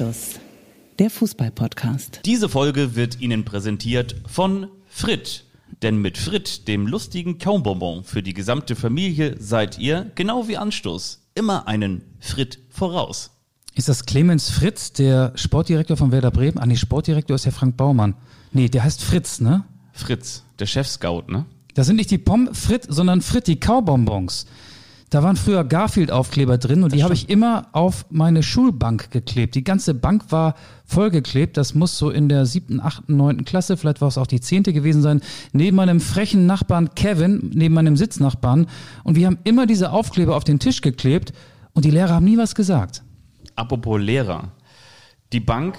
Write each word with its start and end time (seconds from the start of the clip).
Anstoß, 0.00 0.40
der 0.98 1.10
Fußball-Podcast. 1.10 2.20
Diese 2.24 2.48
Folge 2.48 2.96
wird 2.96 3.20
Ihnen 3.20 3.44
präsentiert 3.44 4.14
von 4.26 4.68
Frit. 4.88 5.44
Denn 5.82 5.98
mit 5.98 6.16
Frit, 6.16 6.68
dem 6.68 6.86
lustigen 6.86 7.36
Kaumbonbon 7.36 8.04
für 8.04 8.22
die 8.22 8.32
gesamte 8.32 8.76
Familie, 8.76 9.36
seid 9.38 9.78
ihr, 9.78 10.10
genau 10.14 10.48
wie 10.48 10.56
Anstoß, 10.56 11.26
immer 11.34 11.68
einen 11.68 12.02
Frit 12.18 12.60
voraus. 12.70 13.32
Ist 13.74 13.90
das 13.90 14.06
Clemens 14.06 14.48
Fritz, 14.48 14.94
der 14.94 15.32
Sportdirektor 15.34 15.98
von 15.98 16.12
Werder 16.12 16.30
Bremen? 16.30 16.56
Ah, 16.56 16.64
nee, 16.64 16.76
Sportdirektor 16.76 17.34
ist 17.34 17.44
ja 17.44 17.50
Frank 17.50 17.76
Baumann. 17.76 18.14
Nee, 18.52 18.70
der 18.70 18.84
heißt 18.84 19.02
Fritz, 19.02 19.38
ne? 19.38 19.64
Fritz, 19.92 20.44
der 20.58 20.64
Chef-Scout, 20.64 21.24
ne? 21.28 21.44
Das 21.74 21.86
sind 21.86 21.96
nicht 21.96 22.10
die 22.10 22.16
Pommes 22.16 22.58
Frit, 22.58 22.86
sondern 22.88 23.20
Frit, 23.20 23.46
die 23.46 23.60
Kaubonbons. 23.60 24.46
Da 25.10 25.24
waren 25.24 25.34
früher 25.34 25.64
Garfield-Aufkleber 25.64 26.56
drin 26.56 26.84
und 26.84 26.92
die 26.92 27.02
habe 27.02 27.14
ich 27.14 27.28
immer 27.28 27.66
auf 27.72 28.06
meine 28.10 28.44
Schulbank 28.44 29.10
geklebt. 29.10 29.56
Die 29.56 29.64
ganze 29.64 29.92
Bank 29.92 30.30
war 30.30 30.54
vollgeklebt. 30.84 31.56
Das 31.56 31.74
muss 31.74 31.98
so 31.98 32.10
in 32.10 32.28
der 32.28 32.46
siebten, 32.46 32.78
achten, 32.80 33.16
neunten 33.16 33.44
Klasse, 33.44 33.76
vielleicht 33.76 34.00
war 34.00 34.06
es 34.06 34.18
auch 34.18 34.28
die 34.28 34.40
zehnte 34.40 34.72
gewesen 34.72 35.02
sein, 35.02 35.20
neben 35.52 35.76
meinem 35.76 35.98
frechen 35.98 36.46
Nachbarn 36.46 36.94
Kevin, 36.94 37.50
neben 37.52 37.74
meinem 37.74 37.96
Sitznachbarn. 37.96 38.68
Und 39.02 39.16
wir 39.16 39.26
haben 39.26 39.38
immer 39.42 39.66
diese 39.66 39.90
Aufkleber 39.90 40.36
auf 40.36 40.44
den 40.44 40.60
Tisch 40.60 40.80
geklebt 40.80 41.32
und 41.72 41.84
die 41.84 41.90
Lehrer 41.90 42.14
haben 42.14 42.24
nie 42.24 42.38
was 42.38 42.54
gesagt. 42.54 43.02
Apropos 43.56 44.00
Lehrer. 44.00 44.52
Die 45.32 45.40
Bank 45.40 45.78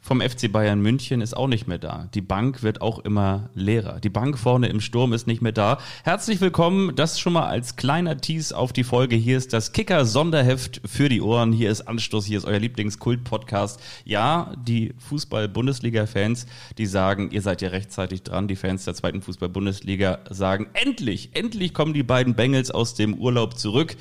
vom 0.00 0.20
FC 0.22 0.50
Bayern 0.50 0.80
München 0.80 1.20
ist 1.20 1.36
auch 1.36 1.46
nicht 1.46 1.66
mehr 1.66 1.78
da. 1.78 2.08
Die 2.14 2.22
Bank 2.22 2.62
wird 2.62 2.80
auch 2.80 2.98
immer 3.00 3.50
leerer. 3.54 4.00
Die 4.00 4.08
Bank 4.08 4.38
vorne 4.38 4.68
im 4.68 4.80
Sturm 4.80 5.12
ist 5.12 5.26
nicht 5.26 5.42
mehr 5.42 5.52
da. 5.52 5.78
Herzlich 6.04 6.40
willkommen, 6.40 6.96
das 6.96 7.20
schon 7.20 7.34
mal 7.34 7.46
als 7.46 7.76
kleiner 7.76 8.16
Tease 8.16 8.56
auf 8.56 8.72
die 8.72 8.82
Folge. 8.82 9.14
Hier 9.14 9.36
ist 9.36 9.52
das 9.52 9.72
Kicker 9.72 10.06
Sonderheft 10.06 10.80
für 10.86 11.08
die 11.10 11.20
Ohren. 11.20 11.52
Hier 11.52 11.70
ist 11.70 11.82
Anstoß, 11.82 12.24
hier 12.24 12.38
ist 12.38 12.46
euer 12.46 12.58
Lieblingskult-Podcast. 12.58 13.78
Ja, 14.04 14.54
die 14.66 14.94
Fußball-Bundesliga-Fans, 14.98 16.46
die 16.78 16.86
sagen, 16.86 17.30
ihr 17.30 17.42
seid 17.42 17.60
ja 17.60 17.68
rechtzeitig 17.68 18.22
dran. 18.22 18.48
Die 18.48 18.56
Fans 18.56 18.86
der 18.86 18.94
zweiten 18.94 19.20
Fußball-Bundesliga 19.20 20.20
sagen, 20.30 20.68
endlich, 20.72 21.30
endlich 21.34 21.74
kommen 21.74 21.92
die 21.92 22.02
beiden 22.02 22.34
Bengels 22.34 22.70
aus 22.70 22.94
dem 22.94 23.14
Urlaub 23.14 23.58
zurück. 23.58 23.96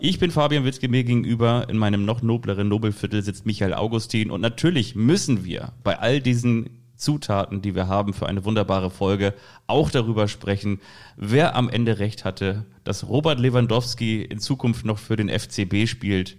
Ich 0.00 0.20
bin 0.20 0.30
Fabian 0.30 0.64
Witzke, 0.64 0.88
mir 0.88 1.02
gegenüber 1.02 1.66
in 1.68 1.76
meinem 1.76 2.04
noch 2.04 2.22
nobleren 2.22 2.68
Nobelviertel 2.68 3.20
sitzt 3.24 3.46
Michael 3.46 3.74
Augustin 3.74 4.30
und 4.30 4.40
natürlich 4.40 4.94
müssen 4.94 5.44
wir 5.44 5.72
bei 5.82 5.98
all 5.98 6.20
diesen 6.20 6.70
Zutaten, 6.94 7.62
die 7.62 7.74
wir 7.74 7.88
haben 7.88 8.14
für 8.14 8.28
eine 8.28 8.44
wunderbare 8.44 8.90
Folge, 8.90 9.34
auch 9.66 9.90
darüber 9.90 10.28
sprechen, 10.28 10.78
wer 11.16 11.56
am 11.56 11.68
Ende 11.68 11.98
recht 11.98 12.24
hatte, 12.24 12.64
dass 12.84 13.08
Robert 13.08 13.40
Lewandowski 13.40 14.22
in 14.22 14.38
Zukunft 14.38 14.84
noch 14.84 14.98
für 14.98 15.16
den 15.16 15.28
FCB 15.28 15.88
spielt. 15.88 16.36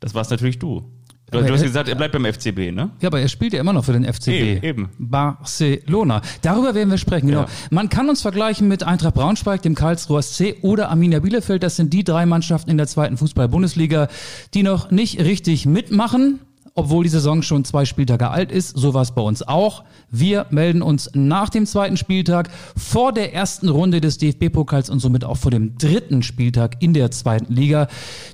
Das 0.00 0.14
war's 0.14 0.30
natürlich 0.30 0.58
du. 0.58 0.90
Du, 1.30 1.42
du 1.42 1.52
hast 1.52 1.62
gesagt, 1.62 1.88
er 1.88 1.94
bleibt 1.94 2.12
beim 2.12 2.24
FCB, 2.24 2.72
ne? 2.72 2.90
Ja, 3.00 3.08
aber 3.08 3.20
er 3.20 3.28
spielt 3.28 3.52
ja 3.52 3.60
immer 3.60 3.74
noch 3.74 3.84
für 3.84 3.92
den 3.92 4.04
FCB. 4.04 4.28
Eben, 4.28 4.62
eben. 4.62 4.88
Barcelona. 4.98 6.22
Darüber 6.40 6.74
werden 6.74 6.90
wir 6.90 6.96
sprechen, 6.96 7.28
genau. 7.28 7.42
Ja. 7.42 7.48
Man 7.70 7.90
kann 7.90 8.08
uns 8.08 8.22
vergleichen 8.22 8.66
mit 8.66 8.82
Eintracht 8.82 9.14
Braunschweig, 9.14 9.60
dem 9.60 9.74
Karlsruher 9.74 10.22
SC 10.22 10.56
oder 10.62 10.88
Arminia 10.88 11.20
Bielefeld. 11.20 11.62
Das 11.62 11.76
sind 11.76 11.92
die 11.92 12.02
drei 12.02 12.24
Mannschaften 12.24 12.70
in 12.70 12.78
der 12.78 12.86
zweiten 12.86 13.18
Fußball-Bundesliga, 13.18 14.08
die 14.54 14.62
noch 14.62 14.90
nicht 14.90 15.20
richtig 15.20 15.66
mitmachen. 15.66 16.40
Obwohl 16.78 17.02
die 17.02 17.10
Saison 17.10 17.42
schon 17.42 17.64
zwei 17.64 17.84
Spieltage 17.84 18.30
alt 18.30 18.52
ist, 18.52 18.76
so 18.76 18.94
war 18.94 19.02
es 19.02 19.10
bei 19.10 19.20
uns 19.20 19.42
auch. 19.42 19.82
Wir 20.12 20.46
melden 20.50 20.80
uns 20.80 21.10
nach 21.12 21.48
dem 21.48 21.66
zweiten 21.66 21.96
Spieltag 21.96 22.50
vor 22.76 23.12
der 23.12 23.34
ersten 23.34 23.68
Runde 23.68 24.00
des 24.00 24.18
DFB-Pokals 24.18 24.88
und 24.88 25.00
somit 25.00 25.24
auch 25.24 25.38
vor 25.38 25.50
dem 25.50 25.76
dritten 25.76 26.22
Spieltag 26.22 26.80
in 26.80 26.94
der 26.94 27.10
zweiten 27.10 27.52
Liga. 27.52 27.88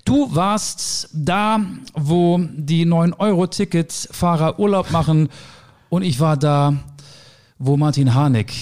Du 0.04 0.34
warst 0.34 1.08
da, 1.14 1.58
wo 1.94 2.38
die 2.54 2.84
9-Euro-Tickets-Fahrer 2.84 4.58
Urlaub 4.58 4.90
machen 4.90 5.30
und 5.88 6.02
ich 6.02 6.20
war 6.20 6.36
da, 6.36 6.74
wo 7.58 7.78
Martin 7.78 8.12
Harnik 8.12 8.52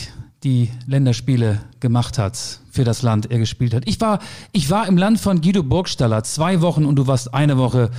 die 0.44 0.70
Länderspiele 0.86 1.60
gemacht 1.80 2.18
hat 2.18 2.38
für 2.70 2.84
das 2.84 3.02
Land, 3.02 3.32
er 3.32 3.40
gespielt 3.40 3.74
hat. 3.74 3.82
Ich 3.86 4.00
war, 4.00 4.20
ich 4.52 4.70
war 4.70 4.86
im 4.86 4.96
Land 4.96 5.18
von 5.18 5.40
Guido 5.40 5.64
Burgstaller 5.64 6.22
zwei 6.22 6.60
Wochen 6.60 6.84
und 6.84 6.94
du 6.94 7.08
warst 7.08 7.34
eine 7.34 7.58
Woche 7.58 7.90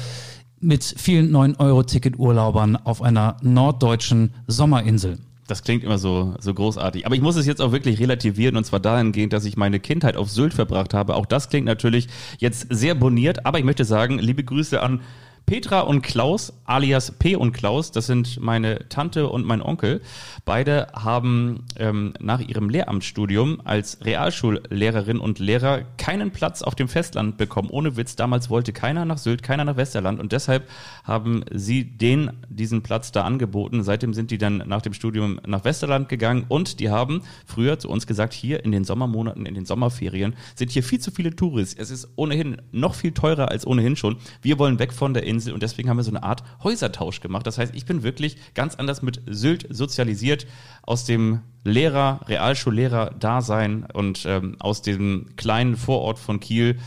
mit 0.63 0.83
vielen 0.97 1.31
9-Euro-Ticket-Urlaubern 1.35 2.75
auf 2.75 3.01
einer 3.01 3.37
norddeutschen 3.41 4.33
Sommerinsel. 4.47 5.19
Das 5.47 5.63
klingt 5.63 5.83
immer 5.83 5.97
so, 5.97 6.35
so 6.39 6.53
großartig. 6.53 7.05
Aber 7.05 7.15
ich 7.15 7.21
muss 7.21 7.35
es 7.35 7.45
jetzt 7.45 7.61
auch 7.61 7.73
wirklich 7.73 7.99
relativieren 7.99 8.55
und 8.55 8.65
zwar 8.65 8.79
dahingehend, 8.79 9.33
dass 9.33 9.45
ich 9.45 9.57
meine 9.57 9.79
Kindheit 9.79 10.15
auf 10.15 10.29
Sylt 10.29 10.53
verbracht 10.53 10.93
habe. 10.93 11.15
Auch 11.15 11.25
das 11.25 11.49
klingt 11.49 11.65
natürlich 11.65 12.07
jetzt 12.39 12.67
sehr 12.69 12.95
boniert, 12.95 13.45
aber 13.45 13.59
ich 13.59 13.65
möchte 13.65 13.83
sagen, 13.83 14.19
liebe 14.19 14.43
Grüße 14.43 14.81
an 14.81 15.01
Petra 15.45 15.81
und 15.81 16.01
Klaus, 16.01 16.53
alias 16.65 17.11
P 17.11 17.35
und 17.35 17.51
Klaus, 17.51 17.91
das 17.91 18.07
sind 18.07 18.39
meine 18.39 18.87
Tante 18.89 19.27
und 19.27 19.45
mein 19.45 19.61
Onkel. 19.61 20.01
Beide 20.45 20.87
haben 20.93 21.65
ähm, 21.77 22.13
nach 22.19 22.39
ihrem 22.39 22.69
Lehramtsstudium 22.69 23.61
als 23.63 23.99
Realschullehrerin 24.03 25.19
und 25.19 25.39
Lehrer 25.39 25.81
keinen 25.97 26.31
Platz 26.31 26.61
auf 26.61 26.75
dem 26.75 26.87
Festland 26.87 27.37
bekommen. 27.37 27.69
Ohne 27.69 27.97
Witz, 27.97 28.15
damals 28.15 28.49
wollte 28.49 28.71
keiner 28.71 29.05
nach 29.05 29.17
Sylt, 29.17 29.43
keiner 29.43 29.65
nach 29.65 29.75
Westerland 29.75 30.19
und 30.19 30.31
deshalb 30.31 30.69
haben 31.03 31.43
sie 31.51 31.83
den 31.83 32.31
diesen 32.47 32.81
Platz 32.81 33.11
da 33.11 33.23
angeboten. 33.23 33.83
Seitdem 33.83 34.13
sind 34.13 34.31
die 34.31 34.37
dann 34.37 34.63
nach 34.65 34.81
dem 34.81 34.93
Studium 34.93 35.39
nach 35.45 35.65
Westerland 35.65 36.07
gegangen 36.07 36.45
und 36.47 36.79
die 36.79 36.89
haben 36.89 37.21
früher 37.45 37.79
zu 37.79 37.89
uns 37.89 38.07
gesagt, 38.07 38.33
hier 38.33 38.63
in 38.63 38.71
den 38.71 38.85
Sommermonaten, 38.85 39.45
in 39.45 39.55
den 39.55 39.65
Sommerferien 39.65 40.35
sind 40.55 40.71
hier 40.71 40.83
viel 40.83 40.99
zu 40.99 41.11
viele 41.11 41.35
Touris. 41.35 41.73
Es 41.73 41.91
ist 41.91 42.07
ohnehin 42.15 42.61
noch 42.71 42.95
viel 42.95 43.11
teurer 43.11 43.49
als 43.49 43.67
ohnehin 43.67 43.95
schon. 43.95 44.17
Wir 44.41 44.57
wollen 44.57 44.79
weg 44.79 44.93
von 44.93 45.13
der 45.13 45.32
Insel 45.33 45.53
und 45.53 45.63
deswegen 45.63 45.89
haben 45.89 45.97
wir 45.97 46.03
so 46.03 46.11
eine 46.11 46.23
Art 46.23 46.43
Häusertausch 46.63 47.19
gemacht. 47.19 47.47
Das 47.47 47.57
heißt, 47.57 47.75
ich 47.75 47.85
bin 47.85 48.03
wirklich 48.03 48.37
ganz 48.53 48.75
anders 48.75 49.01
mit 49.01 49.21
Sylt 49.27 49.67
sozialisiert 49.69 50.45
aus 50.81 51.05
dem 51.05 51.41
Lehrer, 51.63 52.21
Realschullehrer-Dasein 52.27 53.85
und 53.93 54.25
ähm, 54.27 54.57
aus 54.59 54.81
dem 54.81 55.27
kleinen 55.35 55.75
Vorort 55.75 56.19
von 56.19 56.39
Kiel. 56.39 56.77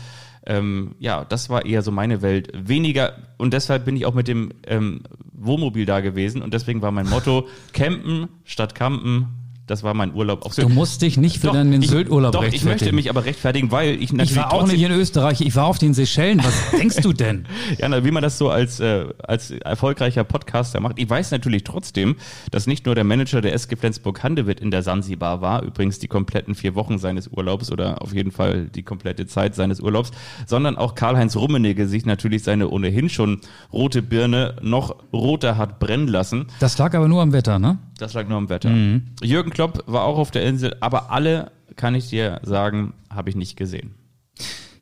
Ähm, 0.45 0.95
ja, 0.99 1.25
das 1.25 1.49
war 1.49 1.65
eher 1.65 1.81
so 1.81 1.91
meine 1.91 2.21
Welt. 2.21 2.51
Weniger, 2.53 3.13
und 3.37 3.53
deshalb 3.53 3.85
bin 3.85 3.97
ich 3.97 4.05
auch 4.05 4.13
mit 4.13 4.27
dem 4.27 4.51
ähm, 4.65 5.01
Wohnmobil 5.33 5.85
da 5.85 5.99
gewesen 5.99 6.41
und 6.41 6.53
deswegen 6.53 6.81
war 6.81 6.91
mein 6.91 7.09
Motto 7.09 7.47
Campen 7.73 8.29
statt 8.45 8.73
Campen. 8.73 9.27
Das 9.67 9.83
war 9.83 9.93
mein 9.93 10.13
Urlaub 10.13 10.45
auf 10.45 10.53
Sylt. 10.53 10.69
Du 10.69 10.73
musst 10.73 11.01
dich 11.01 11.17
nicht 11.17 11.39
für 11.39 11.47
Doch, 11.47 11.53
deinen 11.53 11.81
Sylt-Urlaub 11.81 12.31
Doch, 12.31 12.39
ich 12.43 12.53
rechtfertigen. 12.53 12.69
möchte 12.71 12.95
mich 12.95 13.09
aber 13.09 13.25
rechtfertigen, 13.25 13.69
weil 13.69 14.01
ich 14.01 14.13
natürlich 14.13 14.31
ich 14.31 14.37
war 14.37 14.53
auch 14.53 14.65
nicht 14.65 14.81
in 14.81 14.91
Österreich, 14.91 15.41
ich 15.41 15.55
war 15.57 15.65
auf 15.65 15.77
den 15.77 15.93
Seychellen. 15.93 16.41
Was 16.41 16.71
denkst 16.79 16.97
du 17.01 17.11
denn? 17.11 17.45
Ja, 17.77 17.89
na, 17.89 18.05
wie 18.05 18.11
man 18.11 18.23
das 18.23 18.37
so 18.37 18.49
als, 18.49 18.79
äh, 18.79 19.05
als 19.19 19.51
erfolgreicher 19.51 20.23
Podcaster 20.23 20.79
macht. 20.79 20.97
Ich 20.99 21.09
weiß 21.09 21.31
natürlich 21.31 21.65
trotzdem, 21.65 22.15
dass 22.49 22.65
nicht 22.65 22.85
nur 22.85 22.95
der 22.95 23.03
Manager 23.03 23.41
der 23.41 23.53
SG 23.53 23.75
Flensburg-Handewitt 23.75 24.61
in 24.61 24.71
der 24.71 24.83
Sansibar 24.83 25.41
war, 25.41 25.63
übrigens 25.63 25.99
die 25.99 26.07
kompletten 26.07 26.55
vier 26.55 26.73
Wochen 26.75 26.97
seines 26.97 27.27
Urlaubs 27.27 27.69
oder 27.69 28.01
auf 28.01 28.13
jeden 28.13 28.31
Fall 28.31 28.69
die 28.73 28.83
komplette 28.83 29.27
Zeit 29.27 29.53
seines 29.53 29.81
Urlaubs, 29.81 30.11
sondern 30.45 30.77
auch 30.77 30.95
Karl-Heinz 30.95 31.35
Rummenigge 31.35 31.89
sich 31.89 32.05
natürlich 32.05 32.43
seine 32.43 32.69
ohnehin 32.69 33.09
schon 33.09 33.41
rote 33.73 34.01
Birne 34.01 34.55
noch 34.61 34.95
roter 35.11 35.57
hat 35.57 35.79
brennen 35.79 36.07
lassen. 36.07 36.45
Das 36.61 36.77
lag 36.77 36.93
aber 36.95 37.09
nur 37.09 37.21
am 37.21 37.33
Wetter, 37.33 37.59
ne? 37.59 37.79
Das 37.97 38.13
lag 38.13 38.27
nur 38.27 38.37
am 38.37 38.49
Wetter. 38.49 38.69
Mhm. 38.69 39.07
Jürgen 39.21 39.51
Klopp 39.51 39.83
war 39.87 40.03
auch 40.03 40.17
auf 40.17 40.31
der 40.31 40.43
Insel, 40.43 40.75
aber 40.79 41.11
alle, 41.11 41.51
kann 41.75 41.95
ich 41.95 42.09
dir 42.09 42.39
sagen, 42.43 42.93
habe 43.09 43.29
ich 43.29 43.35
nicht 43.35 43.57
gesehen. 43.57 43.95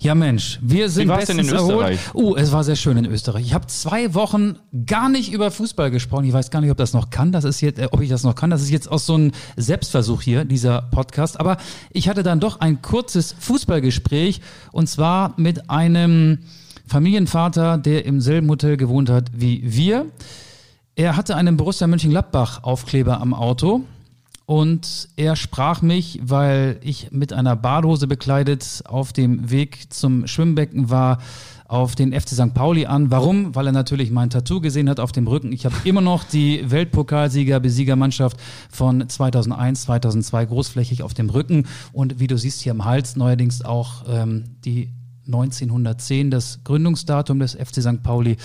Ja 0.06 0.14
Mensch, 0.14 0.60
wir 0.62 0.88
sind 0.90 1.06
Wie 1.06 1.10
war's 1.10 1.26
denn 1.26 1.38
bestens 1.38 1.52
in 1.60 1.68
erholt. 1.68 1.90
Österreich? 1.90 2.00
Oh, 2.14 2.36
es 2.36 2.52
war 2.52 2.64
sehr 2.64 2.76
schön 2.76 2.96
in 2.96 3.06
Österreich. 3.06 3.44
Ich 3.44 3.54
habe 3.56 3.66
zwei 3.66 4.14
Wochen 4.14 4.58
gar 4.86 5.10
nicht 5.10 5.34
über 5.34 5.50
Fußball 5.50 5.90
gesprochen. 5.90 6.26
Ich 6.26 6.34
weiß 6.34 6.52
gar 6.52 6.62
nicht, 6.62 6.70
ob 6.70 6.78
das 6.78 6.94
noch 6.94 7.10
kann. 7.10 7.32
Das 7.32 7.44
ist 7.44 7.60
jetzt, 7.62 7.80
äh, 7.80 7.88
ob 7.90 8.02
ich 8.02 8.10
das 8.10 8.24
noch 8.24 8.36
kann. 8.36 8.52
Das 8.52 8.62
ist 8.62 8.70
jetzt 8.70 8.92
auch 8.92 9.00
so 9.00 9.18
ein 9.18 9.32
Selbstversuch 9.58 10.22
hier, 10.22 10.46
dieser 10.46 10.84
Podcast. 10.84 11.40
Aber 11.40 11.58
ich 11.92 12.08
hatte 12.08 12.22
dann 12.22 12.40
doch 12.40 12.60
ein 12.60 12.84
kurzes 12.84 13.36
Fußballgespräch 13.40 14.42
und 14.72 14.88
zwar 14.88 15.34
mit 15.38 15.72
einem 15.72 16.38
Familienvater, 16.86 17.80
der 17.80 18.06
im 18.06 18.22
selben 18.22 18.48
Hotel 18.50 18.78
gewohnt 18.78 19.10
hat 19.10 19.32
wie 19.34 19.62
wir. 19.64 20.06
Er 20.98 21.18
hatte 21.18 21.36
einen 21.36 21.58
Borussia 21.58 21.88
Mönchengladbach 21.88 22.64
Aufkleber 22.64 23.20
am 23.20 23.34
Auto 23.34 23.82
und 24.46 25.10
er 25.18 25.36
sprach 25.36 25.82
mich, 25.82 26.22
weil 26.24 26.80
ich 26.82 27.12
mit 27.12 27.34
einer 27.34 27.58
Badehose 27.58 28.08
bekleidet 28.08 28.82
auf 28.86 29.12
dem 29.12 29.52
Weg 29.52 29.92
zum 29.92 30.26
Schwimmbecken 30.26 30.90
war, 30.90 31.18
auf 31.68 31.96
den 31.96 32.14
FC 32.14 32.30
St. 32.30 32.54
Pauli 32.54 32.86
an. 32.86 33.12
Warum? 33.12 33.56
Weil 33.56 33.66
er 33.66 33.72
natürlich 33.74 34.10
mein 34.10 34.30
Tattoo 34.30 34.62
gesehen 34.62 34.90
hat 34.90 35.02
auf 35.02 35.12
dem 35.12 35.28
Rücken. 35.28 35.52
Ich 35.52 35.66
habe 35.66 35.76
immer 35.84 36.00
noch 36.00 36.24
die 36.24 36.72
Weltpokalsieger, 36.72 37.60
Besiegermannschaft 37.60 38.38
von 38.70 39.10
2001, 39.10 39.82
2002 39.82 40.46
großflächig 40.46 41.04
auf 41.04 41.14
dem 41.14 41.30
Rücken 41.30 41.68
und 41.92 42.22
wie 42.22 42.28
du 42.28 42.38
siehst 42.38 42.62
hier 42.62 42.72
am 42.72 42.86
Hals 42.86 43.18
neuerdings 43.18 43.66
auch 43.66 44.06
ähm, 44.08 44.46
die 44.64 44.94
1910, 45.26 46.32
das 46.32 46.64
Gründungsdatum 46.64 47.40
des 47.40 47.56
FC 47.56 47.82
St. 47.82 48.02
Pauli 48.02 48.38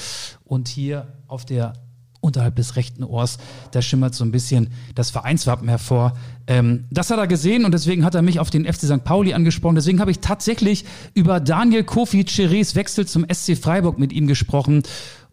und 0.42 0.66
hier 0.66 1.06
auf 1.28 1.44
der 1.44 1.74
unterhalb 2.20 2.56
des 2.56 2.76
rechten 2.76 3.04
Ohrs, 3.04 3.38
da 3.70 3.82
schimmert 3.82 4.14
so 4.14 4.24
ein 4.24 4.32
bisschen 4.32 4.68
das 4.94 5.10
Vereinswappen 5.10 5.68
hervor. 5.68 6.12
Ähm, 6.46 6.84
das 6.90 7.10
hat 7.10 7.18
er 7.18 7.26
gesehen 7.26 7.64
und 7.64 7.72
deswegen 7.72 8.04
hat 8.04 8.14
er 8.14 8.22
mich 8.22 8.40
auf 8.40 8.50
den 8.50 8.64
FC 8.64 8.82
St. 8.82 9.04
Pauli 9.04 9.34
angesprochen. 9.34 9.74
Deswegen 9.76 10.00
habe 10.00 10.10
ich 10.10 10.20
tatsächlich 10.20 10.84
über 11.14 11.40
Daniel 11.40 11.84
Kofi 11.84 12.22
Cherés 12.22 12.74
Wechsel 12.74 13.06
zum 13.06 13.26
SC 13.32 13.56
Freiburg 13.56 13.98
mit 13.98 14.12
ihm 14.12 14.26
gesprochen. 14.26 14.82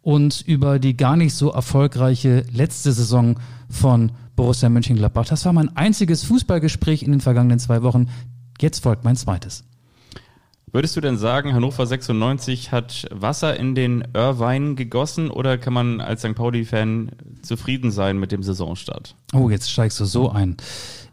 und 0.01 0.41
über 0.47 0.79
die 0.79 0.95
gar 0.95 1.17
nicht 1.17 1.33
so 1.33 1.51
erfolgreiche 1.51 2.45
letzte 2.53 2.93
Saison 2.93 3.35
von 3.69 4.13
Borussia 4.37 4.69
Mönchengladbach. 4.69 5.25
Das 5.25 5.43
war 5.43 5.51
mein 5.51 5.75
einziges 5.75 6.23
Fußballgespräch 6.23 7.03
in 7.03 7.11
den 7.11 7.19
vergangenen 7.19 7.59
zwei 7.59 7.83
Wochen. 7.83 8.07
Jetzt 8.61 8.83
folgt 8.83 9.03
mein 9.03 9.17
zweites. 9.17 9.65
Würdest 10.71 10.97
du 10.97 11.01
denn 11.01 11.17
sagen, 11.17 11.53
Hannover 11.53 11.85
96 11.85 12.71
hat 12.71 13.07
Wasser 13.09 13.57
in 13.57 13.73
den 13.73 14.05
Irrwein 14.13 14.75
gegossen 14.75 15.31
oder 15.31 15.57
kann 15.57 15.73
man 15.73 16.01
als 16.01 16.21
St. 16.21 16.35
Pauli-Fan 16.35 17.11
zufrieden 17.41 17.89
sein 17.89 18.19
mit 18.19 18.33
dem 18.33 18.43
Saisonstart? 18.43 19.15
Oh, 19.33 19.49
jetzt 19.49 19.71
steigst 19.71 19.99
du 19.99 20.05
so 20.05 20.29
ein. 20.29 20.57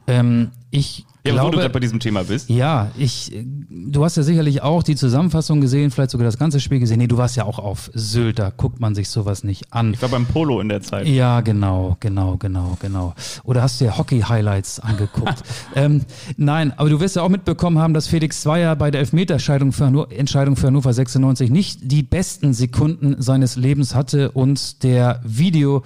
Ähm, 0.08 0.50
ich 0.70 1.06
Ja, 1.26 1.32
glaube, 1.32 1.46
wo 1.46 1.50
du 1.52 1.58
gerade 1.58 1.72
bei 1.72 1.80
diesem 1.80 2.00
Thema 2.00 2.24
bist. 2.24 2.50
Ja, 2.50 2.90
ich, 2.98 3.32
du 3.70 4.04
hast 4.04 4.18
ja 4.18 4.22
sicherlich 4.22 4.60
auch 4.60 4.82
die 4.82 4.94
Zusammenfassung 4.94 5.62
gesehen, 5.62 5.90
vielleicht 5.90 6.10
sogar 6.10 6.26
das 6.26 6.36
ganze 6.36 6.60
Spiel 6.60 6.80
gesehen. 6.80 6.98
Nee, 6.98 7.06
du 7.06 7.16
warst 7.16 7.34
ja 7.34 7.44
auch 7.44 7.58
auf 7.58 7.90
Sylt, 7.94 8.38
da 8.38 8.50
guckt 8.50 8.78
man 8.78 8.94
sich 8.94 9.08
sowas 9.08 9.42
nicht 9.42 9.72
an. 9.72 9.94
Ich 9.94 10.02
war 10.02 10.10
beim 10.10 10.26
Polo 10.26 10.60
in 10.60 10.68
der 10.68 10.82
Zeit. 10.82 11.06
Ja, 11.06 11.40
genau, 11.40 11.96
genau, 12.00 12.36
genau, 12.36 12.76
genau. 12.78 13.14
Oder 13.42 13.62
hast 13.62 13.80
du 13.80 13.86
dir 13.86 13.96
Hockey-Highlights 13.96 14.80
angeguckt? 14.80 15.42
ähm, 15.74 16.02
nein, 16.36 16.74
aber 16.76 16.90
du 16.90 17.00
wirst 17.00 17.16
ja 17.16 17.22
auch 17.22 17.30
mitbekommen 17.30 17.78
haben, 17.78 17.94
dass 17.94 18.06
Felix 18.06 18.42
Zweier 18.42 18.76
bei 18.76 18.90
der 18.90 19.00
Elfmeterentscheidung 19.00 19.72
für, 19.72 20.06
Entscheidung 20.10 20.56
für 20.56 20.66
Hannover 20.66 20.92
96 20.92 21.48
nicht 21.48 21.78
die 21.82 22.02
besten 22.02 22.52
Sekunden 22.52 23.16
seines 23.22 23.56
Lebens 23.56 23.94
hatte 23.94 24.30
und 24.32 24.82
der 24.82 25.20
Video 25.24 25.84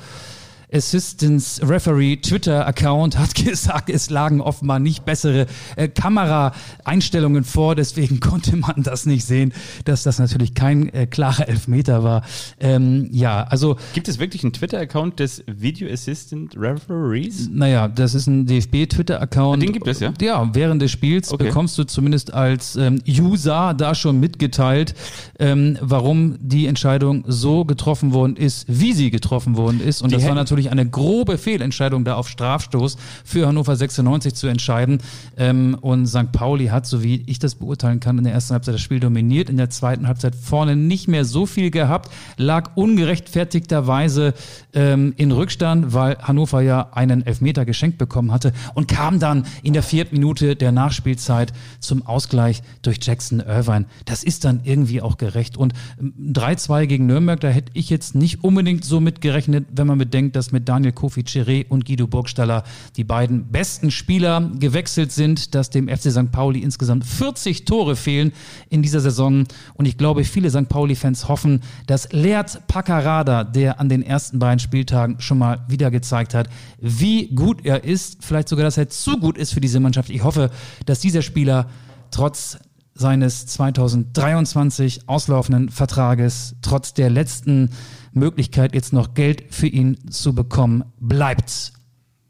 Assistance 0.72 1.60
Referee 1.66 2.16
Twitter 2.16 2.66
Account 2.66 3.18
hat 3.18 3.34
gesagt, 3.44 3.90
es 3.90 4.10
lagen 4.10 4.40
offenbar 4.40 4.78
nicht 4.78 5.04
bessere 5.04 5.46
äh, 5.76 5.88
Kameraeinstellungen 5.88 7.44
vor, 7.44 7.74
deswegen 7.74 8.20
konnte 8.28 8.56
man 8.56 8.82
das 8.82 9.06
nicht 9.06 9.24
sehen, 9.24 9.52
dass 9.84 10.02
das 10.02 10.18
natürlich 10.18 10.54
kein 10.54 10.88
äh, 10.92 11.06
klarer 11.06 11.48
Elfmeter 11.48 12.02
war. 12.04 12.22
Ähm, 12.60 13.08
ja, 13.12 13.44
also 13.44 13.76
Gibt 13.94 14.08
es 14.08 14.18
wirklich 14.18 14.42
einen 14.44 14.52
Twitter-Account 14.52 15.18
des 15.20 15.42
Video 15.46 15.90
Assistant 15.92 16.54
Referees? 16.56 17.48
naja, 17.50 17.88
das 17.88 18.14
ist 18.14 18.26
ein 18.26 18.46
DFB-Twitter-Account. 18.46 19.62
Den 19.62 19.72
gibt 19.72 19.86
es, 19.86 20.00
ja? 20.00 20.12
Ja, 20.20 20.48
während 20.54 20.82
des 20.82 20.90
Spiels 20.90 21.32
Okay. 21.32 21.44
bekommst 21.44 21.76
du 21.78 21.84
zumindest 21.84 22.32
als 22.34 22.76
ähm, 22.76 23.00
User 23.08 23.74
da 23.74 23.94
schon 23.94 24.20
mitgeteilt, 24.20 24.94
ähm, 25.38 25.76
warum 25.80 26.36
die 26.40 26.66
Entscheidung 26.66 27.24
so 27.26 27.64
getroffen 27.64 28.12
worden 28.12 28.36
ist, 28.36 28.64
wie 28.68 28.92
sie 28.92 29.10
getroffen 29.10 29.56
worden 29.56 29.80
ist. 29.80 30.02
Und 30.02 30.10
Die 30.10 30.14
das 30.14 30.22
war 30.22 30.30
hätten- 30.30 30.38
natürlich 30.58 30.72
eine 30.72 30.88
grobe 30.90 31.38
Fehlentscheidung, 31.38 32.04
da 32.04 32.14
auf 32.14 32.28
Strafstoß 32.28 32.96
für 33.24 33.46
Hannover 33.46 33.76
96 33.76 34.34
zu 34.34 34.46
entscheiden. 34.48 34.98
Ähm, 35.36 35.76
und 35.80 36.06
St. 36.06 36.32
Pauli 36.32 36.66
hat, 36.66 36.86
so 36.86 37.02
wie 37.02 37.22
ich 37.26 37.38
das 37.38 37.54
beurteilen 37.54 38.00
kann, 38.00 38.18
in 38.18 38.24
der 38.24 38.32
ersten 38.32 38.54
Halbzeit 38.54 38.74
das 38.74 38.80
Spiel 38.80 39.00
dominiert, 39.00 39.48
in 39.48 39.56
der 39.56 39.70
zweiten 39.70 40.06
Halbzeit 40.08 40.34
vorne 40.34 40.76
nicht 40.76 41.08
mehr 41.08 41.24
so 41.24 41.46
viel 41.46 41.70
gehabt, 41.70 42.10
lag 42.36 42.72
ungerechtfertigterweise 42.74 44.34
ähm, 44.74 45.14
in 45.16 45.32
Rückstand, 45.32 45.94
weil 45.94 46.18
Hannover 46.18 46.60
ja 46.60 46.88
einen 46.92 47.24
Elfmeter 47.24 47.64
geschenkt 47.64 47.98
bekommen 47.98 48.32
hatte 48.32 48.52
und 48.74 48.88
kam 48.88 49.18
dann 49.18 49.46
in 49.62 49.72
der 49.72 49.82
vierten 49.82 50.16
Minute 50.16 50.56
der 50.56 50.72
Nachspielzeit 50.72 51.52
zum 51.80 52.06
Ausgleich 52.06 52.62
durch 52.82 52.98
Jackson 53.00 53.40
Irvine. 53.40 53.86
Das 54.04 54.24
ist 54.24 54.44
dann 54.44 54.60
irgendwie 54.64 55.02
auch 55.02 55.18
gerecht. 55.18 55.56
Und 55.56 55.74
ähm, 56.00 56.14
3-2 56.32 56.86
gegen 56.86 57.06
Nürnberg, 57.06 57.40
da 57.40 57.48
hätte 57.48 57.70
ich 57.74 57.90
jetzt 57.90 58.14
nicht 58.14 58.42
unbedingt 58.42 58.84
so 58.84 59.00
mit 59.00 59.20
gerechnet, 59.20 59.66
wenn 59.72 59.86
man 59.86 59.98
bedenkt, 59.98 60.36
dass 60.36 60.47
mit 60.52 60.68
Daniel 60.68 60.92
Kofi 60.92 61.22
Chiré 61.22 61.66
und 61.68 61.84
Guido 61.84 62.06
Burgstaller 62.06 62.64
die 62.96 63.04
beiden 63.04 63.50
besten 63.50 63.90
Spieler 63.90 64.50
gewechselt 64.58 65.12
sind, 65.12 65.54
dass 65.54 65.70
dem 65.70 65.88
FC 65.88 66.10
St. 66.10 66.30
Pauli 66.32 66.60
insgesamt 66.60 67.04
40 67.04 67.64
Tore 67.64 67.96
fehlen 67.96 68.32
in 68.68 68.82
dieser 68.82 69.00
Saison. 69.00 69.44
Und 69.74 69.86
ich 69.86 69.98
glaube, 69.98 70.24
viele 70.24 70.50
St. 70.50 70.68
Pauli-Fans 70.68 71.28
hoffen, 71.28 71.62
dass 71.86 72.12
Leert 72.12 72.66
Paccarada, 72.66 73.44
der 73.44 73.80
an 73.80 73.88
den 73.88 74.02
ersten 74.02 74.38
beiden 74.38 74.58
Spieltagen 74.58 75.20
schon 75.20 75.38
mal 75.38 75.64
wieder 75.68 75.90
gezeigt 75.90 76.34
hat, 76.34 76.48
wie 76.80 77.28
gut 77.28 77.64
er 77.64 77.84
ist, 77.84 78.24
vielleicht 78.24 78.48
sogar, 78.48 78.64
dass 78.64 78.78
er 78.78 78.88
zu 78.88 79.18
gut 79.18 79.38
ist 79.38 79.52
für 79.52 79.60
diese 79.60 79.80
Mannschaft. 79.80 80.10
Ich 80.10 80.24
hoffe, 80.24 80.50
dass 80.86 81.00
dieser 81.00 81.22
Spieler 81.22 81.68
trotz 82.10 82.58
seines 82.98 83.46
2023 83.46 85.08
auslaufenden 85.08 85.68
Vertrages, 85.68 86.56
trotz 86.62 86.94
der 86.94 87.10
letzten 87.10 87.70
Möglichkeit, 88.18 88.74
jetzt 88.74 88.92
noch 88.92 89.14
Geld 89.14 89.44
für 89.50 89.66
ihn 89.66 90.10
zu 90.10 90.34
bekommen, 90.34 90.84
bleibt. 91.00 91.72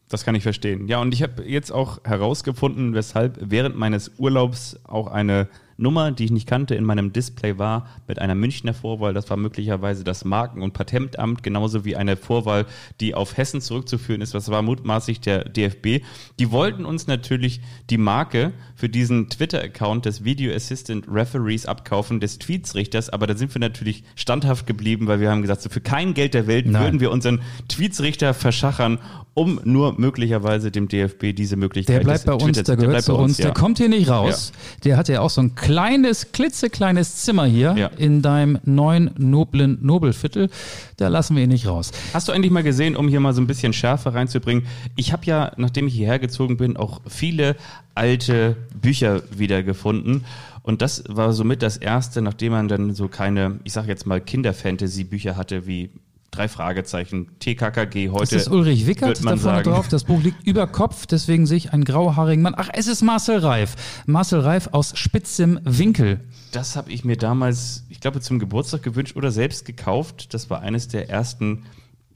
Das 0.08 0.25
kann 0.25 0.35
ich 0.35 0.43
verstehen. 0.43 0.88
Ja, 0.88 1.00
und 1.00 1.12
ich 1.12 1.23
habe 1.23 1.44
jetzt 1.44 1.70
auch 1.70 2.05
herausgefunden, 2.05 2.94
weshalb 2.94 3.38
während 3.40 3.76
meines 3.76 4.12
Urlaubs 4.19 4.79
auch 4.85 5.06
eine 5.08 5.49
Nummer, 5.76 6.11
die 6.11 6.25
ich 6.25 6.31
nicht 6.32 6.49
kannte, 6.49 6.75
in 6.75 6.85
meinem 6.85 7.12
Display 7.12 7.56
war 7.56 7.87
mit 8.08 8.19
einer 8.19 8.35
Münchner 8.35 8.75
Vorwahl. 8.75 9.14
Das 9.14 9.31
war 9.31 9.37
möglicherweise 9.37 10.02
das 10.02 10.25
Marken- 10.25 10.62
und 10.62 10.73
Patentamt, 10.73 11.43
genauso 11.43 11.85
wie 11.85 11.94
eine 11.94 12.17
Vorwahl, 12.17 12.67
die 13.00 13.14
auf 13.14 13.37
Hessen 13.37 13.61
zurückzuführen 13.61 14.20
ist. 14.20 14.35
Das 14.35 14.50
war 14.50 14.62
mutmaßlich 14.62 15.20
der 15.20 15.44
DFB. 15.44 16.05
Die 16.40 16.50
wollten 16.50 16.85
uns 16.85 17.06
natürlich 17.06 17.61
die 17.90 17.99
Marke 17.99 18.52
für 18.78 18.88
diesen 18.88 19.28
Twitter-Account 19.28 20.04
des 20.06 20.22
Video 20.22 20.54
Assistant 20.54 21.04
Referees 21.10 21.66
abkaufen, 21.66 22.20
des 22.20 22.38
Tweetsrichters. 22.38 23.10
Aber 23.10 23.26
da 23.26 23.36
sind 23.36 23.52
wir 23.52 23.58
natürlich 23.58 24.04
standhaft 24.14 24.69
geblieben, 24.69 25.08
weil 25.08 25.19
wir 25.19 25.32
haben 25.32 25.42
gesagt, 25.42 25.62
so 25.62 25.69
für 25.69 25.80
kein 25.80 26.14
Geld 26.14 26.32
der 26.32 26.46
Welt 26.46 26.66
Nein. 26.66 26.82
würden 26.84 27.00
wir 27.00 27.10
unseren 27.10 27.40
Tweetsrichter 27.66 28.34
verschachern, 28.34 28.98
um 29.34 29.60
nur 29.64 29.98
möglicherweise 29.98 30.70
dem 30.70 30.86
DFB 30.86 31.32
diese 31.34 31.56
Möglichkeit 31.56 31.96
Der 31.96 32.04
bleibt 32.04 32.25
bei 32.25 32.32
uns, 32.34 32.44
Twitter- 32.56 32.62
der 32.62 32.76
gehört 32.76 32.90
bleibt 32.92 33.04
zu 33.06 33.12
bei 33.16 33.19
uns, 33.22 33.38
ja. 33.38 33.46
der 33.46 33.54
kommt 33.54 33.78
hier 33.78 33.88
nicht 33.88 34.08
raus. 34.08 34.52
Der 34.84 34.96
hat 34.96 35.08
ja 35.08 35.22
auch 35.22 35.30
so 35.30 35.40
ein 35.40 35.56
kleines, 35.56 36.30
klitzekleines 36.30 37.16
Zimmer 37.16 37.46
hier 37.46 37.75
Ja. 37.76 37.86
in 37.98 38.22
deinem 38.22 38.58
neuen, 38.64 39.10
noblen 39.19 39.78
Nobelviertel. 39.80 40.50
Da 40.96 41.08
lassen 41.08 41.34
wir 41.36 41.42
ihn 41.42 41.48
nicht 41.50 41.66
raus. 41.66 41.90
Hast 42.14 42.28
du 42.28 42.32
eigentlich 42.32 42.52
mal 42.52 42.62
gesehen, 42.62 42.94
um 42.96 43.08
hier 43.08 43.19
mal 43.20 43.32
so 43.34 43.40
ein 43.40 43.46
bisschen 43.48 43.72
Schärfe 43.72 44.14
reinzubringen? 44.14 44.66
Ich 44.96 45.12
habe 45.12 45.25
ja, 45.26 45.52
nachdem 45.56 45.88
ich 45.88 45.94
hierher 45.94 46.19
gezogen 46.20 46.56
bin, 46.56 46.76
auch 46.76 47.00
viele 47.08 47.56
alte 47.99 48.56
Bücher 48.81 49.23
wiedergefunden. 49.37 50.25
Und 50.62 50.83
das 50.83 51.03
war 51.09 51.33
somit 51.33 51.62
das 51.62 51.77
erste, 51.77 52.23
nachdem 52.23 52.53
man 52.53 52.69
dann 52.69 52.95
so 52.95 53.09
keine, 53.09 53.59
ich 53.65 53.73
sag 53.73 53.89
jetzt 53.89 54.06
mal, 54.06 54.21
Kinder-Fantasy-Bücher 54.21 55.37
hatte, 55.37 55.67
wie 55.67 55.91
drei 56.31 56.47
Fragezeichen, 56.47 57.29
TKKG 57.41 58.11
heute. 58.11 58.37
Ist 58.37 58.47
das 58.47 58.49
Ulrich 58.49 58.87
Wickert 58.87 59.09
wird 59.09 59.19
da 59.19 59.25
man 59.25 59.39
vorne 59.39 59.59
sagen. 59.59 59.71
drauf? 59.71 59.89
Das 59.89 60.05
Buch 60.05 60.23
liegt 60.23 60.47
über 60.47 60.67
Kopf, 60.69 61.06
deswegen 61.06 61.47
sehe 61.47 61.56
ich 61.56 61.73
einen 61.73 61.85
grauhaarigen 61.85 62.43
Mann. 62.43 62.55
Ach, 62.56 62.69
es 62.73 62.87
ist 62.87 63.02
Marcel 63.02 63.38
Reif. 63.38 63.75
Marcel 64.07 64.40
Reif 64.40 64.69
aus 64.73 64.97
spitzem 64.97 65.59
Winkel. 65.64 66.21
Das 66.52 66.76
habe 66.76 66.93
ich 66.93 67.05
mir 67.05 67.17
damals, 67.17 67.85
ich 67.88 67.99
glaube, 68.00 68.21
zum 68.21 68.38
Geburtstag 68.38 68.83
gewünscht 68.83 69.17
oder 69.17 69.33
selbst 69.33 69.64
gekauft. 69.64 70.35
Das 70.35 70.50
war 70.50 70.61
eines 70.61 70.87
der 70.87 71.11
ersten. 71.11 71.64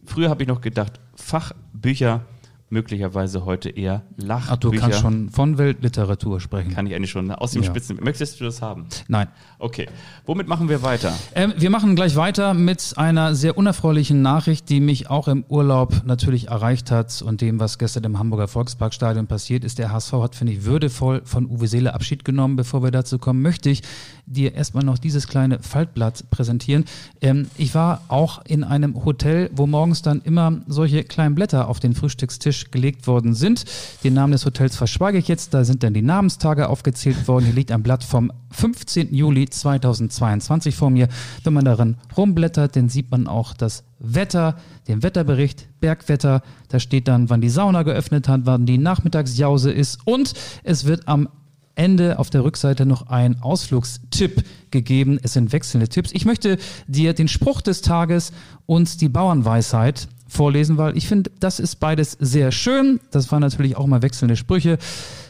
Früher 0.05 0.31
habe 0.31 0.43
ich 0.43 0.49
noch 0.49 0.61
gedacht, 0.61 1.01
Fachbücher, 1.17 2.25
möglicherweise 2.73 3.45
heute 3.45 3.69
eher 3.69 4.03
Lachbücher. 4.17 4.53
Ach, 4.53 4.57
du 4.57 4.71
kannst 4.73 5.01
schon 5.01 5.29
von 5.29 5.59
Weltliteratur 5.59 6.41
sprechen. 6.41 6.73
Kann 6.75 6.87
ich 6.87 6.95
eigentlich 6.95 7.11
schon 7.11 7.31
aus 7.31 7.53
dem 7.53 7.63
Ja. 7.63 7.69
Spitzen. 7.69 7.99
Möchtest 8.03 8.41
du 8.41 8.45
das 8.45 8.63
haben? 8.63 8.87
Nein. 9.09 9.29
Okay. 9.63 9.87
Womit 10.27 10.49
machen 10.49 10.69
wir 10.69 10.83
weiter? 10.83 11.17
Ähm, 11.37 11.55
wir 11.57 11.71
machen 11.71 11.95
gleich 11.95 12.17
weiter 12.17 12.53
mit 12.53 12.95
einer 12.97 13.37
sehr 13.37 13.57
unerfreulichen 13.57 14.21
Nachricht, 14.21 14.69
die 14.69 14.81
mich 14.81 15.09
auch 15.09 15.29
im 15.29 15.45
Urlaub 15.49 16.03
natürlich 16.05 16.49
erreicht 16.49 16.91
hat 16.91 17.23
und 17.23 17.41
dem, 17.41 17.61
was 17.61 17.79
gestern 17.79 18.03
im 18.03 18.19
Hamburger 18.19 18.49
Volksparkstadion 18.49 19.29
passiert 19.29 19.63
ist. 19.63 19.79
Der 19.79 19.93
HSV 19.93 20.15
hat, 20.15 20.35
finde 20.35 20.55
ich, 20.55 20.65
würdevoll 20.65 21.23
von 21.25 21.47
Uwe 21.47 21.69
Seele 21.69 21.95
Abschied 21.95 22.25
genommen. 22.25 22.57
Bevor 22.57 22.83
wir 22.83 22.91
dazu 22.91 23.21
kommen, 23.21 23.41
möchte 23.41 23.71
ich 23.71 23.83
dir 24.27 24.53
erstmal 24.53 24.83
noch 24.83 24.99
dieses 24.99 25.29
kleine 25.29 25.61
Faltblatt 25.61 26.29
präsentieren. 26.31 26.85
Ähm, 27.21 27.47
ich 27.57 27.73
war 27.77 28.03
auch 28.09 28.45
in 28.45 28.65
einem 28.65 29.05
Hotel, 29.05 29.49
wo 29.55 29.69
morgens 29.69 30.03
dann 30.03 30.23
immer 30.23 30.61
solche 30.67 31.05
kleinen 31.05 31.37
Blätter 31.37 31.69
auf 31.69 31.79
den 31.79 31.95
Frühstückstisch 31.95 32.73
gelegt 32.73 33.07
worden 33.07 33.35
sind. 33.35 33.65
Den 34.03 34.15
Namen 34.15 34.33
des 34.33 34.45
Hotels 34.45 34.75
verschweige 34.75 35.19
ich 35.19 35.29
jetzt. 35.29 35.55
Da 35.55 35.63
sind 35.63 35.85
dann 35.85 35.95
die 35.95 36.03
Namenstage 36.03 36.69
aufgezählt 36.69 37.29
worden. 37.29 37.45
Hier 37.45 37.55
liegt 37.55 37.71
ein 37.71 37.85
Blatt 37.85 38.03
vom 38.03 38.33
15. 38.51 39.15
Juli 39.15 39.52
2022 39.53 40.75
vor 40.75 40.91
mir. 40.91 41.09
Wenn 41.45 41.53
man 41.53 41.65
darin 41.65 41.97
rumblättert, 42.17 42.77
dann 42.77 42.89
sieht 42.89 43.11
man 43.11 43.27
auch 43.27 43.55
das 43.55 43.85
Wetter, 43.99 44.57
den 44.89 45.03
Wetterbericht, 45.03 45.69
Bergwetter. 45.81 46.43
Da 46.69 46.81
steht 46.81 47.09
dann, 47.09 47.31
wann 47.31 47.41
die 47.41 47.49
Sauna 47.49 47.83
geöffnet 47.83 48.29
hat, 48.29 48.43
wann 48.45 48.67
die 48.67 48.79
Nachmittagsjause 48.79 49.71
ist 49.71 50.01
und 50.07 50.33
es 50.65 50.85
wird 50.85 51.09
am 51.09 51.29
Ende 51.75 52.19
auf 52.19 52.29
der 52.29 52.45
Rückseite 52.45 52.85
noch 52.85 53.07
ein 53.09 53.41
Ausflugstipp 53.41 54.45
gegeben. 54.71 55.19
Es 55.23 55.33
sind 55.33 55.53
wechselnde 55.53 55.89
Tipps. 55.89 56.11
Ich 56.13 56.27
möchte 56.27 56.59
dir 56.87 57.15
den 57.15 57.29
Spruch 57.29 57.63
des 57.63 57.81
Tages 57.81 58.33
und 58.67 59.01
die 59.01 59.09
Bauernweisheit 59.09 60.09
vorlesen, 60.33 60.79
weil 60.79 60.97
ich 60.97 61.07
finde, 61.07 61.31
das 61.39 61.61
ist 61.61 61.77
beides 61.77 62.17
sehr 62.19 62.53
schön. 62.53 63.01
Das 63.11 63.31
waren 63.31 63.41
natürlich 63.41 63.77
auch 63.77 63.87
mal 63.87 64.03
wechselnde 64.03 64.37
Sprüche. 64.37 64.79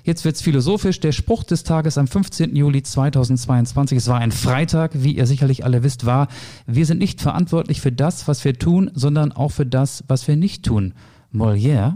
Jetzt 0.04 0.24
wird's 0.24 0.42
philosophisch. 0.42 1.00
Der 1.00 1.12
Spruch 1.12 1.44
des 1.44 1.64
Tages 1.64 1.98
am 1.98 2.06
15. 2.06 2.54
Juli 2.54 2.82
2022, 2.82 3.98
es 3.98 4.08
war 4.08 4.18
ein 4.18 4.32
Freitag, 4.32 4.92
wie 4.94 5.16
ihr 5.16 5.26
sicherlich 5.26 5.64
alle 5.64 5.82
wisst, 5.82 6.06
war, 6.06 6.28
wir 6.66 6.86
sind 6.86 6.98
nicht 6.98 7.20
verantwortlich 7.20 7.80
für 7.80 7.92
das, 7.92 8.28
was 8.28 8.44
wir 8.44 8.58
tun, 8.58 8.90
sondern 8.94 9.32
auch 9.32 9.50
für 9.50 9.66
das, 9.66 10.04
was 10.08 10.26
wir 10.28 10.36
nicht 10.36 10.64
tun. 10.64 10.94
Molière, 11.32 11.94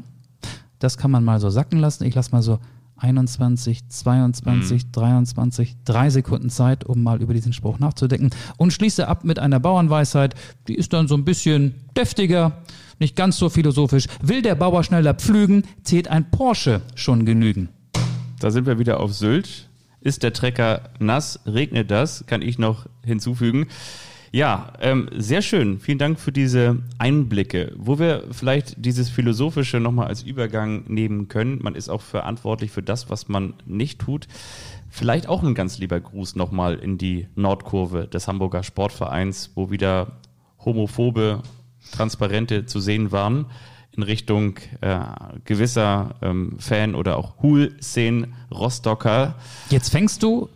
das 0.79 0.99
kann 0.99 1.11
man 1.11 1.25
mal 1.25 1.41
so 1.41 1.51
sacken 1.51 1.79
lassen. 1.79 2.05
Ich 2.05 2.15
lasse 2.15 2.33
mal 2.33 2.43
so 2.43 2.59
21, 2.99 3.89
22, 3.89 4.91
23, 4.91 5.77
drei 5.85 6.11
Sekunden 6.11 6.49
Zeit, 6.49 6.85
um 6.85 7.03
mal 7.03 7.21
über 7.21 7.35
diesen 7.35 7.53
Spruch 7.53 7.79
nachzudenken. 7.79 8.31
Und 8.57 8.73
schließe 8.73 9.07
ab 9.07 9.25
mit 9.25 9.39
einer 9.39 9.61
Bauernweisheit, 9.61 10.35
die 10.67 10.75
ist 10.75 10.93
dann 10.93 11.07
so 11.07 11.15
ein 11.15 11.25
bisschen 11.25 11.75
deftiger, 11.97 12.53
nicht 12.99 13.17
ganz 13.17 13.39
so 13.39 13.49
philosophisch. 13.49 14.07
Will 14.23 14.43
der 14.43 14.55
Bauer 14.55 14.85
schneller 14.85 15.15
pflügen, 15.15 15.65
zählt 15.83 16.09
ein 16.09 16.31
Porsche 16.31 16.83
schon 16.95 17.27
genügen. 17.27 17.69
Da 18.41 18.51
sind 18.51 18.67
wir 18.67 18.79
wieder 18.79 19.01
auf 19.01 19.15
Sylt. 19.15 19.69
Ist 20.01 20.23
der 20.23 20.33
Trecker 20.33 20.91
nass? 20.99 21.41
Regnet 21.47 21.91
das? 21.91 22.27
Kann 22.27 22.43
ich 22.43 22.59
noch 22.59 22.87
hinzufügen. 23.05 23.67
Ja, 24.33 24.73
ähm, 24.81 25.09
sehr 25.17 25.41
schön. 25.41 25.81
Vielen 25.81 25.99
Dank 25.99 26.21
für 26.21 26.33
diese 26.33 26.83
Einblicke. 26.99 27.73
Wo 27.77 27.99
wir 27.99 28.25
vielleicht 28.33 28.85
dieses 28.85 29.09
Philosophische 29.09 29.81
nochmal 29.81 30.09
als 30.09 30.23
Übergang 30.23 30.85
nehmen 30.89 31.29
können. 31.29 31.59
Man 31.63 31.75
ist 31.75 31.89
auch 31.89 32.03
verantwortlich 32.03 32.71
für 32.71 32.83
das, 32.83 33.09
was 33.09 33.29
man 33.29 33.55
nicht 33.65 33.99
tut. 33.99 34.29
Vielleicht 34.91 35.29
auch 35.29 35.43
ein 35.43 35.55
ganz 35.55 35.79
lieber 35.79 35.99
Gruß 36.01 36.37
nochmal 36.37 36.77
in 36.77 36.99
die 36.99 37.29
Nordkurve 37.35 38.07
des 38.07 38.29
Hamburger 38.29 38.63
Sportvereins, 38.63 39.53
wo 39.55 39.71
wieder 39.71 40.19
homophobe 40.65 41.43
Transparente 41.93 42.67
zu 42.67 42.81
sehen 42.81 43.13
waren 43.13 43.47
in 43.97 44.03
Richtung 44.03 44.59
äh, 44.83 44.99
gewisser 45.45 46.17
ähm, 46.23 46.57
Fan- 46.59 46.95
oder 46.95 47.17
auch 47.17 47.43
Hul-Szenen 47.43 48.35
Rostocker. 48.51 49.35
Jetzt 49.71 49.91
fängst 49.91 50.23
du 50.23 50.49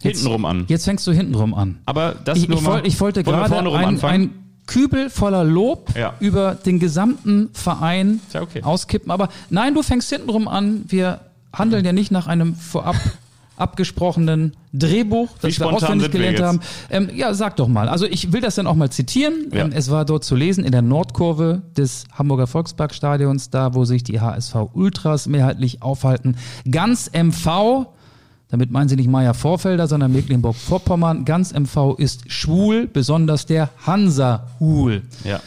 hintenrum 0.00 0.44
an. 0.44 0.64
Jetzt 0.68 0.84
fängst 0.84 1.06
du 1.06 1.12
hintenrum 1.12 1.54
an. 1.54 1.78
Aber 1.86 2.14
das 2.24 2.38
ich, 2.38 2.48
nur 2.48 2.58
ich, 2.58 2.64
mal, 2.64 2.72
wollte, 2.72 2.88
ich 2.88 3.00
wollte 3.00 3.22
gerade 3.22 3.56
ein, 3.58 4.02
ein 4.02 4.30
Kübel 4.66 5.10
voller 5.10 5.44
Lob 5.44 5.94
Ja. 5.96 6.14
über 6.20 6.54
den 6.54 6.78
gesamten 6.78 7.50
Verein 7.52 8.20
ja 8.32 8.42
okay. 8.42 8.62
auskippen. 8.62 9.10
Aber 9.10 9.28
nein, 9.50 9.74
du 9.74 9.82
fängst 9.82 10.08
hintenrum 10.10 10.48
an. 10.48 10.84
Wir 10.88 11.20
handeln 11.52 11.84
ja 11.84 11.92
nicht 11.92 12.10
nach 12.10 12.26
einem 12.26 12.54
vorab 12.54 12.96
abgesprochenen 13.62 14.56
Drehbuch, 14.72 15.28
das 15.40 15.58
wir 15.58 15.66
auswendig 15.68 16.12
wir 16.12 16.20
gelernt 16.20 16.40
haben. 16.40 16.60
Ähm, 16.90 17.08
ja, 17.14 17.32
sag 17.32 17.56
doch 17.56 17.68
mal. 17.68 17.88
Also 17.88 18.06
ich 18.06 18.32
will 18.32 18.40
das 18.40 18.56
dann 18.56 18.66
auch 18.66 18.74
mal 18.74 18.90
zitieren. 18.90 19.46
Ja. 19.52 19.64
Ähm, 19.64 19.72
es 19.72 19.90
war 19.90 20.04
dort 20.04 20.24
zu 20.24 20.34
lesen 20.34 20.64
in 20.64 20.72
der 20.72 20.82
Nordkurve 20.82 21.62
des 21.76 22.04
Hamburger 22.12 22.48
Volksparkstadions, 22.48 23.50
da 23.50 23.74
wo 23.74 23.84
sich 23.84 24.02
die 24.02 24.20
HSV 24.20 24.54
Ultras 24.72 25.28
mehrheitlich 25.28 25.80
aufhalten. 25.80 26.36
Ganz 26.68 27.10
MV, 27.12 27.86
damit 28.48 28.72
meinen 28.72 28.88
sie 28.88 28.96
nicht 28.96 29.08
Meier 29.08 29.34
Vorfelder, 29.34 29.86
sondern 29.86 30.12
Mecklenburg-Vorpommern. 30.12 31.24
Ganz 31.24 31.52
MV 31.52 31.94
ist 31.98 32.30
schwul, 32.30 32.88
besonders 32.88 33.46
der 33.46 33.70
Hansa-Hul. 33.86 35.02
Ja. 35.24 35.40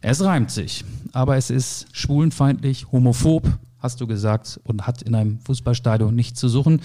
Es 0.00 0.24
reimt 0.24 0.50
sich, 0.50 0.84
aber 1.12 1.36
es 1.36 1.50
ist 1.50 1.86
schwulenfeindlich, 1.92 2.90
homophob, 2.90 3.46
hast 3.78 4.00
du 4.00 4.06
gesagt, 4.06 4.58
und 4.64 4.86
hat 4.86 5.02
in 5.02 5.14
einem 5.14 5.38
Fußballstadion 5.40 6.14
nichts 6.14 6.40
zu 6.40 6.48
suchen. 6.48 6.80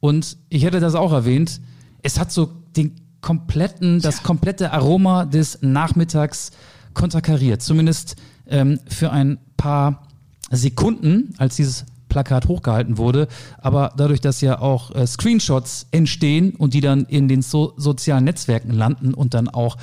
Und 0.00 0.36
ich 0.48 0.64
hätte 0.64 0.80
das 0.80 0.94
auch 0.94 1.12
erwähnt, 1.12 1.60
es 2.02 2.18
hat 2.18 2.30
so 2.32 2.52
den 2.76 2.94
kompletten, 3.20 4.00
das 4.00 4.22
komplette 4.22 4.72
Aroma 4.72 5.24
des 5.24 5.58
Nachmittags 5.60 6.52
konterkariert. 6.94 7.62
Zumindest 7.62 8.16
ähm, 8.46 8.78
für 8.88 9.10
ein 9.10 9.38
paar 9.56 10.06
Sekunden, 10.50 11.34
als 11.38 11.56
dieses 11.56 11.84
Plakat 12.18 12.48
hochgehalten 12.48 12.98
wurde. 12.98 13.28
Aber 13.58 13.92
dadurch, 13.96 14.20
dass 14.20 14.40
ja 14.40 14.60
auch 14.60 14.92
äh, 14.94 15.06
Screenshots 15.06 15.86
entstehen 15.92 16.54
und 16.56 16.74
die 16.74 16.80
dann 16.80 17.04
in 17.04 17.28
den 17.28 17.42
so 17.42 17.74
sozialen 17.76 18.24
Netzwerken 18.24 18.72
landen 18.72 19.14
und 19.14 19.34
dann 19.34 19.48
auch 19.48 19.76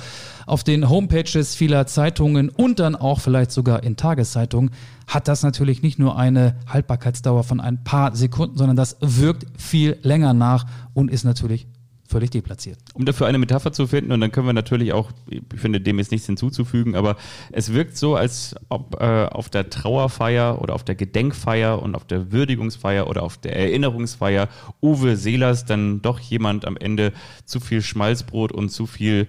auf 0.44 0.62
den 0.62 0.90
Homepages 0.90 1.54
vieler 1.54 1.86
Zeitungen 1.86 2.50
und 2.50 2.78
dann 2.78 2.94
auch 2.94 3.20
vielleicht 3.20 3.52
sogar 3.52 3.82
in 3.82 3.96
Tageszeitungen, 3.96 4.70
hat 5.06 5.28
das 5.28 5.42
natürlich 5.42 5.82
nicht 5.82 5.98
nur 5.98 6.18
eine 6.18 6.56
Haltbarkeitsdauer 6.66 7.42
von 7.42 7.60
ein 7.60 7.82
paar 7.84 8.14
Sekunden, 8.14 8.58
sondern 8.58 8.76
das 8.76 8.96
wirkt 9.00 9.46
viel 9.58 9.96
länger 10.02 10.34
nach 10.34 10.66
und 10.92 11.10
ist 11.10 11.24
natürlich 11.24 11.66
völlig 12.08 12.30
deplatziert. 12.30 12.78
um 12.94 13.04
dafür 13.04 13.26
eine 13.26 13.38
Metapher 13.38 13.72
zu 13.72 13.86
finden 13.86 14.12
und 14.12 14.20
dann 14.20 14.32
können 14.32 14.46
wir 14.46 14.52
natürlich 14.52 14.92
auch, 14.92 15.10
ich 15.28 15.42
finde 15.54 15.80
dem 15.80 15.98
jetzt 15.98 16.10
nichts 16.10 16.26
hinzuzufügen, 16.26 16.94
aber 16.94 17.16
es 17.52 17.72
wirkt 17.72 17.96
so, 17.96 18.16
als 18.16 18.54
ob 18.68 19.00
äh, 19.00 19.26
auf 19.26 19.48
der 19.48 19.70
Trauerfeier 19.70 20.60
oder 20.60 20.74
auf 20.74 20.84
der 20.84 20.94
Gedenkfeier 20.94 21.82
und 21.82 21.94
auf 21.94 22.04
der 22.04 22.32
Würdigungsfeier 22.32 23.08
oder 23.08 23.22
auf 23.22 23.36
der 23.38 23.56
Erinnerungsfeier 23.56 24.48
Uwe 24.82 25.16
Seelers 25.16 25.64
dann 25.64 26.02
doch 26.02 26.18
jemand 26.18 26.64
am 26.64 26.76
Ende 26.76 27.12
zu 27.44 27.60
viel 27.60 27.82
Schmalzbrot 27.82 28.52
und 28.52 28.70
zu 28.70 28.86
viel 28.86 29.28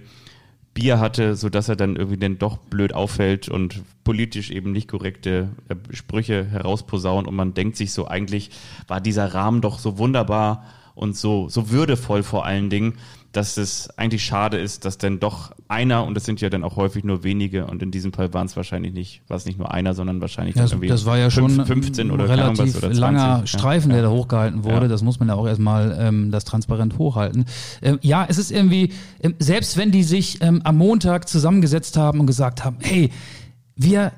Bier 0.78 1.00
hatte, 1.00 1.34
sodass 1.34 1.68
er 1.68 1.74
dann 1.74 1.96
irgendwie 1.96 2.18
dann 2.18 2.38
doch 2.38 2.56
blöd 2.56 2.94
auffällt 2.94 3.48
und 3.48 3.82
politisch 4.04 4.52
eben 4.52 4.70
nicht 4.70 4.86
korrekte 4.86 5.48
äh, 5.68 5.74
Sprüche 5.92 6.44
herausposaunt 6.44 7.26
und 7.26 7.34
man 7.34 7.52
denkt 7.52 7.76
sich 7.76 7.92
so, 7.92 8.06
eigentlich 8.06 8.50
war 8.86 9.00
dieser 9.00 9.34
Rahmen 9.34 9.60
doch 9.60 9.80
so 9.80 9.98
wunderbar 9.98 10.64
und 10.98 11.16
so, 11.16 11.48
so 11.48 11.70
würdevoll 11.70 12.22
vor 12.22 12.44
allen 12.44 12.70
Dingen, 12.70 12.94
dass 13.32 13.58
es 13.58 13.90
eigentlich 13.98 14.24
schade 14.24 14.56
ist, 14.58 14.86
dass 14.86 14.96
dann 14.96 15.20
doch 15.20 15.52
einer, 15.68 16.04
und 16.06 16.14
das 16.14 16.24
sind 16.24 16.40
ja 16.40 16.48
dann 16.48 16.64
auch 16.64 16.76
häufig 16.76 17.04
nur 17.04 17.24
wenige, 17.24 17.66
und 17.66 17.82
in 17.82 17.90
diesem 17.90 18.12
Fall 18.12 18.32
waren 18.32 18.46
es 18.46 18.56
wahrscheinlich 18.56 18.94
nicht, 18.94 19.20
war 19.28 19.36
es 19.36 19.44
nicht 19.44 19.58
nur 19.58 19.70
einer, 19.70 19.92
sondern 19.94 20.20
wahrscheinlich 20.22 20.56
Ja, 20.56 20.62
das, 20.62 20.72
irgendwie 20.72 20.88
das 20.88 21.04
war 21.04 21.18
ja 21.18 21.28
fünf- 21.28 21.54
schon 21.56 21.66
15 21.66 22.10
oder 22.10 22.26
relativ 22.28 22.58
was, 22.58 22.70
oder 22.76 22.80
20. 22.88 22.98
langer 22.98 23.18
Ja. 23.40 23.46
Streifen, 23.46 23.90
der 23.92 24.00
da 24.02 24.08
hochgehalten 24.10 24.64
wurde. 24.64 24.82
Ja. 24.82 24.88
Das 24.88 25.02
muss 25.02 25.20
man 25.20 25.28
ja 25.28 25.34
auch 25.34 25.46
erstmal 25.46 25.94
ähm, 26.00 26.30
das 26.30 26.44
transparent 26.44 26.96
hochhalten. 26.96 27.44
Ähm, 27.82 27.98
ja, 28.00 28.24
es 28.28 28.38
ist 28.38 28.50
irgendwie, 28.50 28.92
ähm, 29.22 29.34
selbst 29.38 29.76
wenn 29.76 29.90
die 29.92 30.04
sich 30.04 30.38
ähm, 30.40 30.62
am 30.64 30.78
Montag 30.78 31.28
zusammengesetzt 31.28 31.98
haben 31.98 32.20
und 32.20 32.26
gesagt 32.26 32.64
haben, 32.64 32.78
hey, 32.80 33.10
wir, 33.76 34.12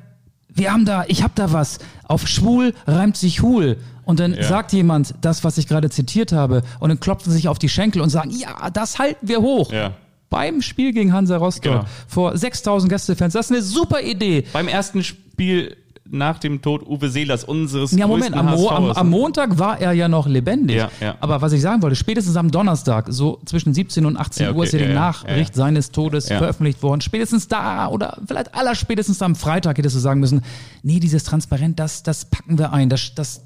wir 0.48 0.72
haben 0.72 0.84
da, 0.84 1.04
ich 1.08 1.24
hab 1.24 1.34
da 1.34 1.52
was. 1.52 1.78
Auf 2.04 2.28
schwul 2.28 2.74
reimt 2.86 3.16
sich 3.16 3.42
hul. 3.42 3.76
Und 4.10 4.20
dann 4.20 4.34
Ja. 4.34 4.42
sagt 4.42 4.72
jemand 4.72 5.14
das, 5.22 5.42
was 5.44 5.56
ich 5.56 5.66
gerade 5.66 5.88
zitiert 5.88 6.32
habe, 6.32 6.62
und 6.80 6.88
dann 6.90 7.00
klopfen 7.00 7.30
sie 7.30 7.36
sich 7.36 7.48
auf 7.48 7.58
die 7.58 7.68
Schenkel 7.68 8.02
und 8.02 8.10
sagen, 8.10 8.30
ja, 8.30 8.68
das 8.70 8.98
halten 8.98 9.26
wir 9.28 9.40
hoch. 9.40 9.72
Ja. 9.72 9.92
Beim 10.28 10.62
Spiel 10.62 10.92
gegen 10.92 11.12
Hansa 11.12 11.36
Rostock 11.38 11.62
Genau. 11.72 11.84
vor 12.06 12.36
6000 12.36 12.90
Gästefans. 12.92 13.32
Das 13.32 13.46
ist 13.46 13.52
eine 13.52 13.62
super 13.62 14.00
Idee. 14.02 14.44
Beim 14.52 14.68
ersten 14.68 15.02
Spiel 15.02 15.76
nach 16.12 16.38
dem 16.38 16.60
Tod 16.60 16.84
Uwe 16.88 17.08
Seelers, 17.08 17.44
unseres 17.44 17.92
Ja, 17.92 18.08
Moment, 18.08 18.34
am, 18.36 18.48
am, 18.48 18.90
am 18.90 19.10
Montag 19.10 19.58
war 19.60 19.80
er 19.80 19.92
ja 19.92 20.08
noch 20.08 20.26
lebendig. 20.26 20.76
Ja, 20.76 20.90
ja. 21.00 21.14
Aber 21.20 21.40
was 21.40 21.52
ich 21.52 21.60
sagen 21.62 21.82
wollte, 21.82 21.94
spätestens 21.94 22.34
am 22.36 22.50
Donnerstag, 22.50 23.06
so 23.10 23.40
zwischen 23.44 23.74
17 23.74 24.04
und 24.06 24.16
18 24.16 24.42
Ja, 24.44 24.50
okay, 24.50 24.58
Uhr 24.58 24.64
ist 24.64 24.72
ja 24.72 24.80
die 24.80 24.92
Nachricht 24.92 25.54
seines 25.54 25.92
Todes 25.92 26.26
veröffentlicht 26.26 26.82
worden. 26.82 27.00
Spätestens 27.00 27.46
da 27.46 27.86
oder 27.88 28.18
vielleicht 28.26 28.54
allerspätestens 28.56 29.22
am 29.22 29.36
Freitag 29.36 29.78
hättest 29.78 29.94
du 29.94 30.00
sagen 30.00 30.18
müssen, 30.18 30.42
nee, 30.82 30.98
dieses 30.98 31.22
Transparent, 31.24 31.78
das, 31.78 32.02
das 32.02 32.24
packen 32.24 32.58
wir 32.58 32.72
ein. 32.72 32.88
Das, 32.88 33.14
das 33.14 33.42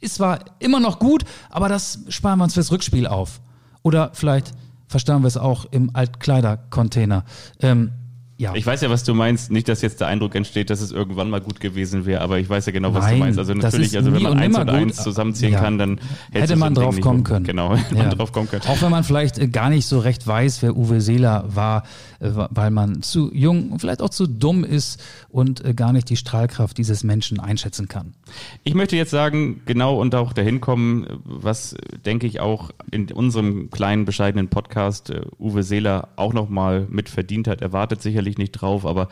ist 0.00 0.16
zwar 0.16 0.40
immer 0.58 0.80
noch 0.80 0.98
gut, 0.98 1.24
aber 1.50 1.68
das 1.68 2.00
sparen 2.08 2.38
wir 2.38 2.44
uns 2.44 2.54
fürs 2.54 2.72
Rückspiel 2.72 3.06
auf. 3.06 3.40
Oder 3.82 4.10
vielleicht 4.14 4.52
verstauen 4.86 5.22
wir 5.22 5.28
es 5.28 5.36
auch 5.36 5.66
im 5.70 5.90
Altkleidercontainer. 5.94 7.24
Ähm, 7.60 7.92
ja. 8.38 8.54
Ich 8.54 8.64
weiß 8.64 8.80
ja, 8.80 8.88
was 8.88 9.04
du 9.04 9.14
meinst. 9.14 9.50
Nicht, 9.50 9.68
dass 9.68 9.82
jetzt 9.82 10.00
der 10.00 10.06
Eindruck 10.06 10.34
entsteht, 10.34 10.70
dass 10.70 10.80
es 10.80 10.92
irgendwann 10.92 11.28
mal 11.28 11.40
gut 11.40 11.60
gewesen 11.60 12.06
wäre, 12.06 12.20
aber 12.20 12.38
ich 12.38 12.48
weiß 12.48 12.66
ja 12.66 12.72
genau, 12.72 12.94
was 12.94 13.04
du 13.04 13.10
Nein, 13.10 13.18
meinst. 13.18 13.38
Also 13.38 13.52
natürlich, 13.52 13.96
also 13.96 14.12
wenn 14.14 14.22
man 14.22 14.32
und 14.32 14.38
eins 14.38 14.56
und 14.56 14.66
gut. 14.66 14.74
eins 14.74 15.02
zusammenziehen 15.02 15.52
Ja. 15.52 15.60
kann, 15.60 15.76
dann 15.78 16.00
Hätte 16.30 16.54
man 16.56 16.72
drauf 16.74 16.94
Ding 16.94 17.02
kommen 17.04 17.24
können. 17.24 17.44
Genau, 17.44 17.74
hätte 17.76 17.96
Ja. 17.96 18.04
man 18.04 18.16
drauf 18.16 18.30
kommen 18.32 18.48
können. 18.48 18.62
Auch 18.68 18.80
wenn 18.80 18.90
man 18.90 19.02
vielleicht 19.04 19.38
äh, 19.38 19.48
gar 19.48 19.70
nicht 19.70 19.86
so 19.86 19.98
recht 19.98 20.24
weiß, 20.26 20.62
wer 20.62 20.76
Uwe 20.76 21.00
Seeler 21.00 21.44
war, 21.48 21.82
äh, 22.20 22.30
weil 22.32 22.70
man 22.70 23.02
zu 23.02 23.30
jung 23.34 23.72
und 23.72 23.80
vielleicht 23.80 24.00
auch 24.02 24.10
zu 24.10 24.26
dumm 24.28 24.62
ist 24.62 25.00
und 25.30 25.64
äh, 25.64 25.74
gar 25.74 25.92
nicht 25.92 26.08
die 26.08 26.16
Strahlkraft 26.16 26.78
dieses 26.78 27.02
Menschen 27.04 27.40
einschätzen 27.40 27.88
kann. 27.88 28.14
Ich 28.62 28.74
möchte 28.74 28.94
jetzt 28.96 29.10
sagen, 29.10 29.62
genau 29.66 29.98
und 30.00 30.14
auch 30.14 30.32
dahin 30.32 30.60
kommen, 30.60 31.06
was 31.24 31.74
denke 32.06 32.26
ich 32.28 32.38
auch 32.38 32.70
in 32.92 33.10
unserem 33.10 33.70
kleinen 33.70 34.04
bescheidenen 34.04 34.46
Podcast 34.48 35.12
Uwe 35.40 35.62
Seeler 35.64 36.08
auch 36.16 36.32
nochmal 36.32 36.86
mit 36.88 37.08
verdient 37.08 37.48
hat. 37.48 37.62
Er 37.62 37.72
wartet 37.72 38.00
sicherlich 38.00 38.27
nicht 38.36 38.52
drauf, 38.52 38.84
aber 38.84 39.08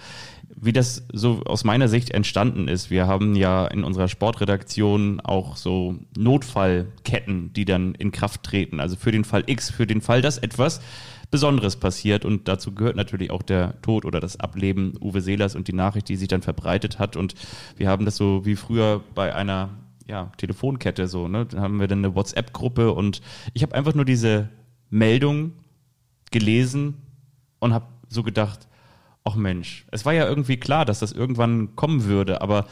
wie 0.58 0.72
das 0.72 1.06
so 1.12 1.42
aus 1.44 1.64
meiner 1.64 1.88
Sicht 1.88 2.10
entstanden 2.10 2.68
ist, 2.68 2.90
wir 2.90 3.06
haben 3.06 3.34
ja 3.34 3.66
in 3.66 3.84
unserer 3.84 4.08
Sportredaktion 4.08 5.20
auch 5.20 5.56
so 5.56 5.96
Notfallketten, 6.16 7.52
die 7.52 7.64
dann 7.64 7.94
in 7.94 8.10
Kraft 8.10 8.42
treten. 8.42 8.80
Also 8.80 8.96
für 8.96 9.12
den 9.12 9.24
Fall 9.24 9.44
X, 9.46 9.70
für 9.70 9.86
den 9.86 10.00
Fall, 10.00 10.22
dass 10.22 10.38
etwas 10.38 10.80
Besonderes 11.30 11.76
passiert 11.76 12.24
und 12.24 12.48
dazu 12.48 12.72
gehört 12.74 12.96
natürlich 12.96 13.30
auch 13.30 13.42
der 13.42 13.80
Tod 13.82 14.04
oder 14.04 14.20
das 14.20 14.38
Ableben 14.38 14.94
Uwe 15.00 15.20
Seelers 15.20 15.56
und 15.56 15.68
die 15.68 15.72
Nachricht, 15.72 16.08
die 16.08 16.16
sich 16.16 16.28
dann 16.28 16.42
verbreitet 16.42 16.98
hat 16.98 17.16
und 17.16 17.34
wir 17.76 17.88
haben 17.88 18.04
das 18.04 18.16
so 18.16 18.46
wie 18.46 18.56
früher 18.56 19.02
bei 19.14 19.34
einer 19.34 19.70
ja, 20.06 20.30
Telefonkette 20.36 21.08
so, 21.08 21.26
ne? 21.26 21.46
Dann 21.46 21.60
haben 21.60 21.80
wir 21.80 21.88
dann 21.88 21.98
eine 21.98 22.14
WhatsApp-Gruppe 22.14 22.92
und 22.92 23.22
ich 23.54 23.62
habe 23.62 23.74
einfach 23.74 23.94
nur 23.94 24.04
diese 24.04 24.48
Meldung 24.88 25.52
gelesen 26.30 26.94
und 27.58 27.74
habe 27.74 27.86
so 28.08 28.22
gedacht, 28.22 28.68
ach 29.26 29.34
Mensch, 29.34 29.86
es 29.90 30.04
war 30.04 30.14
ja 30.14 30.26
irgendwie 30.26 30.56
klar, 30.56 30.84
dass 30.84 31.00
das 31.00 31.12
irgendwann 31.12 31.74
kommen 31.76 32.04
würde, 32.04 32.40
aber 32.40 32.66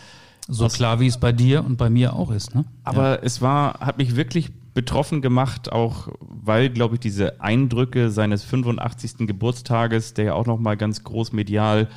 So 0.49 0.69
klar, 0.69 1.01
wie 1.01 1.07
es 1.07 1.19
bei 1.19 1.33
dir 1.33 1.65
und 1.65 1.77
bei 1.77 1.91
mir 1.91 2.15
auch 2.15 2.31
ist. 2.31 2.55
Ne? 2.55 2.65
aber 2.85 3.23
es 3.25 3.41
war, 3.41 3.81
hat 3.81 3.99
mich 3.99 4.15
wirklich 4.17 4.53
betroffen 4.75 5.23
gemacht, 5.23 5.73
auch 5.73 6.09
weil, 6.21 6.69
glaube 6.69 6.95
ich, 6.97 7.01
diese 7.01 7.41
Eindrücke 7.41 8.11
seines 8.11 8.43
85. 8.43 9.27
Geburtstages, 9.27 10.15
der 10.15 10.25
ja 10.27 10.35
auch 10.35 10.47
nochmal 10.47 10.77
ganz 10.77 11.05
groß 11.05 11.33
medial 11.33 11.89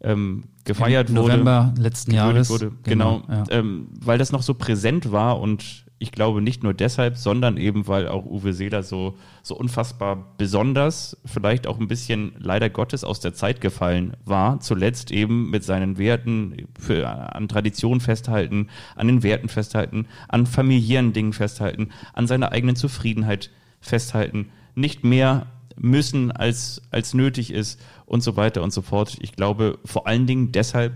ähm, 0.00 0.44
gefeiert 0.64 1.08
Im 1.10 1.16
wurde. 1.16 1.32
November 1.32 1.74
letzten 1.78 2.12
Jahres. 2.12 2.50
Wurde, 2.50 2.72
genau, 2.82 3.22
ja. 3.28 3.44
ähm, 3.50 3.88
weil 4.00 4.18
das 4.18 4.32
noch 4.32 4.42
so 4.42 4.54
präsent 4.54 5.12
war 5.12 5.40
und 5.40 5.84
ich 6.00 6.12
glaube 6.12 6.40
nicht 6.40 6.62
nur 6.62 6.74
deshalb, 6.74 7.16
sondern 7.16 7.56
eben, 7.56 7.88
weil 7.88 8.06
auch 8.06 8.24
Uwe 8.24 8.52
Seeler 8.52 8.82
so, 8.82 9.16
so 9.42 9.56
unfassbar 9.56 10.34
besonders, 10.38 11.16
vielleicht 11.24 11.66
auch 11.66 11.80
ein 11.80 11.88
bisschen 11.88 12.32
leider 12.38 12.70
Gottes 12.70 13.02
aus 13.02 13.18
der 13.18 13.34
Zeit 13.34 13.60
gefallen 13.60 14.16
war. 14.24 14.60
Zuletzt 14.60 15.10
eben 15.10 15.50
mit 15.50 15.64
seinen 15.64 15.98
Werten 15.98 16.68
für, 16.78 17.08
an 17.08 17.48
Tradition 17.48 18.00
festhalten, 18.00 18.68
an 18.94 19.08
den 19.08 19.22
Werten 19.24 19.48
festhalten, 19.48 20.06
an 20.28 20.46
familiären 20.46 21.12
Dingen 21.12 21.32
festhalten, 21.32 21.88
an 22.12 22.28
seiner 22.28 22.52
eigenen 22.52 22.76
Zufriedenheit 22.76 23.50
festhalten. 23.80 24.50
Nicht 24.76 25.02
mehr 25.02 25.46
müssen 25.76 26.30
als, 26.30 26.82
als 26.90 27.12
nötig 27.14 27.52
ist 27.52 27.80
und 28.06 28.22
so 28.22 28.36
weiter 28.36 28.62
und 28.62 28.72
so 28.72 28.82
fort. 28.82 29.16
Ich 29.20 29.32
glaube, 29.32 29.78
vor 29.84 30.06
allen 30.06 30.26
Dingen 30.26 30.52
deshalb 30.52 30.92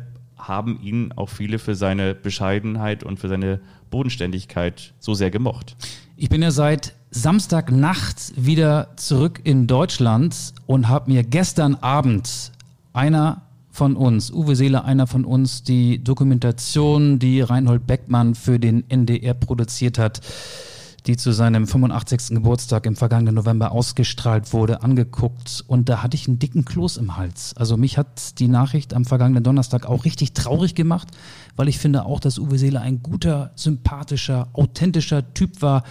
haben 0.49 0.81
ihn 0.83 1.13
auch 1.13 1.29
viele 1.29 1.59
für 1.59 1.75
seine 1.75 2.15
Bescheidenheit 2.15 3.05
und 3.05 3.19
für 3.19 3.29
seine 3.29 3.61
Bodenständigkeit 3.91 4.95
so 4.99 5.15
sehr 5.15 5.31
gemocht. 5.31 5.77
Ich 6.17 6.29
bin 6.29 6.43
ja 6.43 6.51
seit 6.51 6.95
Samstagnacht 7.11 8.33
wieder 8.37 8.89
zurück 8.97 9.41
in 9.45 9.67
Deutschland 9.67 10.55
und 10.67 10.89
habe 10.89 11.11
mir 11.11 11.23
gestern 11.25 11.75
Abend 11.77 12.53
einer 12.93 13.43
von 13.71 13.97
uns, 13.97 14.31
Uwe 14.31 14.55
Seele, 14.55 14.85
einer 14.85 15.07
von 15.07 15.25
uns, 15.25 15.63
die 15.63 16.03
Dokumentation, 16.03 17.19
die 17.19 17.41
Reinhold 17.41 17.87
Beckmann 17.87 18.35
für 18.35 18.59
den 18.59 18.89
NDR 18.91 19.35
produziert 19.35 19.99
hat, 19.99 20.21
die 21.07 21.17
zu 21.17 21.33
seinem 21.33 21.67
85. 21.67 22.37
Geburtstag 22.37 22.87
im 22.87 22.97
vergangenen 22.97 23.35
November 23.35 23.73
ausgestrahlt 23.73 24.53
wurde, 24.53 24.83
angeguckt 24.83 25.65
und 25.67 25.89
da 25.89 26.03
hatte 26.03 26.15
ich 26.15 26.29
einen 26.29 26.39
dicken 26.39 26.65
Kloß 26.65 26.97
im 26.97 27.17
Hals. 27.17 27.55
Also 27.57 27.77
mich 27.77 27.99
hat 27.99 28.39
die 28.39 28.49
Nachricht 28.49 28.95
am 28.95 29.05
vergangenen 29.05 29.43
Donnerstag 29.43 29.87
auch 29.87 30.05
richtig 30.05 30.33
traurig 30.33 30.75
gemacht, 30.75 31.09
weil 31.57 31.69
ich 31.69 31.79
finde 31.79 32.05
auch, 32.05 32.21
dass 32.21 32.39
Uwe 32.39 32.59
Seele 32.59 32.81
ein 32.81 33.03
guter, 33.03 33.53
sympathischer, 33.57 34.49
authentischer 34.53 35.35
Typ 35.35 35.61
war, 35.63 35.83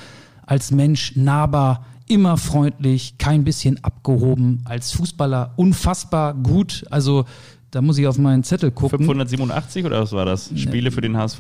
als 0.45 0.71
Mensch 0.71 1.15
nahbar, 1.15 1.85
immer 2.07 2.37
freundlich, 2.37 3.17
kein 3.17 3.43
bisschen 3.43 3.83
abgehoben, 3.83 4.61
als 4.65 4.91
Fußballer 4.91 5.53
unfassbar 5.55 6.33
gut. 6.33 6.85
Also 6.89 7.25
da 7.71 7.81
muss 7.81 7.97
ich 7.97 8.05
auf 8.05 8.17
meinen 8.17 8.43
Zettel 8.43 8.69
gucken. 8.71 8.99
587 8.99 9.85
oder 9.85 10.01
was 10.01 10.11
war 10.11 10.25
das? 10.25 10.51
Spiele 10.55 10.91
für 10.91 11.01
den 11.01 11.17
HSV? 11.17 11.39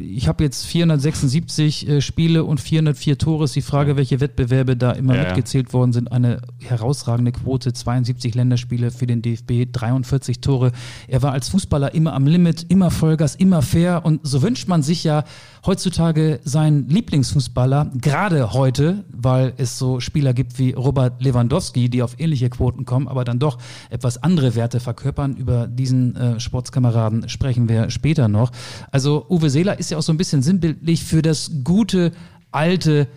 Ich 0.00 0.26
habe 0.26 0.42
jetzt 0.42 0.66
476 0.66 1.88
äh, 1.88 2.00
Spiele 2.00 2.44
und 2.44 2.60
404 2.60 3.18
Tore. 3.18 3.44
Ist 3.44 3.54
die 3.54 3.62
Frage, 3.62 3.96
welche 3.96 4.20
Wettbewerbe 4.20 4.76
da 4.76 4.90
immer 4.90 5.14
ja. 5.14 5.24
mitgezählt 5.24 5.72
worden 5.72 5.92
sind. 5.92 6.10
Eine 6.10 6.42
herausragende 6.70 7.32
Quote, 7.32 7.72
72 7.72 8.34
Länderspiele 8.34 8.90
für 8.90 9.06
den 9.06 9.22
DFB, 9.22 9.66
43 9.72 10.40
Tore. 10.40 10.72
Er 11.08 11.22
war 11.22 11.32
als 11.32 11.48
Fußballer 11.48 11.94
immer 11.94 12.12
am 12.14 12.26
Limit, 12.26 12.66
immer 12.68 12.90
Vollgas, 12.90 13.34
immer 13.34 13.62
fair. 13.62 14.04
Und 14.04 14.20
so 14.22 14.42
wünscht 14.42 14.68
man 14.68 14.82
sich 14.82 15.04
ja 15.04 15.24
heutzutage 15.66 16.40
seinen 16.44 16.88
Lieblingsfußballer, 16.88 17.92
gerade 18.00 18.52
heute, 18.52 19.04
weil 19.10 19.54
es 19.56 19.78
so 19.78 20.00
Spieler 20.00 20.34
gibt 20.34 20.58
wie 20.58 20.72
Robert 20.72 21.22
Lewandowski, 21.22 21.88
die 21.88 22.02
auf 22.02 22.18
ähnliche 22.18 22.50
Quoten 22.50 22.84
kommen, 22.84 23.08
aber 23.08 23.24
dann 23.24 23.38
doch 23.38 23.58
etwas 23.90 24.22
andere 24.22 24.54
Werte 24.54 24.80
verkörpern. 24.80 25.36
Über 25.36 25.66
diesen 25.66 26.16
äh, 26.16 26.40
Sportskameraden 26.40 27.28
sprechen 27.28 27.68
wir 27.68 27.90
später 27.90 28.28
noch. 28.28 28.52
Also 28.90 29.26
Uwe 29.28 29.50
Seeler 29.50 29.78
ist 29.78 29.90
ja 29.90 29.98
auch 29.98 30.02
so 30.02 30.12
ein 30.12 30.18
bisschen 30.18 30.42
sinnbildlich 30.42 31.04
für 31.04 31.22
das 31.22 31.50
gute, 31.64 32.12
alte 32.50 33.08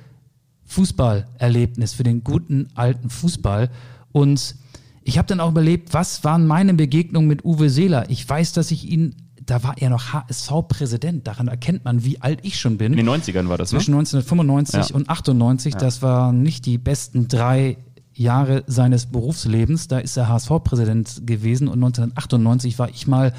Fußballerlebnis, 0.68 1.94
für 1.94 2.04
den 2.04 2.24
guten 2.24 2.68
alten 2.76 3.10
Fußball. 3.10 3.70
Und 4.12 4.56
ich 5.04 5.18
habe 5.18 5.28
dann 5.28 5.40
auch 5.40 5.50
überlebt, 5.52 5.94
was 5.94 6.24
waren 6.24 6.46
meine 6.46 6.74
Begegnungen 6.74 7.28
mit 7.28 7.46
Uwe 7.46 7.70
Seeler? 7.70 8.10
Ich 8.10 8.28
weiß, 8.28 8.52
dass 8.54 8.72
ich 8.72 8.90
ihn, 8.90 9.16
da 9.46 9.64
war 9.64 9.78
er 9.78 9.90
noch 9.90 10.12
HSV-Präsident, 10.14 11.26
daran 11.26 11.48
erkennt 11.48 11.86
man, 11.86 12.04
wie 12.04 12.22
alt 12.22 12.40
ich 12.44 12.60
schon 12.60 12.78
bin. 12.78 12.94
In 12.94 13.06
den 13.06 13.10
90ern 13.10 13.48
war 13.48 13.58
das, 13.58 13.72
ne? 13.72 13.80
Zwischen 13.80 13.94
1995 13.94 14.90
Ja. 14.90 14.96
und 14.96 15.10
98, 15.10 15.76
das 15.76 16.02
waren 16.02 16.42
nicht 16.44 16.66
die 16.66 16.78
besten 16.78 17.28
drei 17.28 17.78
Jahre 18.14 18.64
seines 18.68 19.06
Berufslebens. 19.06 19.88
Da 19.88 20.00
ist 20.00 20.18
er 20.18 20.28
HSV-Präsident 20.28 21.22
gewesen 21.26 21.68
und 21.68 21.76
1998 21.84 22.78
war 22.80 22.90
ich 22.90 23.08
mal 23.08 23.34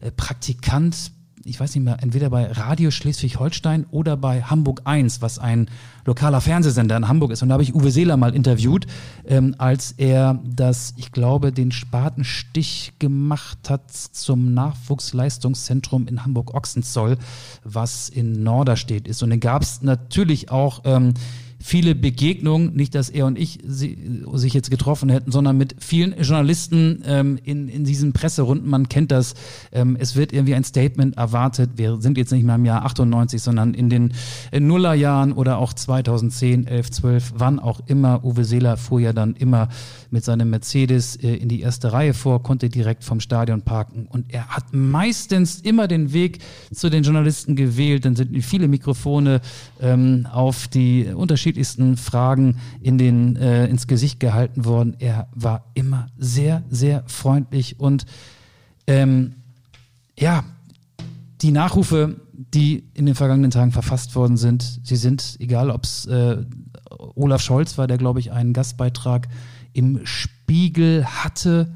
äh, 0.00 0.10
Praktikant, 0.10 1.12
ich 1.44 1.58
weiß 1.58 1.74
nicht 1.74 1.84
mehr, 1.84 1.98
entweder 2.00 2.30
bei 2.30 2.50
Radio 2.50 2.90
Schleswig-Holstein 2.90 3.86
oder 3.90 4.16
bei 4.16 4.42
Hamburg 4.42 4.82
1, 4.84 5.22
was 5.22 5.38
ein 5.38 5.68
lokaler 6.04 6.40
Fernsehsender 6.40 6.96
in 6.96 7.08
Hamburg 7.08 7.32
ist. 7.32 7.42
Und 7.42 7.48
da 7.48 7.54
habe 7.54 7.62
ich 7.62 7.74
Uwe 7.74 7.90
Seeler 7.90 8.16
mal 8.16 8.34
interviewt, 8.34 8.86
ähm, 9.24 9.54
als 9.58 9.92
er 9.92 10.40
das, 10.44 10.94
ich 10.96 11.12
glaube, 11.12 11.52
den 11.52 11.72
Spatenstich 11.72 12.92
gemacht 12.98 13.70
hat 13.70 13.90
zum 13.90 14.54
Nachwuchsleistungszentrum 14.54 16.06
in 16.08 16.24
Hamburg-Ochsenzoll, 16.24 17.18
was 17.64 18.08
in 18.08 18.42
Norderstedt 18.42 19.08
ist. 19.08 19.22
Und 19.22 19.30
dann 19.30 19.40
gab 19.40 19.62
es 19.62 19.82
natürlich 19.82 20.50
auch 20.50 20.82
ähm, 20.84 21.14
viele 21.62 21.94
Begegnungen, 21.94 22.74
nicht, 22.74 22.94
dass 22.94 23.08
er 23.08 23.26
und 23.26 23.38
ich 23.38 23.58
sie, 23.64 23.96
sich 24.34 24.52
jetzt 24.52 24.70
getroffen 24.70 25.08
hätten, 25.08 25.30
sondern 25.30 25.56
mit 25.56 25.76
vielen 25.78 26.14
Journalisten 26.20 27.02
ähm, 27.06 27.38
in, 27.44 27.68
in 27.68 27.84
diesen 27.84 28.12
Presserunden. 28.12 28.68
Man 28.68 28.88
kennt 28.88 29.12
das. 29.12 29.34
Ähm, 29.70 29.96
es 29.98 30.16
wird 30.16 30.32
irgendwie 30.32 30.54
ein 30.54 30.64
Statement 30.64 31.16
erwartet. 31.16 31.70
Wir 31.76 32.00
sind 32.00 32.18
jetzt 32.18 32.32
nicht 32.32 32.44
mehr 32.44 32.56
im 32.56 32.64
Jahr 32.64 32.84
98, 32.84 33.40
sondern 33.40 33.74
in 33.74 33.88
den 33.88 34.12
äh, 34.50 34.60
Nullerjahren 34.60 35.32
oder 35.32 35.58
auch 35.58 35.72
2010, 35.72 36.66
11, 36.66 36.90
12, 36.90 37.32
wann 37.36 37.58
auch 37.58 37.80
immer. 37.86 38.24
Uwe 38.24 38.44
Seeler 38.44 38.76
fuhr 38.76 39.00
ja 39.00 39.12
dann 39.12 39.34
immer 39.34 39.68
mit 40.10 40.24
seinem 40.24 40.50
Mercedes 40.50 41.16
äh, 41.16 41.34
in 41.34 41.48
die 41.48 41.60
erste 41.60 41.92
Reihe 41.92 42.14
vor, 42.14 42.42
konnte 42.42 42.68
direkt 42.68 43.04
vom 43.04 43.20
Stadion 43.20 43.62
parken 43.62 44.06
und 44.08 44.32
er 44.32 44.48
hat 44.48 44.72
meistens 44.72 45.60
immer 45.60 45.88
den 45.88 46.12
Weg 46.12 46.40
zu 46.72 46.90
den 46.90 47.02
Journalisten 47.02 47.56
gewählt. 47.56 48.04
Dann 48.04 48.16
sind 48.16 48.32
viele 48.42 48.68
Mikrofone 48.68 49.40
ähm, 49.80 50.26
auf 50.30 50.68
die 50.68 51.08
unterschiedlichsten 51.52 51.96
Fragen 51.96 52.56
in 52.80 52.98
den, 52.98 53.36
äh, 53.36 53.66
ins 53.66 53.86
Gesicht 53.86 54.20
gehalten 54.20 54.64
worden. 54.64 54.96
Er 54.98 55.28
war 55.34 55.64
immer 55.74 56.06
sehr, 56.16 56.62
sehr 56.70 57.04
freundlich 57.06 57.78
und 57.78 58.06
ähm, 58.86 59.34
ja, 60.18 60.44
die 61.42 61.50
Nachrufe, 61.50 62.20
die 62.32 62.84
in 62.94 63.06
den 63.06 63.14
vergangenen 63.14 63.50
Tagen 63.50 63.72
verfasst 63.72 64.14
worden 64.14 64.36
sind, 64.36 64.80
sie 64.82 64.96
sind, 64.96 65.36
egal 65.40 65.70
ob 65.70 65.84
es 65.84 66.06
äh, 66.06 66.38
Olaf 67.14 67.42
Scholz 67.42 67.76
war, 67.78 67.86
der, 67.86 67.98
glaube 67.98 68.20
ich, 68.20 68.32
einen 68.32 68.52
Gastbeitrag 68.52 69.28
im 69.72 70.00
Spiegel 70.04 71.04
hatte. 71.04 71.72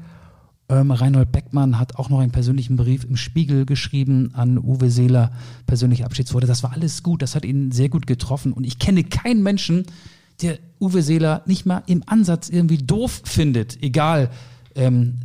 Ähm, 0.69 0.91
Reinhold 0.91 1.31
Beckmann 1.31 1.79
hat 1.79 1.95
auch 1.95 2.09
noch 2.09 2.19
einen 2.19 2.31
persönlichen 2.31 2.75
Brief 2.75 3.05
im 3.05 3.15
Spiegel 3.15 3.65
geschrieben 3.65 4.31
an 4.33 4.57
Uwe 4.57 4.89
Seeler, 4.89 5.31
persönliche 5.65 6.03
Abschiedsworte. 6.05 6.45
Das 6.45 6.61
war 6.63 6.73
alles 6.73 7.03
gut, 7.03 7.21
das 7.21 7.35
hat 7.35 7.45
ihn 7.45 7.71
sehr 7.71 7.87
gut 7.89 8.05
getroffen. 8.05 8.51
Und 8.51 8.65
ich 8.65 8.77
kenne 8.77 9.03
keinen 9.05 9.43
Menschen, 9.43 9.85
der 10.41 10.59
Uwe 10.79 11.01
Seeler 11.01 11.41
nicht 11.45 11.65
mal 11.65 11.83
im 11.87 12.03
Ansatz 12.05 12.49
irgendwie 12.49 12.77
doof 12.79 13.21
findet, 13.23 13.81
egal 13.81 14.29
ähm, 14.75 15.19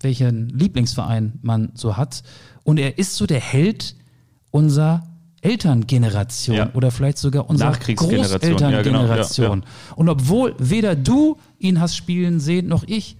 welchen 0.00 0.48
Lieblingsverein 0.50 1.40
man 1.42 1.72
so 1.74 1.96
hat. 1.96 2.22
Und 2.62 2.78
er 2.78 2.96
ist 2.98 3.16
so 3.16 3.26
der 3.26 3.40
Held 3.40 3.96
unserer 4.52 5.06
Elterngeneration 5.40 6.56
Ja. 6.56 6.70
oder 6.74 6.90
vielleicht 6.90 7.18
sogar 7.18 7.48
unserer 7.50 7.70
Nachkriegsgeneration. 7.70 8.52
Ja, 8.52 8.82
genau. 8.82 9.00
Großelterngeneration. 9.00 9.60
Ja, 9.62 9.94
Und 9.96 10.08
obwohl 10.08 10.54
weder 10.58 10.94
du 10.96 11.38
ihn 11.58 11.80
hast 11.80 11.96
spielen 11.96 12.40
sehen, 12.40 12.68
noch 12.68 12.84
ich, 12.86 13.16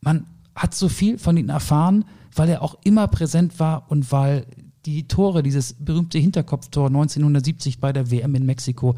man 0.00 0.26
hat 0.54 0.74
so 0.74 0.88
viel 0.88 1.18
von 1.18 1.36
ihm 1.36 1.48
erfahren, 1.48 2.04
weil 2.34 2.48
er 2.48 2.62
auch 2.62 2.76
immer 2.84 3.08
präsent 3.08 3.58
war 3.60 3.90
und 3.90 4.12
weil 4.12 4.46
die 4.86 5.06
Tore, 5.06 5.42
dieses 5.42 5.74
berühmte 5.74 6.18
Hinterkopftor 6.18 6.86
1970 6.86 7.78
bei 7.78 7.92
der 7.92 8.10
WM 8.10 8.34
in 8.34 8.46
Mexiko, 8.46 8.96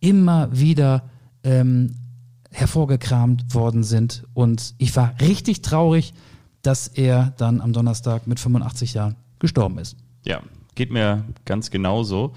immer 0.00 0.48
wieder 0.56 1.10
ähm, 1.42 1.96
hervorgekramt 2.50 3.54
worden 3.54 3.82
sind. 3.82 4.24
Und 4.34 4.74
ich 4.78 4.94
war 4.96 5.14
richtig 5.20 5.62
traurig, 5.62 6.14
dass 6.62 6.88
er 6.88 7.34
dann 7.36 7.60
am 7.60 7.72
Donnerstag 7.72 8.26
mit 8.26 8.40
85 8.40 8.94
Jahren 8.94 9.16
gestorben 9.38 9.78
ist. 9.78 9.96
Ja, 10.24 10.42
geht 10.74 10.90
mir 10.90 11.24
ganz 11.44 11.70
genauso. 11.70 12.34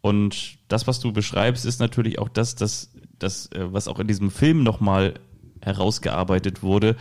Und 0.00 0.58
das, 0.68 0.86
was 0.86 1.00
du 1.00 1.12
beschreibst, 1.12 1.64
ist 1.64 1.80
natürlich 1.80 2.18
auch 2.18 2.28
das, 2.28 2.54
das, 2.54 2.90
das 3.18 3.46
äh, 3.52 3.72
was 3.72 3.88
auch 3.88 3.98
in 3.98 4.08
diesem 4.08 4.30
Film 4.30 4.62
nochmal 4.62 5.14
herausgearbeitet 5.60 6.62
wurde. 6.62 6.96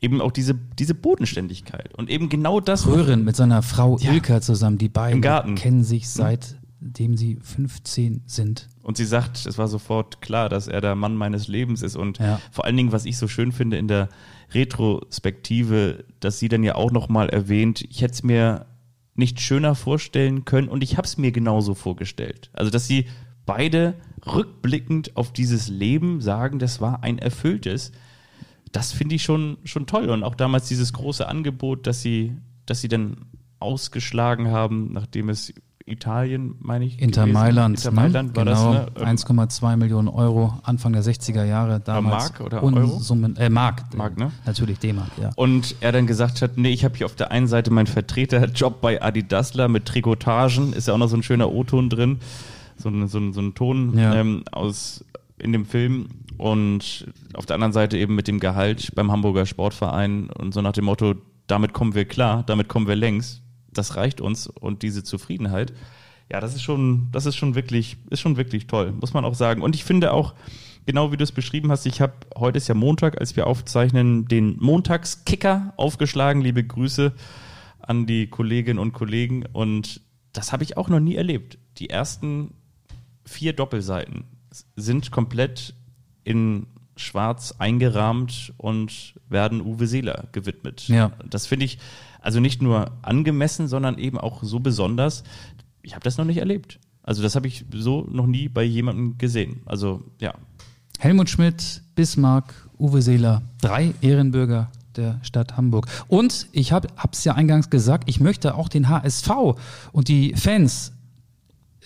Eben 0.00 0.20
auch 0.20 0.30
diese, 0.32 0.54
diese 0.54 0.94
Bodenständigkeit. 0.94 1.92
Und 1.94 2.08
eben 2.08 2.28
genau 2.28 2.60
das. 2.60 2.86
Röhren 2.86 3.24
mit 3.24 3.34
seiner 3.36 3.62
Frau 3.62 3.98
Ja. 3.98 4.12
Ilka 4.12 4.40
zusammen, 4.40 4.78
die 4.78 4.88
beiden 4.88 5.20
kennen 5.56 5.82
sich 5.82 6.08
seitdem 6.08 7.16
sie 7.16 7.38
15 7.42 8.22
sind. 8.26 8.68
Und 8.82 8.96
sie 8.96 9.04
sagt, 9.04 9.44
es 9.44 9.58
war 9.58 9.66
sofort 9.68 10.20
klar, 10.20 10.48
dass 10.48 10.68
er 10.68 10.80
der 10.80 10.94
Mann 10.94 11.16
meines 11.16 11.48
Lebens 11.48 11.82
ist. 11.82 11.96
Und 11.96 12.18
Ja. 12.18 12.40
vor 12.52 12.64
allen 12.64 12.76
Dingen, 12.76 12.92
was 12.92 13.06
ich 13.06 13.18
so 13.18 13.26
schön 13.28 13.50
finde 13.52 13.76
in 13.76 13.88
der 13.88 14.08
Retrospektive, 14.54 16.04
dass 16.20 16.38
sie 16.38 16.48
dann 16.48 16.62
ja 16.62 16.74
auch 16.74 16.90
nochmal 16.90 17.28
erwähnt, 17.28 17.82
ich 17.88 18.02
hätte 18.02 18.14
es 18.14 18.22
mir 18.22 18.66
nicht 19.14 19.40
schöner 19.40 19.74
vorstellen 19.74 20.44
können 20.44 20.68
und 20.68 20.82
ich 20.84 20.96
habe 20.96 21.06
es 21.06 21.18
mir 21.18 21.32
genauso 21.32 21.74
vorgestellt. 21.74 22.50
Also, 22.52 22.70
dass 22.70 22.86
sie 22.86 23.06
beide 23.46 23.94
rückblickend 24.24 25.16
auf 25.16 25.32
dieses 25.32 25.68
Leben 25.68 26.20
sagen, 26.20 26.58
das 26.58 26.80
war 26.80 27.02
ein 27.02 27.18
erfülltes. 27.18 27.90
Das 28.72 28.92
finde 28.92 29.14
ich 29.14 29.22
schon, 29.22 29.58
schon 29.64 29.86
toll. 29.86 30.10
Und 30.10 30.22
auch 30.22 30.34
damals 30.34 30.68
dieses 30.68 30.92
große 30.92 31.26
Angebot, 31.26 31.86
dass 31.86 32.02
sie, 32.02 32.36
dass 32.66 32.80
sie 32.80 32.88
dann 32.88 33.16
ausgeschlagen 33.60 34.50
haben, 34.50 34.92
nachdem 34.92 35.28
es 35.28 35.52
Italien, 35.88 36.54
meine 36.60 36.84
ich. 36.84 37.00
Inter 37.00 37.22
gewesen. 37.22 37.34
Mailand, 37.34 37.78
Inter 37.78 37.90
ne? 37.90 37.96
Mailand 37.96 38.36
war 38.36 38.44
genau, 38.44 38.74
das, 38.74 38.84
ne? 38.94 39.08
Ähm, 39.10 39.16
1,2 39.16 39.76
Millionen 39.76 40.08
Euro, 40.08 40.54
Anfang 40.62 40.92
der 40.92 41.02
60er 41.02 41.44
Jahre 41.44 41.80
damals. 41.80 42.30
Mark 42.30 42.40
oder 42.40 42.62
Euro? 42.62 43.00
Äh, 43.38 43.48
Mark. 43.48 43.84
Mark, 43.96 44.18
ne? 44.18 44.30
Natürlich 44.44 44.78
D-Mark, 44.78 45.10
ja. 45.20 45.30
Und 45.36 45.76
er 45.80 45.92
dann 45.92 46.06
gesagt 46.06 46.42
hat, 46.42 46.58
nee, 46.58 46.70
ich 46.70 46.84
habe 46.84 46.96
hier 46.96 47.06
auf 47.06 47.14
der 47.14 47.30
einen 47.30 47.46
Seite 47.46 47.70
meinen 47.70 47.86
Vertreterjob 47.86 48.80
bei 48.80 49.02
Adidasler 49.02 49.68
mit 49.68 49.86
Trikotagen, 49.86 50.72
ist 50.72 50.88
ja 50.88 50.94
auch 50.94 50.98
noch 50.98 51.08
so 51.08 51.16
ein 51.16 51.22
schöner 51.22 51.50
O-Ton 51.50 51.88
drin, 51.88 52.18
so 52.76 52.90
ein, 52.90 53.08
so 53.08 53.18
ein, 53.18 53.32
so 53.32 53.40
ein 53.40 53.54
Ton 53.54 53.96
Ja. 53.98 54.14
ähm, 54.14 54.44
aus 54.52 55.04
in 55.38 55.52
dem 55.52 55.64
Film 55.64 56.08
und 56.38 57.06
auf 57.34 57.46
der 57.46 57.54
anderen 57.54 57.72
Seite 57.72 57.98
eben 57.98 58.14
mit 58.14 58.28
dem 58.28 58.40
Gehalt 58.40 58.94
beim 58.94 59.12
Hamburger 59.12 59.44
Sportverein 59.44 60.30
und 60.30 60.54
so 60.54 60.62
nach 60.62 60.72
dem 60.72 60.86
Motto, 60.86 61.16
damit 61.46 61.72
kommen 61.72 61.94
wir 61.94 62.04
klar, 62.04 62.44
damit 62.46 62.68
kommen 62.68 62.86
wir 62.86 62.96
längs, 62.96 63.42
das 63.72 63.96
reicht 63.96 64.20
uns 64.20 64.46
und 64.46 64.82
diese 64.82 65.04
Zufriedenheit. 65.04 65.72
Ja, 66.30 66.40
das 66.40 66.54
ist 66.54 66.62
schon, 66.62 67.08
das 67.10 67.26
ist 67.26 67.36
schon 67.36 67.54
wirklich, 67.54 67.96
ist 68.10 68.20
schon 68.20 68.36
wirklich 68.36 68.66
toll, 68.66 68.92
muss 68.92 69.14
man 69.14 69.24
auch 69.24 69.34
sagen. 69.34 69.62
Und 69.62 69.74
ich 69.74 69.84
finde 69.84 70.12
auch, 70.12 70.34
genau 70.86 71.10
wie 71.10 71.16
du 71.16 71.24
es 71.24 71.32
beschrieben 71.32 71.70
hast, 71.70 71.86
ich 71.86 72.00
habe, 72.00 72.12
heute 72.36 72.58
ist 72.58 72.68
ja 72.68 72.74
Montag, 72.74 73.18
als 73.18 73.34
wir 73.34 73.46
aufzeichnen, 73.46 74.26
den 74.26 74.56
Montagskicker 74.60 75.72
aufgeschlagen. 75.76 76.42
Liebe 76.42 76.64
Grüße 76.64 77.12
an 77.80 78.06
die 78.06 78.28
Kolleginnen 78.28 78.78
und 78.78 78.92
Kollegen. 78.92 79.44
Und 79.52 80.02
das 80.32 80.52
habe 80.52 80.64
ich 80.64 80.76
auch 80.76 80.90
noch 80.90 81.00
nie 81.00 81.16
erlebt. 81.16 81.58
Die 81.78 81.88
ersten 81.88 82.54
vier 83.24 83.54
Doppelseiten 83.54 84.24
sind 84.76 85.10
komplett 85.10 85.74
in 86.28 86.66
schwarz 86.96 87.54
eingerahmt 87.58 88.52
und 88.58 89.14
werden 89.30 89.62
Uwe 89.62 89.86
Seeler 89.86 90.28
gewidmet. 90.32 90.86
Ja. 90.88 91.12
Das 91.30 91.46
finde 91.46 91.64
ich 91.64 91.78
also 92.20 92.38
nicht 92.38 92.60
nur 92.60 92.90
angemessen, 93.00 93.66
sondern 93.66 93.96
eben 93.96 94.18
auch 94.18 94.42
so 94.42 94.60
besonders. 94.60 95.24
Ich 95.80 95.94
habe 95.94 96.04
das 96.04 96.18
noch 96.18 96.26
nicht 96.26 96.38
erlebt. 96.38 96.80
Also 97.02 97.22
das 97.22 97.34
habe 97.34 97.46
ich 97.46 97.64
so 97.72 98.06
noch 98.10 98.26
nie 98.26 98.48
bei 98.48 98.62
jemandem 98.62 99.16
gesehen. 99.16 99.62
Also 99.64 100.02
ja, 100.20 100.34
Helmut 100.98 101.30
Schmidt, 101.30 101.82
Bismarck, 101.94 102.52
Uwe 102.78 103.00
Seeler, 103.00 103.40
drei 103.62 103.94
Ehrenbürger 104.02 104.70
der 104.96 105.20
Stadt 105.22 105.56
Hamburg. 105.56 105.86
Und 106.08 106.48
ich 106.52 106.72
habe 106.72 106.88
es 107.10 107.24
ja 107.24 107.34
eingangs 107.34 107.70
gesagt, 107.70 108.10
ich 108.10 108.20
möchte 108.20 108.54
auch 108.54 108.68
den 108.68 108.88
HSV 108.88 109.30
und 109.92 110.08
die 110.08 110.34
Fans, 110.34 110.92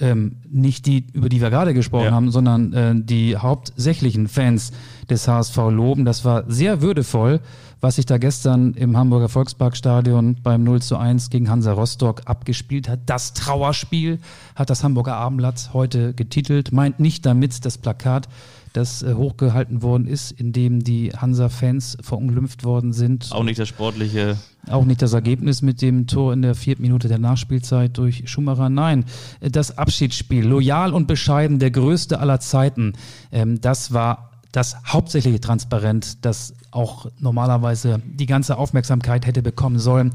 ähm, 0.03 0.37
nicht 0.51 0.85
die, 0.87 1.07
über 1.13 1.29
die 1.29 1.41
wir 1.41 1.49
gerade 1.51 1.73
gesprochen 1.73 2.07
Ja. 2.07 2.11
haben, 2.13 2.31
sondern 2.31 2.73
äh, 2.73 2.95
die 2.97 3.37
hauptsächlichen 3.37 4.29
Fans 4.29 4.73
des 5.09 5.27
HSV 5.29 5.57
loben. 5.71 6.05
Das 6.05 6.25
war 6.25 6.45
sehr 6.51 6.83
würdevoll, 6.83 7.41
was 7.81 7.97
sich 7.97 8.07
da 8.07 8.19
gestern 8.19 8.75
im 8.75 8.97
Hamburger 8.97 9.29
Volksparkstadion 9.29 10.37
beim 10.43 10.65
0 10.65 10.83
zu 10.83 10.97
1 10.97 11.31
gegen 11.31 11.49
Hansa 11.49 11.73
Rostock 11.73 12.23
abgespielt 12.27 12.89
hat. 12.89 13.01
Das 13.07 13.33
Trauerspiel 13.33 14.19
hat 14.55 14.71
das 14.71 14.85
Hamburger 14.85 15.15
Abendblatt 15.17 15.71
heute 15.73 16.13
getitelt, 16.15 16.73
meint 16.73 17.01
nicht 17.01 17.25
damit 17.27 17.65
das 17.65 17.79
Plakat, 17.79 18.29
das 18.73 19.03
äh, 19.03 19.15
hochgehalten 19.15 19.83
worden 19.83 20.07
ist, 20.07 20.33
in 20.33 20.53
dem 20.53 20.83
die 20.83 21.11
Hansa-Fans 21.11 21.99
verunglimpft 22.01 22.65
worden 22.65 22.93
sind. 22.93 23.31
auch 23.33 23.45
nicht 23.45 23.59
das 23.59 23.69
sportliche. 23.69 24.37
Auch 24.69 24.85
nicht 24.85 25.03
das 25.03 25.13
Ergebnis 25.13 25.61
mit 25.61 25.83
dem 25.83 26.07
Tor 26.07 26.33
in 26.33 26.43
der 26.43 26.55
vierten 26.55 26.83
Minute 26.83 27.09
der 27.09 27.19
Nachspielzeit 27.19 27.99
durch 27.99 28.29
Schumacher. 28.31 28.69
Nein, 28.69 29.05
äh, 29.41 29.51
das 29.51 29.79
Abschiedsspiel, 29.79 30.47
loyal 30.47 30.93
und 30.93 31.07
bescheiden, 31.07 31.59
der 31.59 31.71
größte 31.71 32.21
aller 32.21 32.41
Zeiten, 32.41 32.95
ähm, 33.31 33.61
das 33.61 33.93
war 33.93 34.31
das 34.53 34.77
hauptsächliche 34.87 35.41
Transparent, 35.41 36.25
das 36.25 36.55
auch 36.71 37.07
normalerweise 37.19 38.03
die 38.05 38.27
ganze 38.27 38.59
Aufmerksamkeit 38.59 39.27
hätte 39.27 39.43
bekommen 39.43 39.79
sollen, 39.79 40.13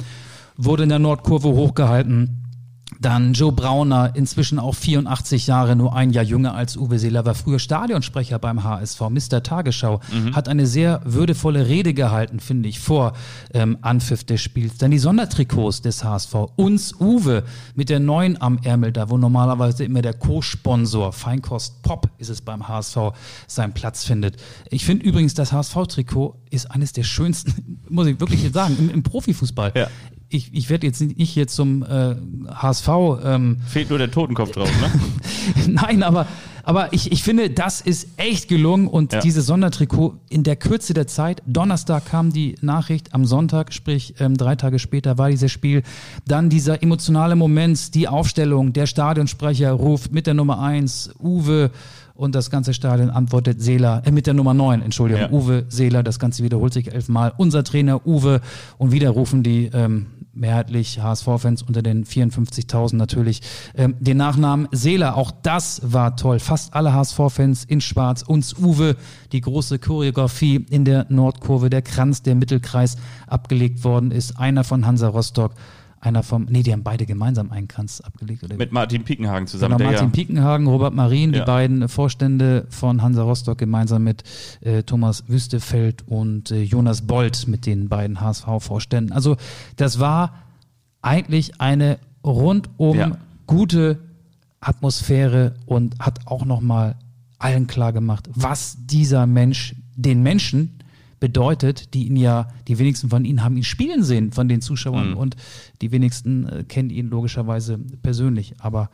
wurde 0.56 0.84
in 0.84 0.90
der 0.90 1.00
Nordkurve 1.00 1.50
hochgehalten. 1.50 2.44
Dann 3.00 3.34
Joe 3.34 3.52
Brauner, 3.52 4.16
inzwischen 4.16 4.60
auch 4.60 4.74
84 4.74 5.48
Jahre, 5.48 5.76
nur 5.76 5.96
ein 5.96 6.10
Jahr 6.12 6.24
jünger 6.24 6.56
als 6.56 6.78
Uwe 6.78 6.98
Seeler, 6.98 7.26
war 7.26 7.36
früher 7.36 7.60
Stadionsprecher 7.60 8.40
beim 8.40 8.64
HSV, 8.64 9.02
Mr. 9.10 9.44
Tagesschau, 9.44 10.00
hat 10.34 10.50
eine 10.50 10.66
sehr 10.66 11.02
würdevolle 11.06 11.68
Rede 11.68 11.94
gehalten, 11.94 12.40
finde 12.40 12.70
ich, 12.70 12.80
vor 12.80 13.14
ähm, 13.54 13.78
Anpfiff 13.82 14.24
des 14.24 14.42
Spiels. 14.42 14.78
Dann 14.78 14.92
die 14.92 14.98
Sondertrikots 14.98 15.82
des 15.82 16.04
HSV, 16.04 16.34
uns 16.56 16.96
Uwe 17.00 17.44
mit 17.76 17.90
der 17.90 18.00
neuen 18.00 18.42
am 18.42 18.58
Ärmel, 18.64 18.92
da 18.92 19.10
wo 19.10 19.18
normalerweise 19.18 19.84
immer 19.84 20.02
der 20.02 20.14
Co-Sponsor 20.14 21.14
Feinkost 21.14 21.84
Pop 21.84 22.10
ist 22.18 22.30
es 22.30 22.42
beim 22.42 22.68
HSV 22.68 22.98
seinen 23.48 23.74
Platz 23.74 24.06
findet. 24.06 24.38
Ich 24.72 24.86
finde 24.86 25.06
übrigens, 25.06 25.34
das 25.34 25.52
HSV-Trikot 25.52 26.36
ist 26.50 26.72
eines 26.72 26.94
der 26.94 27.04
schönsten, 27.04 27.80
muss 27.90 28.08
ich 28.08 28.20
wirklich 28.20 28.52
sagen, 28.52 28.76
im, 28.80 28.90
im 28.90 29.04
Profifußball. 29.04 29.74
Ja. 29.76 29.88
Ich, 30.30 30.54
ich 30.54 30.70
werde 30.70 30.86
jetzt 30.86 31.00
nicht 31.02 31.30
hier 31.30 31.48
zum 31.48 31.84
äh, 31.84 32.16
HSV 32.54 32.90
ähm, 33.24 33.58
Fehlt 33.68 33.90
nur 33.90 33.98
der 33.98 34.12
Totenkopf 34.12 34.52
drauf, 34.52 34.70
ne? 34.82 34.92
Nein, 35.74 36.04
aber, 36.04 36.28
aber 36.64 36.92
ich, 36.92 37.14
ich 37.14 37.24
finde, 37.24 37.50
das 37.50 37.80
ist 37.80 38.10
echt 38.18 38.50
gelungen 38.50 38.88
und 38.90 39.14
Ja. 39.14 39.20
dieses 39.22 39.46
Sondertrikot 39.46 40.16
in 40.30 40.44
der 40.44 40.58
Kürze 40.58 40.94
der 40.94 41.08
Zeit. 41.08 41.42
Donnerstag 41.46 42.06
kam 42.08 42.34
die 42.34 42.56
Nachricht, 42.62 43.14
am 43.14 43.24
Sonntag, 43.24 43.74
sprich 43.74 44.16
ähm, 44.20 44.36
drei 44.36 44.56
Tage 44.58 44.80
später 44.80 45.18
war 45.18 45.30
dieses 45.30 45.50
Spiel. 45.52 45.84
Dann 46.28 46.50
dieser 46.50 46.84
emotionale 46.84 47.38
Moment, 47.38 47.96
die 47.96 48.10
Aufstellung, 48.10 48.74
der 48.74 48.86
Stadionsprecher 48.86 49.72
ruft 49.72 50.12
mit 50.12 50.28
der 50.28 50.34
Nummer 50.34 50.60
eins 50.60 51.10
Uwe 51.22 51.72
und 52.16 52.34
das 52.34 52.50
ganze 52.50 52.74
Stadion 52.74 53.12
antwortet 53.12 53.62
Seeler, 53.62 54.02
äh, 54.04 54.12
mit 54.12 54.26
der 54.26 54.34
Nummer 54.34 54.54
neun 54.56 54.82
Entschuldigung, 54.82 55.22
Ja. 55.22 55.32
Uwe 55.32 55.66
Seeler, 55.70 56.02
das 56.04 56.18
Ganze 56.20 56.44
wiederholt 56.44 56.74
sich 56.74 56.92
elfmal. 56.92 57.32
Unser 57.38 57.64
Trainer 57.64 58.06
Uwe 58.08 58.42
und 58.80 58.92
wieder 58.92 59.12
rufen 59.12 59.44
die 59.44 59.70
ähm, 59.72 60.08
mehrheitlich 60.40 61.02
HSV-Fans 61.02 61.64
unter 61.64 61.82
den 61.82 62.06
54.000 62.06 62.96
natürlich 62.96 63.42
ähm, 63.76 63.96
den 64.00 64.18
Nachnamen 64.18 64.68
Seeler. 64.72 65.16
Auch 65.16 65.32
das 65.32 65.82
war 65.84 66.16
toll. 66.16 66.40
Fast 66.40 66.74
alle 66.74 66.94
HSV-Fans 66.94 67.66
in 67.66 67.82
Schwarz. 67.82 68.22
Uns 68.22 68.58
Uwe, 68.58 68.96
die 69.32 69.42
große 69.42 69.80
Choreografie 69.80 70.66
in 70.70 70.86
der 70.86 71.06
Nordkurve, 71.10 71.70
der 71.70 71.82
Kranz, 71.82 72.22
der 72.22 72.36
Mittelkreis 72.36 72.98
abgelegt 73.28 73.84
worden 73.84 74.12
ist. 74.12 74.40
Einer 74.40 74.64
von 74.64 74.86
Hansa 74.86 75.08
Rostock, 75.08 75.54
einer 76.00 76.22
vom, 76.24 76.46
nee, 76.50 76.64
die 76.64 76.72
haben 76.74 76.84
beide 76.84 77.06
gemeinsam 77.06 77.52
einen 77.52 77.68
Kranz 77.68 78.02
abgelegt. 78.02 78.44
Oder 78.44 78.56
Mit 78.56 78.72
Martin 78.72 79.04
Piekenhagen 79.04 79.48
zusammen. 79.48 79.78
Genau, 79.78 79.90
Martin 79.90 80.08
ja, 80.10 80.12
Piekenhagen, 80.14 80.68
Robert 80.68 80.94
Marien, 80.94 81.32
die 81.32 81.40
Ja. 81.40 81.46
beiden 81.46 81.90
Vorstände 81.90 82.66
von 82.70 83.02
Hansa 83.02 83.24
Rostock 83.24 83.58
gemeinsam 83.58 84.04
mit 84.04 84.24
äh, 84.62 84.84
Thomas 84.84 85.24
Wüstefeld 85.28 86.08
und 86.08 86.52
äh, 86.52 86.62
Jonas 86.62 87.02
Bold 87.02 87.48
mit 87.48 87.66
den 87.66 87.90
beiden 87.90 88.22
HSV-Vorständen. 88.22 89.12
Also 89.12 89.38
das 89.76 90.00
war 90.00 90.34
eigentlich 91.02 91.60
eine 91.62 91.98
rundum 92.24 92.98
Ja. 92.98 93.18
gute 93.48 93.98
Atmosphäre 94.62 95.54
und 95.66 95.96
hat 96.00 96.28
auch 96.28 96.46
nochmal 96.46 96.96
allen 97.40 97.68
klar 97.68 97.94
gemacht, 97.94 98.30
was 98.34 98.78
dieser 98.86 99.28
Mensch 99.28 99.76
den 99.96 100.24
Menschen 100.24 100.80
bedeutet, 101.20 101.94
die 101.94 102.06
ihn 102.08 102.16
ja, 102.16 102.48
die 102.68 102.78
wenigsten 102.80 103.10
von 103.10 103.26
ihnen 103.26 103.44
haben 103.44 103.58
ihn 103.58 103.64
spielen 103.64 104.04
sehen, 104.04 104.32
von 104.32 104.48
den 104.48 104.62
Zuschauern 104.62 105.12
Mhm. 105.12 105.18
und 105.18 105.36
die 105.82 105.92
wenigsten 105.92 106.48
äh, 106.48 106.64
kennen 106.64 106.90
ihn 106.90 107.10
logischerweise 107.10 107.80
persönlich. 108.04 108.54
Aber 108.60 108.90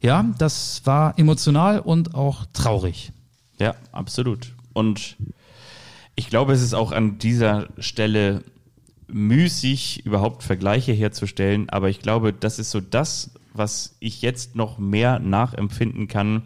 ja, 0.00 0.24
das 0.38 0.82
war 0.84 1.18
emotional 1.18 1.80
und 1.80 2.14
auch 2.14 2.46
traurig. 2.52 3.12
Ja, 3.58 3.74
absolut. 3.90 4.54
Und 4.72 5.16
ich 6.14 6.28
glaube, 6.30 6.52
es 6.52 6.62
ist 6.62 6.74
auch 6.74 6.92
an 6.92 7.18
dieser 7.18 7.68
Stelle 7.78 8.44
müßig, 9.08 10.04
überhaupt 10.06 10.42
Vergleiche 10.42 10.92
herzustellen, 10.92 11.68
aber 11.70 11.88
ich 11.88 12.00
glaube, 12.00 12.32
das 12.32 12.58
ist 12.58 12.70
so 12.70 12.80
das, 12.80 13.30
was 13.54 13.96
ich 14.00 14.22
jetzt 14.22 14.54
noch 14.54 14.78
mehr 14.78 15.18
nachempfinden 15.18 16.06
kann, 16.08 16.42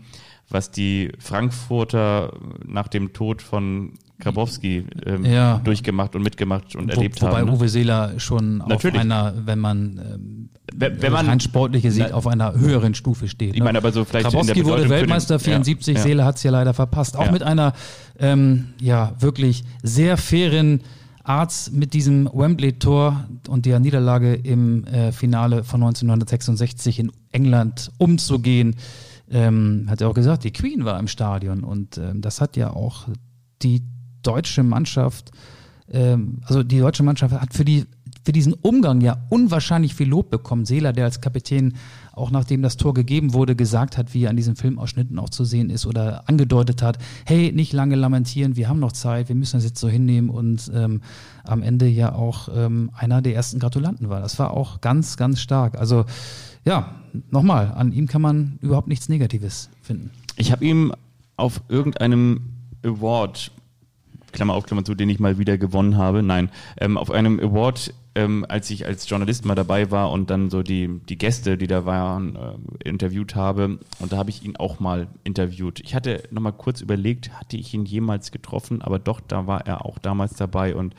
was 0.49 0.71
die 0.71 1.13
Frankfurter 1.19 2.39
nach 2.67 2.89
dem 2.89 3.13
Tod 3.13 3.43
von 3.43 3.95
Grabowski 4.23 4.85
ähm, 5.05 5.25
Ja. 5.25 5.59
durchgemacht 5.65 6.15
und 6.17 6.23
mitgemacht 6.23 6.75
und 6.77 6.87
Wo, 6.89 6.93
erlebt 6.97 7.21
wobei 7.23 7.41
haben. 7.41 7.47
ne? 7.51 7.53
Uwe 7.57 7.69
Seeler 7.69 8.19
schon 8.19 8.59
Natürlich. 8.59 8.95
auf 8.97 9.01
einer, 9.03 9.35
wenn 9.45 9.59
man 9.59 10.01
ähm, 10.15 10.49
Wenn- 10.75 11.03
wenn 11.03 11.13
man- 11.13 11.27
rein 11.27 11.41
sportliche 11.41 11.91
sieht, 11.91 12.07
Na- 12.11 12.15
auf 12.15 12.27
einer 12.27 12.55
höheren 12.55 12.95
Stufe 12.95 13.29
steht. 13.29 13.55
Ich 13.55 13.59
ne? 13.59 13.65
meine 13.65 13.79
aber 13.79 13.93
so 13.93 14.05
vielleicht 14.05 14.27
in 14.27 14.31
der 14.31 14.41
Grabowski 14.41 14.55
Bedeutung 14.61 14.71
wurde 14.73 14.83
den- 14.83 14.91
Weltmeister 14.91 15.35
ja, 15.35 15.39
74, 15.41 15.97
ja. 15.97 16.03
Seele 16.03 16.25
hat 16.25 16.37
es 16.37 16.43
ja 16.45 16.51
leider 16.51 16.73
verpasst. 16.73 17.17
Auch 17.17 17.27
Ja. 17.27 17.33
mit 17.33 17.43
einer 17.43 17.73
ähm, 18.19 18.69
ja 18.81 19.13
wirklich 19.19 19.65
sehr 19.83 20.17
fairen 20.17 20.81
Art 21.25 21.71
mit 21.73 21.95
diesem 21.95 22.29
Wembley-Tor 22.33 23.27
und 23.49 23.65
der 23.67 23.79
Niederlage 23.81 24.35
im 24.35 24.85
äh, 24.85 25.13
Finale 25.13 25.63
von 25.63 25.81
1966 25.83 26.99
in 26.99 27.13
England 27.31 27.91
umzugehen. 27.99 28.75
Ähm, 29.31 29.87
hat 29.89 30.01
er 30.01 30.09
auch 30.09 30.15
gesagt, 30.15 30.45
die 30.45 30.51
Queen 30.53 30.85
war 30.85 30.99
im 30.99 31.07
Stadion 31.09 31.65
und 31.65 31.97
ähm, 31.97 32.21
das 32.21 32.41
hat 32.41 32.57
ja 32.57 32.71
auch 32.71 33.07
die 33.63 33.83
deutsche 34.23 34.63
Mannschaft, 34.63 35.31
ähm, 35.91 36.39
also 36.45 36.63
die 36.63 36.79
deutsche 36.79 37.03
Mannschaft 37.03 37.35
hat 37.35 37.53
für 37.53 37.65
die 37.65 37.87
für 38.25 38.33
diesen 38.33 38.53
Umgang 38.53 39.01
ja 39.01 39.19
unwahrscheinlich 39.31 39.95
viel 39.95 40.09
Lob 40.09 40.31
bekommen. 40.31 40.65
Seeler, 40.65 40.93
der 40.93 41.07
als 41.07 41.21
Kapitän 41.21 41.75
auch 42.13 42.31
nachdem 42.31 42.63
das 42.63 42.77
Tor 42.77 42.95
gegeben 42.95 43.33
wurde, 43.33 43.57
gesagt 43.57 43.97
hat, 43.97 44.15
wie 44.15 44.25
er 44.25 44.31
an 44.31 44.37
diesen 44.37 44.55
Filmausschnitten 44.55 45.19
auch 45.19 45.31
zu 45.31 45.45
sehen 45.45 45.71
ist 45.71 45.87
oder 45.87 46.29
angedeutet 46.29 46.83
hat, 46.83 46.99
hey, 47.25 47.53
nicht 47.53 47.73
lange 47.73 47.97
lamentieren, 47.97 48.57
wir 48.57 48.69
haben 48.69 48.81
noch 48.81 48.93
Zeit, 48.93 49.29
wir 49.29 49.35
müssen 49.35 49.57
das 49.57 49.65
jetzt 49.65 49.81
so 49.81 49.89
hinnehmen 49.89 50.29
und 50.29 50.71
ähm, 50.75 51.01
am 51.45 51.63
Ende 51.63 51.87
ja 51.89 52.13
auch 52.15 52.49
ähm, 52.55 52.91
einer 52.95 53.23
der 53.23 53.35
ersten 53.35 53.59
Gratulanten 53.59 54.09
war. 54.09 54.21
Das 54.21 54.39
war 54.39 54.53
auch 54.53 54.81
ganz, 54.81 55.17
ganz 55.17 55.41
stark. 55.41 55.79
Also 55.79 56.05
ja, 56.65 56.95
nochmal, 57.31 57.73
an 57.75 57.93
ihm 57.93 58.07
kann 58.07 58.23
man 58.23 58.59
überhaupt 58.61 58.89
nichts 58.89 59.09
Negatives 59.09 59.71
finden. 59.81 60.11
Ich 60.37 60.53
habe 60.53 60.65
ihm 60.65 60.93
auf 61.37 61.63
irgendeinem 61.69 62.43
Award, 62.85 63.51
Klammer 64.33 64.55
auf, 64.55 64.65
Klammer 64.65 64.85
zu, 64.85 64.95
den 64.95 65.09
ich 65.09 65.21
mal 65.21 65.39
wieder 65.39 65.59
gewonnen 65.59 65.97
habe, 65.97 66.23
nein, 66.23 66.51
ähm, 66.81 66.97
auf 66.97 67.11
einem 67.11 67.39
Award, 67.39 67.95
ähm, 68.15 68.45
als 68.49 68.71
ich 68.71 68.87
als 68.87 69.09
Journalist 69.09 69.45
mal 69.45 69.55
dabei 69.55 69.91
war 69.91 70.11
und 70.11 70.31
dann 70.31 70.51
so 70.51 70.63
die, 70.63 71.01
die 71.09 71.19
Gäste, 71.19 71.57
die 71.57 71.67
da 71.67 71.87
waren, 71.87 72.37
äh, 72.37 72.89
interviewt 72.89 73.35
habe. 73.35 73.79
Und 74.01 74.13
da 74.13 74.17
habe 74.17 74.31
ich 74.31 74.45
ihn 74.45 74.57
auch 74.57 74.81
mal 74.81 75.09
interviewt. 75.25 75.81
Ich 75.81 75.95
hatte 75.95 76.23
nochmal 76.31 76.53
kurz 76.53 76.81
überlegt, 76.81 77.31
hatte 77.39 77.57
ich 77.57 77.73
ihn 77.75 77.85
jemals 77.85 78.33
getroffen, 78.33 78.83
aber 78.83 78.99
doch, 78.99 79.21
da 79.21 79.47
war 79.47 79.67
er 79.67 79.85
auch 79.85 79.99
damals 79.99 80.35
dabei 80.35 80.75
und 80.75 80.95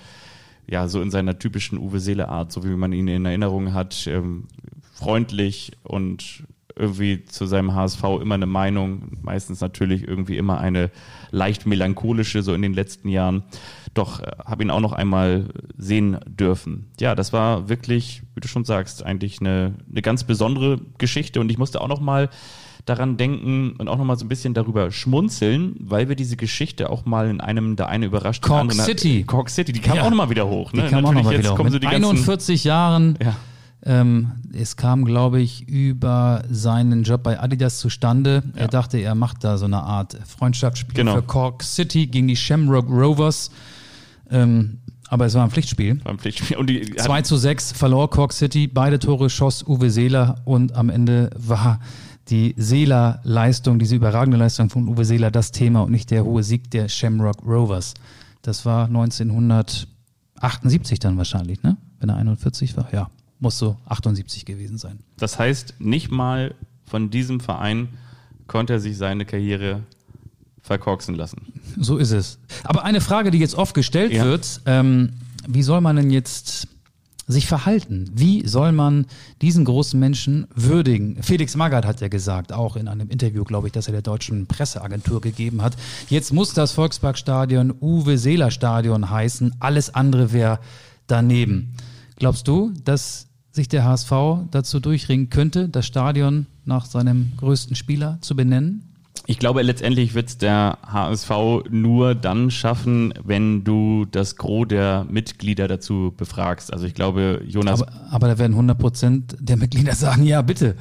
ja, 0.65 0.87
so 0.87 1.01
in 1.01 1.11
seiner 1.11 1.37
typischen 1.37 1.77
Uwe 1.77 1.99
Seele-Art, 1.99 2.51
so 2.51 2.63
wie 2.63 2.69
man 2.69 2.93
ihn 2.93 3.07
in 3.07 3.25
Erinnerung 3.25 3.73
hat, 3.73 4.07
ähm, 4.07 4.47
freundlich 4.93 5.73
und 5.83 6.45
irgendwie 6.75 7.23
zu 7.25 7.45
seinem 7.45 7.73
HSV 7.75 8.03
immer 8.21 8.35
eine 8.35 8.45
Meinung, 8.45 9.17
meistens 9.21 9.61
natürlich 9.61 10.07
irgendwie 10.07 10.37
immer 10.37 10.59
eine 10.59 10.89
leicht 11.31 11.65
melancholische, 11.65 12.41
so 12.43 12.53
in 12.53 12.61
den 12.61 12.73
letzten 12.73 13.09
Jahren. 13.09 13.43
Doch 13.93 14.21
äh, 14.21 14.31
habe 14.45 14.63
ihn 14.63 14.69
auch 14.71 14.79
noch 14.79 14.93
einmal 14.93 15.45
sehen 15.77 16.17
dürfen. 16.27 16.87
Ja, 16.99 17.15
das 17.15 17.33
war 17.33 17.69
wirklich, 17.69 18.23
wie 18.35 18.41
du 18.41 18.47
schon 18.47 18.65
sagst, 18.65 19.03
eigentlich 19.05 19.39
eine, 19.39 19.73
eine 19.89 20.01
ganz 20.01 20.23
besondere 20.23 20.79
Geschichte 20.97 21.39
und 21.39 21.49
ich 21.51 21.57
musste 21.57 21.81
auch 21.81 21.87
noch 21.87 21.99
mal 22.01 22.29
daran 22.85 23.15
denken 23.15 23.75
und 23.77 23.87
auch 23.87 23.97
noch 23.97 24.03
mal 24.03 24.17
so 24.17 24.25
ein 24.25 24.29
bisschen 24.29 24.53
darüber 24.53 24.91
schmunzeln, 24.91 25.75
weil 25.79 26.09
wir 26.09 26.17
diese 26.17 26.35
Geschichte 26.35 26.89
auch 26.89 27.05
mal 27.05 27.29
in 27.29 27.39
einem, 27.39 27.77
der 27.77 27.87
eine 27.87 28.05
überrascht, 28.07 28.41
Cork 28.43 28.73
City. 28.73 29.23
Cork 29.23 29.49
City, 29.49 29.71
die 29.71 29.79
kam 29.79 29.95
Ja. 29.97 30.03
auch 30.03 30.09
noch 30.09 30.17
mal 30.17 30.29
wieder 30.29 30.47
hoch. 30.49 30.73
Ne? 30.73 30.83
Die 30.83 30.89
kam 30.89 31.05
auch 31.05 31.13
noch 31.13 31.23
mal 31.23 31.37
wieder 31.39 31.51
hoch. 31.51 31.55
kommen 31.55 31.69
so 31.69 31.75
Mit 31.75 31.83
die 31.83 31.87
ganzen, 31.87 32.09
41 32.09 32.63
Jahren. 32.65 33.17
ja. 33.23 33.35
Ähm, 33.85 34.31
es 34.53 34.77
kam, 34.77 35.03
glaube 35.03 35.41
ich, 35.41 35.67
über 35.67 36.43
seinen 36.49 37.03
Job 37.03 37.23
bei 37.23 37.37
Adidas 37.39 37.79
zustande. 37.79 38.41
Er 38.55 38.69
dachte, 38.69 38.97
er 38.99 39.13
macht 39.15 39.43
da 39.43 39.57
so 39.57 39.65
eine 39.65 39.81
Art 39.83 40.17
Freundschaftsspiel 40.25 40.95
Genau. 40.95 41.15
für 41.15 41.21
Cork 41.23 41.63
City 41.63 42.07
gegen 42.07 42.29
die 42.29 42.37
Shamrock 42.37 42.87
Rovers. 42.89 43.51
Ähm, 44.29 44.79
aber 45.09 45.25
es 45.25 45.33
war 45.33 45.43
ein 45.43 45.51
Pflichtspiel. 45.51 45.95
beim 45.95 46.17
Pflichtspiel. 46.17 46.55
Und 46.57 46.69
die 46.69 46.95
2 46.95 47.23
zu 47.23 47.35
6 47.35 47.73
verlor 47.73 48.09
Cork 48.09 48.31
City, 48.31 48.67
beide 48.67 48.99
Tore 48.99 49.29
schoss 49.29 49.63
Uwe 49.67 49.89
Seeler 49.91 50.35
und 50.45 50.75
am 50.75 50.89
Ende 50.89 51.29
war 51.35 51.81
die 52.29 52.55
Seeler-Leistung, 52.57 53.79
diese 53.79 53.97
überragende 53.97 54.37
Leistung 54.37 54.69
von 54.69 54.87
Uwe 54.87 55.03
Seeler 55.03 55.29
das 55.29 55.51
Thema 55.51 55.81
und 55.81 55.91
nicht 55.91 56.09
der 56.09 56.23
hohe 56.23 56.41
Sieg 56.41 56.71
der 56.71 56.87
Shamrock 56.87 57.43
Rovers. 57.45 57.95
Das 58.43 58.65
war 58.65 58.85
1978 58.87 60.99
dann 60.99 61.17
wahrscheinlich, 61.17 61.61
ne? 61.63 61.75
Wenn 61.99 62.07
er 62.09 62.15
41 62.17 62.75
war, 62.77 62.87
ja, 62.93 63.09
muss 63.43 63.59
so 63.59 63.77
78 63.85 64.45
gewesen 64.45 64.79
sein. 64.79 64.99
Das 65.17 65.37
heißt, 65.37 65.75
nicht 65.79 66.09
mal 66.09 66.55
von 66.85 67.11
diesem 67.11 67.39
Verein 67.39 67.89
konnte 68.47 68.73
er 68.73 68.79
sich 68.79 68.97
seine 68.97 69.25
Karriere 69.25 69.81
verkorksen 70.61 71.13
lassen. 71.15 71.41
So 71.77 71.97
ist 71.97 72.11
es. 72.11 72.39
Aber 72.63 72.83
eine 72.85 73.01
Frage, 73.01 73.29
die 73.31 73.37
jetzt 73.37 73.55
oft 73.55 73.75
gestellt 73.75 74.13
Ja. 74.13 74.23
wird, 74.25 74.61
ähm, 74.65 75.13
wie 75.47 75.61
soll 75.61 75.81
man 75.81 75.97
denn 75.97 76.09
jetzt 76.09 76.67
sich 77.27 77.47
verhalten? 77.47 78.09
Wie 78.13 78.47
soll 78.47 78.71
man 78.71 79.05
diesen 79.41 79.65
großen 79.65 79.99
Menschen 79.99 80.47
würdigen? 80.55 81.21
Felix 81.21 81.55
Magath 81.55 81.85
hat 81.85 81.99
ja 82.01 82.07
gesagt, 82.07 82.51
auch 82.53 82.75
in 82.77 82.87
einem 82.87 83.09
Interview, 83.09 83.43
glaube 83.43 83.67
ich, 83.67 83.73
das 83.73 83.87
er 83.87 83.93
der 83.93 84.01
deutschen 84.01 84.45
Presseagentur 84.45 85.19
gegeben 85.21 85.61
hat, 85.61 85.75
jetzt 86.09 86.31
muss 86.33 86.53
das 86.53 86.71
Volksparkstadion 86.73 87.73
Uwe 87.81 88.17
Seeler 88.17 88.51
Stadion 88.51 89.09
heißen, 89.09 89.55
alles 89.59 89.93
andere 89.93 90.31
wäre 90.33 90.59
daneben. 91.07 91.73
Glaubst 92.17 92.47
du, 92.47 92.71
dass 92.85 93.27
sich 93.53 93.69
der 93.69 93.85
HSV 93.85 94.11
dazu 94.51 94.79
durchringen 94.79 95.29
könnte, 95.29 95.69
das 95.69 95.85
Stadion 95.85 96.47
nach 96.65 96.85
seinem 96.85 97.31
größten 97.37 97.75
Spieler 97.75 98.17
zu 98.21 98.35
benennen? 98.35 98.92
Ich 99.25 99.39
glaube, 99.39 99.61
letztendlich 99.61 100.15
wird 100.15 100.27
es 100.29 100.37
der 100.37 100.79
HSV 100.85 101.31
nur 101.69 102.13
dann 102.13 102.51
schaffen, 102.51 103.13
wenn 103.23 103.63
du 103.63 104.05
das 104.05 104.35
Gros 104.35 104.67
der 104.67 105.05
Mitglieder 105.09 105.69
dazu 105.69 106.13
befragst. 106.15 106.73
Also 106.73 106.85
ich 106.85 106.93
glaube, 106.93 107.41
Jonas 107.47 107.81
Aber, 107.81 107.91
aber 108.11 108.27
da 108.27 108.37
werden 108.37 108.51
100 108.51 108.77
Prozent 108.77 109.37
der 109.39 109.55
Mitglieder 109.55 109.95
sagen, 109.95 110.23
ja, 110.23 110.41
bitte. 110.41 110.75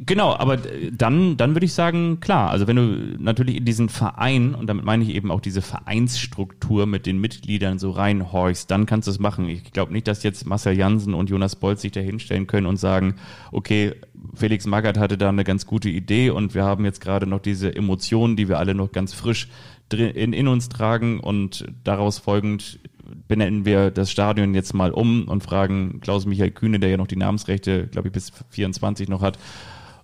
Genau, 0.00 0.36
aber 0.36 0.56
dann, 0.56 1.36
dann 1.36 1.54
würde 1.54 1.66
ich 1.66 1.72
sagen, 1.72 2.20
klar, 2.20 2.50
also 2.50 2.68
wenn 2.68 2.76
du 2.76 3.16
natürlich 3.18 3.56
in 3.56 3.64
diesen 3.64 3.88
Verein, 3.88 4.54
und 4.54 4.68
damit 4.68 4.84
meine 4.84 5.02
ich 5.02 5.10
eben 5.10 5.32
auch 5.32 5.40
diese 5.40 5.62
Vereinsstruktur 5.62 6.86
mit 6.86 7.06
den 7.06 7.20
Mitgliedern 7.20 7.80
so 7.80 7.90
reinhorchst, 7.90 8.70
dann 8.70 8.86
kannst 8.86 9.08
du 9.08 9.10
es 9.10 9.18
machen. 9.18 9.48
Ich 9.48 9.72
glaube 9.72 9.92
nicht, 9.92 10.06
dass 10.06 10.22
jetzt 10.22 10.46
Marcel 10.46 10.76
Jansen 10.76 11.12
und 11.12 11.28
Jonas 11.30 11.56
Bolz 11.56 11.82
sich 11.82 11.92
da 11.92 12.00
hinstellen 12.00 12.46
können 12.46 12.66
und 12.66 12.76
sagen, 12.76 13.16
okay, 13.50 13.94
Felix 14.34 14.66
Magath 14.66 14.98
hatte 14.98 15.18
da 15.18 15.28
eine 15.28 15.44
ganz 15.44 15.66
gute 15.66 15.88
Idee 15.88 16.30
und 16.30 16.54
wir 16.54 16.64
haben 16.64 16.84
jetzt 16.84 17.00
gerade 17.00 17.26
noch 17.26 17.40
diese 17.40 17.74
Emotionen, 17.74 18.36
die 18.36 18.48
wir 18.48 18.58
alle 18.58 18.74
noch 18.74 18.92
ganz 18.92 19.14
frisch 19.14 19.48
in, 19.92 20.32
in 20.32 20.48
uns 20.48 20.68
tragen 20.68 21.20
und 21.20 21.66
daraus 21.84 22.18
folgend 22.18 22.78
benennen 23.26 23.64
wir 23.64 23.90
das 23.90 24.10
Stadion 24.10 24.54
jetzt 24.54 24.74
mal 24.74 24.90
um 24.90 25.28
und 25.28 25.42
fragen 25.42 26.00
Klaus-Michael 26.00 26.50
Kühne, 26.50 26.78
der 26.78 26.90
ja 26.90 26.96
noch 26.96 27.06
die 27.06 27.16
Namensrechte, 27.16 27.86
glaube 27.86 28.08
ich, 28.08 28.12
bis 28.12 28.32
24 28.50 29.08
noch 29.08 29.22
hat. 29.22 29.38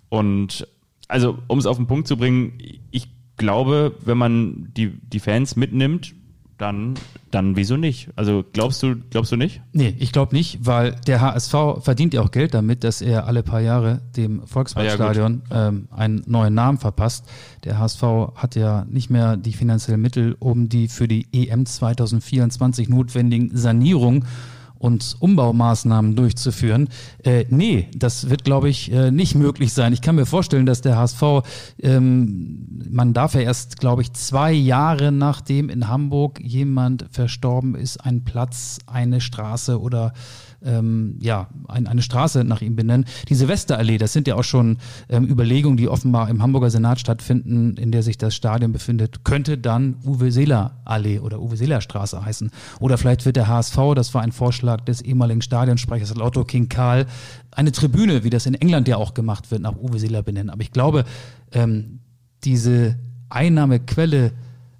Und 0.09 0.67
also, 1.09 1.39
um 1.49 1.59
es 1.59 1.67
auf 1.67 1.77
den 1.77 1.87
Punkt 1.87 2.09
zu 2.09 2.17
bringen, 2.17 2.59
ich 2.91 3.09
glaube, 3.37 3.95
wenn 4.05 4.19
man 4.19 4.73
die, 4.75 4.89
die 4.89 5.21
Fans 5.21 5.57
mitnimmt, 5.57 6.15
dann, 6.59 6.95
dann 7.31 7.57
wieso 7.57 7.77
nicht? 7.77 8.11
Also 8.17 8.45
glaubst 8.53 8.83
du, 8.83 8.97
glaubst 9.11 9.33
du 9.33 9.37
nicht? 9.37 9.61
Nee, 9.73 9.95
ich 9.99 10.13
glaube 10.13 10.35
nicht, 10.35 10.59
weil 10.65 10.97
der 11.07 11.21
HSV 11.21 11.55
verdient 11.81 12.15
ja 12.15 12.23
auch 12.23 12.31
Geld 12.31 12.55
damit, 12.55 12.85
dass 12.85 13.01
er 13.01 13.27
alle 13.27 13.43
paar 13.43 13.61
Jahre 13.61 14.01
dem 14.17 14.47
Volksparkstadion 14.47 15.43
ähm, 15.51 15.89
einen 15.91 16.23
neuen 16.27 16.55
Namen 16.55 16.79
verpasst. 16.79 17.27
Der 17.65 17.79
HSV 17.79 18.03
hat 18.35 18.55
ja 18.55 18.85
nicht 18.89 19.11
mehr 19.11 19.37
die 19.37 19.53
finanziellen 19.53 20.01
Mittel, 20.01 20.37
um 20.39 20.69
die 20.69 20.89
für 20.89 21.09
die 21.09 21.27
EM 21.33 21.67
2024 21.67 22.89
notwendigen 22.89 23.57
Sanierungen 23.57 24.25
und 24.85 25.17
Umbaumaßnahmen 25.19 26.15
durchzuführen. 26.15 26.91
Äh, 27.23 27.47
nee, 27.49 27.89
das 27.97 28.29
wird, 28.29 28.45
glaube 28.45 28.69
ich, 28.69 28.93
äh, 28.93 29.11
nicht 29.11 29.35
möglich 29.35 29.73
sein. 29.73 29.95
Ich 29.95 30.03
kann 30.03 30.15
mir 30.15 30.27
vorstellen, 30.27 30.67
dass 30.67 30.83
der 30.83 30.99
HSV, 30.99 31.23
ähm, 31.81 32.83
man 32.91 33.15
darf 33.15 33.35
ja 33.35 33.41
erst, 33.41 33.81
glaube 33.81 34.03
ich, 34.03 34.13
zwei 34.13 34.53
Jahre 34.53 35.11
nachdem 35.11 35.71
in 35.71 35.89
Hamburg 35.89 36.39
jemand 36.39 37.07
verstorben 37.11 37.77
ist, 37.77 37.97
einen 37.97 38.25
Platz, 38.25 38.79
eine 38.87 39.23
Straße 39.23 39.81
oder 39.81 40.13
ähm, 40.65 41.17
ja, 41.21 41.49
ein, 41.69 41.87
eine 41.87 42.03
Straße 42.03 42.45
nach 42.45 42.63
ihm 42.63 42.77
benennen. 42.77 43.05
Die 43.29 43.35
Silvesterallee, 43.35 43.99
das 43.99 44.13
sind 44.13 44.27
ja 44.27 44.35
auch 44.35 44.45
schon 44.45 44.79
ähm, 45.09 45.27
Überlegungen, 45.27 45.77
die 45.77 45.89
offenbar 45.89 46.29
im 46.29 46.43
Hamburger 46.43 46.71
Senat 46.71 47.01
stattfinden, 47.01 47.77
in 47.77 47.93
der 47.93 48.03
sich 48.03 48.19
das 48.19 48.35
Stadion 48.35 48.73
befindet, 48.73 49.25
könnte 49.25 49.59
dann 49.59 49.97
Uwe 50.05 50.33
Seeler 50.33 50.81
Allee 50.85 51.19
oder 51.19 51.41
Uwe 51.41 51.57
Seeler 51.57 51.81
Straße 51.81 52.25
heißen. 52.25 52.51
Oder 52.81 52.99
vielleicht 52.99 53.25
wird 53.27 53.37
der 53.37 53.49
HSV, 53.49 53.77
das 53.95 54.15
war 54.15 54.23
ein 54.23 54.33
Vorschlag 54.33 54.81
des 54.81 55.03
ehemaligen 55.03 55.43
Stadionsprechers 55.43 56.15
Lotto 56.15 56.45
King 56.45 56.69
Karl, 56.69 57.07
eine 57.51 57.73
Tribüne, 57.73 58.25
wie 58.25 58.31
das 58.31 58.47
in 58.47 58.55
England 58.55 58.89
ja 58.89 58.97
auch 58.97 59.15
gemacht 59.15 59.51
wird, 59.51 59.63
nach 59.63 59.77
Uwe 59.77 59.99
Seeler 59.99 60.23
benennen. 60.23 60.51
Aber 60.51 60.63
ich 60.63 60.73
glaube, 60.73 61.05
ähm, 61.53 62.01
diese 62.45 62.97
Einnahmequelle 63.31 64.33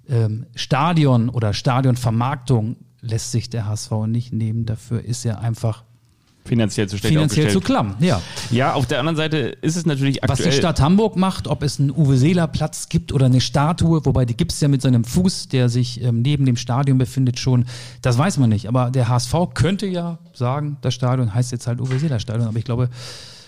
ähm, 0.07 0.45
Stadion 0.55 1.29
oder 1.29 1.53
Stadionvermarktung 1.53 2.77
lässt 3.05 3.31
sich 3.31 3.49
der 3.49 3.65
HSV 3.65 3.91
nicht 4.07 4.33
nehmen. 4.33 4.65
Dafür 4.65 5.03
ist 5.03 5.25
er 5.25 5.39
einfach 5.39 5.83
Finanziell 6.45 6.87
zu 6.87 6.97
schlecht 6.97 7.11
finanziell 7.15 7.49
zu 7.49 7.59
klamm. 7.59 7.95
Ja. 7.99 8.21
Ja, 8.51 8.73
auf 8.73 8.85
der 8.85 8.99
anderen 8.99 9.15
Seite 9.15 9.37
ist 9.37 9.75
es 9.75 9.87
natürlich 9.87 10.19
Was 10.21 10.31
aktuell. 10.31 10.51
die 10.51 10.57
Stadt 10.57 10.79
Hamburg 10.79 11.15
macht, 11.15 11.47
ob 11.47 11.63
es 11.63 11.79
einen 11.79 11.89
Uwe 11.89 12.17
Seeler 12.17 12.47
Platz 12.47 12.87
gibt 12.87 13.11
oder 13.11 13.25
eine 13.25 13.41
Statue, 13.41 14.05
wobei 14.05 14.25
die 14.25 14.37
gibt's 14.37 14.61
ja 14.61 14.67
mit 14.67 14.79
seinem 14.83 15.05
Fuß, 15.05 15.47
der 15.47 15.69
sich 15.69 16.03
ähm, 16.03 16.21
neben 16.21 16.45
dem 16.45 16.55
Stadion 16.55 16.99
befindet 16.99 17.39
schon, 17.39 17.65
das 18.03 18.19
weiß 18.19 18.37
man 18.37 18.49
nicht. 18.51 18.67
Aber 18.67 18.91
der 18.91 19.07
HSV 19.09 19.33
könnte 19.55 19.87
ja 19.87 20.19
sagen, 20.33 20.77
das 20.81 20.93
Stadion 20.93 21.33
heißt 21.33 21.51
jetzt 21.51 21.65
halt 21.65 21.81
Uwe 21.81 21.97
Seeler 21.97 22.19
Stadion, 22.19 22.47
aber 22.47 22.59
ich 22.59 22.65
glaube, 22.65 22.89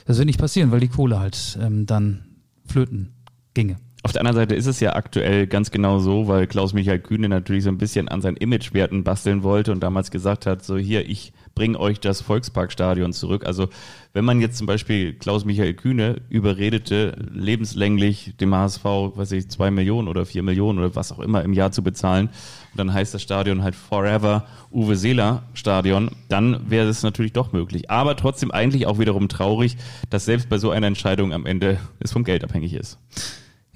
das 0.06 0.18
wird 0.18 0.26
nicht 0.26 0.40
passieren, 0.40 0.72
weil 0.72 0.80
die 0.80 0.88
Kohle 0.88 1.20
halt 1.20 1.60
ähm, 1.62 1.86
dann 1.86 2.26
flöten 2.66 3.14
ginge. 3.54 3.76
Auf 4.08 4.14
der 4.14 4.22
anderen 4.22 4.38
Seite 4.38 4.56
ist 4.56 4.68
es 4.68 4.80
ja 4.80 4.96
aktuell 4.96 5.48
ganz 5.48 5.70
genau 5.70 6.00
so, 6.00 6.30
weil 6.30 6.48
Klaus-Michael 6.48 7.00
Kühne 7.00 7.28
natürlich 7.28 7.66
so 7.66 7.70
ein 7.70 7.78
bisschen 7.78 8.08
an 8.08 8.22
seinen 8.22 8.38
Imagewerten 8.38 9.04
basteln 9.04 9.44
wollte 9.44 9.74
und 9.74 9.84
damals 9.84 10.12
gesagt 10.12 10.46
hat, 10.46 10.64
so 10.64 10.78
hier, 10.78 11.10
ich 11.10 11.34
bringe 11.56 11.78
euch 11.78 12.00
das 12.00 12.22
Volksparkstadion 12.22 13.12
zurück. 13.12 13.46
Also 13.46 13.68
wenn 14.14 14.24
man 14.24 14.40
jetzt 14.40 14.60
zum 14.60 14.66
Beispiel 14.66 15.12
Klaus-Michael 15.12 15.74
Kühne 15.74 16.22
überredete, 16.30 17.18
lebenslänglich 17.34 18.36
dem 18.40 18.56
HSV, 18.56 18.86
weiß 18.86 19.34
ich, 19.34 19.50
zwei 19.50 19.72
Millionen 19.72 20.08
oder 20.08 20.26
vier 20.26 20.42
Millionen 20.42 20.80
oder 20.80 20.96
was 20.96 21.12
auch 21.12 21.20
immer 21.20 21.44
im 21.44 21.52
Jahr 21.52 21.74
zu 21.74 21.84
bezahlen, 21.84 22.28
und 22.28 22.78
dann 22.78 22.94
heißt 22.94 23.14
das 23.14 23.22
Stadion 23.22 23.62
halt 23.62 23.76
Forever 23.76 24.46
Uwe 24.72 24.96
Seeler 24.96 25.44
Stadion, 25.54 26.12
dann 26.30 26.70
wäre 26.70 26.88
es 26.88 27.04
natürlich 27.04 27.34
doch 27.34 27.52
möglich. 27.52 27.92
Aber 27.92 28.16
trotzdem 28.16 28.52
eigentlich 28.52 28.88
auch 28.88 29.00
wiederum 29.00 29.28
traurig, 29.28 29.76
dass 30.10 30.24
selbst 30.24 30.48
bei 30.48 30.60
so 30.60 30.72
einer 30.72 30.88
Entscheidung 30.88 31.34
am 31.34 31.46
Ende 31.46 31.78
es 32.00 32.14
vom 32.14 32.24
Geld 32.24 32.46
abhängig 32.46 32.74
ist. 32.74 33.00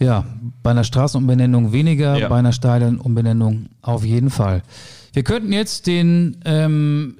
Ja, 0.02 0.26
bei 0.64 0.72
einer 0.72 0.84
Straßenumbenennung 0.84 1.72
weniger, 1.74 2.18
Ja. 2.18 2.28
bei 2.28 2.40
einer 2.40 2.54
Stadionumbenennung 2.54 3.68
auf 3.82 4.04
jeden 4.04 4.30
Fall. 4.32 4.64
Wir 5.14 5.24
könnten 5.24 5.54
jetzt 5.54 5.86
den 5.88 6.38
ähm, 6.44 7.18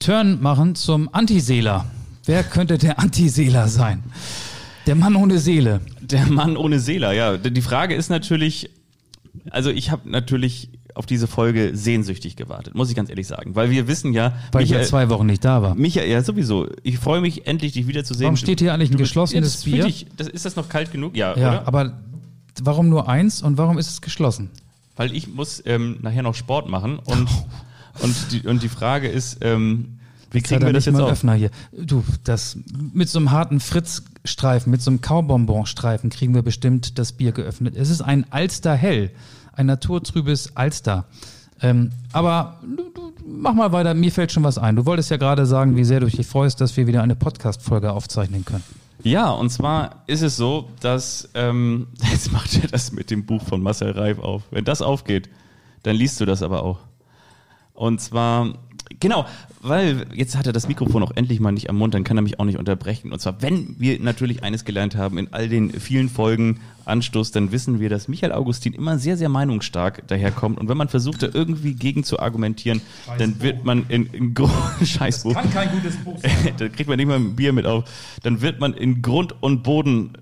Turn 0.00 0.42
machen 0.42 0.74
zum 0.74 1.08
Antiseeler. 1.14 1.86
Wer 2.24 2.42
könnte 2.42 2.76
der 2.78 2.98
Anti-Seeler 2.98 3.68
sein? 3.68 4.02
Der 4.86 4.96
Mann 4.96 5.14
ohne 5.14 5.38
Seele. 5.38 5.80
Der 6.00 6.26
Mann 6.26 6.56
ohne 6.56 6.80
Seele, 6.80 7.14
ja. 7.16 7.36
Die 7.36 7.62
Frage 7.62 7.94
ist 7.94 8.10
natürlich, 8.10 8.70
also 9.50 9.70
ich 9.70 9.90
habe 9.92 10.10
natürlich 10.10 10.70
auf 10.94 11.06
diese 11.06 11.26
Folge 11.26 11.72
sehnsüchtig 11.74 12.36
gewartet, 12.36 12.74
muss 12.74 12.90
ich 12.90 12.96
ganz 12.96 13.10
ehrlich 13.10 13.26
sagen. 13.26 13.54
Weil 13.54 13.70
wir 13.70 13.88
wissen 13.88 14.12
ja. 14.12 14.34
Weil 14.52 14.64
ich 14.64 14.70
ja 14.70 14.82
zwei 14.82 15.08
Wochen 15.08 15.26
nicht 15.26 15.44
da 15.44 15.62
war. 15.62 15.74
Michael, 15.74 16.10
ja, 16.10 16.22
sowieso. 16.22 16.68
Ich 16.82 16.98
freue 16.98 17.20
mich 17.20 17.46
endlich, 17.46 17.72
dich 17.72 17.86
wiederzusehen. 17.86 18.26
Warum 18.26 18.36
steht 18.36 18.60
hier 18.60 18.74
eigentlich 18.74 18.90
ein 18.90 18.96
geschlossenes 18.96 19.52
das 19.54 19.64
Bier? 19.64 19.86
Ich, 19.86 20.06
das, 20.16 20.28
ist 20.28 20.44
das 20.44 20.56
noch 20.56 20.68
kalt 20.68 20.92
genug? 20.92 21.16
Ja, 21.16 21.36
Ja, 21.36 21.48
oder? 21.48 21.68
aber 21.68 21.98
warum 22.62 22.88
nur 22.88 23.08
eins 23.08 23.42
und 23.42 23.58
warum 23.58 23.78
ist 23.78 23.88
es 23.88 24.00
geschlossen? 24.00 24.50
Weil 24.96 25.14
ich 25.14 25.28
muss 25.28 25.62
ähm, 25.64 25.98
nachher 26.02 26.22
noch 26.22 26.34
Sport 26.34 26.68
machen 26.68 26.98
und, 26.98 27.28
und, 28.00 28.14
die, 28.32 28.46
und 28.46 28.62
die 28.62 28.68
Frage 28.68 29.08
ist, 29.08 29.38
ähm, 29.40 29.98
wie 30.32 30.40
kriegen 30.40 30.64
wir 30.64 30.72
das 30.72 30.86
jetzt 30.86 30.98
auf? 30.98 31.10
Öffner 31.10 31.34
hier. 31.34 31.50
Du, 31.76 32.02
das 32.24 32.58
mit 32.92 33.08
so 33.08 33.18
einem 33.18 33.30
harten 33.30 33.60
Fritz-Streifen, 33.60 34.70
mit 34.70 34.80
so 34.80 34.90
einem 34.90 35.02
Kaubonbon-Streifen 35.02 36.10
kriegen 36.10 36.34
wir 36.34 36.42
bestimmt 36.42 36.98
das 36.98 37.12
Bier 37.12 37.32
geöffnet. 37.32 37.76
Es 37.76 37.90
ist 37.90 38.00
ein 38.00 38.24
Alster 38.30 38.74
Hell, 38.74 39.10
ein 39.52 39.66
naturtrübes 39.66 40.56
Alster. 40.56 41.06
Ähm, 41.60 41.92
aber 42.12 42.58
du, 42.62 42.90
du, 42.90 43.12
mach 43.26 43.54
mal 43.54 43.72
weiter, 43.72 43.94
mir 43.94 44.10
fällt 44.10 44.32
schon 44.32 44.42
was 44.42 44.58
ein. 44.58 44.76
Du 44.76 44.86
wolltest 44.86 45.10
ja 45.10 45.16
gerade 45.16 45.46
sagen, 45.46 45.76
wie 45.76 45.84
sehr 45.84 46.00
du 46.00 46.06
dich 46.06 46.26
freust, 46.26 46.60
dass 46.60 46.76
wir 46.76 46.86
wieder 46.86 47.02
eine 47.02 47.14
Podcast-Folge 47.14 47.92
aufzeichnen 47.92 48.44
können. 48.44 48.64
Ja, 49.04 49.30
und 49.30 49.50
zwar 49.50 50.02
ist 50.06 50.22
es 50.22 50.36
so, 50.36 50.68
dass 50.80 51.28
ähm, 51.34 51.88
jetzt 52.10 52.32
macht 52.32 52.62
er 52.62 52.68
das 52.68 52.92
mit 52.92 53.10
dem 53.10 53.26
Buch 53.26 53.42
von 53.42 53.62
Marcel 53.62 53.92
Reif 53.92 54.18
auf. 54.18 54.42
Wenn 54.50 54.64
das 54.64 54.82
aufgeht, 54.82 55.28
dann 55.82 55.96
liest 55.96 56.20
du 56.20 56.24
das 56.24 56.42
aber 56.42 56.62
auch. 56.62 56.78
Und 57.74 58.00
zwar, 58.00 58.54
genau, 59.00 59.26
weil 59.60 60.06
jetzt 60.14 60.36
hat 60.36 60.46
er 60.46 60.52
das 60.52 60.68
Mikrofon 60.68 61.02
auch 61.02 61.12
endlich 61.14 61.40
mal 61.40 61.52
nicht 61.52 61.70
am 61.70 61.76
Mund, 61.76 61.94
dann 61.94 62.04
kann 62.04 62.16
er 62.18 62.22
mich 62.22 62.38
auch 62.38 62.44
nicht 62.44 62.58
unterbrechen. 62.58 63.12
Und 63.12 63.20
zwar, 63.20 63.42
wenn 63.42 63.76
wir 63.78 64.00
natürlich 64.00 64.42
eines 64.42 64.64
gelernt 64.64 64.96
haben 64.96 65.18
in 65.18 65.32
all 65.32 65.48
den 65.48 65.70
vielen 65.70 66.08
Folgen 66.08 66.60
Anstoß, 66.84 67.30
dann 67.30 67.52
wissen 67.52 67.80
wir, 67.80 67.88
dass 67.88 68.08
Michael 68.08 68.32
Augustin 68.32 68.72
immer 68.72 68.98
sehr, 68.98 69.16
sehr 69.16 69.28
meinungsstark 69.28 70.06
daherkommt. 70.08 70.58
Und 70.58 70.68
wenn 70.68 70.76
man 70.76 70.88
versucht, 70.88 71.22
da 71.22 71.28
irgendwie 71.32 71.74
gegen 71.74 72.04
zu 72.04 72.18
argumentieren, 72.18 72.80
dann 73.18 73.40
wird 73.40 73.64
man 73.64 73.86
in, 73.88 74.06
in 74.06 74.34
Grund, 74.34 74.52
Scheißbuch. 74.84 75.34
kein 75.52 75.70
gutes 75.70 75.96
Buch 75.96 76.18
sein. 76.22 76.54
da 76.56 76.68
kriegt 76.68 76.88
man 76.88 76.96
nicht 76.96 77.06
mal 77.06 77.16
ein 77.16 77.36
Bier 77.36 77.52
mit 77.52 77.66
auf. 77.66 77.84
Dann 78.22 78.40
wird 78.40 78.60
man 78.60 78.74
in 78.74 79.02
Grund 79.02 79.34
und 79.40 79.62
Boden 79.62 80.12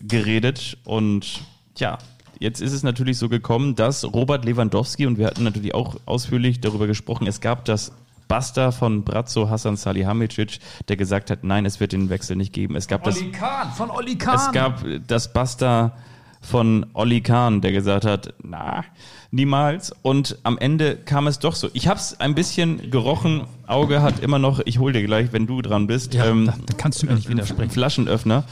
geredet 0.00 0.78
und 0.84 1.42
ja, 1.78 1.98
jetzt 2.38 2.60
ist 2.60 2.72
es 2.72 2.82
natürlich 2.82 3.18
so 3.18 3.28
gekommen, 3.28 3.74
dass 3.74 4.04
Robert 4.04 4.44
Lewandowski, 4.44 5.06
und 5.06 5.18
wir 5.18 5.26
hatten 5.26 5.44
natürlich 5.44 5.74
auch 5.74 5.96
ausführlich 6.06 6.60
darüber 6.60 6.86
gesprochen, 6.86 7.26
es 7.26 7.40
gab 7.40 7.64
das 7.64 7.92
Basta 8.28 8.72
von 8.72 9.04
Brazzo 9.04 9.48
Hassan 9.48 9.76
Salihamidzic, 9.76 10.58
der 10.88 10.96
gesagt 10.96 11.30
hat, 11.30 11.44
nein, 11.44 11.64
es 11.66 11.80
wird 11.80 11.92
den 11.92 12.10
Wechsel 12.10 12.36
nicht 12.36 12.52
geben. 12.52 12.76
Es 12.76 12.88
gab 12.88 13.04
das, 13.04 13.16
Olli 13.16 13.30
Kahn, 13.32 13.72
von 13.72 13.90
Olli 13.90 14.16
Kahn. 14.16 14.36
es 14.36 14.52
gab 14.52 14.84
das 15.06 15.32
Basta 15.32 15.92
von 16.40 16.86
Olli 16.92 17.20
Kahn, 17.20 17.60
der 17.60 17.72
gesagt 17.72 18.04
hat, 18.04 18.34
na, 18.42 18.84
niemals. 19.30 19.92
Und 20.02 20.38
am 20.44 20.58
Ende 20.58 20.96
kam 20.96 21.26
es 21.26 21.38
doch 21.38 21.54
so. 21.54 21.68
Ich 21.72 21.88
habe 21.88 21.98
es 21.98 22.18
ein 22.20 22.34
bisschen 22.34 22.90
gerochen. 22.90 23.44
Auge 23.66 24.02
hat 24.02 24.20
immer 24.20 24.38
noch, 24.38 24.60
ich 24.64 24.78
hol 24.78 24.92
dir 24.92 25.02
gleich, 25.02 25.32
wenn 25.32 25.46
du 25.46 25.60
dran 25.62 25.86
bist, 25.86 26.14
ja, 26.14 26.26
ähm, 26.26 26.46
da, 26.46 26.54
da 26.64 26.74
kannst 26.76 27.02
du 27.02 27.06
mir 27.06 27.14
nicht 27.14 27.26
einen 27.26 27.38
widersprechen. 27.38 27.70
Flaschenöffner. 27.70 28.44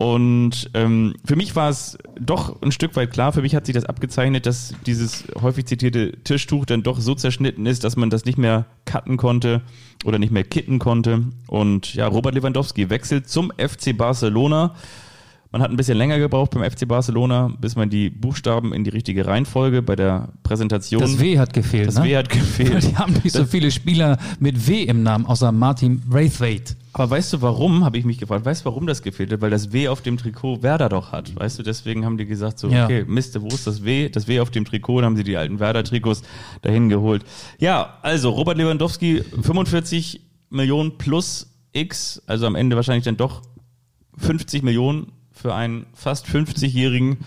Und 0.00 0.70
ähm, 0.72 1.12
für 1.26 1.36
mich 1.36 1.56
war 1.56 1.68
es 1.68 1.98
doch 2.18 2.62
ein 2.62 2.72
Stück 2.72 2.96
weit 2.96 3.10
klar, 3.10 3.34
für 3.34 3.42
mich 3.42 3.54
hat 3.54 3.66
sich 3.66 3.74
das 3.74 3.84
abgezeichnet, 3.84 4.46
dass 4.46 4.72
dieses 4.86 5.24
häufig 5.42 5.66
zitierte 5.66 6.12
Tischtuch 6.24 6.64
dann 6.64 6.82
doch 6.82 6.98
so 6.98 7.14
zerschnitten 7.14 7.66
ist, 7.66 7.84
dass 7.84 7.96
man 7.96 8.08
das 8.08 8.24
nicht 8.24 8.38
mehr 8.38 8.64
cutten 8.86 9.18
konnte 9.18 9.60
oder 10.06 10.18
nicht 10.18 10.32
mehr 10.32 10.42
kitten 10.42 10.78
konnte. 10.78 11.24
Und 11.48 11.92
ja, 11.92 12.06
Robert 12.06 12.34
Lewandowski 12.34 12.88
wechselt 12.88 13.28
zum 13.28 13.52
FC 13.58 13.94
Barcelona. 13.94 14.74
Man 15.52 15.60
hat 15.60 15.70
ein 15.70 15.76
bisschen 15.76 15.98
länger 15.98 16.18
gebraucht 16.18 16.52
beim 16.52 16.62
FC 16.62 16.88
Barcelona, 16.88 17.54
bis 17.60 17.76
man 17.76 17.90
die 17.90 18.08
Buchstaben 18.08 18.72
in 18.72 18.84
die 18.84 18.90
richtige 18.90 19.26
Reihenfolge 19.26 19.82
bei 19.82 19.96
der 19.96 20.30
Präsentation. 20.44 21.02
Das 21.02 21.20
W 21.20 21.38
hat 21.38 21.52
gefehlt, 21.52 21.88
Das 21.88 21.96
ne? 21.96 22.04
W 22.04 22.16
hat 22.16 22.30
gefehlt. 22.30 22.84
Die 22.90 22.96
haben 22.96 23.12
nicht 23.22 23.32
so 23.32 23.44
viele 23.44 23.70
Spieler 23.70 24.16
mit 24.38 24.66
W 24.66 24.82
im 24.82 25.02
Namen, 25.02 25.26
außer 25.26 25.52
Martin 25.52 26.00
Braithwaite. 26.00 26.76
Aber 26.92 27.10
weißt 27.10 27.32
du 27.32 27.42
warum, 27.42 27.84
habe 27.84 27.98
ich 27.98 28.04
mich 28.04 28.18
gefragt, 28.18 28.44
weißt 28.44 28.62
du 28.62 28.64
warum 28.66 28.86
das 28.86 29.02
gefehlt 29.02 29.32
hat? 29.32 29.40
Weil 29.40 29.50
das 29.50 29.72
W 29.72 29.88
auf 29.88 30.02
dem 30.02 30.16
Trikot 30.16 30.62
Werder 30.62 30.88
doch 30.88 31.12
hat. 31.12 31.34
Weißt 31.36 31.58
du, 31.58 31.62
deswegen 31.62 32.04
haben 32.04 32.18
die 32.18 32.26
gesagt 32.26 32.58
so, 32.58 32.68
Ja. 32.68 32.84
okay, 32.86 33.04
Mist, 33.06 33.40
wo 33.40 33.46
ist 33.48 33.66
das 33.66 33.84
W? 33.84 34.08
Das 34.08 34.26
W 34.26 34.40
auf 34.40 34.50
dem 34.50 34.64
Trikot, 34.64 34.96
dann 35.00 35.06
haben 35.06 35.16
sie 35.16 35.24
die 35.24 35.36
alten 35.36 35.60
Werder-Trikots 35.60 36.22
dahin 36.62 36.88
geholt. 36.88 37.24
Ja, 37.58 37.98
also 38.02 38.30
Robert 38.30 38.56
Lewandowski, 38.58 39.22
45 39.42 40.20
Millionen 40.50 40.98
plus 40.98 41.46
X, 41.72 42.20
also 42.26 42.46
am 42.46 42.56
Ende 42.56 42.74
wahrscheinlich 42.74 43.04
dann 43.04 43.16
doch 43.16 43.42
50 44.18 44.62
Millionen 44.64 45.12
für 45.30 45.54
einen 45.54 45.86
fast 45.94 46.26
50-Jährigen. 46.26 47.18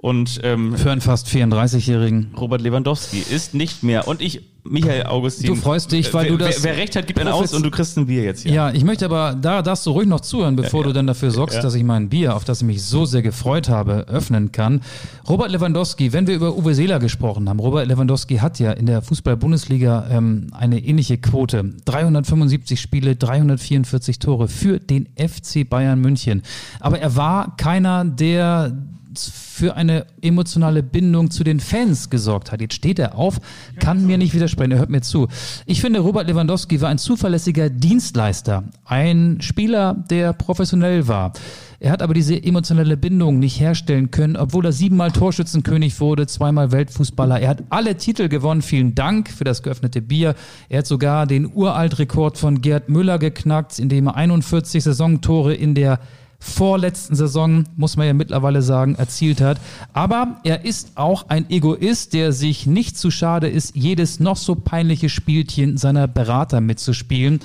Und 0.00 0.40
ähm, 0.44 0.76
Für 0.76 0.92
einen 0.92 1.00
fast 1.00 1.26
34-Jährigen. 1.26 2.32
Robert 2.36 2.60
Lewandowski 2.60 3.18
ist 3.18 3.54
nicht 3.54 3.82
mehr. 3.82 4.06
Und 4.06 4.22
ich, 4.22 4.42
Michael 4.70 5.06
Augustin. 5.06 5.46
Du 5.46 5.54
freust 5.54 5.90
dich, 5.92 6.12
weil 6.14 6.24
wer, 6.24 6.32
du 6.32 6.38
das 6.38 6.62
Wer, 6.62 6.72
wer 6.74 6.82
recht 6.82 6.96
hat, 6.96 7.06
gibt 7.06 7.18
einen 7.18 7.28
aus 7.30 7.52
und 7.54 7.62
du 7.64 7.70
kriegst 7.70 7.96
ein 7.98 8.06
Bier 8.06 8.22
jetzt 8.24 8.42
hier. 8.42 8.52
Ja, 8.52 8.70
ich 8.70 8.84
möchte 8.84 9.04
aber, 9.04 9.34
da 9.40 9.62
darfst 9.62 9.86
du 9.86 9.90
ruhig 9.90 10.06
noch 10.08 10.20
zuhören, 10.20 10.56
bevor 10.56 10.80
Ja, 10.80 10.86
ja. 10.86 10.88
du 10.88 10.92
dann 10.94 11.06
dafür 11.06 11.30
sorgst, 11.30 11.56
Ja. 11.56 11.62
dass 11.62 11.74
ich 11.74 11.84
mein 11.84 12.08
Bier, 12.08 12.34
auf 12.36 12.44
das 12.44 12.60
ich 12.60 12.66
mich 12.66 12.82
so 12.82 13.04
sehr 13.04 13.22
gefreut 13.22 13.68
habe, 13.68 14.06
öffnen 14.08 14.52
kann. 14.52 14.80
Robert 15.28 15.50
Lewandowski, 15.50 16.12
wenn 16.12 16.26
wir 16.26 16.34
über 16.34 16.56
Uwe 16.56 16.74
Seeler 16.74 16.98
gesprochen 16.98 17.48
haben, 17.48 17.60
Robert 17.60 17.86
Lewandowski 17.86 18.36
hat 18.36 18.58
ja 18.58 18.72
in 18.72 18.86
der 18.86 19.02
Fußball-Bundesliga 19.02 20.08
ähm, 20.10 20.48
eine 20.52 20.78
ähnliche 20.84 21.18
Quote. 21.18 21.64
375 21.84 22.80
Spiele, 22.80 23.16
344 23.16 24.18
Tore 24.18 24.48
für 24.48 24.78
den 24.78 25.08
FC 25.16 25.68
Bayern 25.68 26.00
München. 26.00 26.42
Aber 26.80 26.98
er 26.98 27.16
war 27.16 27.56
keiner, 27.56 28.04
der 28.04 28.72
für 29.58 29.74
eine 29.74 30.06
emotionale 30.22 30.84
Bindung 30.84 31.32
zu 31.32 31.42
den 31.42 31.58
Fans 31.58 32.10
gesorgt 32.10 32.52
hat. 32.52 32.60
Jetzt 32.60 32.74
steht 32.74 33.00
er 33.00 33.16
auf, 33.16 33.40
kann 33.80 34.06
mir 34.06 34.16
nicht 34.16 34.32
widersprechen, 34.32 34.70
er 34.70 34.78
hört 34.78 34.88
mir 34.88 35.00
zu. 35.00 35.26
Ich 35.66 35.80
finde, 35.80 35.98
Robert 35.98 36.28
Lewandowski 36.28 36.80
war 36.80 36.90
ein 36.90 36.98
zuverlässiger 36.98 37.68
Dienstleister, 37.68 38.62
ein 38.84 39.38
Spieler, 39.40 40.04
der 40.10 40.32
professionell 40.32 41.08
war. 41.08 41.32
Er 41.80 41.90
hat 41.92 42.02
aber 42.02 42.14
diese 42.14 42.40
emotionale 42.40 42.96
Bindung 42.96 43.38
nicht 43.40 43.60
herstellen 43.60 44.10
können, 44.10 44.36
obwohl 44.36 44.64
er 44.64 44.72
siebenmal 44.72 45.12
Torschützenkönig 45.12 46.00
wurde, 46.00 46.26
zweimal 46.26 46.72
Weltfußballer. 46.72 47.40
Er 47.40 47.50
hat 47.50 47.64
alle 47.70 47.96
Titel 47.96 48.28
gewonnen. 48.28 48.62
Vielen 48.62 48.96
Dank 48.96 49.28
für 49.28 49.44
das 49.44 49.62
geöffnete 49.62 50.02
Bier. 50.02 50.34
Er 50.68 50.78
hat 50.78 50.86
sogar 50.86 51.26
den 51.26 51.52
Uraltrekord 51.52 52.36
von 52.36 52.62
Gerd 52.62 52.88
Müller 52.88 53.20
geknackt, 53.20 53.78
indem 53.78 54.08
er 54.08 54.16
41 54.16 54.82
Saisontore 54.82 55.54
in 55.54 55.76
der 55.76 56.00
vorletzten 56.38 57.16
Saison, 57.16 57.64
muss 57.76 57.96
man 57.96 58.06
ja 58.06 58.14
mittlerweile 58.14 58.62
sagen, 58.62 58.94
erzielt 58.94 59.40
hat. 59.40 59.58
Aber 59.92 60.40
er 60.44 60.64
ist 60.64 60.92
auch 60.94 61.28
ein 61.28 61.50
Egoist, 61.50 62.12
der 62.12 62.32
sich 62.32 62.66
nicht 62.66 62.96
zu 62.96 63.10
schade 63.10 63.48
ist, 63.48 63.74
jedes 63.74 64.20
noch 64.20 64.36
so 64.36 64.54
peinliche 64.54 65.08
Spielchen 65.08 65.76
seiner 65.76 66.06
Berater 66.06 66.60
mitzuspielen. 66.60 67.40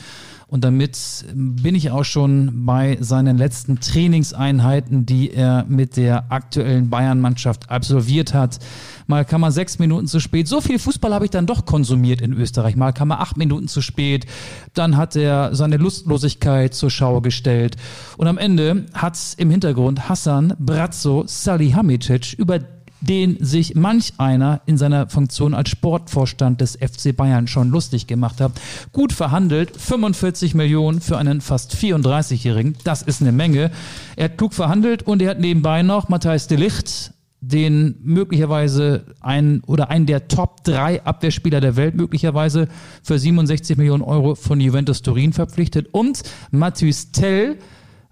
Und 0.54 0.64
damit 0.64 1.26
bin 1.34 1.74
ich 1.74 1.90
auch 1.90 2.04
schon 2.04 2.64
bei 2.68 3.00
seinen 3.02 3.40
letzten 3.40 3.80
Trainingseinheiten, 3.80 5.04
die 5.04 5.32
er 5.32 5.66
mit 5.68 5.98
der 5.98 6.32
aktuellen 6.32 6.92
Bayern-Mannschaft 6.92 7.72
absolviert 7.72 8.36
hat. 8.36 8.60
Mal 9.08 9.26
kam 9.26 9.42
er 9.42 9.52
sechs 9.52 9.80
Minuten 9.80 10.06
zu 10.06 10.20
spät. 10.20 10.48
So 10.48 10.62
viel 10.62 10.78
Fußball 10.78 11.12
habe 11.12 11.26
ich 11.26 11.32
dann 11.32 11.48
doch 11.48 11.66
konsumiert 11.66 12.22
in 12.22 12.34
Österreich. 12.34 12.76
Mal 12.76 12.92
kam 12.92 13.10
er 13.10 13.20
acht 13.20 13.36
Minuten 13.36 13.68
zu 13.68 13.82
spät. 13.82 14.28
Dann 14.76 14.96
hat 14.96 15.16
er 15.16 15.56
seine 15.56 15.78
Lustlosigkeit 15.78 16.76
zur 16.76 16.92
Schau 16.92 17.20
gestellt. 17.20 17.76
Und 18.18 18.28
am 18.28 18.38
Ende 18.38 18.86
hat 18.94 19.18
im 19.38 19.50
Hintergrund 19.50 20.08
Hassan 20.08 20.54
Brazzo 20.60 21.24
Salihamidzic 21.26 22.34
über 22.34 22.60
den 23.04 23.38
sich 23.44 23.76
manch 23.76 24.14
einer 24.18 24.62
in 24.66 24.78
seiner 24.78 25.10
Funktion 25.10 25.54
als 25.54 25.70
Sportvorstand 25.70 26.62
des 26.62 26.78
FC 26.78 27.16
Bayern 27.16 27.48
schon 27.48 27.70
lustig 27.70 28.08
gemacht 28.08 28.40
hat. 28.40 28.54
Gut 28.94 29.12
verhandelt, 29.12 29.76
45 29.76 30.56
Millionen 30.56 31.02
für 31.02 31.18
einen 31.18 31.42
fast 31.42 31.76
34-Jährigen, 31.76 32.76
das 32.86 33.02
ist 33.02 33.22
eine 33.22 33.34
Menge. 33.34 33.72
Er 34.16 34.26
hat 34.26 34.38
klug 34.38 34.54
verhandelt 34.54 35.04
und 35.04 35.22
er 35.22 35.32
hat 35.32 35.40
nebenbei 35.40 35.84
noch 35.84 36.08
Matthijs 36.08 36.48
de 36.48 36.58
Ligt, 36.58 37.14
den 37.42 37.96
möglicherweise 38.02 39.04
einen 39.20 39.62
oder 39.66 39.90
einen 39.90 40.06
der 40.06 40.30
Top 40.30 40.64
3 40.64 41.04
Abwehrspieler 41.04 41.60
der 41.60 41.76
Welt 41.76 41.96
möglicherweise 41.96 42.70
für 43.02 43.20
67 43.20 43.76
Millionen 43.78 44.02
Euro 44.02 44.36
von 44.36 44.62
Juventus 44.62 45.02
Turin 45.02 45.34
verpflichtet 45.34 45.90
und 45.92 46.24
Matthäus 46.52 47.12
Tell 47.12 47.58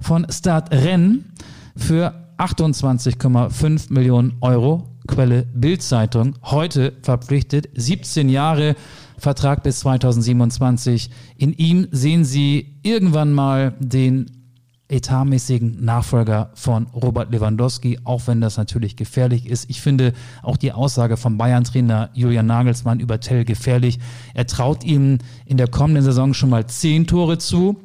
von 0.01 0.27
Stade 0.29 0.83
Rennes 0.83 1.19
für 1.77 2.20
28,5 2.41 3.93
Millionen 3.93 4.33
Euro. 4.41 4.89
Quelle 5.07 5.43
Bildzeitung. 5.53 6.33
Heute 6.41 6.93
verpflichtet. 7.03 7.69
17 7.75 8.29
Jahre 8.29 8.75
Vertrag 9.19 9.61
bis 9.61 9.81
2027. 9.81 11.11
In 11.37 11.53
ihm 11.53 11.87
sehen 11.91 12.25
Sie 12.25 12.79
irgendwann 12.81 13.31
mal 13.31 13.75
den 13.79 14.31
etatmäßigen 14.87 15.85
Nachfolger 15.85 16.49
von 16.55 16.87
Robert 16.87 17.31
Lewandowski, 17.31 17.99
auch 18.05 18.25
wenn 18.25 18.41
das 18.41 18.57
natürlich 18.57 18.95
gefährlich 18.95 19.45
ist. 19.45 19.69
Ich 19.69 19.79
finde 19.79 20.13
auch 20.41 20.57
die 20.57 20.71
Aussage 20.71 21.17
vom 21.17 21.37
Bayern-Trainer 21.37 22.09
Julian 22.15 22.47
Nagelsmann 22.47 22.99
über 22.99 23.19
Tell 23.19 23.45
gefährlich. 23.45 23.99
Er 24.33 24.47
traut 24.47 24.83
ihm 24.83 25.19
in 25.45 25.57
der 25.57 25.67
kommenden 25.67 26.03
Saison 26.03 26.33
schon 26.33 26.49
mal 26.49 26.65
zehn 26.65 27.05
Tore 27.05 27.37
zu. 27.37 27.77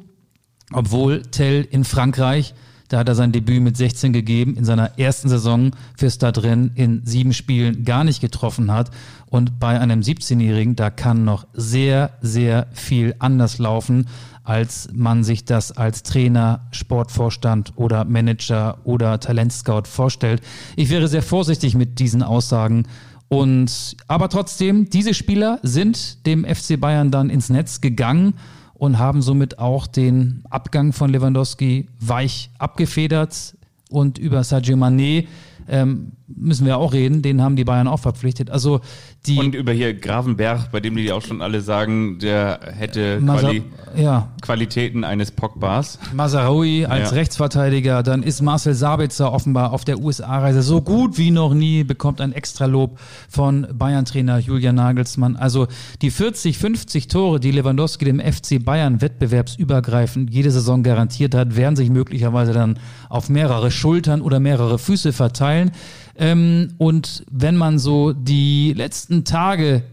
Obwohl 0.73 1.21
Tell 1.21 1.61
in 1.69 1.83
Frankreich, 1.83 2.55
da 2.89 2.99
hat 2.99 3.09
er 3.09 3.15
sein 3.15 3.31
Debüt 3.31 3.61
mit 3.61 3.75
16 3.75 4.13
gegeben, 4.13 4.55
in 4.55 4.65
seiner 4.65 4.97
ersten 4.97 5.29
Saison 5.29 5.71
für 5.97 6.09
Stadren 6.09 6.71
in 6.75 7.01
sieben 7.05 7.33
Spielen 7.33 7.83
gar 7.83 8.03
nicht 8.03 8.21
getroffen 8.21 8.71
hat. 8.71 8.91
Und 9.29 9.59
bei 9.59 9.79
einem 9.79 10.01
17-Jährigen, 10.01 10.75
da 10.75 10.89
kann 10.89 11.25
noch 11.25 11.47
sehr, 11.53 12.11
sehr 12.21 12.67
viel 12.71 13.15
anders 13.19 13.57
laufen, 13.57 14.07
als 14.43 14.87
man 14.93 15.25
sich 15.25 15.43
das 15.43 15.73
als 15.73 16.03
Trainer, 16.03 16.61
Sportvorstand 16.71 17.73
oder 17.75 18.05
Manager 18.05 18.77
oder 18.85 19.19
Talentscout 19.19 19.83
vorstellt. 19.85 20.41
Ich 20.77 20.89
wäre 20.89 21.09
sehr 21.09 21.21
vorsichtig 21.21 21.75
mit 21.75 21.99
diesen 21.99 22.23
Aussagen. 22.23 22.85
Und 23.27 23.97
aber 24.07 24.29
trotzdem, 24.29 24.89
diese 24.89 25.13
Spieler 25.13 25.59
sind 25.61 26.25
dem 26.25 26.45
FC 26.45 26.79
Bayern 26.79 27.11
dann 27.11 27.29
ins 27.29 27.49
Netz 27.49 27.81
gegangen 27.81 28.35
und 28.77 28.99
haben 28.99 29.21
somit 29.21 29.59
auch 29.59 29.87
den 29.87 30.43
Abgang 30.49 30.93
von 30.93 31.11
Lewandowski 31.11 31.87
weich 31.99 32.51
abgefedert 32.59 33.55
und 33.89 34.17
über 34.17 34.43
Sadio 34.43 34.75
Mané 34.77 35.27
ähm, 35.67 36.13
müssen 36.27 36.65
wir 36.65 36.77
auch 36.77 36.93
reden, 36.93 37.21
den 37.21 37.41
haben 37.41 37.55
die 37.55 37.63
Bayern 37.63 37.87
auch 37.87 37.99
verpflichtet. 37.99 38.49
Also 38.49 38.81
die 39.25 39.37
Und 39.39 39.55
über 39.55 39.73
hier 39.73 39.93
Gravenberg, 39.93 40.71
bei 40.71 40.79
dem 40.79 40.95
die 40.95 41.11
auch 41.11 41.21
schon 41.21 41.41
alle 41.41 41.59
sagen, 41.61 42.17
der 42.19 42.59
hätte 42.73 43.19
Masa- 43.19 43.41
Quali 43.49 43.63
ja, 43.95 44.29
Qualitäten 44.41 45.03
eines 45.03 45.31
Pogbas. 45.31 45.99
Mazaraoui 46.13 46.85
als 46.85 47.09
Ja. 47.11 47.15
Rechtsverteidiger, 47.17 48.03
dann 48.03 48.23
ist 48.23 48.41
Marcel 48.41 48.73
Sabitzer 48.73 49.33
offenbar 49.33 49.73
auf 49.73 49.83
der 49.83 49.99
USA-Reise 49.99 50.61
so 50.61 50.81
gut 50.81 51.17
wie 51.17 51.31
noch 51.31 51.53
nie, 51.53 51.83
bekommt 51.83 52.21
ein 52.21 52.31
Extralob 52.31 52.99
von 53.27 53.67
Bayern-Trainer 53.73 54.37
Julian 54.39 54.75
Nagelsmann. 54.75 55.35
Also 55.35 55.67
die 56.01 56.11
40, 56.11 56.57
50 56.57 57.07
Tore, 57.07 57.39
die 57.39 57.51
Lewandowski 57.51 58.05
dem 58.05 58.19
FC 58.21 58.63
Bayern 58.63 59.01
wettbewerbsübergreifend 59.01 60.31
jede 60.33 60.51
Saison 60.51 60.83
garantiert 60.83 61.35
hat, 61.35 61.55
werden 61.55 61.75
sich 61.75 61.89
möglicherweise 61.89 62.53
dann 62.53 62.79
auf 63.09 63.29
mehrere 63.29 63.71
Schultern 63.71 64.21
oder 64.21 64.39
mehrere 64.39 64.77
Füße 64.79 65.11
verteilen. 65.11 65.71
Ähm, 66.17 66.73
und 66.77 67.23
wenn 67.31 67.55
man 67.55 67.79
so 67.79 68.13
die 68.13 68.73
letzten 68.73 69.23
Tage 69.23 69.83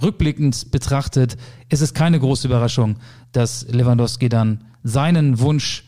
rückblickend 0.00 0.70
betrachtet, 0.70 1.36
ist 1.68 1.80
es 1.80 1.94
keine 1.94 2.18
große 2.18 2.46
Überraschung, 2.46 2.96
dass 3.32 3.66
Lewandowski 3.68 4.28
dann 4.28 4.64
seinen 4.82 5.38
Wunsch 5.40 5.84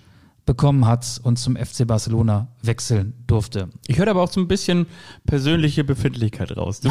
bekommen 0.47 0.87
hat 0.87 1.21
und 1.25 1.39
zum 1.39 1.57
FC 1.57 1.87
Barcelona 1.87 2.49
wechseln 2.63 3.15
durfte. 3.27 3.69
Ich 3.89 3.99
höre 3.99 4.09
aber 4.09 4.23
auch 4.23 4.31
so 4.31 4.41
ein 4.41 4.47
bisschen 4.47 4.87
persönliche 5.27 5.83
Befindlichkeit 5.83 6.57
raus. 6.57 6.81
Du, 6.81 6.89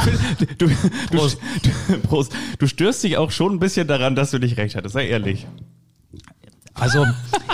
du, 0.57 0.67
du, 0.67 0.75
Prost. 1.11 1.39
Du, 1.87 1.97
Prost. 1.99 2.33
du 2.59 2.67
störst 2.67 3.03
dich 3.03 3.15
auch 3.17 3.31
schon 3.31 3.53
ein 3.53 3.59
bisschen 3.59 3.87
daran, 3.87 4.15
dass 4.15 4.31
du 4.31 4.39
nicht 4.39 4.57
recht 4.57 4.75
hattest, 4.75 4.93
sei 4.93 5.07
ehrlich. 5.07 5.47
Also 6.77 7.05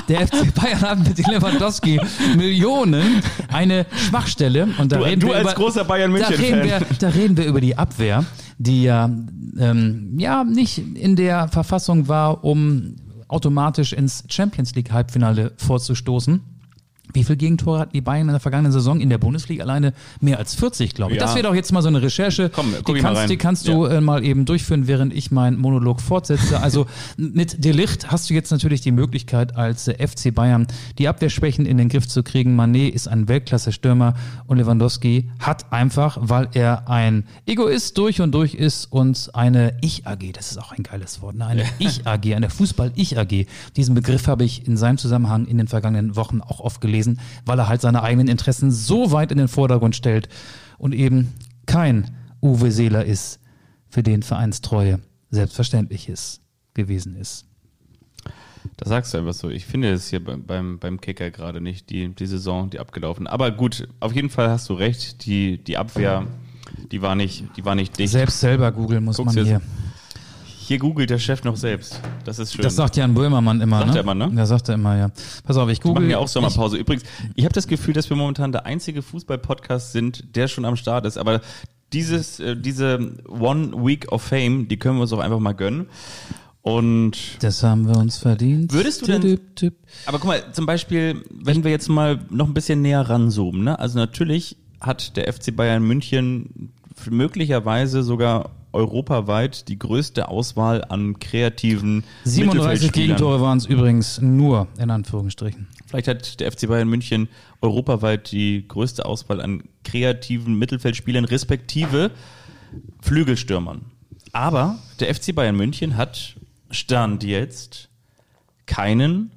der 0.09 0.27
FC 0.27 0.53
Bayern 0.55 0.81
hat 0.81 0.99
mit 1.07 1.17
Lewandowski 1.27 1.99
Millionen 2.35 3.21
eine 3.49 3.85
Schwachstelle 3.95 4.67
und 4.79 4.91
da 4.91 4.97
Du- 4.97 5.03
reden 5.03 5.19
du 5.21 5.27
wir 5.27 5.35
als 5.35 5.43
über, 5.43 5.53
großer 5.53 5.83
Bayern 5.85 6.11
da 6.13 6.17
München 6.17 6.35
reden, 6.43 6.59
Fan. 6.69 6.81
wir, 6.89 6.97
da 6.99 7.09
reden 7.09 7.37
wir 7.37 7.45
über 7.45 7.61
die 7.61 7.77
Abwehr, 7.77 8.25
die 8.57 8.83
ja 8.83 9.05
ähm, 9.59 10.15
ja 10.17 10.43
nicht 10.43 10.77
in 10.79 11.15
der 11.15 11.47
Verfassung 11.49 12.07
war, 12.07 12.43
um 12.43 12.95
automatisch 13.27 13.93
ins 13.93 14.23
Champions 14.27 14.73
League 14.75 14.91
Halbfinale 14.91 15.53
vorzustoßen. 15.57 16.41
Wie 17.13 17.23
viele 17.23 17.37
Gegentore 17.37 17.79
hatten 17.79 17.93
die 17.93 18.01
Bayern 18.01 18.27
in 18.27 18.33
der 18.33 18.39
vergangenen 18.39 18.71
Saison 18.71 18.99
in 18.99 19.09
der 19.09 19.17
Bundesliga 19.17 19.63
alleine? 19.63 19.93
Mehr 20.19 20.37
als 20.37 20.55
40, 20.55 20.93
glaube 20.93 21.13
ich. 21.13 21.19
Ja. 21.19 21.25
Das 21.25 21.35
wäre 21.35 21.47
doch 21.47 21.55
jetzt 21.55 21.71
mal 21.71 21.81
so 21.81 21.87
eine 21.87 22.01
Recherche. 22.01 22.49
Komm, 22.49 22.73
guck 22.83 22.95
die 22.95 23.01
kannst, 23.01 23.21
rein. 23.21 23.29
die 23.29 23.37
kannst 23.37 23.67
du 23.67 23.85
äh, 23.85 24.01
mal 24.01 24.23
eben 24.23 24.45
durchführen, 24.45 24.87
während 24.87 25.13
ich 25.13 25.31
meinen 25.31 25.57
Monolog 25.57 26.01
fortsetze. 26.01 26.59
Also 26.61 26.85
mit 27.17 27.63
Delicht 27.63 28.11
hast 28.11 28.29
du 28.29 28.33
jetzt 28.33 28.51
natürlich 28.51 28.81
die 28.81 28.91
Möglichkeit, 28.91 29.55
als 29.55 29.87
äh, 29.87 30.07
FC 30.07 30.33
Bayern 30.33 30.67
die 30.97 31.07
Abwehrschwächen 31.07 31.65
in 31.65 31.77
den 31.77 31.89
Griff 31.89 32.07
zu 32.07 32.23
kriegen. 32.23 32.55
Manet 32.55 32.93
ist 32.93 33.07
ein 33.07 33.27
Weltklasse-Stürmer 33.27 34.13
und 34.47 34.57
Lewandowski 34.57 35.29
hat 35.39 35.71
einfach, 35.71 36.17
weil 36.21 36.49
er 36.53 36.89
ein 36.89 37.25
Egoist 37.45 37.97
durch 37.97 38.21
und 38.21 38.31
durch 38.31 38.53
ist 38.53 38.91
und 38.91 39.29
eine 39.33 39.77
Ich-AG, 39.81 40.33
das 40.33 40.51
ist 40.51 40.57
auch 40.57 40.71
ein 40.71 40.83
geiles 40.83 41.21
Wort, 41.21 41.35
ne? 41.35 41.45
eine 41.45 41.65
Ich-AG, 41.79 42.35
eine 42.35 42.49
Fußball-Ich-AG. 42.49 43.45
Diesen 43.75 43.95
Begriff 43.95 44.27
habe 44.27 44.43
ich 44.43 44.67
in 44.67 44.77
seinem 44.77 44.97
Zusammenhang 44.97 45.45
in 45.45 45.57
den 45.57 45.67
vergangenen 45.67 46.15
Wochen 46.15 46.41
auch 46.41 46.59
oft 46.59 46.81
gelesen, 46.81 47.00
weil 47.45 47.59
er 47.59 47.67
halt 47.67 47.81
seine 47.81 48.03
eigenen 48.03 48.27
Interessen 48.27 48.71
so 48.71 49.11
weit 49.11 49.31
in 49.31 49.37
den 49.37 49.47
Vordergrund 49.47 49.95
stellt 49.95 50.29
und 50.77 50.93
eben 50.93 51.33
kein 51.65 52.11
Uwe 52.41 52.71
Seeler 52.71 53.05
ist, 53.05 53.39
für 53.89 54.03
den 54.03 54.23
Vereinstreue 54.23 54.99
selbstverständlich 55.29 56.09
ist, 56.09 56.41
gewesen 56.73 57.15
ist. 57.15 57.45
Das 58.77 58.89
sagst 58.89 59.13
du 59.13 59.17
einfach 59.17 59.33
so. 59.33 59.49
Ich 59.49 59.65
finde 59.65 59.91
es 59.91 60.09
hier 60.09 60.23
beim, 60.23 60.79
beim, 60.79 61.01
Kicker 61.01 61.31
gerade 61.31 61.61
nicht, 61.61 61.89
die, 61.89 62.09
die 62.09 62.25
Saison, 62.25 62.69
die 62.69 62.79
abgelaufen. 62.79 63.27
Aber 63.27 63.51
gut, 63.51 63.87
auf 63.99 64.13
jeden 64.13 64.29
Fall 64.29 64.49
hast 64.49 64.69
du 64.69 64.73
recht. 64.73 65.25
Die, 65.25 65.57
die 65.63 65.77
Abwehr, 65.77 66.27
die 66.91 67.01
war 67.01 67.15
nicht, 67.15 67.45
die 67.57 67.65
war 67.65 67.75
nicht 67.75 67.97
dicht. 67.97 68.11
Selbst 68.11 68.39
selber 68.39 68.71
googeln 68.71 69.03
muss 69.03 69.17
Guck's 69.17 69.35
man 69.35 69.45
jetzt. 69.45 69.61
Hier. 70.67 70.79
Googelt 70.79 71.09
der 71.09 71.19
Chef 71.19 71.43
noch 71.43 71.55
selbst. 71.57 71.99
Das 72.25 72.39
ist 72.39 72.53
schön. 72.53 72.63
Das 72.63 72.75
sagt 72.75 72.95
Jan 72.97 73.13
Böhmermann 73.13 73.61
immer, 73.61 73.79
Sagt 73.79 73.91
ne? 73.91 73.97
er 73.97 74.01
immer, 74.01 74.15
ne? 74.15 74.31
Ja, 74.35 74.45
sagt 74.45 74.69
er 74.69 74.75
immer, 74.75 74.97
ja. 74.97 75.11
Pass 75.43 75.57
auf, 75.57 75.69
ich 75.69 75.79
Wir 75.79 75.83
google. 75.83 76.01
machen 76.03 76.09
ja 76.11 76.17
auch 76.17 76.25
ich, 76.25 76.31
Sommerpause. 76.31 76.77
Übrigens, 76.77 77.03
ich 77.35 77.43
habe 77.45 77.53
das 77.53 77.67
Gefühl, 77.67 77.93
dass 77.93 78.09
wir 78.09 78.17
momentan 78.17 78.51
der 78.51 78.65
einzige 78.65 79.01
Fußball-Podcast 79.01 79.91
sind, 79.91 80.35
der 80.35 80.47
schon 80.47 80.65
am 80.65 80.75
Start 80.75 81.05
ist. 81.05 81.17
Aber 81.17 81.41
dieses, 81.93 82.39
äh, 82.39 82.55
diese 82.55 83.13
One 83.27 83.73
Week 83.85 84.11
of 84.11 84.21
Fame, 84.21 84.67
die 84.67 84.77
können 84.77 84.97
wir 84.97 85.01
uns 85.03 85.13
auch 85.13 85.19
einfach 85.19 85.39
mal 85.39 85.53
gönnen. 85.53 85.87
Und 86.61 87.13
das 87.39 87.63
haben 87.63 87.87
wir 87.87 87.97
uns 87.97 88.17
verdient. 88.17 88.71
Würdest 88.71 89.01
du 89.01 89.19
denn-. 89.19 89.39
Aber 90.05 90.19
guck 90.19 90.27
mal, 90.27 90.43
zum 90.53 90.65
Beispiel, 90.67 91.23
wenn 91.31 91.63
wir 91.63 91.71
jetzt 91.71 91.89
mal 91.89 92.19
noch 92.29 92.47
ein 92.47 92.53
bisschen 92.53 92.81
näher 92.83 93.01
ranzoomen, 93.01 93.63
ne? 93.63 93.79
Also 93.79 93.97
natürlich 93.97 94.57
hat 94.79 95.17
der 95.17 95.31
FC 95.31 95.55
Bayern 95.55 95.83
München 95.83 96.71
möglicherweise 97.09 98.03
sogar 98.03 98.51
europaweit 98.73 99.67
die 99.67 99.77
größte 99.77 100.27
Auswahl 100.27 100.83
an 100.85 101.19
kreativen 101.19 102.03
37 102.23 102.45
Mittelfeldspielern. 102.45 103.07
Gegentore 103.07 103.41
waren 103.41 103.57
es 103.57 103.65
übrigens 103.65 104.21
nur, 104.21 104.67
in 104.77 104.89
Anführungsstrichen. 104.89 105.67
Vielleicht 105.87 106.07
hat 106.07 106.39
der 106.39 106.51
FC 106.51 106.67
Bayern 106.67 106.87
München 106.87 107.27
europaweit 107.61 108.31
die 108.31 108.65
größte 108.67 109.05
Auswahl 109.05 109.41
an 109.41 109.63
kreativen 109.83 110.55
Mittelfeldspielern 110.55 111.25
respektive 111.25 112.11
Flügelstürmern. 113.01 113.81
Aber 114.31 114.79
der 114.99 115.13
FC 115.13 115.35
Bayern 115.35 115.57
München 115.57 115.97
hat 115.97 116.35
Stand 116.69 117.23
jetzt 117.23 117.89
keinen 118.65 119.31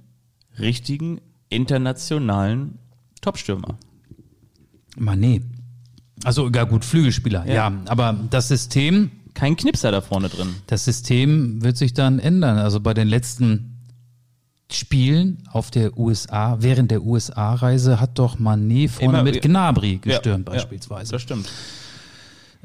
richtigen 0.58 1.20
internationalen 1.48 2.78
Topstürmer. 3.20 3.76
Mané. 4.96 5.42
Also, 6.22 6.48
ja 6.48 6.64
gut, 6.64 6.84
Flügelspieler, 6.84 7.44
ja. 7.46 7.54
Ja. 7.54 7.72
Aber 7.86 8.16
das 8.30 8.48
System, 8.48 9.10
Kein 9.34 9.56
Knipser 9.56 9.90
da 9.90 10.00
vorne 10.00 10.28
drin. 10.28 10.54
das 10.68 10.84
System 10.84 11.62
wird 11.62 11.76
sich 11.76 11.92
dann 11.92 12.18
ändern. 12.18 12.56
Also 12.58 12.80
bei 12.80 12.94
den 12.94 13.08
letzten 13.08 13.70
Spielen 14.70 15.42
auf 15.52 15.70
der 15.70 15.96
USA, 15.98 16.56
während 16.60 16.90
der 16.90 17.02
USA-Reise 17.02 18.00
hat 18.00 18.18
doch 18.18 18.38
Mané 18.38 18.88
vorne 18.88 19.18
Immer- 19.18 19.22
mit 19.24 19.42
Gnabry 19.42 19.98
gestürmt 19.98 20.48
Ja, 20.48 20.54
beispielsweise. 20.54 21.12
das 21.12 21.22
stimmt. 21.22 21.48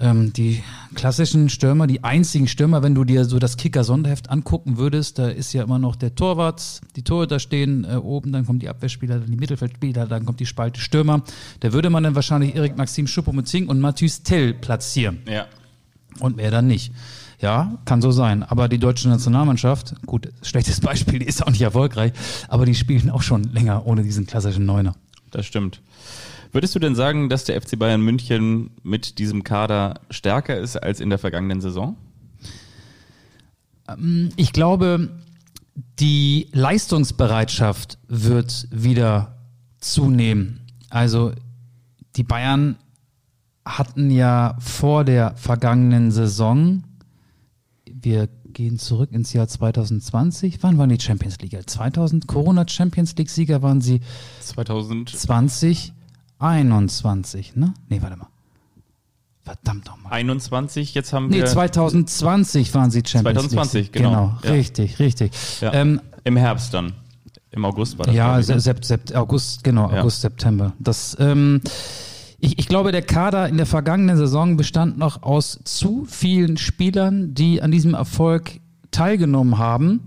Ähm, 0.01 0.31
die 0.31 0.63
klassischen 0.95 1.49
Stürmer, 1.49 1.85
die 1.85 2.05
einzigen 2.05 2.47
Stürmer, 2.47 2.81
wenn 2.83 2.95
du 2.95 3.03
dir 3.03 3.25
so 3.25 3.37
das 3.37 3.57
Kicker-Sonderheft 3.57 4.29
angucken 4.29 4.77
würdest, 4.77 5.19
da 5.19 5.27
ist 5.27 5.51
ja 5.51 5.61
immer 5.63 5.77
noch 5.77 5.97
der 5.97 6.15
Torwart, 6.15 6.79
die 6.95 7.03
Torhüter 7.03 7.37
stehen 7.39 7.83
äh, 7.83 7.95
oben, 7.95 8.31
dann 8.31 8.45
kommen 8.45 8.59
die 8.59 8.69
Abwehrspieler, 8.69 9.19
dann 9.19 9.29
die 9.29 9.35
Mittelfeldspieler, 9.35 10.07
dann 10.07 10.25
kommt 10.25 10.39
die 10.39 10.45
Spalte 10.45 10.79
Stürmer. 10.79 11.21
Da 11.59 11.73
würde 11.73 11.89
man 11.89 12.03
dann 12.03 12.15
wahrscheinlich 12.15 12.55
Erik 12.55 12.77
Maxim 12.77 13.07
Choupo-Moting 13.07 13.67
und 13.67 13.81
Mathieu 13.81 14.07
Tell 14.23 14.53
platzieren 14.53 15.19
Ja. 15.29 15.47
Und 16.19 16.37
mehr 16.37 16.51
dann 16.51 16.67
nicht. 16.67 16.91
Ja, 17.39 17.77
kann 17.85 18.01
so 18.01 18.11
sein. 18.11 18.43
Aber 18.43 18.67
die 18.67 18.79
deutsche 18.79 19.07
Nationalmannschaft, 19.07 19.95
gut, 20.05 20.29
schlechtes 20.41 20.81
Beispiel, 20.81 21.19
die 21.19 21.25
ist 21.27 21.45
auch 21.45 21.51
nicht 21.51 21.61
erfolgreich, 21.61 22.11
aber 22.47 22.65
die 22.65 22.75
spielen 22.75 23.09
auch 23.09 23.21
schon 23.21 23.43
länger 23.43 23.85
ohne 23.85 24.03
diesen 24.03 24.25
klassischen 24.25 24.65
Neuner. 24.65 24.95
Das 25.31 25.45
stimmt. 25.45 25.81
Würdest 26.51 26.73
du 26.75 26.79
denn 26.79 26.95
sagen, 26.95 27.29
dass 27.29 27.43
der 27.43 27.61
FC 27.61 27.77
Bayern 27.77 28.01
München 28.01 28.71
mit 28.83 29.19
diesem 29.19 29.43
Kader 29.43 30.01
stärker 30.09 30.57
ist 30.57 30.77
als 30.77 30.99
in 30.99 31.09
der 31.09 31.19
vergangenen 31.19 31.61
Saison? 31.61 31.95
Ich 34.35 34.51
glaube, 34.51 35.09
die 35.99 36.47
Leistungsbereitschaft 36.51 37.99
wird 38.07 38.67
wieder 38.71 39.37
zunehmen. 39.79 40.61
Also 40.89 41.33
die 42.15 42.23
Bayern 42.23 42.77
hatten 43.65 44.09
ja 44.11 44.55
vor 44.59 45.03
der 45.03 45.35
vergangenen 45.35 46.11
Saison, 46.11 46.83
wir 47.91 48.29
gehen 48.51 48.79
zurück 48.79 49.11
ins 49.11 49.33
Jahr 49.33 49.47
2020, 49.47 50.59
wann 50.61 50.77
waren 50.77 50.89
die 50.89 50.99
Champions 50.99 51.37
League? 51.39 51.57
2000 51.69 52.27
Corona 52.27 52.67
Champions 52.67 53.15
League 53.15 53.29
Sieger 53.29 53.61
waren 53.61 53.81
sie 53.81 54.01
2000 54.41 55.09
2021, 55.09 57.55
ne? 57.55 57.73
Nee, 57.89 58.01
warte 58.01 58.17
mal. 58.17 58.27
Verdammt 59.43 59.85
nochmal. 59.87 60.13
21, 60.13 60.93
jetzt 60.93 61.13
haben 61.13 61.29
Nee, 61.29 61.37
wir 61.37 61.45
2020 61.45 62.73
waren 62.73 62.91
sie 62.91 63.01
Champions 63.05 63.49
2020, 63.49 63.73
League. 63.83 63.93
genau. 63.93 64.37
Ja. 64.43 64.51
Richtig, 64.51 64.99
richtig. 64.99 65.31
ja, 65.61 65.73
Ähm, 65.73 66.01
im 66.23 66.37
Herbst 66.37 66.73
dann. 66.73 66.93
Im 67.51 67.65
August 67.65 67.97
war 67.97 68.05
das. 68.05 68.13
Ja, 68.15 68.37
ne? 68.37 68.59
Sept, 68.59 68.85
Sept, 68.85 69.15
August, 69.15 69.63
genau, 69.63 69.91
Ja. 69.91 70.01
August, 70.01 70.21
September. 70.21 70.73
Das, 70.79 71.17
ähm, 71.19 71.61
ich, 72.39 72.59
ich 72.59 72.67
glaube, 72.67 72.91
der 72.91 73.01
Kader 73.01 73.47
in 73.47 73.57
der 73.57 73.65
vergangenen 73.65 74.17
Saison 74.17 74.57
bestand 74.57 74.97
noch 74.97 75.23
aus 75.23 75.59
zu 75.63 76.05
vielen 76.07 76.57
Spielern, 76.57 77.33
die 77.33 77.61
an 77.61 77.71
diesem 77.71 77.93
Erfolg 77.93 78.59
teilgenommen 78.91 79.57
haben. 79.57 80.01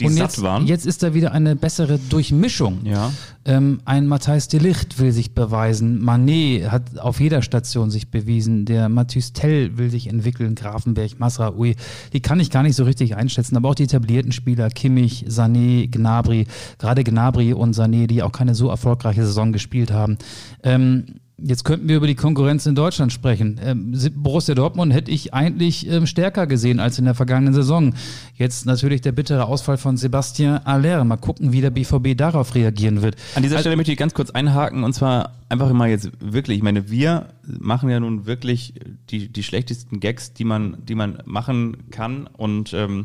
Die 0.00 0.06
Und 0.06 0.16
jetzt, 0.16 0.42
jetzt 0.64 0.86
ist 0.86 1.04
da 1.04 1.14
wieder 1.14 1.30
eine 1.30 1.54
bessere 1.54 2.00
Durchmischung. 2.00 2.80
Ja. 2.84 3.12
Ähm, 3.44 3.80
ein 3.84 4.08
Matthijs 4.08 4.48
de 4.48 4.58
Ligt 4.58 4.98
will 4.98 5.12
sich 5.12 5.34
beweisen. 5.34 6.02
Manet 6.02 6.68
hat 6.72 6.98
auf 6.98 7.20
jeder 7.20 7.42
Station 7.42 7.92
sich 7.92 8.10
bewiesen. 8.10 8.64
Der 8.64 8.88
Matthäus 8.88 9.32
Tell 9.32 9.78
will 9.78 9.90
sich 9.90 10.08
entwickeln. 10.08 10.56
Grafenberg, 10.56 11.20
Masraoui. 11.20 11.76
Die 12.12 12.20
kann 12.20 12.40
ich 12.40 12.50
gar 12.50 12.64
nicht 12.64 12.74
so 12.74 12.82
richtig 12.82 13.14
einschätzen. 13.14 13.56
Aber 13.56 13.68
auch 13.68 13.76
die 13.76 13.84
etablierten 13.84 14.32
Spieler, 14.32 14.68
Kimmich, 14.68 15.26
Sané, 15.28 15.88
Gnabry. 15.88 16.48
Gerade 16.78 17.04
Gnabry 17.04 17.52
und 17.52 17.76
Sané, 17.76 18.08
die 18.08 18.24
auch 18.24 18.32
keine 18.32 18.56
so 18.56 18.70
erfolgreiche 18.70 19.24
Saison 19.24 19.52
gespielt 19.52 19.92
haben. 19.92 20.18
Ähm, 20.64 21.04
Jetzt 21.46 21.64
könnten 21.64 21.88
wir 21.88 21.96
über 21.98 22.06
die 22.06 22.14
Konkurrenz 22.14 22.64
in 22.64 22.74
Deutschland 22.74 23.12
sprechen. 23.12 23.60
Ähm, 23.62 23.94
Borussia 24.14 24.54
Dortmund 24.54 24.94
hätte 24.94 25.10
ich 25.10 25.34
eigentlich 25.34 25.86
ähm, 25.86 26.06
stärker 26.06 26.46
gesehen 26.46 26.80
als 26.80 26.98
in 26.98 27.04
der 27.04 27.14
vergangenen 27.14 27.52
Saison. 27.52 27.92
Jetzt 28.34 28.64
natürlich 28.64 29.02
der 29.02 29.12
bittere 29.12 29.44
Ausfall 29.44 29.76
von 29.76 29.98
Sebastien 29.98 30.66
Aller. 30.66 31.04
Mal 31.04 31.18
gucken, 31.18 31.52
wie 31.52 31.60
der 31.60 31.68
BVB 31.68 32.16
darauf 32.16 32.54
reagieren 32.54 33.02
wird. 33.02 33.16
An 33.34 33.42
dieser 33.42 33.58
Stelle 33.58 33.76
möchte 33.76 33.92
ich 33.92 33.98
ganz 33.98 34.14
kurz 34.14 34.30
einhaken 34.30 34.84
und 34.84 34.94
zwar 34.94 35.34
einfach 35.50 35.70
mal 35.74 35.90
jetzt 35.90 36.12
wirklich, 36.18 36.56
ich 36.56 36.64
meine, 36.64 36.90
wir 36.90 37.28
machen 37.46 37.90
ja 37.90 38.00
nun 38.00 38.24
wirklich 38.24 38.74
die, 39.10 39.28
die 39.28 39.42
schlechtesten 39.42 40.00
Gags, 40.00 40.32
die 40.32 40.44
man, 40.44 40.78
die 40.88 40.94
man 40.94 41.18
machen 41.26 41.90
kann 41.90 42.26
und 42.26 42.72
ähm, 42.72 43.04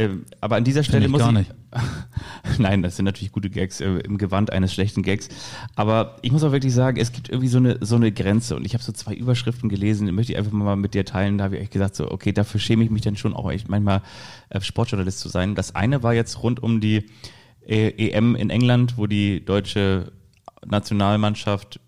ähm, 0.00 0.24
aber 0.40 0.56
an 0.56 0.64
dieser 0.64 0.82
Stelle 0.82 1.04
ich 1.04 1.10
muss 1.10 1.20
gar 1.20 1.30
ich. 1.32 1.38
nicht. 1.38 1.54
Nein, 2.58 2.82
das 2.82 2.96
sind 2.96 3.04
natürlich 3.04 3.32
gute 3.32 3.50
Gags 3.50 3.82
äh, 3.82 3.98
im 3.98 4.16
Gewand 4.16 4.50
eines 4.50 4.72
schlechten 4.72 5.02
Gags. 5.02 5.28
Aber 5.76 6.16
ich 6.22 6.32
muss 6.32 6.42
auch 6.42 6.52
wirklich 6.52 6.72
sagen, 6.72 6.98
es 6.98 7.12
gibt 7.12 7.28
irgendwie 7.28 7.48
so 7.48 7.58
eine, 7.58 7.76
so 7.82 7.96
eine 7.96 8.10
Grenze. 8.10 8.56
Und 8.56 8.64
ich 8.64 8.72
habe 8.72 8.82
so 8.82 8.92
zwei 8.92 9.12
Überschriften 9.12 9.68
gelesen, 9.68 10.06
die 10.06 10.12
möchte 10.12 10.32
ich 10.32 10.38
einfach 10.38 10.52
mal 10.52 10.76
mit 10.76 10.94
dir 10.94 11.04
teilen. 11.04 11.36
Da 11.36 11.44
habe 11.44 11.56
ich 11.56 11.62
echt 11.62 11.72
gesagt, 11.72 11.96
so, 11.96 12.10
okay, 12.10 12.32
dafür 12.32 12.60
schäme 12.60 12.82
ich 12.82 12.90
mich 12.90 13.02
dann 13.02 13.16
schon 13.16 13.34
auch 13.34 13.50
echt 13.50 13.68
manchmal 13.68 14.00
äh, 14.48 14.62
Sportjournalist 14.62 15.20
zu 15.20 15.28
sein. 15.28 15.54
Das 15.54 15.74
eine 15.74 16.02
war 16.02 16.14
jetzt 16.14 16.42
rund 16.42 16.62
um 16.62 16.80
die 16.80 17.04
äh, 17.66 17.90
EM 17.90 18.36
in 18.36 18.48
England, 18.48 18.96
wo 18.96 19.06
die 19.06 19.44
deutsche 19.44 20.12
Nationalmannschaft 20.64 21.78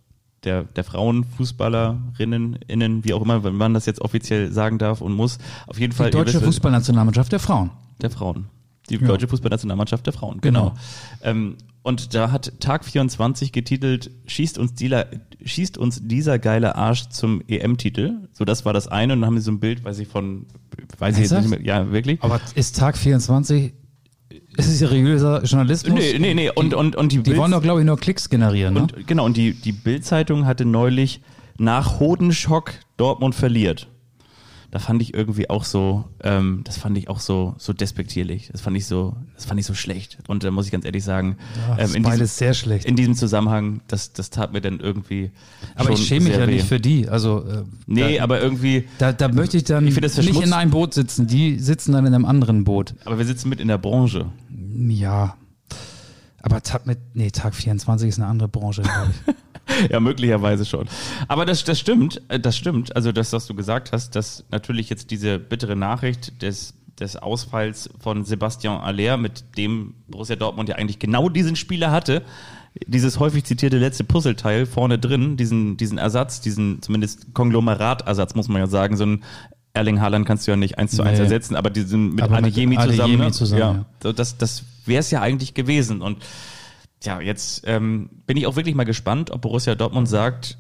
der, 0.45 0.65
der 0.65 0.85
Frauenfußballerinnen, 0.85 2.59
innen, 2.67 3.05
wie 3.05 3.15
auch 3.15 3.23
immer, 3.23 3.43
wenn 3.43 3.55
man 3.55 3.73
das 3.73 3.87
jetzt 3.87 4.03
offiziell 4.03 4.53
sagen 4.53 4.77
darf 4.77 5.01
und 5.01 5.15
muss, 5.15 5.39
auf 5.67 5.81
jeden 5.81 5.95
Fall 5.95 6.11
Die 6.11 6.17
deutsche 6.19 6.43
Fußballnationalmannschaft 6.43 7.33
der 7.33 7.39
Frauen. 7.39 7.71
Der 8.01 8.11
Frauen. 8.11 8.47
Die 8.91 8.99
deutsche 8.99 9.29
Fußballnationalmannschaft 9.29 10.05
der 10.07 10.13
Frauen, 10.13 10.41
genau. 10.41 10.71
Genau. 10.71 10.75
Ähm, 11.23 11.57
und 11.85 12.15
da 12.15 12.31
hat 12.31 12.53
Tag 12.61 12.85
24 12.85 13.51
getitelt, 13.53 14.11
schießt 14.27 14.57
uns, 14.59 14.75
dieser, 14.75 15.07
schießt 15.45 15.79
uns 15.79 16.01
dieser 16.07 16.39
geile 16.39 16.77
Arsch 16.77 17.09
zum 17.09 17.43
EM-Titel. 17.49 18.29
So, 18.33 18.45
das 18.45 18.65
war 18.65 18.73
das 18.73 18.87
eine. 18.89 19.15
Und 19.15 19.21
dann 19.21 19.27
haben 19.27 19.39
sie 19.39 19.45
so 19.45 19.51
ein 19.53 19.59
Bild, 19.61 19.85
weiß 19.85 19.99
ich 19.99 20.07
von, 20.09 20.47
weiß 20.99 21.19
ich 21.19 21.31
nicht 21.31 21.49
mehr, 21.49 21.61
ja, 21.63 21.91
wirklich. 21.91 22.23
Aber 22.23 22.41
ist 22.55 22.77
Tag 22.77 22.97
24, 22.97 23.73
ist 24.57 24.69
es 24.69 24.79
seriöser 24.79 25.43
Journalismus? 25.45 25.95
Nee, 25.99 26.19
nee, 26.19 26.35
nee. 26.35 26.51
Und, 26.55 26.75
und, 26.75 26.95
und 26.95 27.11
die, 27.13 27.17
Die 27.19 27.23
Bild- 27.31 27.39
wollen 27.39 27.51
doch, 27.53 27.63
glaube 27.63 27.81
ich, 27.81 27.87
nur 27.87 27.97
Klicks 27.99 28.29
generieren. 28.29 28.75
Ne? 28.75 28.83
Und 28.83 29.07
genau, 29.07 29.25
und 29.25 29.37
die, 29.37 29.53
die 29.55 29.73
Bild-Zeitung 29.73 30.47
hatte 30.47 30.65
neulich 30.65 31.21
nach 31.59 31.99
Hodenschock 31.99 32.73
Dortmund 32.97 33.35
verliert. 33.35 33.89
Da 34.73 34.79
fand 34.79 35.03
ich 35.03 35.13
irgendwie 35.13 35.51
auch 35.51 35.65
so, 35.65 36.07
ähm, 36.25 36.63
das 36.65 36.79
fand 36.79 36.97
ich 36.97 37.11
auch 37.11 37.21
so, 37.21 37.55
so 37.59 37.75
despektierlich. 37.75 38.49
Das 38.53 38.63
fand 38.63 38.75
ich 38.75 38.87
so, 38.87 39.15
das 39.35 39.45
fand 39.45 39.61
ich 39.61 39.67
so 39.67 39.75
schlecht. 39.75 40.17
Und 40.29 40.45
da 40.45 40.51
muss 40.51 40.65
ich 40.65 40.73
ganz 40.73 40.87
ehrlich 40.87 41.05
sagen, 41.05 41.37
ähm, 41.77 41.95
in, 41.95 42.03
diesem, 42.03 42.25
sehr 42.25 42.55
schlecht. 42.55 42.87
in 42.87 42.97
diesem 42.97 43.15
Zusammenhang, 43.15 43.83
das, 43.87 44.15
das 44.15 44.31
tat 44.31 44.55
mir 44.55 44.63
dann 44.63 44.81
irgendwie. 44.81 45.31
Aber 45.75 45.91
ich 45.91 46.07
schäme 46.07 46.25
mich 46.31 46.39
ja 46.39 46.49
weh. 46.49 46.55
nicht 46.55 46.65
für 46.67 46.81
die. 46.81 47.07
Also 47.07 47.45
äh, 47.47 47.65
Nee, 47.87 48.17
da, 48.17 48.25
aber 48.25 48.41
irgendwie, 48.41 48.89
da, 48.97 49.13
da 49.13 49.29
möchte 49.29 49.59
ich 49.59 49.65
dann 49.65 49.87
Ich 49.87 50.01
nicht 50.01 50.43
in 50.43 50.55
einem 50.55 50.71
Boot 50.71 50.95
sitzen. 50.95 51.27
Die 51.27 51.59
sitzen 51.59 51.93
dann 51.93 52.07
in 52.07 52.15
einem 52.15 52.25
anderen 52.25 52.65
Boot. 52.65 52.95
aber 53.05 53.19
wir 53.19 53.27
sitzen 53.27 53.51
mit 53.51 53.61
in 53.61 53.69
der 53.69 53.77
Branche. 53.77 54.31
Ja. 54.89 55.37
Aber 56.41 56.63
Tag 56.63 56.87
mit, 56.87 56.99
nee, 57.13 57.31
Tag 57.31 57.55
24 57.55 58.09
ist 58.09 58.19
eine 58.19 58.27
andere 58.27 58.49
Branche. 58.49 58.81
glaub 58.81 59.09
ich. 59.11 59.35
Ja, 59.91 60.01
möglicherweise 60.01 60.65
schon. 60.65 60.87
Aber 61.29 61.45
das, 61.47 61.65
das 61.65 61.79
stimmt, 61.79 62.21
äh, 62.29 62.39
das 62.39 62.57
stimmt. 62.57 62.95
Also 62.95 63.13
das, 63.13 63.33
was 63.33 63.47
du 63.47 63.55
gesagt 63.55 63.93
hast, 63.93 64.17
dass 64.17 64.45
natürlich 64.51 64.91
jetzt 64.91 65.11
diese 65.11 65.39
bittere 65.39 65.77
Nachricht 65.77 66.43
des, 66.43 66.75
des 66.99 67.17
Ausfalls 67.17 67.91
von 68.01 68.25
Sebastian 68.25 68.81
Aller, 68.81 69.17
mit 69.17 69.45
dem 69.57 69.95
Borussia 70.09 70.37
Dortmund 70.37 70.69
ja 70.69 70.77
eigentlich 70.77 70.99
genau 70.99 71.29
diesen 71.29 71.57
Spieler 71.57 71.91
hatte, 71.91 72.23
dieses 72.87 73.19
häufig 73.21 73.45
zitierte 73.45 73.79
letzte 73.79 74.05
Puzzleteil 74.05 74.67
vorne 74.67 74.99
drin, 74.99 75.37
diesen, 75.37 75.77
diesen 75.77 75.99
Ersatz, 75.99 76.41
diesen 76.41 76.81
zumindest 76.81 77.35
Konglomeratersatz, 77.35 78.35
muss 78.35 78.49
man 78.49 78.61
ja 78.61 78.67
sagen, 78.67 78.97
so 78.97 79.05
ein 79.05 79.25
Erling 79.75 80.01
Haaland 80.01 80.27
kannst 80.27 80.47
du 80.47 80.53
ja 80.53 80.57
nicht 80.57 80.79
eins 80.79 80.95
zu 80.95 81.03
eins 81.03 81.19
Nee. 81.19 81.25
ersetzen, 81.25 81.57
aber 81.57 81.71
diesen 81.71 82.15
mit 82.15 82.25
Aber 82.25 82.37
Adeyemi 82.37 82.77
zusammen, 82.77 83.01
Adeyemi 83.01 83.25
ne? 83.25 83.33
zusammen, 83.33 83.61
ja. 83.61 83.73
ja. 83.73 83.87
So, 84.03 84.13
das, 84.13 84.37
das 84.37 84.65
wäre 84.85 85.01
es 85.01 85.11
ja 85.11 85.21
eigentlich 85.23 85.55
gewesen. 85.55 86.03
Und 86.03 86.19
ja, 87.05 87.21
jetzt 87.21 87.65
ähm, 87.67 88.09
bin 88.27 88.37
ich 88.37 88.47
auch 88.47 88.57
wirklich 88.57 88.75
mal 88.75 88.85
gespannt, 88.85 89.31
ob 89.31 89.43
Borussia 89.43 89.75
Dortmund 89.75 90.09
sagt, 90.09 90.59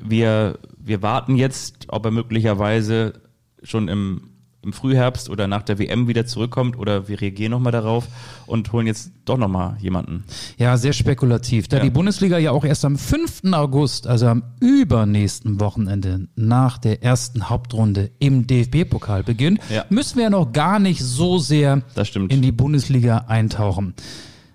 wir, 0.00 0.58
wir 0.78 1.02
warten 1.02 1.36
jetzt, 1.36 1.86
ob 1.88 2.04
er 2.04 2.10
möglicherweise 2.10 3.14
schon 3.62 3.88
im, 3.88 4.30
im 4.62 4.72
Frühherbst 4.72 5.28
oder 5.28 5.48
nach 5.48 5.62
der 5.62 5.78
WM 5.80 6.06
wieder 6.06 6.26
zurückkommt 6.26 6.78
oder 6.78 7.08
wir 7.08 7.20
reagieren 7.20 7.50
nochmal 7.50 7.72
darauf 7.72 8.06
und 8.46 8.72
holen 8.72 8.86
jetzt 8.86 9.10
doch 9.24 9.36
nochmal 9.38 9.76
jemanden. 9.80 10.22
Ja, 10.58 10.76
sehr 10.76 10.92
spekulativ. 10.92 11.66
Da 11.68 11.78
Ja. 11.78 11.82
die 11.82 11.90
Bundesliga 11.90 12.38
ja 12.38 12.52
auch 12.52 12.64
erst 12.64 12.84
am 12.84 12.96
5. 12.96 13.42
August, 13.52 14.06
also 14.06 14.26
am 14.28 14.44
übernächsten 14.60 15.58
Wochenende 15.60 16.28
nach 16.36 16.78
der 16.78 17.02
ersten 17.02 17.48
Hauptrunde 17.48 18.10
im 18.20 18.46
DFB-Pokal 18.46 19.24
beginnt, 19.24 19.60
Ja. 19.70 19.84
müssen 19.90 20.16
wir 20.16 20.24
ja 20.24 20.30
noch 20.30 20.52
gar 20.52 20.78
nicht 20.78 21.02
so 21.02 21.38
sehr 21.38 21.82
Das 21.96 22.06
stimmt. 22.08 22.32
in 22.32 22.42
die 22.42 22.52
Bundesliga 22.52 23.24
eintauchen. 23.26 23.94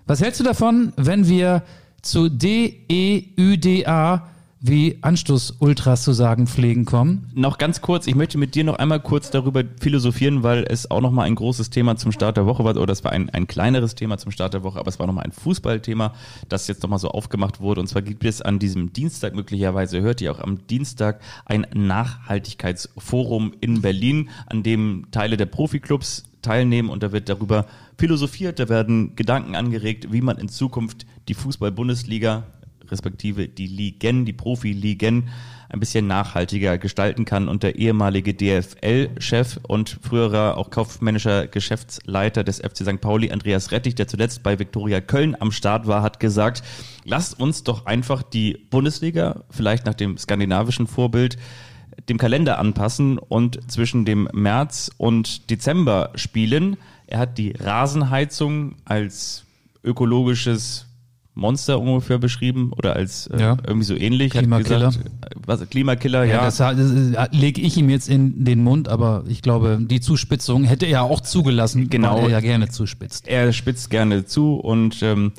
Was 0.04 0.20
hältst 0.20 0.40
du 0.40 0.44
davon, 0.44 0.92
wenn 0.96 1.28
wir 1.28 1.62
zu 2.02 2.28
DEÜDA, 2.28 4.28
wie 4.60 4.98
Anstoß-Ultras 5.00 6.02
zu 6.02 6.12
sagen 6.12 6.48
pflegen, 6.48 6.84
kommen? 6.84 7.30
Noch 7.34 7.56
ganz 7.56 7.80
kurz, 7.80 8.08
ich 8.08 8.16
möchte 8.16 8.36
mit 8.36 8.56
dir 8.56 8.64
noch 8.64 8.80
einmal 8.80 8.98
kurz 8.98 9.30
darüber 9.30 9.62
philosophieren, 9.80 10.42
weil 10.42 10.64
es 10.68 10.90
auch 10.90 11.00
nochmal 11.00 11.26
ein 11.26 11.36
großes 11.36 11.70
Thema 11.70 11.96
zum 11.96 12.10
Start 12.10 12.36
der 12.36 12.46
Woche 12.46 12.64
war, 12.64 12.76
oder 12.76 12.92
es 12.92 13.04
war 13.04 13.12
ein, 13.12 13.30
ein 13.30 13.46
kleineres 13.46 13.94
Thema 13.94 14.18
zum 14.18 14.32
Start 14.32 14.54
der 14.54 14.64
Woche, 14.64 14.80
aber 14.80 14.88
es 14.88 14.98
war 14.98 15.06
nochmal 15.06 15.24
ein 15.24 15.32
Fußballthema, 15.32 16.14
das 16.48 16.66
jetzt 16.66 16.82
nochmal 16.82 16.98
so 16.98 17.08
aufgemacht 17.08 17.60
wurde. 17.60 17.80
Und 17.80 17.86
zwar 17.86 18.02
gibt 18.02 18.24
es 18.24 18.42
an 18.42 18.58
diesem 18.58 18.92
Dienstag, 18.92 19.36
möglicherweise 19.36 20.00
hört 20.00 20.20
ihr 20.20 20.32
auch 20.32 20.40
am 20.40 20.66
Dienstag, 20.66 21.20
ein 21.44 21.64
Nachhaltigkeitsforum 21.74 23.52
in 23.60 23.82
Berlin, 23.82 24.30
an 24.46 24.64
dem 24.64 25.06
Teile 25.12 25.36
der 25.36 25.46
Profiklubs 25.46 26.24
teilnehmen 26.42 26.90
und 26.90 27.02
da 27.02 27.12
wird 27.12 27.28
darüber 27.28 27.66
philosophiert, 27.98 28.58
da 28.58 28.68
werden 28.68 29.16
Gedanken 29.16 29.54
angeregt, 29.54 30.12
wie 30.12 30.20
man 30.20 30.38
in 30.38 30.48
Zukunft 30.48 31.06
die 31.28 31.34
Fußball-Bundesliga 31.34 32.44
respektive 32.92 33.48
die 33.48 33.66
Ligen, 33.66 34.24
die 34.24 34.32
Profi-Ligen 34.32 35.28
ein 35.68 35.80
bisschen 35.80 36.06
nachhaltiger 36.06 36.78
gestalten 36.78 37.24
kann. 37.24 37.48
Und 37.48 37.62
der 37.62 37.76
ehemalige 37.76 38.34
DFL-Chef 38.34 39.58
und 39.66 39.98
früherer 40.02 40.58
auch 40.58 40.70
kaufmännischer 40.70 41.46
Geschäftsleiter 41.46 42.44
des 42.44 42.58
FC 42.58 42.78
St. 42.78 43.00
Pauli, 43.00 43.32
Andreas 43.32 43.72
Rettich, 43.72 43.94
der 43.94 44.06
zuletzt 44.06 44.42
bei 44.42 44.58
Viktoria 44.58 45.00
Köln 45.00 45.34
am 45.40 45.50
Start 45.50 45.86
war, 45.86 46.02
hat 46.02 46.20
gesagt, 46.20 46.62
lasst 47.04 47.40
uns 47.40 47.64
doch 47.64 47.86
einfach 47.86 48.22
die 48.22 48.58
Bundesliga, 48.70 49.44
vielleicht 49.50 49.86
nach 49.86 49.94
dem 49.94 50.18
skandinavischen 50.18 50.86
Vorbild, 50.86 51.38
dem 52.08 52.18
Kalender 52.18 52.58
anpassen 52.58 53.18
und 53.18 53.70
zwischen 53.70 54.04
dem 54.04 54.28
März 54.32 54.90
und 54.98 55.50
Dezember 55.50 56.10
spielen. 56.14 56.76
Er 57.12 57.18
hat 57.18 57.36
die 57.36 57.52
Rasenheizung 57.52 58.76
als 58.86 59.44
ökologisches 59.84 60.86
Monster 61.34 61.78
ungefähr 61.78 62.16
beschrieben 62.18 62.72
oder 62.74 62.96
als 62.96 63.26
äh, 63.26 63.38
Ja. 63.38 63.56
irgendwie 63.66 63.84
so 63.84 63.94
ähnlich. 63.94 64.32
Klimakiller. 64.32 64.86
Gesagt, 64.86 65.10
was, 65.44 65.68
Klimakiller, 65.68 66.24
ja. 66.24 66.42
das, 66.44 66.56
das 66.56 66.78
äh, 66.78 67.28
lege 67.32 67.60
ich 67.60 67.76
ihm 67.76 67.90
jetzt 67.90 68.08
in 68.08 68.46
den 68.46 68.62
Mund, 68.64 68.88
aber 68.88 69.24
ich 69.28 69.42
glaube, 69.42 69.78
die 69.82 70.00
Zuspitzung 70.00 70.64
hätte 70.64 70.86
er 70.86 71.02
auch 71.02 71.20
zugelassen, 71.20 71.90
Genau. 71.90 72.16
weil 72.16 72.24
er 72.24 72.30
ja 72.30 72.40
gerne 72.40 72.70
zuspitzt. 72.70 73.28
er 73.28 73.52
spitzt 73.52 73.90
gerne 73.90 74.24
zu 74.24 74.54
und 74.56 75.02
ähm, 75.02 75.32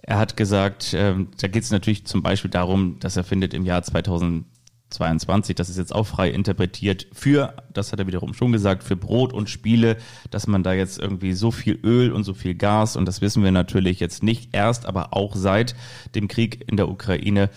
er 0.00 0.18
hat 0.18 0.38
gesagt, 0.38 0.94
ähm, 0.96 1.28
da 1.40 1.46
geht 1.48 1.62
es 1.62 1.70
natürlich 1.70 2.06
zum 2.06 2.22
Beispiel 2.22 2.50
darum, 2.50 2.96
dass 3.00 3.16
er 3.18 3.24
findet 3.24 3.52
im 3.52 3.66
Jahr 3.66 3.82
2022, 4.92 5.54
das 5.56 5.68
ist 5.68 5.78
jetzt 5.78 5.94
auch 5.94 6.06
frei 6.06 6.30
interpretiert, 6.30 7.06
für, 7.12 7.54
das 7.72 7.92
hat 7.92 8.00
er 8.00 8.06
wiederum 8.06 8.34
schon 8.34 8.52
gesagt, 8.52 8.84
für 8.84 8.96
Brot 8.96 9.32
und 9.32 9.50
Spiele, 9.50 9.96
dass 10.30 10.46
man 10.46 10.62
da 10.62 10.72
jetzt 10.72 10.98
irgendwie 10.98 11.32
so 11.32 11.50
viel 11.50 11.78
Öl 11.82 12.12
und 12.12 12.24
so 12.24 12.34
viel 12.34 12.54
Gas, 12.54 12.96
und 12.96 13.06
das 13.06 13.20
wissen 13.20 13.42
wir 13.42 13.52
natürlich 13.52 14.00
jetzt 14.00 14.22
nicht 14.22 14.54
erst, 14.54 14.86
aber 14.86 15.14
auch 15.14 15.36
seit 15.36 15.74
dem 16.14 16.28
Krieg 16.28 16.64
in 16.68 16.76
der 16.76 16.88
Ukraine, 16.88 17.50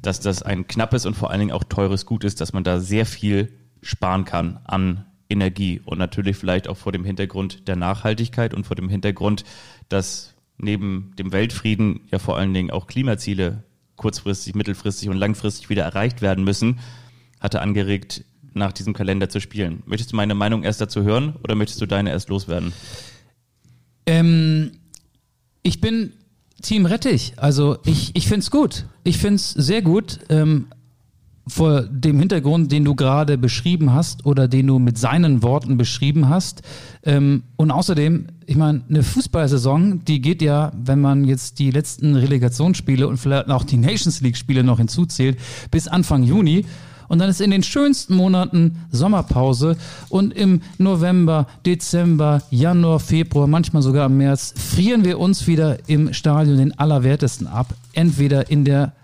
dass 0.00 0.20
das 0.20 0.42
ein 0.42 0.66
knappes 0.66 1.06
und 1.06 1.14
vor 1.14 1.30
allen 1.30 1.40
Dingen 1.40 1.52
auch 1.52 1.64
teures 1.64 2.06
Gut 2.06 2.24
ist, 2.24 2.40
dass 2.40 2.52
man 2.52 2.64
da 2.64 2.80
sehr 2.80 3.06
viel 3.06 3.52
sparen 3.82 4.24
kann 4.24 4.60
an 4.64 5.06
Energie 5.28 5.80
und 5.84 5.98
natürlich 5.98 6.36
vielleicht 6.36 6.68
auch 6.68 6.76
vor 6.76 6.92
dem 6.92 7.04
Hintergrund 7.04 7.66
der 7.66 7.76
Nachhaltigkeit 7.76 8.54
und 8.54 8.66
vor 8.66 8.76
dem 8.76 8.88
Hintergrund, 8.88 9.44
dass 9.88 10.34
neben 10.58 11.12
dem 11.18 11.32
Weltfrieden 11.32 12.00
ja 12.10 12.18
vor 12.18 12.36
allen 12.36 12.54
Dingen 12.54 12.70
auch 12.70 12.86
Klimaziele 12.86 13.64
kurzfristig, 13.96 14.54
mittelfristig 14.54 15.08
und 15.08 15.16
langfristig 15.16 15.68
wieder 15.68 15.84
erreicht 15.84 16.22
werden 16.22 16.44
müssen, 16.44 16.80
hatte 17.40 17.60
angeregt, 17.60 18.24
nach 18.54 18.72
diesem 18.72 18.92
Kalender 18.92 19.28
zu 19.28 19.40
spielen. 19.40 19.82
Möchtest 19.86 20.12
du 20.12 20.16
meine 20.16 20.34
Meinung 20.34 20.62
erst 20.62 20.80
dazu 20.80 21.02
hören 21.02 21.36
oder 21.42 21.54
möchtest 21.54 21.80
du 21.80 21.86
deine 21.86 22.10
erst 22.10 22.28
loswerden? 22.28 22.72
Ähm, 24.06 24.72
ich 25.62 25.80
bin 25.80 26.12
Team 26.60 26.86
Rettich. 26.86 27.34
Also 27.36 27.78
ich, 27.84 28.14
ich 28.14 28.26
finde 28.26 28.40
es 28.40 28.50
gut. 28.50 28.86
Ich 29.04 29.18
finde 29.18 29.36
es 29.36 29.50
sehr 29.50 29.82
gut. 29.82 30.20
Ähm, 30.28 30.66
vor 31.46 31.82
dem 31.82 32.18
Hintergrund, 32.18 32.70
den 32.70 32.84
du 32.84 32.94
gerade 32.94 33.36
beschrieben 33.36 33.92
hast 33.92 34.24
oder 34.24 34.46
den 34.46 34.68
du 34.68 34.78
mit 34.78 34.96
seinen 34.96 35.42
Worten 35.42 35.76
beschrieben 35.76 36.28
hast. 36.28 36.62
Ähm, 37.02 37.42
und 37.56 37.70
außerdem, 37.70 38.26
ich 38.46 38.56
meine, 38.56 38.82
eine 38.88 39.02
Fußballsaison, 39.02 40.04
die 40.04 40.20
geht 40.20 40.40
ja, 40.40 40.72
wenn 40.76 41.00
man 41.00 41.24
jetzt 41.24 41.58
die 41.58 41.70
letzten 41.70 42.14
Relegationsspiele 42.14 43.08
und 43.08 43.16
vielleicht 43.16 43.50
auch 43.50 43.64
die 43.64 43.76
Nations 43.76 44.20
League-Spiele 44.20 44.62
noch 44.62 44.78
hinzuzählt, 44.78 45.38
bis 45.70 45.88
Anfang 45.88 46.22
Juni. 46.22 46.64
Und 47.08 47.18
dann 47.18 47.28
ist 47.28 47.42
in 47.42 47.50
den 47.50 47.62
schönsten 47.62 48.14
Monaten 48.14 48.78
Sommerpause 48.90 49.76
und 50.08 50.32
im 50.32 50.62
November, 50.78 51.46
Dezember, 51.66 52.42
Januar, 52.50 53.00
Februar, 53.00 53.46
manchmal 53.46 53.82
sogar 53.82 54.06
im 54.06 54.16
März 54.16 54.54
frieren 54.56 55.04
wir 55.04 55.18
uns 55.18 55.46
wieder 55.46 55.88
im 55.88 56.14
Stadion 56.14 56.56
den 56.56 56.78
Allerwertesten 56.78 57.48
ab. 57.48 57.74
Entweder 57.92 58.50
in 58.50 58.64
der 58.64 58.94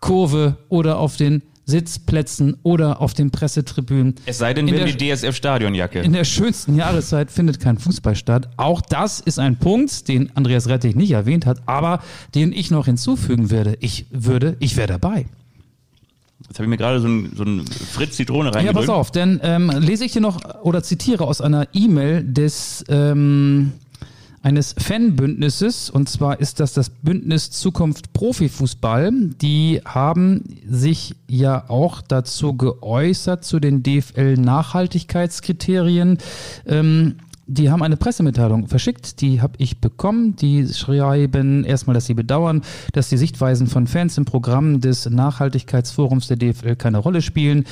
Kurve 0.00 0.56
oder 0.68 0.98
auf 0.98 1.16
den 1.16 1.42
Sitzplätzen 1.64 2.56
oder 2.62 3.02
auf 3.02 3.12
den 3.12 3.30
Pressetribünen. 3.30 4.14
Es 4.24 4.38
sei 4.38 4.54
denn, 4.54 4.66
In 4.68 4.74
wir 4.74 4.84
der- 4.86 4.92
die 4.94 5.10
DSF-Stadionjacke. 5.10 6.00
In 6.00 6.14
der 6.14 6.24
schönsten 6.24 6.74
Jahreszeit 6.76 7.30
findet 7.30 7.60
kein 7.60 7.76
Fußball 7.78 8.16
statt. 8.16 8.48
Auch 8.56 8.80
das 8.80 9.20
ist 9.20 9.38
ein 9.38 9.56
Punkt, 9.56 10.08
den 10.08 10.34
Andreas 10.34 10.68
Rettig 10.68 10.96
nicht 10.96 11.10
erwähnt 11.10 11.44
hat, 11.44 11.60
aber 11.66 12.00
den 12.34 12.52
ich 12.52 12.70
noch 12.70 12.86
hinzufügen 12.86 13.50
werde. 13.50 13.76
Ich 13.80 14.06
würde, 14.10 14.56
ich 14.60 14.76
wäre 14.78 14.88
dabei. 14.88 15.26
Jetzt 16.46 16.54
habe 16.58 16.64
ich 16.64 16.70
mir 16.70 16.78
gerade 16.78 17.00
so 17.00 17.08
ein, 17.08 17.32
so 17.36 17.42
ein 17.42 17.66
Fritz 17.66 18.16
Zitrone 18.16 18.48
Ja, 18.48 18.54
reingedrückt. 18.54 18.86
pass 18.86 18.94
auf, 18.96 19.10
denn 19.10 19.38
ähm, 19.42 19.70
lese 19.80 20.06
ich 20.06 20.12
dir 20.12 20.22
noch 20.22 20.40
oder 20.62 20.82
zitiere 20.82 21.24
aus 21.26 21.42
einer 21.42 21.66
E-Mail 21.74 22.22
des 22.24 22.82
ähm, 22.88 23.72
eines 24.48 24.74
Fanbündnisses 24.78 25.90
und 25.90 26.08
zwar 26.08 26.40
ist 26.40 26.58
das 26.58 26.72
das 26.72 26.88
Bündnis 26.88 27.50
Zukunft 27.50 28.14
Profifußball. 28.14 29.12
Die 29.42 29.82
haben 29.84 30.42
sich 30.66 31.16
ja 31.28 31.68
auch 31.68 32.00
dazu 32.00 32.54
geäußert 32.54 33.44
zu 33.44 33.60
den 33.60 33.82
DFL 33.82 34.36
Nachhaltigkeitskriterien. 34.38 36.16
Ähm, 36.64 37.16
die 37.46 37.70
haben 37.70 37.82
eine 37.82 37.98
Pressemitteilung 37.98 38.68
verschickt, 38.68 39.20
die 39.20 39.42
habe 39.42 39.52
ich 39.58 39.82
bekommen. 39.82 40.34
Die 40.36 40.66
schreiben 40.66 41.64
erstmal, 41.64 41.92
dass 41.92 42.06
sie 42.06 42.14
bedauern, 42.14 42.62
dass 42.94 43.10
die 43.10 43.18
Sichtweisen 43.18 43.66
von 43.66 43.86
Fans 43.86 44.16
im 44.16 44.24
Programm 44.24 44.80
des 44.80 45.10
Nachhaltigkeitsforums 45.10 46.26
der 46.26 46.38
DFL 46.38 46.76
keine 46.76 46.98
Rolle 46.98 47.20
spielen. 47.20 47.66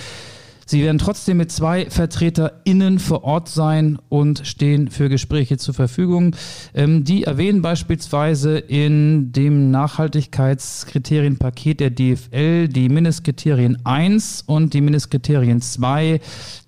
Sie 0.68 0.82
werden 0.82 0.98
trotzdem 0.98 1.36
mit 1.36 1.52
zwei 1.52 1.88
VertreterInnen 1.88 2.98
vor 2.98 3.22
Ort 3.22 3.48
sein 3.48 3.98
und 4.08 4.44
stehen 4.44 4.90
für 4.90 5.08
Gespräche 5.08 5.58
zur 5.58 5.74
Verfügung. 5.74 6.34
Ähm, 6.74 7.04
die 7.04 7.22
erwähnen 7.22 7.62
beispielsweise 7.62 8.58
in 8.58 9.30
dem 9.30 9.70
Nachhaltigkeitskriterienpaket 9.70 11.80
der 11.80 11.90
DFL 11.90 12.68
die 12.68 12.88
Mindestkriterien 12.88 13.78
1 13.84 14.42
und 14.46 14.74
die 14.74 14.80
Mindestkriterien 14.80 15.60
2, 15.60 16.20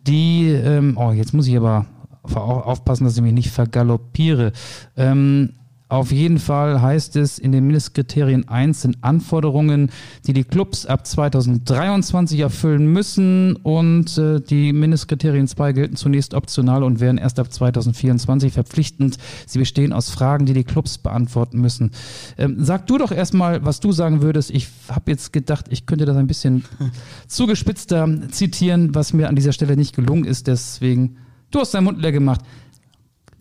die, 0.07 0.49
ähm, 0.51 0.97
oh, 0.97 1.11
jetzt 1.13 1.35
muss 1.35 1.47
ich 1.49 1.57
aber 1.57 1.87
auf- 2.23 2.37
aufpassen, 2.37 3.05
dass 3.05 3.17
ich 3.17 3.23
mich 3.23 3.33
nicht 3.33 3.51
vergaloppiere. 3.51 4.53
Ähm, 4.97 5.55
auf 5.91 6.13
jeden 6.13 6.39
Fall 6.39 6.83
heißt 6.83 7.17
es 7.17 7.39
in 7.39 7.51
den 7.51 7.65
Mindestkriterien 7.65 8.47
1 8.47 8.83
sind 8.83 8.99
Anforderungen, 9.01 9.91
die 10.27 10.35
die 10.35 10.45
Clubs 10.45 10.85
ab 10.85 11.07
2023 11.07 12.41
erfüllen 12.41 12.93
müssen 12.93 13.57
und 13.57 14.19
äh, 14.19 14.41
die 14.41 14.75
Mindestkriterien 14.75 15.49
2 15.49 15.73
gelten 15.73 15.97
zunächst 15.97 16.35
optional 16.35 16.83
und 16.83 17.01
werden 17.01 17.17
erst 17.17 17.39
ab 17.39 17.51
2024 17.51 18.53
verpflichtend. 18.53 19.17
Sie 19.47 19.59
bestehen 19.59 19.95
aus 19.95 20.11
Fragen, 20.11 20.45
die 20.45 20.53
die 20.53 20.65
Clubs 20.65 20.99
beantworten 20.99 21.59
müssen. 21.59 21.93
Ähm, 22.37 22.57
sag 22.59 22.87
du 22.87 22.99
doch 22.99 23.11
erstmal, 23.11 23.65
was 23.65 23.81
du 23.81 23.91
sagen 23.91 24.21
würdest. 24.21 24.51
Ich 24.51 24.69
habe 24.91 25.11
jetzt 25.11 25.33
gedacht, 25.33 25.67
ich 25.71 25.87
könnte 25.87 26.05
das 26.05 26.19
ein 26.19 26.27
bisschen 26.27 26.65
zugespitzter 27.29 28.29
zitieren, 28.31 28.95
was 28.95 29.15
mir 29.15 29.31
an 29.31 29.37
dieser 29.37 29.53
Stelle 29.53 29.75
nicht 29.75 29.97
gelungen 29.97 30.25
ist. 30.25 30.49
Deswegen, 30.49 31.17
du 31.51 31.61
hast 31.61 31.73
deinen 31.73 31.85
Mund 31.85 31.99
leer 31.99 32.13
gemacht. 32.13 32.43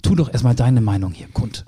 Tu 0.01 0.15
doch 0.15 0.31
erstmal 0.31 0.55
deine 0.55 0.79
Meinung 0.79 1.11
hier 1.11 1.27
kund. 1.27 1.65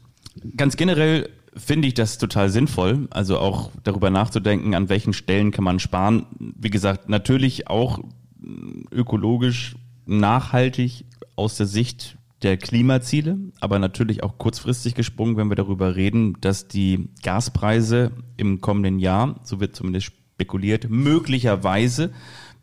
Ganz 0.58 0.78
generell 0.78 1.30
finde 1.56 1.88
ich 1.88 1.94
das 1.94 2.18
total 2.18 2.50
sinnvoll, 2.50 3.08
also 3.12 3.40
auch 3.40 3.72
darüber 3.84 4.10
nachzudenken, 4.10 4.76
an 4.76 4.90
welchen 4.90 5.14
Stellen 5.14 5.52
kann 5.52 5.64
man 5.64 5.80
sparen. 5.80 6.26
Wie 6.40 6.70
gesagt, 6.70 7.10
natürlich 7.10 7.68
auch 7.68 8.00
mm, 8.40 8.84
ökologisch 8.92 9.76
nachhaltig 10.06 11.06
aus 11.36 11.58
der 11.58 11.66
Sicht 11.66 12.18
der 12.42 12.58
Klimaziele, 12.58 13.38
aber 13.60 13.80
natürlich 13.80 14.24
auch 14.24 14.38
kurzfristig 14.38 14.96
gesprungen, 14.96 15.36
wenn 15.38 15.50
wir 15.50 15.56
darüber 15.56 15.96
reden, 15.96 16.38
dass 16.40 16.68
die 16.68 17.10
Gaspreise 17.22 18.12
im 18.38 18.62
kommenden 18.62 19.00
Jahr, 19.00 19.40
so 19.44 19.60
wird 19.60 19.76
zumindest 19.76 20.14
spekuliert, 20.40 20.90
möglicherweise 20.90 22.12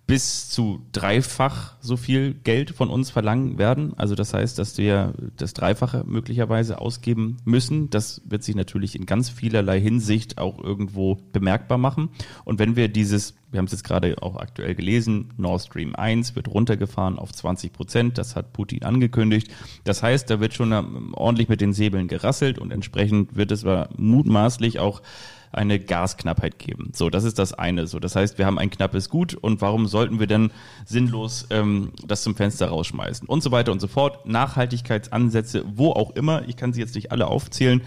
bis 0.07 0.49
zu 0.49 0.83
dreifach 0.93 1.75
so 1.81 1.97
viel 1.97 2.35
Geld 2.35 2.71
von 2.71 2.91
uns 2.91 3.11
verlangen 3.11 3.59
werden. 3.59 3.93
Also 3.97 4.15
das 4.15 4.35
heißt, 4.35 4.57
dass 4.59 4.79
wir 4.79 5.15
das 5.37 5.53
Dreifache 5.53 6.05
möglicherweise 6.07 6.81
ausgeben 6.81 7.39
müssen. 7.45 7.91
Das 7.91 8.23
wird 8.25 8.45
sich 8.45 8.55
natürlich 8.55 8.95
in 8.95 9.07
ganz 9.07 9.31
vielerlei 9.31 9.81
Hinsicht 9.81 10.39
auch 10.39 10.63
irgendwo 10.63 11.17
bemerkbar 11.33 11.79
machen. 11.79 12.11
Und 12.45 12.61
wenn 12.61 12.77
wir 12.77 12.87
dieses, 12.89 13.35
wir 13.51 13.59
haben 13.59 13.67
es 13.67 13.73
jetzt 13.73 13.83
gerade 13.83 14.23
auch 14.23 14.37
aktuell 14.37 14.77
gelesen, 14.77 15.33
Nord 15.39 15.63
Stream 15.63 15.97
1 15.97 16.37
wird 16.37 16.47
runtergefahren 16.49 17.19
auf 17.19 17.33
20 17.33 17.73
Prozent. 17.73 18.17
Das 18.17 18.37
hat 18.37 18.53
Putin 18.53 18.85
angekündigt. 18.85 19.51
Das 19.83 20.05
heißt, 20.05 20.31
da 20.31 20.39
wird 20.39 20.55
schon 20.55 20.71
ähm, 20.71 21.15
ordentlich 21.15 21.49
mit 21.49 21.61
den 21.61 21.73
Säbeln 21.73 22.07
gerasselt 22.07 22.61
und 22.61 22.71
entsprechend 22.71 23.35
wird 23.35 23.51
es 23.51 23.67
mutmaßlich 23.97 24.79
auch 24.79 25.03
eine 25.53 25.79
Gasknappheit 25.79 26.59
geben. 26.59 26.93
So, 26.95 27.11
das 27.11 27.25
ist 27.25 27.39
das 27.39 27.53
eine. 27.53 27.87
So, 27.87 27.99
das 27.99 28.17
heißt, 28.17 28.39
wir 28.39 28.47
haben 28.47 28.59
ein 28.59 28.71
knappes 28.71 29.09
Gut 29.09 29.35
und 29.35 29.61
warum 29.61 29.87
sollten 29.87 30.21
wir 30.21 30.27
denn 30.27 30.51
sinnlos 30.85 31.47
ähm, 31.51 31.93
das 32.07 32.23
zum 32.23 32.37
Fenster 32.37 32.69
rausschmeißen 32.69 33.29
und 33.29 33.43
so 33.43 33.51
weiter 33.51 33.73
und 33.73 33.81
so 33.81 33.89
fort. 33.89 34.27
Nachhaltigkeitsansätze, 34.27 35.65
wo 35.67 35.91
auch 35.91 36.11
immer, 36.11 36.47
ich 36.49 36.57
kann 36.57 36.73
sie 36.73 36.81
jetzt 36.81 36.95
nicht 36.95 37.13
alle 37.13 37.27
aufzählen, 37.27 37.83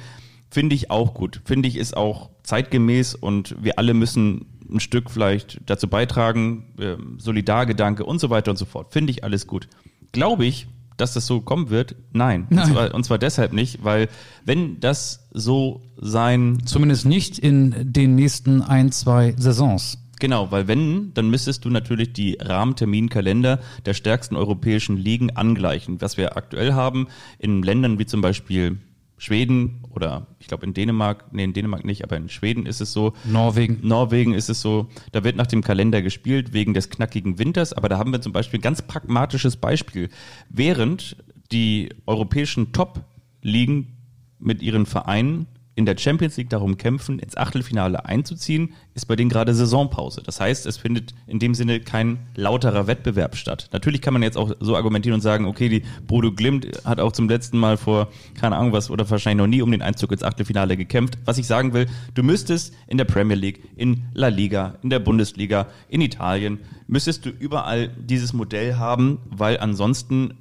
finde 0.50 0.76
ich 0.76 0.92
auch 0.92 1.14
gut. 1.14 1.42
Finde 1.46 1.68
ich 1.68 1.78
ist 1.78 1.96
auch 1.96 2.30
zeitgemäß 2.44 3.16
und 3.16 3.56
wir 3.62 3.78
alle 3.78 3.94
müssen 3.94 4.46
ein 4.72 4.80
Stück 4.80 5.10
vielleicht 5.10 5.60
dazu 5.66 5.88
beitragen, 5.88 6.74
ähm, 6.80 7.20
Solidargedanke 7.20 8.06
und 8.06 8.20
so 8.20 8.30
weiter 8.30 8.52
und 8.52 8.58
so 8.58 8.66
fort. 8.66 8.94
Finde 8.94 9.12
ich 9.12 9.24
alles 9.24 9.48
gut. 9.48 9.68
Glaube 10.12 10.46
ich, 10.46 10.68
dass 11.00 11.14
das 11.14 11.26
so 11.26 11.42
kommen 11.42 11.70
wird? 11.70 11.96
Nein. 12.12 12.48
Nein. 12.50 12.66
Und, 12.66 12.74
zwar, 12.74 12.94
und 12.96 13.04
zwar 13.04 13.18
deshalb 13.18 13.54
nicht, 13.54 13.84
weil 13.84 14.10
wenn 14.46 14.80
das 14.80 15.28
so 15.32 15.82
sein 15.98 16.60
Zumindest 16.66 17.06
nicht 17.06 17.40
in 17.40 17.94
den 17.94 18.16
nächsten 18.16 18.62
ein, 18.62 18.92
zwei 18.92 19.34
Saisons. 19.38 19.98
Genau, 20.20 20.52
weil 20.52 20.68
wenn, 20.68 21.14
dann 21.14 21.30
müsstest 21.30 21.64
du 21.64 21.70
natürlich 21.70 22.12
die 22.12 22.38
Rahmenterminkalender 22.42 23.60
der 23.86 23.94
stärksten 23.94 24.36
europäischen 24.36 24.98
Ligen 24.98 25.32
angleichen. 25.32 26.02
Was 26.02 26.18
wir 26.18 26.36
aktuell 26.36 26.74
haben 26.74 27.08
in 27.38 27.64
Ländern 27.64 28.00
wie 28.00 28.06
zum 28.06 28.20
Beispiel 28.20 28.80
Schweden 29.20 29.84
oder 29.92 30.28
ich 30.40 30.48
glaube 30.48 30.66
in 30.66 30.74
Dänemark, 30.74 31.32
nee, 31.34 31.44
in 31.44 31.54
Dänemark 31.54 31.86
nicht, 31.86 32.04
aber 32.04 32.18
in 32.18 32.30
Schweden 32.30 32.66
ist 32.66 32.80
es 32.82 32.94
so, 32.94 33.14
Norwegen. 33.26 33.80
Norwegen 33.86 34.34
ist 34.34 34.50
es 34.50 34.62
so, 34.62 34.88
da 35.12 35.24
wird 35.24 35.36
nach 35.36 35.46
dem 35.46 35.62
Kalender 35.62 36.02
gespielt 36.02 36.54
wegen 36.54 36.74
des 36.74 36.90
knackigen 36.90 37.38
Winters, 37.38 37.74
aber 37.74 37.90
da 37.90 37.98
haben 37.98 38.12
wir 38.12 38.22
zum 38.22 38.32
Beispiel 38.32 38.60
ein 38.60 38.64
ganz 38.64 38.82
pragmatisches 38.82 39.58
Beispiel. 39.58 40.10
Während 40.50 41.18
die 41.52 41.90
europäischen 42.06 42.72
Top-Ligen 42.72 43.98
mit 44.40 44.62
ihren 44.62 44.86
Vereinen 44.86 45.48
in 45.80 45.86
der 45.86 45.98
Champions 45.98 46.36
League 46.36 46.50
darum 46.50 46.76
kämpfen, 46.76 47.20
ins 47.20 47.38
Achtelfinale 47.38 48.04
einzuziehen, 48.04 48.74
ist 48.96 49.06
bei 49.06 49.16
denen 49.16 49.30
gerade 49.30 49.56
Saisonpause. 49.56 50.22
Das 50.22 50.42
heißt, 50.42 50.66
es 50.66 50.76
findet 50.76 51.14
in 51.26 51.40
dem 51.40 51.56
Sinne 51.56 51.80
kein 51.80 52.20
lauterer 52.36 52.86
Wettbewerb 52.86 53.38
statt. 53.38 53.70
Natürlich 53.72 54.02
kann 54.02 54.12
man 54.12 54.22
jetzt 54.22 54.36
auch 54.36 54.52
so 54.60 54.76
argumentieren 54.76 55.16
und 55.16 55.22
sagen, 55.22 55.46
okay, 55.46 55.70
die 55.70 55.84
Bodo 56.06 56.34
Glimt 56.34 56.68
hat 56.84 57.00
auch 57.00 57.14
zum 57.14 57.30
letzten 57.30 57.58
Mal 57.58 57.78
vor, 57.78 58.10
keine 58.38 58.58
Ahnung 58.58 58.74
was, 58.74 58.90
oder 58.90 59.10
wahrscheinlich 59.10 59.42
noch 59.42 59.48
nie 59.48 59.62
um 59.62 59.72
den 59.72 59.82
Einzug 59.82 60.12
ins 60.12 60.22
Achtelfinale 60.22 60.76
gekämpft. 60.76 61.18
Was 61.24 61.38
ich 61.38 61.48
sagen 61.48 61.72
will, 61.72 61.88
du 62.14 62.24
müsstest 62.24 62.74
in 62.88 62.98
der 62.98 63.06
Premier 63.06 63.38
League, 63.38 63.64
in 63.78 64.04
La 64.14 64.28
Liga, 64.28 64.76
in 64.84 64.90
der 64.90 65.00
Bundesliga, 65.00 65.68
in 65.88 66.02
Italien, 66.02 66.60
müsstest 66.88 67.26
du 67.26 67.30
überall 67.30 67.88
dieses 67.88 68.34
Modell 68.34 68.76
haben, 68.76 69.20
weil 69.30 69.58
ansonsten 69.62 70.40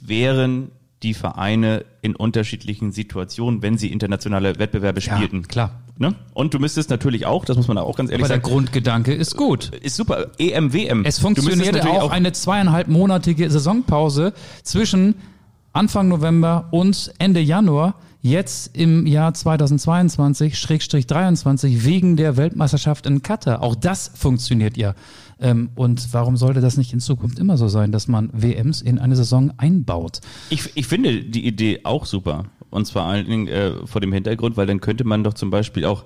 wären 0.00 0.70
die 1.02 1.14
Vereine 1.14 1.84
in 2.02 2.16
unterschiedlichen 2.16 2.90
Situationen, 2.92 3.62
wenn 3.62 3.78
sie 3.78 3.88
internationale 3.92 4.58
Wettbewerbe 4.58 5.00
Ja, 5.00 5.16
spielten. 5.16 5.46
klar. 5.46 5.70
Ne? 5.96 6.14
Und 6.34 6.54
du 6.54 6.58
müsstest 6.60 6.90
natürlich 6.90 7.26
auch, 7.26 7.44
das 7.44 7.56
muss 7.56 7.66
man 7.68 7.76
auch 7.78 7.96
ganz 7.96 8.10
ehrlich 8.10 8.24
Aber 8.24 8.34
der 8.34 8.42
sagen, 8.42 8.52
Grundgedanke 8.54 9.12
ist 9.14 9.36
gut. 9.36 9.70
ist 9.82 9.96
super. 9.96 10.26
EM, 10.38 10.72
WM. 10.72 11.04
Es 11.04 11.18
funktionierte 11.18 11.78
natürlich 11.78 11.98
auch 12.00 12.10
eine 12.12 12.32
zweieinhalbmonatige 12.32 13.50
Saisonpause 13.50 14.32
zwischen 14.62 15.16
Anfang 15.72 16.08
November 16.08 16.68
und 16.70 17.12
Ende 17.18 17.40
Januar. 17.40 17.94
Jetzt 18.28 18.76
im 18.76 19.06
Jahr 19.06 19.32
2022-23 19.32 21.84
wegen 21.84 22.16
der 22.16 22.36
Weltmeisterschaft 22.36 23.06
in 23.06 23.22
Katar. 23.22 23.62
Auch 23.62 23.74
das 23.74 24.10
funktioniert 24.14 24.76
ja. 24.76 24.94
Ähm, 25.40 25.70
und 25.76 26.12
warum 26.12 26.36
sollte 26.36 26.60
das 26.60 26.76
nicht 26.76 26.92
in 26.92 27.00
Zukunft 27.00 27.38
immer 27.38 27.56
so 27.56 27.68
sein, 27.68 27.92
dass 27.92 28.08
man 28.08 28.28
WMs 28.32 28.82
in 28.82 28.98
eine 28.98 29.16
Saison 29.16 29.52
einbaut? 29.56 30.20
Ich, 30.50 30.70
ich 30.74 30.86
finde 30.86 31.24
die 31.24 31.46
Idee 31.46 31.80
auch 31.84 32.04
super. 32.06 32.44
Und 32.70 32.86
zwar 32.86 33.06
allen 33.06 33.26
Dingen 33.26 33.48
äh, 33.48 33.86
vor 33.86 34.00
dem 34.00 34.12
Hintergrund, 34.12 34.56
weil 34.56 34.66
dann 34.66 34.80
könnte 34.80 35.04
man 35.04 35.24
doch 35.24 35.34
zum 35.34 35.50
Beispiel 35.50 35.84
auch 35.84 36.04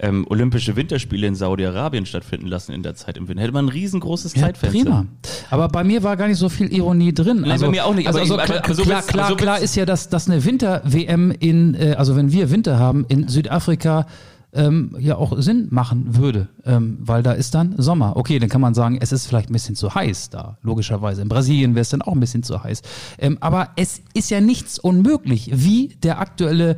ähm, 0.00 0.26
Olympische 0.28 0.76
Winterspiele 0.76 1.26
in 1.26 1.34
Saudi-Arabien 1.34 2.06
stattfinden 2.06 2.46
lassen 2.46 2.72
in 2.72 2.82
der 2.82 2.94
Zeit 2.94 3.16
im 3.16 3.28
Winter. 3.28 3.42
Hätte 3.42 3.52
man 3.52 3.66
ein 3.66 3.68
riesengroßes 3.68 4.34
Ja, 4.34 4.42
Zeitfenster. 4.42 4.82
prima. 4.82 5.06
Aber 5.50 5.68
bei 5.68 5.84
mir 5.84 6.02
war 6.02 6.16
gar 6.16 6.28
nicht 6.28 6.38
so 6.38 6.48
viel 6.48 6.72
Ironie 6.72 7.12
drin. 7.12 7.42
Nein, 7.46 7.60
bei 7.60 7.68
mir 7.68 7.84
auch 7.84 7.94
nicht, 7.94 8.06
Also, 8.06 8.18
also 8.20 8.36
klar, 8.36 8.62
so 8.74 8.82
klar, 8.82 9.02
klar, 9.02 9.28
so 9.28 9.36
klar 9.36 9.58
ist 9.60 9.76
ja, 9.76 9.84
dass, 9.84 10.08
dass 10.08 10.28
eine 10.28 10.44
Winter-WM 10.44 11.30
in, 11.38 11.74
äh, 11.74 11.94
also 11.98 12.16
wenn 12.16 12.32
wir 12.32 12.50
Winter 12.50 12.78
haben, 12.78 13.04
in 13.08 13.28
Südafrika 13.28 14.06
ähm, 14.52 14.96
ja 14.98 15.16
auch 15.16 15.40
Sinn 15.40 15.68
machen 15.70 16.16
würde, 16.16 16.48
ähm, 16.64 16.98
weil 17.00 17.22
da 17.22 17.32
ist 17.32 17.54
dann 17.54 17.74
Sommer. 17.78 18.16
Okay, 18.16 18.38
dann 18.40 18.48
kann 18.48 18.60
man 18.60 18.74
sagen, 18.74 18.98
es 19.00 19.12
ist 19.12 19.26
vielleicht 19.26 19.48
ein 19.48 19.52
bisschen 19.52 19.76
zu 19.76 19.94
heiß 19.94 20.30
da, 20.30 20.58
logischerweise. 20.62 21.22
In 21.22 21.28
Brasilien 21.28 21.74
wäre 21.76 21.82
es 21.82 21.90
dann 21.90 22.02
auch 22.02 22.12
ein 22.14 22.18
bisschen 22.20 22.42
zu 22.42 22.62
heiß. 22.64 22.82
Ähm, 23.18 23.38
aber 23.40 23.68
es 23.76 24.02
ist 24.12 24.28
ja 24.30 24.40
nichts 24.40 24.78
unmöglich, 24.78 25.50
wie 25.54 25.88
der 26.02 26.18
aktuelle 26.18 26.76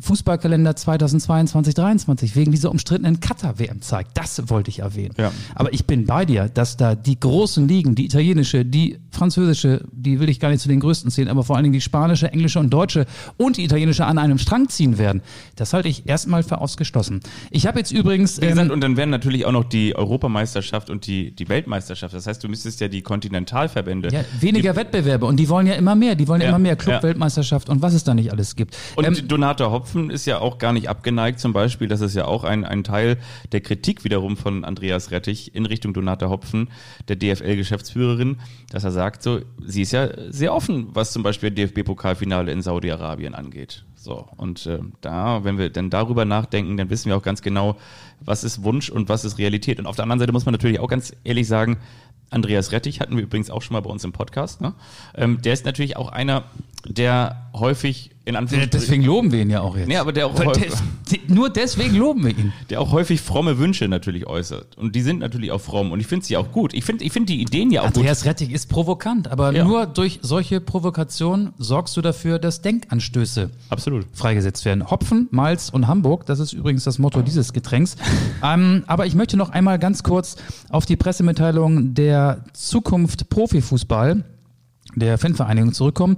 Fußballkalender 0.00 0.74
2022 0.76 1.74
2023 1.74 2.36
wegen 2.36 2.52
dieser 2.52 2.70
umstrittenen 2.70 3.20
Katar-WM 3.20 3.80
zeigt. 3.82 4.16
Das 4.16 4.48
wollte 4.50 4.70
ich 4.70 4.80
erwähnen. 4.80 5.14
Ja. 5.18 5.32
Aber 5.54 5.72
ich 5.72 5.84
bin 5.86 6.06
bei 6.06 6.24
dir, 6.24 6.48
dass 6.48 6.76
da 6.76 6.94
die 6.94 7.18
großen 7.18 7.66
Ligen, 7.68 7.94
die 7.94 8.04
italienische, 8.06 8.64
die 8.64 8.98
französische, 9.10 9.84
die 9.92 10.20
will 10.20 10.28
ich 10.28 10.40
gar 10.40 10.50
nicht 10.50 10.60
zu 10.60 10.68
den 10.68 10.80
größten 10.80 11.10
zählen, 11.10 11.28
aber 11.28 11.44
vor 11.44 11.56
allen 11.56 11.64
Dingen 11.64 11.72
die 11.74 11.80
spanische, 11.80 12.30
englische 12.32 12.58
und 12.58 12.70
deutsche 12.70 13.06
und 13.36 13.56
die 13.56 13.64
italienische 13.64 14.04
an 14.04 14.18
einem 14.18 14.38
Strang 14.38 14.68
ziehen 14.68 14.98
werden. 14.98 15.22
Das 15.56 15.72
halte 15.72 15.88
ich 15.88 16.08
erstmal 16.08 16.42
für 16.42 16.60
ausgeschlossen. 16.60 17.20
Ich 17.50 17.66
habe 17.66 17.78
jetzt 17.78 17.92
übrigens. 17.92 18.40
Wie 18.40 18.46
gesagt, 18.46 18.66
ähm, 18.66 18.72
und 18.72 18.80
dann 18.80 18.96
wären 18.96 19.10
natürlich 19.10 19.44
auch 19.46 19.52
noch 19.52 19.64
die 19.64 19.94
Europameisterschaft 19.96 20.90
und 20.90 21.06
die, 21.06 21.30
die 21.34 21.48
Weltmeisterschaft. 21.48 22.14
Das 22.14 22.26
heißt, 22.26 22.42
du 22.42 22.48
müsstest 22.48 22.80
ja 22.80 22.88
die 22.88 23.02
Kontinentalverbände. 23.02 24.08
ja, 24.12 24.24
weniger 24.40 24.76
Wettbewerbe 24.76 25.26
und 25.26 25.36
die 25.36 25.48
wollen 25.48 25.66
ja 25.66 25.74
immer 25.74 25.94
mehr. 25.94 26.14
Die 26.14 26.28
wollen 26.28 26.40
ja, 26.40 26.46
Ja, 26.46 26.50
immer 26.50 26.58
mehr 26.58 26.72
ja. 26.72 26.76
Club-Weltmeisterschaft 26.76 27.68
und 27.68 27.82
was 27.82 27.94
es 27.94 28.04
da 28.04 28.14
nicht 28.14 28.30
alles 28.32 28.56
gibt. 28.56 28.76
Und 28.96 29.06
Ähm, 29.06 29.28
Donata 29.28 29.70
Hopfen 29.84 30.08
ist 30.08 30.24
ja 30.24 30.38
auch 30.38 30.56
gar 30.56 30.72
nicht 30.72 30.88
abgeneigt, 30.88 31.40
zum 31.40 31.52
Beispiel. 31.52 31.88
Das 31.88 32.00
ist 32.00 32.14
ja 32.14 32.24
auch 32.24 32.42
ein, 32.42 32.64
ein 32.64 32.84
Teil 32.84 33.18
der 33.52 33.60
Kritik 33.60 34.02
wiederum 34.02 34.38
von 34.38 34.64
Andreas 34.64 35.10
Rettich 35.10 35.54
in 35.54 35.66
Richtung 35.66 35.92
Donata 35.92 36.30
Hopfen, 36.30 36.70
der 37.08 37.16
DFL-Geschäftsführerin, 37.16 38.38
dass 38.70 38.84
er 38.84 38.92
sagt, 38.92 39.22
so, 39.22 39.40
sie 39.62 39.82
ist 39.82 39.92
ja 39.92 40.08
sehr 40.30 40.54
offen, 40.54 40.88
was 40.94 41.12
zum 41.12 41.22
Beispiel 41.22 41.50
DFB-Pokalfinale 41.50 42.50
in 42.50 42.62
Saudi-Arabien 42.62 43.34
angeht. 43.34 43.84
So, 43.94 44.26
und 44.38 44.64
äh, 44.64 44.78
da, 45.02 45.44
wenn 45.44 45.58
wir 45.58 45.68
dann 45.68 45.90
darüber 45.90 46.24
nachdenken, 46.24 46.78
dann 46.78 46.88
wissen 46.88 47.10
wir 47.10 47.16
auch 47.18 47.22
ganz 47.22 47.42
genau, 47.42 47.76
was 48.20 48.42
ist 48.42 48.64
Wunsch 48.64 48.88
und 48.88 49.10
was 49.10 49.26
ist 49.26 49.36
Realität. 49.36 49.78
Und 49.78 49.86
auf 49.86 49.96
der 49.96 50.04
anderen 50.04 50.20
Seite 50.20 50.32
muss 50.32 50.46
man 50.46 50.52
natürlich 50.54 50.80
auch 50.80 50.88
ganz 50.88 51.14
ehrlich 51.24 51.46
sagen, 51.46 51.76
Andreas 52.30 52.72
Rettich 52.72 53.00
hatten 53.00 53.16
wir 53.16 53.22
übrigens 53.22 53.50
auch 53.50 53.60
schon 53.60 53.74
mal 53.74 53.80
bei 53.80 53.90
uns 53.90 54.02
im 54.02 54.12
Podcast. 54.12 54.62
Ne? 54.62 54.72
Ähm, 55.14 55.42
der 55.42 55.52
ist 55.52 55.66
natürlich 55.66 55.98
auch 55.98 56.08
einer, 56.08 56.44
der 56.86 57.50
häufig 57.52 58.13
in 58.26 58.36
Anführungsstrichen 58.36 58.80
deswegen 58.86 59.04
loben 59.04 59.32
wir 59.32 59.42
ihn 59.42 59.50
ja 59.50 59.60
auch 59.60 59.76
jetzt. 59.76 59.86
Nee, 59.86 59.96
aber 59.98 60.12
der 60.12 60.26
auch, 60.26 60.38
häufig, 60.38 60.72
des, 60.72 60.82
nur 61.28 61.50
deswegen 61.50 61.94
loben 61.96 62.24
wir 62.24 62.30
ihn. 62.30 62.52
der 62.70 62.80
auch 62.80 62.90
häufig 62.90 63.20
fromme 63.20 63.58
Wünsche 63.58 63.86
natürlich 63.86 64.26
äußert. 64.26 64.78
Und 64.78 64.94
die 64.96 65.02
sind 65.02 65.20
natürlich 65.20 65.52
auch 65.52 65.60
fromm. 65.60 65.92
Und 65.92 66.00
ich 66.00 66.06
finde 66.06 66.24
sie 66.24 66.36
auch 66.38 66.50
gut. 66.50 66.72
Ich 66.72 66.84
finde 66.84 67.04
ich 67.04 67.12
find 67.12 67.28
die 67.28 67.42
Ideen 67.42 67.70
ja 67.70 67.82
auch 67.82 67.86
Andreas 67.86 68.24
Rettig 68.24 68.50
ist 68.50 68.70
provokant, 68.70 69.30
aber 69.30 69.52
Ja. 69.52 69.64
nur 69.64 69.86
durch 69.86 70.20
solche 70.22 70.60
Provokationen 70.60 71.52
sorgst 71.58 71.96
du 71.96 72.00
dafür, 72.00 72.38
dass 72.38 72.62
Denkanstöße 72.62 73.48
gut. 73.48 73.50
Absolut. 73.68 74.06
freigesetzt 74.14 74.64
werden. 74.64 74.90
Hopfen, 74.90 75.28
Malz 75.30 75.68
und 75.68 75.86
Hamburg, 75.86 76.24
das 76.26 76.38
ist 76.38 76.52
übrigens 76.54 76.84
das 76.84 76.98
Motto 76.98 77.20
dieses 77.20 77.52
Getränks. 77.52 77.96
ähm, 78.42 78.84
aber 78.86 79.04
ich 79.06 79.14
möchte 79.14 79.36
noch 79.36 79.50
einmal 79.50 79.78
ganz 79.78 80.02
kurz 80.02 80.36
auf 80.70 80.86
die 80.86 80.96
Pressemitteilung 80.96 81.94
der 81.94 82.44
Zukunft 82.54 83.28
Profifußball 83.28 84.24
der 84.94 85.18
Fanvereinigung 85.18 85.72
zurückkommen. 85.72 86.16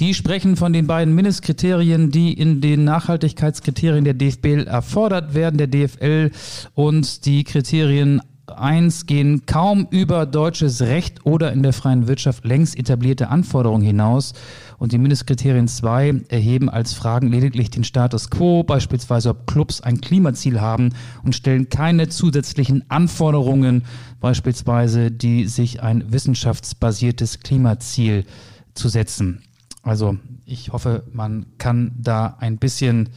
Die 0.00 0.14
sprechen 0.14 0.56
von 0.56 0.72
den 0.72 0.86
beiden 0.86 1.14
Mindestkriterien, 1.14 2.10
die 2.10 2.32
in 2.32 2.60
den 2.60 2.84
Nachhaltigkeitskriterien 2.84 4.04
der 4.04 4.14
DFB 4.14 4.66
erfordert 4.66 5.34
werden, 5.34 5.56
der 5.56 5.68
DFL 5.68 6.30
und 6.74 7.24
die 7.24 7.44
Kriterien 7.44 8.20
1 8.54 9.06
gehen 9.06 9.44
kaum 9.46 9.88
über 9.90 10.26
deutsches 10.26 10.82
Recht 10.82 11.26
oder 11.26 11.52
in 11.52 11.62
der 11.62 11.72
freien 11.72 12.08
Wirtschaft 12.08 12.44
längst 12.44 12.78
etablierte 12.78 13.28
Anforderungen 13.28 13.84
hinaus. 13.84 14.34
Und 14.78 14.92
die 14.92 14.98
Mindestkriterien 14.98 15.68
2 15.68 16.24
erheben 16.28 16.68
als 16.68 16.92
Fragen 16.92 17.28
lediglich 17.28 17.70
den 17.70 17.84
Status 17.84 18.30
quo, 18.30 18.62
beispielsweise 18.62 19.30
ob 19.30 19.46
Clubs 19.46 19.80
ein 19.80 20.00
Klimaziel 20.00 20.60
haben 20.60 20.90
und 21.22 21.34
stellen 21.34 21.68
keine 21.68 22.08
zusätzlichen 22.08 22.84
Anforderungen, 22.90 23.84
beispielsweise 24.20 25.10
die 25.10 25.46
sich 25.46 25.82
ein 25.82 26.12
wissenschaftsbasiertes 26.12 27.40
Klimaziel 27.40 28.26
zu 28.74 28.88
setzen. 28.88 29.42
Also 29.82 30.18
ich 30.44 30.72
hoffe, 30.72 31.04
man 31.12 31.46
kann 31.58 31.92
da 31.96 32.36
ein 32.40 32.58
bisschen 32.58 33.08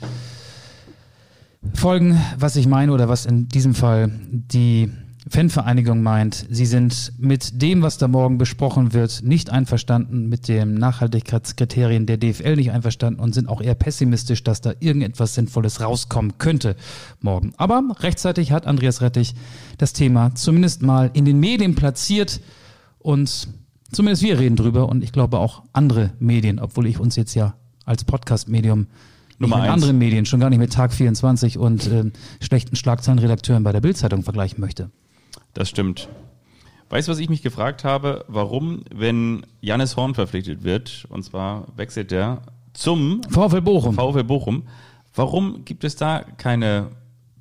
folgen, 1.73 2.17
was 2.37 2.55
ich 2.55 2.67
meine 2.67 2.93
oder 2.93 3.09
was 3.09 3.25
in 3.25 3.49
diesem 3.49 3.73
Fall 3.73 4.11
die 4.31 4.91
Fanvereinigung 5.29 6.01
meint. 6.01 6.47
Sie 6.49 6.65
sind 6.65 7.13
mit 7.19 7.61
dem, 7.61 7.83
was 7.83 7.97
da 7.99 8.07
morgen 8.07 8.37
besprochen 8.39 8.93
wird, 8.93 9.21
nicht 9.23 9.51
einverstanden, 9.51 10.27
mit 10.27 10.47
den 10.47 10.73
Nachhaltigkeitskriterien 10.73 12.07
der 12.07 12.17
DFL 12.17 12.55
nicht 12.55 12.71
einverstanden 12.71 13.19
und 13.19 13.33
sind 13.33 13.47
auch 13.47 13.61
eher 13.61 13.75
pessimistisch, 13.75 14.43
dass 14.43 14.61
da 14.61 14.73
irgendetwas 14.79 15.35
Sinnvolles 15.35 15.81
rauskommen 15.81 16.39
könnte 16.39 16.75
morgen. 17.21 17.53
Aber 17.57 17.83
rechtzeitig 17.99 18.51
hat 18.51 18.65
Andreas 18.65 19.01
Rettich 19.01 19.35
das 19.77 19.93
Thema 19.93 20.33
zumindest 20.33 20.81
mal 20.81 21.11
in 21.13 21.25
den 21.25 21.39
Medien 21.39 21.75
platziert 21.75 22.41
und 22.97 23.47
zumindest 23.91 24.23
wir 24.23 24.39
reden 24.39 24.55
drüber 24.55 24.89
und 24.89 25.03
ich 25.03 25.11
glaube 25.11 25.37
auch 25.37 25.63
andere 25.73 26.11
Medien, 26.19 26.59
obwohl 26.59 26.87
ich 26.87 26.99
uns 26.99 27.15
jetzt 27.15 27.35
ja 27.35 27.53
als 27.85 28.03
Podcast-Medium 28.03 28.87
Nummer 29.37 29.57
mit 29.57 29.65
eins. 29.65 29.73
anderen 29.73 29.97
Medien, 29.97 30.25
schon 30.25 30.39
gar 30.39 30.49
nicht 30.49 30.59
mit 30.59 30.73
Tag 30.73 30.91
24 30.91 31.57
und 31.57 31.87
ähm, 31.87 32.11
schlechten 32.41 32.75
Schlagzeilenredakteuren 32.75 33.63
bei 33.63 33.71
der 33.71 33.81
Bildzeitung 33.81 34.23
vergleichen 34.23 34.59
möchte. 34.59 34.89
Das 35.53 35.69
stimmt. 35.69 36.09
Weißt 36.89 37.07
du, 37.07 37.11
was 37.11 37.19
ich 37.19 37.29
mich 37.29 37.41
gefragt 37.41 37.83
habe? 37.83 38.25
Warum, 38.27 38.83
wenn 38.93 39.45
Jannis 39.61 39.95
Horn 39.95 40.15
verpflichtet 40.15 40.63
wird, 40.63 41.05
und 41.09 41.23
zwar 41.23 41.67
wechselt 41.75 42.11
er 42.11 42.41
zum 42.73 43.21
VfL 43.29 43.61
Bochum. 43.61 43.93
VfL 43.95 44.23
Bochum, 44.23 44.63
warum 45.13 45.65
gibt 45.65 45.83
es 45.83 45.95
da 45.95 46.21
keine 46.37 46.89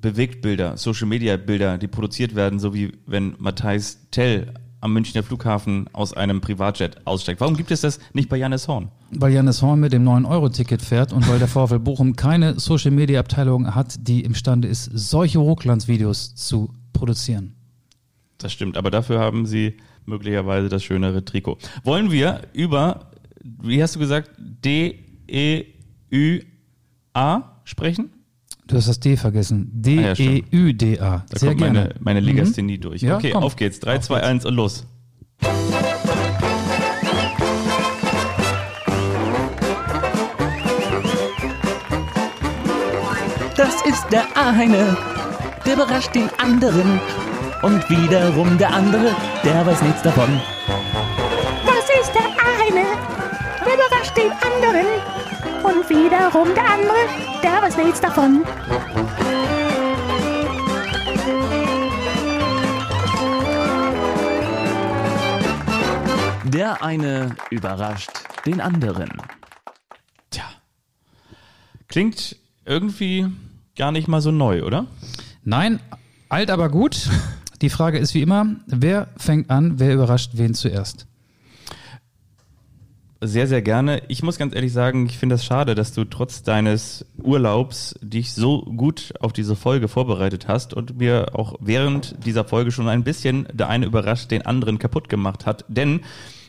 Bewegtbilder, 0.01 0.77
Social 0.77 1.07
Media 1.07 1.35
Bilder, 1.37 1.77
die 1.77 1.87
produziert 1.87 2.35
werden, 2.35 2.59
so 2.59 2.73
wie 2.73 2.91
wenn 3.05 3.35
Matthijs 3.39 4.07
Tell 4.11 4.53
am 4.81 4.93
Münchner 4.93 5.23
Flughafen 5.23 5.87
aus 5.93 6.13
einem 6.13 6.41
Privatjet 6.41 7.05
aussteigt? 7.05 7.41
Warum 7.41 7.57
gibt 7.57 7.71
es 7.71 7.81
das 7.81 7.99
nicht 8.13 8.29
bei 8.29 8.37
Jannis 8.37 8.67
Horn? 8.67 8.91
weil 9.11 9.33
Janis 9.33 9.61
Horn 9.61 9.79
mit 9.79 9.93
dem 9.93 10.07
9-Euro-Ticket 10.07 10.81
fährt 10.81 11.13
und 11.13 11.27
weil 11.27 11.39
der 11.39 11.47
VfL 11.47 11.79
Bochum 11.79 12.15
keine 12.15 12.59
Social-Media-Abteilung 12.59 13.73
hat, 13.73 14.07
die 14.07 14.23
imstande 14.23 14.67
ist, 14.67 14.85
solche 14.93 15.39
Hochglanzvideos 15.39 16.35
zu 16.35 16.73
produzieren. 16.93 17.55
Das 18.39 18.53
stimmt, 18.53 18.77
aber 18.77 18.89
dafür 18.89 19.19
haben 19.19 19.45
sie 19.45 19.75
möglicherweise 20.05 20.69
das 20.69 20.81
schönere 20.83 21.23
Trikot. 21.25 21.57
Wollen 21.83 22.09
wir 22.09 22.41
über, 22.53 23.11
wie 23.43 23.83
hast 23.83 23.95
du 23.95 23.99
gesagt, 23.99 24.31
D-E-U-A 24.39 25.01
sprechen? 27.65 28.09
Du 28.65 28.77
hast 28.77 28.87
das 28.87 28.99
D 28.99 29.17
vergessen. 29.17 29.83
Ah 29.85 29.89
ja, 29.89 30.15
stimmt. 30.15 30.51
D-E-U-D-A. 30.53 31.25
Da 31.29 31.37
Sehr 31.39 31.49
kommt 31.49 31.61
gerne. 31.61 31.79
meine, 31.79 31.95
meine 31.99 32.19
Legasthenie 32.21 32.77
durch. 32.77 33.01
Ja, 33.01 33.17
okay, 33.17 33.31
komm. 33.31 33.43
auf 33.43 33.55
geht's. 33.57 33.79
3, 33.81 33.97
Auf 33.97 34.03
2, 34.05 34.15
geht's. 34.15 34.27
1 34.27 34.45
und 34.45 34.55
los. 34.55 34.87
Das 43.57 43.81
ist 43.85 44.05
der 44.11 44.25
eine, 44.37 44.95
der 45.65 45.73
überrascht 45.73 46.15
den 46.15 46.29
anderen. 46.37 47.01
Und 47.61 47.89
wiederum 47.89 48.57
der 48.57 48.73
andere, 48.73 49.13
der 49.43 49.65
weiß 49.65 49.81
nichts 49.81 50.01
davon. 50.01 50.39
Das 51.65 51.85
ist 52.01 52.13
der 52.13 52.23
eine, 52.23 52.85
der 53.65 53.73
überrascht 53.73 54.15
den 54.15 54.31
anderen. 54.31 54.85
Und 55.63 55.89
wiederum 55.89 56.55
der 56.55 56.69
andere, 56.69 56.95
der 57.43 57.61
weiß 57.61 57.77
nichts 57.77 57.99
davon. 57.99 58.45
Der 66.45 66.81
eine 66.81 67.35
überrascht 67.49 68.11
den 68.45 68.61
anderen. 68.61 69.09
Tja. 70.31 70.45
Klingt 71.89 72.37
irgendwie 72.63 73.27
gar 73.75 73.91
nicht 73.91 74.07
mal 74.07 74.21
so 74.21 74.31
neu, 74.31 74.63
oder? 74.63 74.87
Nein, 75.43 75.81
alt 76.29 76.49
aber 76.51 76.69
gut. 76.69 77.09
Die 77.61 77.69
Frage 77.69 77.97
ist 77.97 78.13
wie 78.13 78.21
immer, 78.21 78.55
wer 78.67 79.07
fängt 79.17 79.49
an, 79.49 79.79
wer 79.79 79.93
überrascht 79.93 80.31
wen 80.35 80.53
zuerst? 80.53 81.07
sehr, 83.21 83.47
sehr 83.47 83.61
gerne. 83.61 84.01
Ich 84.07 84.23
muss 84.23 84.37
ganz 84.37 84.55
ehrlich 84.55 84.71
sagen, 84.71 85.05
ich 85.05 85.17
finde 85.17 85.33
das 85.33 85.43
schade, 85.43 85.75
dass 85.75 85.93
du 85.93 86.05
trotz 86.05 86.43
deines 86.43 87.05
Urlaubs 87.21 87.95
dich 88.01 88.31
so 88.31 88.61
gut 88.61 89.13
auf 89.19 89.33
diese 89.33 89.55
Folge 89.55 89.89
vorbereitet 89.89 90.47
hast 90.47 90.73
und 90.73 90.97
mir 90.97 91.31
auch 91.33 91.55
während 91.59 92.25
dieser 92.25 92.45
Folge 92.45 92.71
schon 92.71 92.87
ein 92.87 93.03
bisschen 93.03 93.47
der 93.51 93.67
eine 93.67 93.85
überrascht 93.85 94.31
den 94.31 94.45
anderen 94.45 94.79
kaputt 94.79 95.09
gemacht 95.09 95.45
hat. 95.45 95.65
Denn 95.67 96.01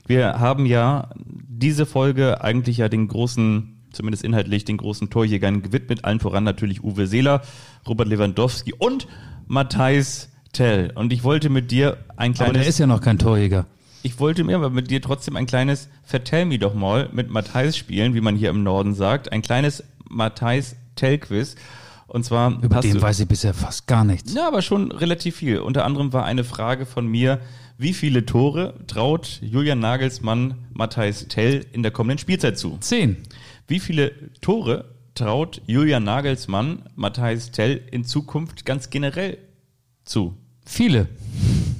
wir 0.07 0.39
haben 0.39 0.65
ja 0.65 1.11
diese 1.25 1.87
Folge 1.87 2.41
eigentlich 2.43 2.79
ja 2.79 2.89
den 2.89 3.09
großen 3.09 3.77
zumindest 3.93 4.23
inhaltlich 4.23 4.65
den 4.65 4.77
großen 4.77 5.11
Torjägern 5.11 5.63
gewidmet, 5.63 6.05
allen 6.05 6.21
voran 6.21 6.45
natürlich 6.45 6.85
Uwe 6.85 7.09
Seeler, 7.09 7.43
Robert 7.89 8.07
Lewandowski 8.07 8.73
und 8.73 9.09
Matthijs 9.49 10.30
Tell. 10.53 10.93
Und 10.95 11.13
ich 11.13 11.25
wollte 11.25 11.49
mit 11.49 11.71
dir 11.71 11.99
ein 12.17 12.33
Aber 12.33 12.45
der 12.45 12.51
kleines 12.53 12.69
ist 12.69 12.79
ja 12.79 12.87
noch 12.87 13.01
kein 13.01 13.19
Torjäger. 13.19 13.67
ich 14.03 14.19
wollte 14.19 14.45
mir 14.45 14.57
aber 14.57 14.71
mit 14.71 14.91
dir 14.91 15.01
trotzdem 15.01 15.37
ein 15.37 15.47
kleines 15.47 15.89
Vertell 16.05 16.45
mir 16.47 16.59
doch 16.59 16.75
mal 16.75 17.09
mit 17.13 17.31
Matthijs 17.31 17.77
spielen, 17.77 18.15
wie 18.15 18.21
man 18.21 18.37
hier 18.37 18.51
im 18.51 18.63
Norden 18.63 18.95
sagt. 18.95 19.33
Ein 19.33 19.43
kleines 19.43 19.85
Matthijs 20.09 20.77
Tell-Quiz. 20.97 21.55
Und 22.09 22.25
zwar 22.25 22.61
Über 22.63 22.81
den 22.81 22.95
du, 22.95 23.03
weiß 23.03 23.21
ich 23.21 23.29
bisher 23.29 23.55
fast 23.55 23.87
gar 23.87 24.05
nichts. 24.05 24.35
ja, 24.35 24.49
aber 24.49 24.63
schon 24.63 24.91
relativ 24.91 25.37
viel. 25.37 25.61
Unter 25.61 25.85
anderem 25.85 26.13
war 26.13 26.25
eine 26.25 26.43
Frage 26.43 26.85
von 26.85 27.07
mir, 27.07 27.39
wie 27.79 27.95
viele 27.95 28.27
Tore 28.27 28.75
traut 28.89 29.39
Julian 29.41 29.79
Nagelsmann 29.79 30.55
Matthijs 30.73 31.29
Tell 31.29 31.65
in 31.73 31.83
der 31.85 31.93
kommenden 31.93 32.19
Spielzeit 32.19 32.59
zu? 32.59 32.77
Zehn. 32.81 33.19
Wie 33.69 33.79
viele 33.79 34.13
Tore 34.41 34.87
traut 35.15 35.63
Julian 35.67 36.03
Nagelsmann 36.03 36.83
Matthijs 36.97 37.53
Tell 37.53 37.81
in 37.93 38.05
Zukunft 38.05 38.67
ganz 38.67 38.91
generell 38.91 39.39
zu? 40.05 40.35
Viele. 40.71 41.09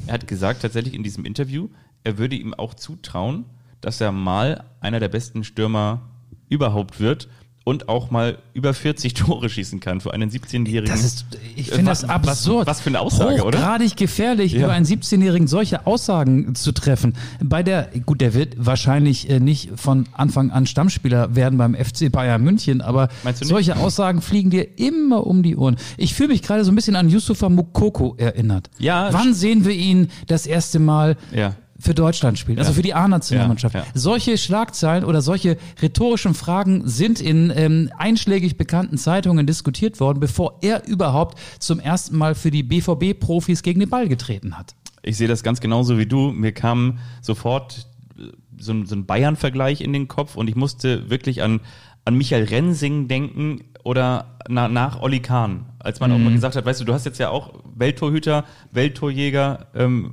Er 0.09 0.15
hat 0.15 0.27
gesagt, 0.27 0.63
tatsächlich 0.63 0.95
in 0.95 1.05
diesem 1.05 1.25
Interview, 1.25 1.69
er 2.03 2.19
würde 2.19 2.35
ihm 2.35 2.53
auch 2.53 2.75
zutrauen, 2.75 3.45
dass 3.81 4.01
er 4.01 4.11
mal 4.11 4.65
einer 4.81 4.99
der 4.99 5.09
besten 5.09 5.45
Stürmer 5.45 6.11
überhaupt 6.49 6.99
wird 6.99 7.29
und 7.65 7.89
auch 7.89 8.11
mal 8.11 8.39
über 8.55 8.73
40 8.75 9.15
Tore 9.15 9.49
schießen 9.51 9.81
kann 9.81 10.01
für 10.01 10.13
einen 10.15 10.31
17-Jährigen. 10.31 10.91
Das 10.91 11.05
ist, 11.05 11.27
ich 11.57 11.69
finde 11.71 11.91
das 11.91 12.05
absurd. 12.05 12.67
Was, 12.67 12.79
was 12.79 12.81
für 12.81 12.89
eine 12.91 13.01
Aussage, 13.01 13.45
oder? 13.45 13.59
Hochgradig 13.59 13.97
gefährlich, 13.97 14.53
Ja. 14.53 14.61
über 14.65 14.73
einen 14.73 14.87
17-Jährigen 14.87 15.47
solche 15.47 15.87
Aussagen 15.87 16.55
zu 16.55 16.73
treffen. 16.73 17.15
Bei 17.43 17.63
der, 17.63 17.91
gut, 18.07 18.21
der 18.23 18.35
wird 18.35 18.55
wahrscheinlich 18.59 19.29
äh, 19.29 19.41
nicht 19.41 19.71
von 19.77 20.07
Anfang 20.13 20.51
an 20.51 20.67
Stammspieler 20.67 21.37
werden 21.37 21.59
beim 21.59 21.75
FC 21.75 22.11
Bayern 22.11 22.43
München, 22.43 22.81
aber 22.81 23.09
solche 23.41 23.77
Aussagen 23.77 24.23
fliegen 24.23 24.51
dir 24.51 24.79
immer 24.79 25.27
um 25.27 25.43
die 25.43 25.57
Ohren. 25.57 25.77
Ich 25.99 26.15
fühle 26.15 26.31
mich 26.31 26.43
gerade 26.43 26.65
so 26.65 26.73
ein 26.73 26.75
bisschen 26.75 26.97
an 26.97 27.09
Yusufa 27.11 27.49
Mukoko 27.51 28.15
erinnert. 28.17 28.71
Ja, 28.79 29.13
Wann 29.13 29.35
sehen 29.35 29.65
wir 29.67 29.75
ihn 29.75 30.09
das 30.27 30.47
erste 30.47 30.79
Mal 30.79 31.17
Ja. 31.33 31.55
Für 31.81 31.95
Deutschland 31.95 32.39
spielen, 32.39 32.59
also 32.59 32.71
Ja. 32.71 32.75
für 32.77 32.83
die 32.83 32.95
A-Nationalmannschaft. 32.95 33.75
Ja, 33.75 33.81
ja. 33.81 33.87
Solche 33.95 34.37
Schlagzeilen 34.39 35.05
oder 35.05 35.23
solche 35.23 35.57
rhetorischen 35.81 36.35
Fragen 36.35 36.87
sind 36.87 37.21
in 37.21 37.53
ähm, 37.55 37.91
einschlägig 37.99 38.57
bekannten 38.57 38.99
Zeitungen 38.99 39.47
diskutiert 39.47 39.99
worden, 40.01 40.21
bevor 40.21 40.59
er 40.63 40.87
überhaupt 40.87 41.39
zum 41.59 41.81
ersten 41.81 42.17
Mal 42.17 42.35
für 42.35 42.51
die 42.51 42.63
BVB-Profis 42.63 43.63
gegen 43.63 43.81
den 43.81 43.89
Ball 43.89 44.09
getreten 44.09 44.59
hat. 44.59 44.75
Ich 45.03 45.17
sehe 45.17 45.29
das 45.29 45.43
ganz 45.43 45.61
genauso 45.61 45.97
wie 45.99 46.07
du. 46.07 46.31
Mir 46.31 46.53
kam 46.53 46.99
sofort 47.23 47.89
äh, 48.19 48.25
so 48.59 48.73
ein, 48.73 48.87
so 48.87 48.95
ein 48.95 49.07
Bayern-Vergleich 49.07 49.81
in 49.81 49.93
den 49.93 50.07
Kopf 50.09 50.37
und 50.37 50.49
ich 50.49 50.57
musste 50.57 51.09
wirklich 51.09 51.43
an, 51.43 51.61
an 52.05 52.17
Michael 52.17 52.45
Rensing 52.45 53.09
denken 53.09 53.65
oder 53.83 54.37
na, 54.49 54.69
nach 54.69 55.01
Olli 55.01 55.21
Kahn. 55.21 55.67
Als 55.79 56.01
man 56.01 56.13
auch 56.13 56.19
mal 56.19 56.31
gesagt 56.33 56.55
hat, 56.57 56.67
weißt 56.67 56.81
du, 56.83 56.85
du 56.85 56.93
hast 56.93 57.07
jetzt 57.07 57.19
ja 57.19 57.31
auch 57.31 57.55
Welttorhüter, 57.75 58.45
Welttorjäger, 58.73 59.69
ähm, 59.75 60.13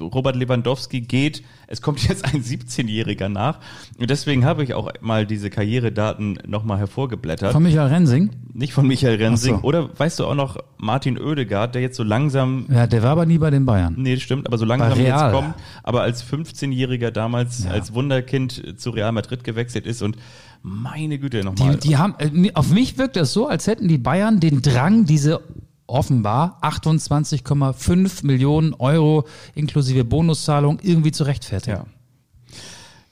Robert 0.00 0.36
Lewandowski 0.36 1.00
geht, 1.02 1.42
es 1.66 1.82
kommt 1.82 2.06
jetzt 2.08 2.24
ein 2.24 2.42
17-Jähriger 2.42 3.28
nach. 3.28 3.60
Und 3.98 4.10
deswegen 4.10 4.44
habe 4.44 4.64
ich 4.64 4.74
auch 4.74 4.90
mal 5.00 5.26
diese 5.26 5.50
Karrieredaten 5.50 6.38
nochmal 6.46 6.78
hervorgeblättert. 6.78 7.52
Von 7.52 7.62
Michael 7.62 7.88
Rensing. 7.88 8.30
Nicht 8.52 8.72
von 8.72 8.86
Michael 8.86 9.16
Rensing. 9.16 9.56
So. 9.56 9.62
Oder 9.62 9.90
weißt 9.98 10.18
du 10.18 10.26
auch 10.26 10.34
noch 10.34 10.58
Martin 10.78 11.18
Oedegaard, 11.18 11.74
der 11.74 11.82
jetzt 11.82 11.96
so 11.96 12.02
langsam 12.02 12.66
Ja, 12.70 12.86
der 12.86 13.02
war 13.02 13.10
aber 13.10 13.26
nie 13.26 13.38
bei 13.38 13.50
den 13.50 13.64
Bayern. 13.64 13.94
Nee, 13.96 14.18
stimmt, 14.18 14.46
aber 14.46 14.58
so 14.58 14.64
langsam 14.64 14.98
jetzt 14.98 15.30
kommt, 15.30 15.54
aber 15.82 16.02
als 16.02 16.24
15-Jähriger 16.24 17.10
damals 17.10 17.66
als 17.66 17.94
Wunderkind 17.94 18.80
zu 18.80 18.90
Real 18.90 19.12
Madrid 19.12 19.44
gewechselt 19.44 19.86
ist 19.86 20.02
und 20.02 20.16
meine 20.62 21.18
Güte 21.18 21.44
nochmal. 21.44 21.76
Die, 21.76 21.88
die 21.88 21.96
haben, 21.98 22.14
äh, 22.18 22.50
auf 22.54 22.70
mich 22.70 22.96
wirkt 22.96 23.16
das 23.16 23.32
so, 23.32 23.46
als 23.46 23.66
hätten 23.66 23.86
die 23.86 23.98
Bayern 23.98 24.40
den 24.40 24.62
Drang, 24.62 25.04
diese 25.04 25.40
offenbar 25.86 26.58
28,5 26.62 28.24
Millionen 28.26 28.74
Euro 28.74 29.26
inklusive 29.54 30.04
Bonuszahlung 30.04 30.78
irgendwie 30.82 31.12
zu 31.12 31.24
rechtfertigen. 31.24 31.76
ja. 31.76 31.84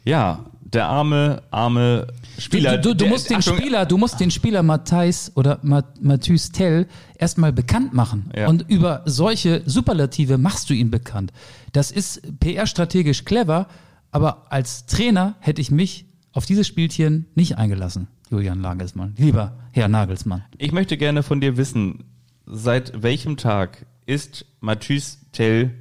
ja, 0.05 0.45
der 0.61 0.87
arme, 0.87 1.43
arme 1.51 2.07
Spieler. 2.39 2.79
Du, 2.79 2.89
du, 2.91 2.95
du 2.95 3.05
der- 3.05 3.09
musst 3.11 3.29
den 3.29 3.37
Achtung, 3.37 3.59
Spieler, 3.59 3.85
du 3.85 3.99
musst 3.99 4.19
den 4.21 4.31
Spieler 4.31 4.63
Matthijs 4.63 5.31
oder 5.35 5.59
Mat 5.63 6.03
Matthys 6.03 6.51
Tell 6.51 6.87
erstmal 7.19 7.53
bekannt 7.53 7.93
machen. 7.93 8.31
Ja. 8.35 8.49
Und 8.49 8.65
über 8.71 9.03
solche 9.05 9.63
Superlative 9.67 10.39
machst 10.39 10.71
du 10.71 10.75
ihn 10.75 10.91
bekannt. 10.91 11.31
Das 11.73 11.91
ist 11.91 12.23
PR-strategisch 12.41 13.27
clever, 13.27 13.67
aber 14.13 14.51
als 14.51 14.87
Trainer 14.87 15.35
hätte 15.41 15.61
ich 15.61 15.71
mich 15.71 16.07
auf 16.33 16.47
dieses 16.47 16.67
Spielchen 16.67 17.27
nicht 17.35 17.59
eingelassen, 17.59 18.09
Julian 18.31 18.63
Nagelsmann. 18.63 19.13
Lieber 19.19 19.53
Herr 19.73 19.89
Nagelsmann. 19.89 20.43
Ich 20.57 20.73
möchte 20.73 20.97
gerne 20.97 21.23
von 21.23 21.43
dir 21.43 21.59
wissen, 21.59 22.05
seit 22.47 23.03
welchem 23.03 23.37
Tag 23.37 23.87
ist 24.07 24.47
Matthys 24.61 25.19
Tell 25.33 25.75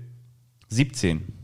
17? 0.70 1.41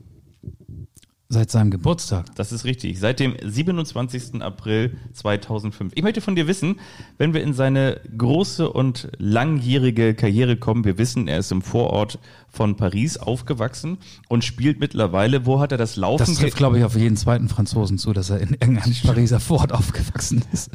Seit 1.30 1.52
seinem 1.52 1.72
Geburtstag. 1.72 2.34
Das 2.36 2.54
ist 2.54 2.64
richtig. 2.64 3.02
Seit 3.02 3.20
dem 3.20 3.36
27. 3.44 4.42
April 4.42 4.96
2005. 5.12 5.92
Ich 5.94 6.02
möchte 6.02 6.22
von 6.22 6.38
dir 6.38 6.48
wissen, 6.48 6.80
wenn 7.18 7.34
wir 7.34 7.44
in 7.44 7.52
seine 7.54 8.00
große 8.18 8.70
und 8.70 9.10
langjährige 9.18 10.16
Karriere 10.16 10.56
kommen, 10.56 10.86
wir 10.86 10.98
wissen, 10.98 11.28
er 11.28 11.40
ist 11.40 11.52
im 11.52 11.62
Vorort 11.62 12.20
von 12.48 12.78
Paris 12.78 13.18
aufgewachsen 13.18 13.98
und 14.30 14.46
spielt 14.46 14.80
mittlerweile, 14.80 15.46
wo 15.46 15.60
hat 15.60 15.74
er 15.74 15.78
das 15.78 15.98
Laufen? 15.98 16.26
Das 16.26 16.36
trifft, 16.36 16.56
glaube 16.56 16.78
ich, 16.78 16.86
auf 16.86 16.96
jeden 16.96 17.18
zweiten 17.18 17.50
Franzosen 17.50 17.98
zu, 17.98 18.14
dass 18.14 18.30
er 18.30 18.40
in 18.40 18.52
irgendeinem 18.52 18.96
Pariser 19.04 19.42
Fort 19.42 19.74
aufgewachsen 19.74 20.46
ist. 20.54 20.72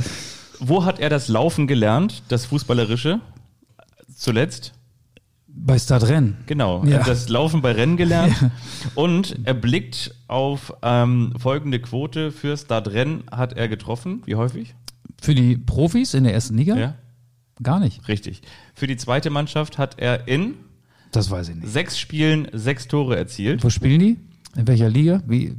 wo 0.60 0.84
hat 0.84 1.00
er 1.00 1.08
das 1.08 1.28
Laufen 1.28 1.66
gelernt, 1.66 2.24
das 2.28 2.44
Fußballerische? 2.44 3.20
Zuletzt? 4.22 4.72
Bei 5.48 5.76
Stade 5.80 6.08
Rennes. 6.08 6.34
Genau, 6.46 6.84
Ja. 6.84 6.90
er 6.92 7.00
hat 7.00 7.08
das 7.08 7.28
Laufen 7.28 7.60
bei 7.60 7.72
Rennen 7.72 7.96
gelernt 7.96 8.34
und 8.94 9.36
er 9.44 9.52
blickt 9.54 10.14
auf 10.28 10.72
ähm, 10.82 11.34
folgende 11.38 11.80
Quote 11.80 12.30
für 12.30 12.56
Stade 12.56 12.92
Rennen 12.92 13.24
hat 13.32 13.54
er 13.54 13.66
getroffen. 13.66 14.22
Wie 14.24 14.36
häufig? 14.36 14.76
Für 15.20 15.34
die 15.34 15.56
Profis 15.56 16.14
in 16.14 16.22
der 16.22 16.34
ersten 16.34 16.56
Liga? 16.56 16.76
Ja, 16.76 16.94
Gar 17.62 17.80
nicht. 17.80 18.06
richtig. 18.06 18.42
Für 18.74 18.86
die 18.86 18.96
zweite 18.96 19.28
Mannschaft 19.30 19.76
hat 19.76 19.98
er 19.98 20.28
in 20.28 20.54
Das 21.10 21.28
weiß 21.30 21.48
ich 21.48 21.56
nicht. 21.56 21.68
sechs 21.68 21.98
Spielen 21.98 22.46
sechs 22.52 22.86
Tore 22.86 23.16
erzielt. 23.16 23.62
Wo 23.64 23.70
spielen 23.70 23.98
die? 23.98 24.16
In 24.56 24.68
welcher 24.68 24.88
Liga? 24.88 25.20
Wie? 25.26 25.56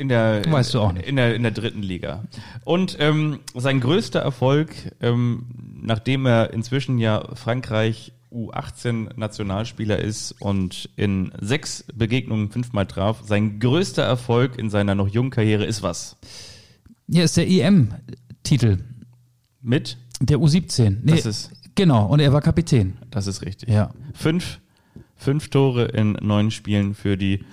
In 0.00 0.08
der, 0.08 0.42
Weißt 0.50 0.72
du 0.72 0.80
auch 0.80 0.92
nicht. 0.92 1.06
In 1.06 1.16
der, 1.16 1.34
in 1.34 1.42
der 1.42 1.52
dritten 1.52 1.82
Liga. 1.82 2.24
Und 2.64 2.96
ähm, 3.00 3.40
sein 3.54 3.80
größter 3.80 4.20
Erfolg, 4.20 4.74
ähm, 5.02 5.44
nachdem 5.82 6.24
er 6.24 6.54
inzwischen 6.54 6.98
ja 6.98 7.22
Frankreich 7.34 8.12
U18-Nationalspieler 8.32 9.98
ist 9.98 10.32
und 10.40 10.88
in 10.96 11.32
sechs 11.40 11.84
Begegnungen 11.94 12.50
fünfmal 12.50 12.86
traf, 12.86 13.22
sein 13.26 13.60
größter 13.60 14.02
Erfolg 14.02 14.58
in 14.58 14.70
seiner 14.70 14.94
noch 14.94 15.08
jungen 15.08 15.30
Karriere 15.30 15.64
ist 15.64 15.82
was? 15.82 16.16
Hier 17.10 17.24
ist 17.24 17.36
der 17.36 17.48
EM-Titel, 17.48 18.78
Mit? 19.60 19.98
der 20.20 20.38
U17. 20.38 20.98
Nee, 21.02 21.12
Das 21.16 21.26
ist- 21.26 21.50
genau, 21.74 22.06
und 22.06 22.20
er 22.20 22.32
war 22.32 22.40
Kapitän. 22.40 22.96
Das 23.10 23.26
ist 23.26 23.42
richtig. 23.42 23.68
Ja. 23.68 23.90
Fünf, 24.14 24.60
fünf 25.16 25.48
Tore 25.50 25.86
in 25.86 26.12
neun 26.22 26.50
Spielen 26.50 26.94
für 26.94 27.16
die 27.16 27.44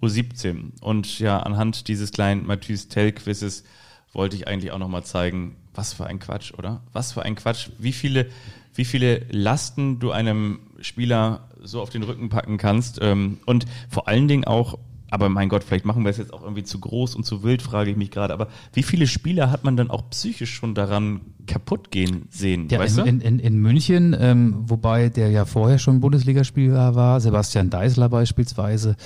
U17. 0.00 0.80
Und 0.80 1.18
ja, 1.18 1.38
anhand 1.40 1.88
dieses 1.88 2.12
kleinen 2.12 2.46
Matthys 2.46 2.88
Tell-Quizzes 2.88 3.64
wollte 4.12 4.36
ich 4.36 4.46
eigentlich 4.48 4.70
auch 4.70 4.78
nochmal 4.78 5.04
zeigen, 5.04 5.56
was 5.74 5.92
für 5.92 6.06
ein 6.06 6.20
Quatsch, 6.20 6.52
oder? 6.54 6.82
Was 6.92 7.12
für 7.12 7.22
ein 7.22 7.34
Quatsch. 7.34 7.70
Wie 7.78 7.92
viele, 7.92 8.28
wie 8.74 8.84
viele 8.84 9.26
Lasten 9.30 9.98
du 9.98 10.12
einem 10.12 10.60
Spieler 10.80 11.48
so 11.62 11.80
auf 11.80 11.90
den 11.90 12.02
Rücken 12.02 12.28
packen 12.28 12.58
kannst. 12.58 12.98
Ähm, 13.02 13.38
und 13.46 13.66
vor 13.88 14.08
allen 14.08 14.28
Dingen 14.28 14.44
auch, 14.44 14.78
aber 15.10 15.28
mein 15.28 15.48
Gott, 15.48 15.62
vielleicht 15.62 15.84
machen 15.84 16.02
wir 16.02 16.10
es 16.10 16.16
jetzt 16.16 16.32
auch 16.32 16.42
irgendwie 16.42 16.64
zu 16.64 16.80
groß 16.80 17.14
und 17.14 17.24
zu 17.24 17.42
wild, 17.42 17.62
frage 17.62 17.90
ich 17.90 17.96
mich 17.96 18.10
gerade. 18.10 18.34
Aber 18.34 18.48
wie 18.72 18.82
viele 18.82 19.06
Spieler 19.06 19.50
hat 19.50 19.62
man 19.62 19.76
dann 19.76 19.90
auch 19.90 20.10
psychisch 20.10 20.52
schon 20.52 20.74
daran 20.74 21.20
kaputt 21.46 21.90
gehen 21.90 22.26
sehen? 22.30 22.68
Ja, 22.68 22.80
weißt 22.80 22.98
in, 22.98 23.20
du? 23.20 23.26
in, 23.26 23.38
in, 23.38 23.58
München, 23.58 24.16
ähm, 24.18 24.64
wobei 24.66 25.10
der 25.10 25.30
ja 25.30 25.44
vorher 25.44 25.78
schon 25.78 26.00
Bundesligaspieler 26.00 26.94
war, 26.94 27.20
Sebastian 27.20 27.70
Deißler 27.70 28.08
beispielsweise. 28.08 28.96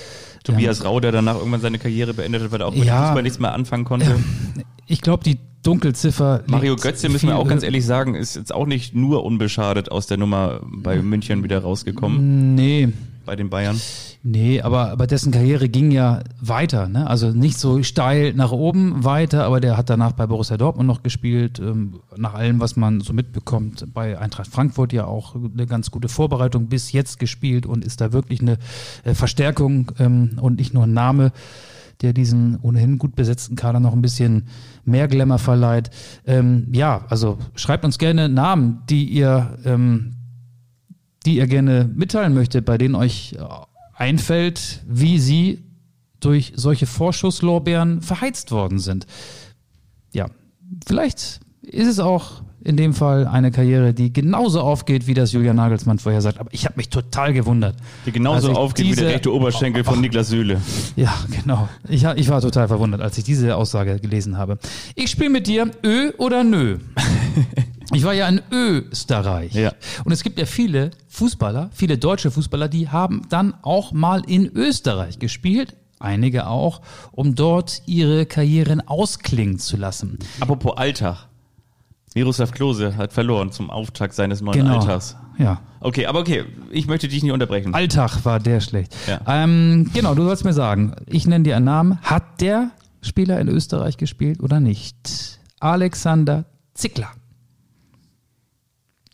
Tobias 0.43 0.83
Rau, 0.83 0.99
der 0.99 1.11
danach 1.11 1.35
irgendwann 1.35 1.61
seine 1.61 1.77
Karriere 1.77 2.13
beendet 2.13 2.41
hat, 2.43 2.51
weil 2.51 2.61
er 2.61 2.67
auch 2.67 2.75
mit 2.75 2.85
Ja. 2.85 3.05
Fußball 3.07 3.23
nichts 3.23 3.39
mehr 3.39 3.53
anfangen 3.53 3.85
konnte. 3.85 4.15
Ich 4.87 5.01
glaube, 5.01 5.23
die 5.23 5.37
Dunkelziffer. 5.61 6.43
Mario 6.47 6.75
Götze, 6.77 7.09
müssen 7.09 7.27
wir 7.27 7.37
auch 7.37 7.47
ganz 7.47 7.63
ehrlich 7.63 7.85
sagen, 7.85 8.15
ist 8.15 8.35
jetzt 8.35 8.53
auch 8.53 8.65
nicht 8.65 8.95
nur 8.95 9.23
unbeschadet 9.23 9.91
aus 9.91 10.07
der 10.07 10.17
Nummer 10.17 10.61
bei 10.63 11.01
München 11.01 11.43
wieder 11.43 11.59
rausgekommen. 11.59 12.55
Nee. 12.55 12.89
bei 13.25 13.35
den 13.35 13.49
Bayern. 13.49 13.79
Nee, 14.21 14.61
aber, 14.61 14.91
aber 14.91 15.07
dessen 15.07 15.31
Karriere 15.31 15.69
ging 15.69 15.91
ja 15.91 16.19
weiter. 16.41 16.89
Ne? 16.89 17.07
Also 17.07 17.31
nicht 17.31 17.57
so 17.57 17.81
steil 17.83 18.33
nach 18.33 18.51
oben 18.51 19.05
weiter, 19.05 19.45
aber 19.45 19.61
der 19.61 19.77
hat 19.77 19.89
danach 19.89 20.11
bei 20.11 20.27
Borussia 20.27 20.57
Dortmund 20.57 20.87
noch 20.87 21.03
gespielt. 21.03 21.59
Ähm, 21.59 22.01
nach 22.17 22.33
allem, 22.33 22.59
was 22.59 22.75
man 22.75 22.99
so 22.99 23.13
mitbekommt, 23.13 23.85
bei 23.93 24.19
Eintracht 24.19 24.47
Frankfurt 24.47 24.91
ja 24.91 25.05
auch 25.05 25.35
eine 25.35 25.65
ganz 25.67 25.89
gute 25.89 26.09
Vorbereitung 26.09 26.67
bis 26.67 26.91
jetzt 26.91 27.17
gespielt 27.17 27.65
und 27.65 27.85
ist 27.85 28.01
da 28.01 28.11
wirklich 28.11 28.41
eine 28.41 28.57
äh, 29.05 29.13
Verstärkung 29.13 29.93
ähm, 29.99 30.37
und 30.41 30.57
nicht 30.59 30.73
nur 30.73 30.83
ein 30.83 30.93
Name 30.93 31.31
der 32.01 32.13
diesen 32.13 32.57
ohnehin 32.61 32.97
gut 32.97 33.15
besetzten 33.15 33.57
Kader 33.57 33.81
noch 33.81 33.91
ein 33.91 34.01
bisschen 34.01 34.47
mehr 34.85 35.09
Glamour 35.09 35.37
verleiht. 35.37 35.89
Ähm, 36.25 36.67
ja, 36.71 37.05
also 37.09 37.37
schreibt 37.55 37.83
uns 37.83 37.97
gerne 37.97 38.29
Namen, 38.29 38.83
die 38.89 39.03
ihr, 39.03 39.57
ähm, 39.65 40.15
die 41.25 41.35
ihr 41.35 41.47
gerne 41.47 41.89
mitteilen 41.93 42.33
möchtet, 42.33 42.63
bei 42.63 42.77
denen 42.77 42.95
euch 42.95 43.33
äh, 43.37 43.43
einfällt, 43.99 44.81
wie 44.87 45.19
sie 45.19 45.59
durch 46.19 46.53
solche 46.55 46.85
Vorschusslorbeeren 46.87 48.01
verheizt 48.01 48.51
worden 48.51 48.79
sind. 48.79 49.05
Ja, 50.13 50.25
vielleicht 50.87 51.39
ist 51.61 51.87
es 51.87 51.99
auch 51.99 52.41
in 52.61 52.75
dem 52.75 52.93
Fall 52.93 53.25
eine 53.25 53.51
Karriere, 53.51 53.93
die 53.93 54.11
genauso 54.11 54.59
aufgeht, 54.59 55.07
wie 55.07 55.13
das 55.13 55.31
Julian 55.31 55.55
Nagelsmann 55.55 55.97
vorher 55.97 56.21
sagt. 56.21 56.39
Aber 56.39 56.53
ich 56.53 56.65
habe 56.65 56.75
mich 56.75 56.89
total 56.89 57.31
gewundert. 57.31 57.75
Die 58.05 58.11
genauso 58.11 58.51
aufgeht 58.53 58.85
wie 58.85 58.89
diese- 58.89 59.01
der 59.05 59.13
rechte 59.13 59.33
Oberschenkel 59.33 59.85
von 59.85 60.01
Niklas 60.01 60.27
Süle. 60.27 60.59
Ja, 60.97 61.13
genau. 61.41 61.69
Ich, 61.87 62.03
ich 62.03 62.27
war 62.29 62.41
total 62.41 62.67
verwundert, 62.67 62.99
als 62.99 63.17
ich 63.17 63.23
diese 63.23 63.55
Aussage 63.55 63.97
gelesen 63.99 64.37
habe. 64.37 64.59
Ich 64.95 65.09
spiele 65.09 65.29
mit 65.29 65.47
dir 65.47 65.71
Ö 65.85 66.11
oder 66.17 66.43
Nö. 66.43 66.79
Ich 67.91 68.03
war 68.03 68.13
ja 68.13 68.27
in 68.27 68.41
Österreich. 68.51 69.53
Ja. 69.53 69.73
Und 70.03 70.11
es 70.11 70.23
gibt 70.23 70.37
ja 70.39 70.45
viele 70.45 70.91
Fußballer, 71.07 71.69
viele 71.73 71.97
deutsche 71.97 72.29
Fußballer, 72.31 72.67
die 72.67 72.89
haben 72.89 73.23
dann 73.29 73.53
auch 73.63 73.91
mal 73.91 74.21
in 74.27 74.45
Österreich 74.55 75.19
gespielt. 75.19 75.75
Einige 75.99 76.47
auch, 76.47 76.81
um 77.11 77.35
dort 77.35 77.81
ihre 77.85 78.25
Karrieren 78.25 78.79
ausklingen 78.87 79.59
zu 79.59 79.75
lassen. 79.75 80.17
Apropos 80.39 80.77
Alltag. 80.77 81.27
Miroslav 82.15 82.51
Klose 82.51 82.95
hat 82.95 83.11
verloren 83.13 83.51
zum 83.51 83.69
Auftakt 83.69 84.13
seines 84.13 84.41
neuen 84.41 84.59
Genau. 84.59 84.79
Alltags. 84.79 85.15
Ja. 85.37 85.61
Okay, 85.79 86.05
aber 86.05 86.19
okay, 86.19 86.45
ich 86.71 86.87
möchte 86.87 87.07
dich 87.07 87.21
nicht 87.23 87.31
unterbrechen. 87.31 87.73
Alltag 87.73 88.23
war 88.25 88.39
der 88.39 88.61
schlecht. 88.61 88.95
Ja. 89.07 89.19
Ähm, 89.27 89.89
genau, 89.93 90.15
du 90.15 90.23
sollst 90.23 90.43
mir 90.45 90.53
sagen, 90.53 90.95
ich 91.05 91.27
nenne 91.27 91.43
dir 91.43 91.55
einen 91.55 91.65
Namen. 91.65 91.99
Hat 92.01 92.41
der 92.41 92.71
Spieler 93.01 93.39
in 93.39 93.47
Österreich 93.47 93.97
gespielt 93.97 94.41
oder 94.41 94.59
nicht? 94.59 95.39
Alexander 95.59 96.45
Zickler. 96.73 97.11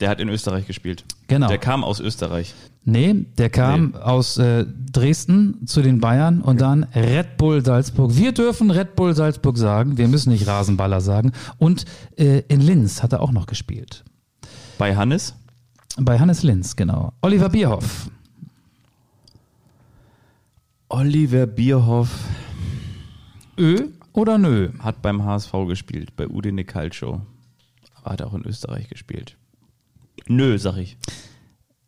Der 0.02 0.10
hat 0.10 0.20
in 0.20 0.28
Österreich 0.30 0.68
gespielt. 0.68 1.06
Genau. 1.28 1.48
Der 1.48 1.58
kam 1.58 1.84
aus 1.84 2.00
Österreich. 2.00 2.54
Nee, 2.84 3.26
der 3.38 3.50
kam 3.50 3.92
Nee. 3.94 3.98
aus 4.00 4.38
äh, 4.38 4.66
Dresden 4.92 5.66
zu 5.66 5.82
den 5.82 6.00
Bayern 6.00 6.42
und 6.42 6.62
dann 6.62 6.84
Red 6.94 7.38
Bull 7.38 7.64
Salzburg. 7.66 8.16
Wir 8.16 8.32
dürfen 8.34 8.70
Red 8.72 8.96
Bull 8.96 9.16
Salzburg 9.16 9.58
sagen, 9.58 9.98
wir 9.98 10.08
müssen 10.08 10.32
nicht 10.32 10.46
Rasenballer 10.48 11.02
sagen. 11.02 11.32
Und 11.58 11.86
äh, 12.18 12.44
in 12.48 12.62
Linz 12.62 13.02
hat 13.02 13.14
er 13.14 13.22
auch 13.22 13.32
noch 13.32 13.48
gespielt. 13.48 14.04
Bei 14.78 14.96
Hannes? 14.96 15.34
Bei 15.98 16.20
Hannes 16.20 16.44
Linz, 16.44 16.76
genau. 16.76 17.14
Oliver 17.22 17.50
Bierhoff. 17.50 18.10
Oliver 20.90 21.48
Bierhoff 21.48 22.10
Ö 23.58 23.88
oder 24.14 24.38
nö? 24.38 24.70
hat 24.80 25.02
beim 25.02 25.24
HSV 25.24 25.52
gespielt, 25.68 26.16
bei 26.16 26.28
Udine 26.28 26.64
Calcio. 26.66 27.22
Aber 27.96 28.12
hat 28.12 28.22
auch 28.22 28.34
in 28.34 28.46
Österreich 28.46 28.88
gespielt. 28.90 29.38
Nö, 30.28 30.58
sag 30.58 30.78
ich. 30.78 30.98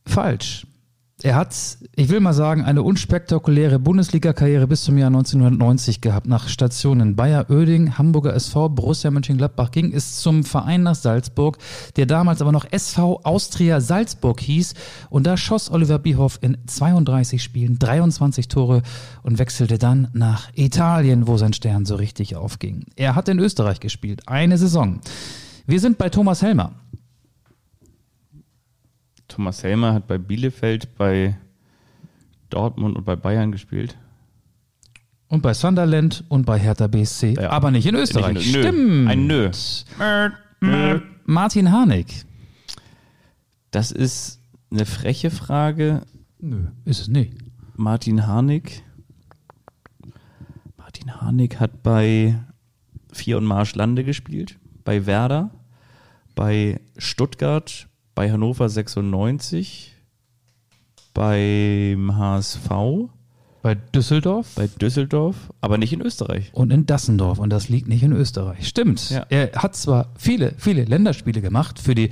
Falsch. 0.05 0.65
Er 1.23 1.35
hat, 1.35 1.55
ich 1.95 2.09
will 2.09 2.19
mal 2.19 2.33
sagen, 2.33 2.63
eine 2.63 2.83
unspektakuläre 2.83 3.79
Bundesliga-Karriere 3.79 4.67
bis 4.67 4.83
zum 4.83 4.99
Jahr 4.99 5.07
1990 5.07 5.99
gehabt. 5.99 6.27
Nach 6.27 6.47
Stationen 6.47 7.15
Bayer 7.15 7.49
Oeding, 7.49 7.97
Hamburger 7.97 8.35
SV, 8.35 8.69
Borussia 8.69 9.09
Mönchengladbach 9.09 9.71
ging 9.71 9.91
es 9.91 10.17
zum 10.19 10.43
Verein 10.43 10.83
nach 10.83 10.93
Salzburg, 10.93 11.57
der 11.95 12.05
damals 12.05 12.39
aber 12.43 12.51
noch 12.51 12.71
SV 12.71 13.21
Austria 13.23 13.81
Salzburg 13.81 14.39
hieß. 14.41 14.75
Und 15.09 15.25
da 15.25 15.37
schoss 15.37 15.71
Oliver 15.71 15.97
Bierhoff 15.97 16.37
in 16.41 16.55
32 16.67 17.41
Spielen 17.41 17.79
23 17.79 18.47
Tore 18.47 18.83
und 19.23 19.39
wechselte 19.39 19.79
dann 19.79 20.09
nach 20.13 20.49
Italien, 20.53 21.25
wo 21.25 21.37
sein 21.37 21.53
Stern 21.53 21.87
so 21.87 21.95
richtig 21.95 22.35
aufging. 22.35 22.85
Er 22.95 23.15
hat 23.15 23.27
in 23.27 23.39
Österreich 23.39 23.79
gespielt, 23.79 24.21
eine 24.27 24.59
Saison. 24.59 24.99
Wir 25.65 25.79
sind 25.79 25.97
bei 25.97 26.09
Thomas 26.09 26.43
Helmer. 26.43 26.73
Thomas 29.27 29.63
Helmer 29.63 29.93
hat 29.93 30.07
bei 30.07 30.17
Bielefeld, 30.17 30.95
bei 30.95 31.37
Dortmund 32.49 32.95
und 32.95 33.03
bei 33.05 33.15
Bayern 33.15 33.51
gespielt. 33.51 33.97
Und 35.27 35.41
bei 35.41 35.53
Sunderland 35.53 36.23
und 36.29 36.45
bei 36.45 36.57
Hertha 36.57 36.87
BSC, 36.87 37.33
Ja. 37.35 37.49
aber 37.49 37.71
nicht 37.71 37.85
in 37.85 37.95
Österreich. 37.95 38.35
Nicht 38.35 38.55
in-. 38.55 38.61
Stimmt. 38.63 39.07
Ein 39.09 39.27
Nö. 39.27 39.51
Nö. 40.61 41.01
Martin 41.25 41.71
Harnik. 41.71 42.25
Das 43.71 43.91
ist 43.91 44.39
eine 44.71 44.85
freche 44.85 45.29
Frage. 45.29 46.03
Nö, 46.39 46.67
ist 46.85 47.01
es 47.01 47.07
nicht. 47.09 47.33
Martin 47.75 48.25
Harnik. 48.25 48.81
Martin 50.77 51.13
Harnik 51.21 51.59
hat 51.59 51.83
bei 51.83 52.39
Vier 53.11 53.37
und 53.37 53.45
Marschlande 53.45 54.03
gespielt, 54.03 54.57
bei 54.85 55.05
Werder, 55.05 55.49
bei 56.35 56.79
Stuttgart, 56.97 57.87
bei 58.17 58.31
Hannover 58.31 58.67
96, 58.67 59.93
beim 61.13 62.15
HSV, 62.17 62.69
Bei 63.61 63.75
Düsseldorf 63.75 64.47
bei 64.55 64.65
Düsseldorf, 64.67 65.35
aber 65.61 65.77
nicht 65.77 65.93
in 65.93 66.01
Österreich. 66.01 66.49
und 66.53 66.71
in 66.71 66.87
Dassendorf. 66.87 67.37
Und 67.37 67.51
das 67.51 67.69
liegt 67.69 67.87
nicht 67.87 68.01
in 68.01 68.13
Österreich. 68.13 68.67
Stimmt. 68.67 69.11
Ja. 69.11 69.25
Er 69.29 69.51
hat 69.53 69.75
zwar 69.75 70.09
viele, 70.17 70.53
viele 70.57 70.85
Länderspiele 70.85 71.41
gemacht 71.41 71.77
für 71.79 71.93
die 71.93 72.09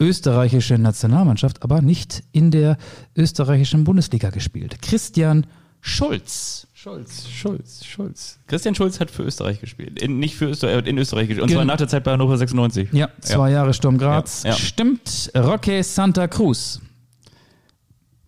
österreichische 0.00 0.76
Nationalmannschaft, 0.76 1.62
aber 1.62 1.82
nicht 1.82 2.24
in 2.32 2.50
der 2.50 2.76
österreichischen 3.16 3.84
Bundesliga 3.84 4.30
gespielt. 4.30 4.82
Christian 4.82 5.46
Schulz. 5.80 6.66
Schulz, 6.84 7.26
Schulz, 7.30 7.82
Schulz. 7.86 8.38
Christian 8.46 8.74
Schulz 8.74 9.00
hat 9.00 9.10
für 9.10 9.22
Österreich 9.22 9.58
gespielt. 9.58 10.02
In, 10.02 10.18
nicht 10.18 10.34
für 10.36 10.44
Österreich, 10.44 10.72
er 10.74 10.78
hat 10.78 10.86
in 10.86 10.98
Österreich 10.98 11.28
gespielt. 11.28 11.40
Und 11.42 11.48
Gen- 11.48 11.56
zwar 11.56 11.64
nach 11.64 11.78
der 11.78 11.88
Zeit 11.88 12.04
bei 12.04 12.12
Hannover 12.12 12.36
96. 12.36 12.90
Ja, 12.92 13.08
zwei 13.22 13.52
Jahre 13.52 13.72
Sturm 13.72 13.96
Graz. 13.96 14.42
Ja, 14.42 14.50
ja. 14.50 14.56
Stimmt. 14.56 15.30
Roque 15.34 15.82
Santa 15.82 16.28
Cruz. 16.28 16.82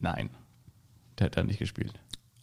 Nein, 0.00 0.30
der 1.18 1.26
hat 1.26 1.36
da 1.36 1.42
nicht 1.42 1.58
gespielt. 1.58 1.92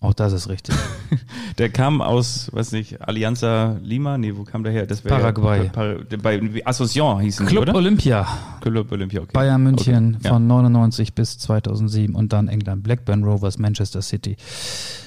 Auch 0.04 0.14
das 0.14 0.34
ist 0.34 0.50
richtig. 0.50 0.76
Der 1.58 1.70
kam 1.70 2.02
aus, 2.02 2.50
weiß 2.54 2.74
nicht, 2.74 3.02
Alianza 3.02 3.78
Lima? 3.82 4.18
Nee, 4.18 4.36
wo 4.36 4.44
kam 4.44 4.62
der 4.64 4.74
her? 4.74 4.86
Das 4.86 5.00
Paraguay. 5.00 5.64
Ja, 5.66 5.70
Par 5.72 5.96
bei 6.22 6.62
Association 6.66 7.22
hießen 7.22 7.46
die, 7.46 7.52
Club 7.52 7.62
oder? 7.62 7.76
Olympia. 7.76 8.28
Club 8.60 8.92
Olympia, 8.92 9.22
okay. 9.22 9.32
Bayern 9.34 9.64
München 9.64 10.16
Okay. 10.20 10.28
von 10.28 10.46
99 10.46 11.14
bis 11.16 11.38
2007 11.38 12.16
und 12.16 12.34
dann 12.34 12.50
England 12.50 12.84
Blackburn 12.84 13.24
Rovers, 13.24 13.58
Manchester 13.60 14.02
City, 14.02 14.36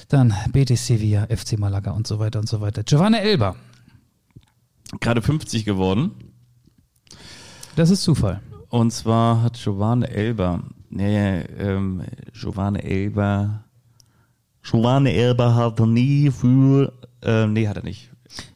dann 0.09 0.33
Betis 0.51 0.87
Sevilla, 0.87 1.27
FC 1.27 1.59
Malaga 1.59 1.91
und 1.91 2.07
so 2.07 2.17
weiter 2.17 2.39
und 2.39 2.49
so 2.49 2.59
weiter. 2.59 2.81
Giovanni 2.83 3.17
Elber, 3.17 3.55
Ja. 4.91 4.97
Gerade 4.99 5.21
50 5.21 5.63
geworden. 5.63 6.09
das 7.75 7.91
ist 7.91 8.01
Zufall. 8.01 8.41
Und 8.69 8.91
zwar 8.91 9.43
hat 9.43 9.59
Giovanni 9.61 10.05
Elber, 10.07 10.63
nee, 10.89 11.41
ähm, 11.59 12.01
Giovanni 12.33 12.79
Elber, 12.79 13.63
Elber 14.73 15.55
hat 15.55 15.79
nie 15.79 16.31
für, 16.31 16.93
äh, 17.21 17.47
nee, 17.47 17.67
hat 17.67 17.77
er 17.77 17.83
nicht. 17.83 18.09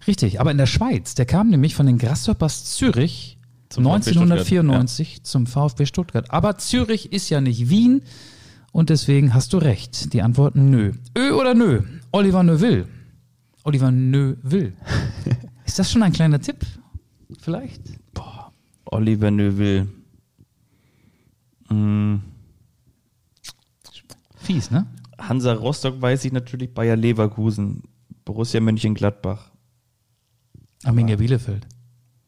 Richtig, 0.08 0.40
aber 0.40 0.52
in 0.52 0.58
der 0.58 0.66
Schweiz, 0.66 1.16
der 1.16 1.26
kam 1.26 1.50
nämlich 1.50 1.76
von 1.76 1.86
den 1.86 1.98
Grasshoppers 1.98 2.66
Zürich 2.76 3.38
Zum 3.70 3.86
VfB 3.86 4.12
1994 4.12 5.24
zum 5.24 5.48
VfB 5.48 5.86
Stuttgart. 5.86 6.30
Aber 6.30 6.58
Zürich 6.58 7.14
ist 7.14 7.30
ja 7.30 7.40
nicht 7.42 7.70
Wien 7.70 8.04
und 8.72 8.90
deswegen 8.90 9.34
hast 9.34 9.54
du 9.54 9.58
recht. 9.58 10.14
Die 10.14 10.22
Antwort 10.22 10.56
nö. 10.56 10.94
Ö 11.18 11.32
oder 11.32 11.54
nö? 11.54 11.82
Oliver 12.12 12.44
Neuville. 12.44 12.88
Oliver 13.64 13.92
Neuville. 13.92 14.74
ist 15.66 15.80
das 15.80 15.92
schon 15.92 16.04
ein 16.04 16.12
kleiner 16.12 16.42
Tipp? 16.42 16.58
Vielleicht? 17.40 17.82
Oliver 18.86 19.32
Neuville. 19.32 19.88
Mm, 21.70 22.18
Fies, 24.36 24.70
ne? 24.72 24.86
Hansa 25.22 25.54
Rostock 25.54 26.02
weiß 26.02 26.26
ich 26.26 26.32
natürlich, 26.32 26.74
Bayer 26.74 26.96
Leverkusen, 26.96 27.84
Borussia 28.26 28.60
Mönchengladbach. 28.60 29.52
Arminia 30.84 31.16
Bielefeld. 31.16 31.68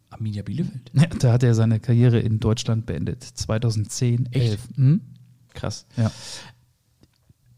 Arminia 0.10 0.44
Bielefeld? 0.44 0.91
Ja, 0.94 1.08
da 1.20 1.34
hat 1.34 1.44
er 1.44 1.56
seine 1.56 1.80
Karriere 1.80 2.20
in 2.20 2.39
Deutschland 2.39 2.86
beendet. 2.86 3.24
2010, 3.24 4.30
11. 4.32 4.60
Hm? 4.76 5.02
Krass. 5.54 5.86
Ja. 5.98 6.12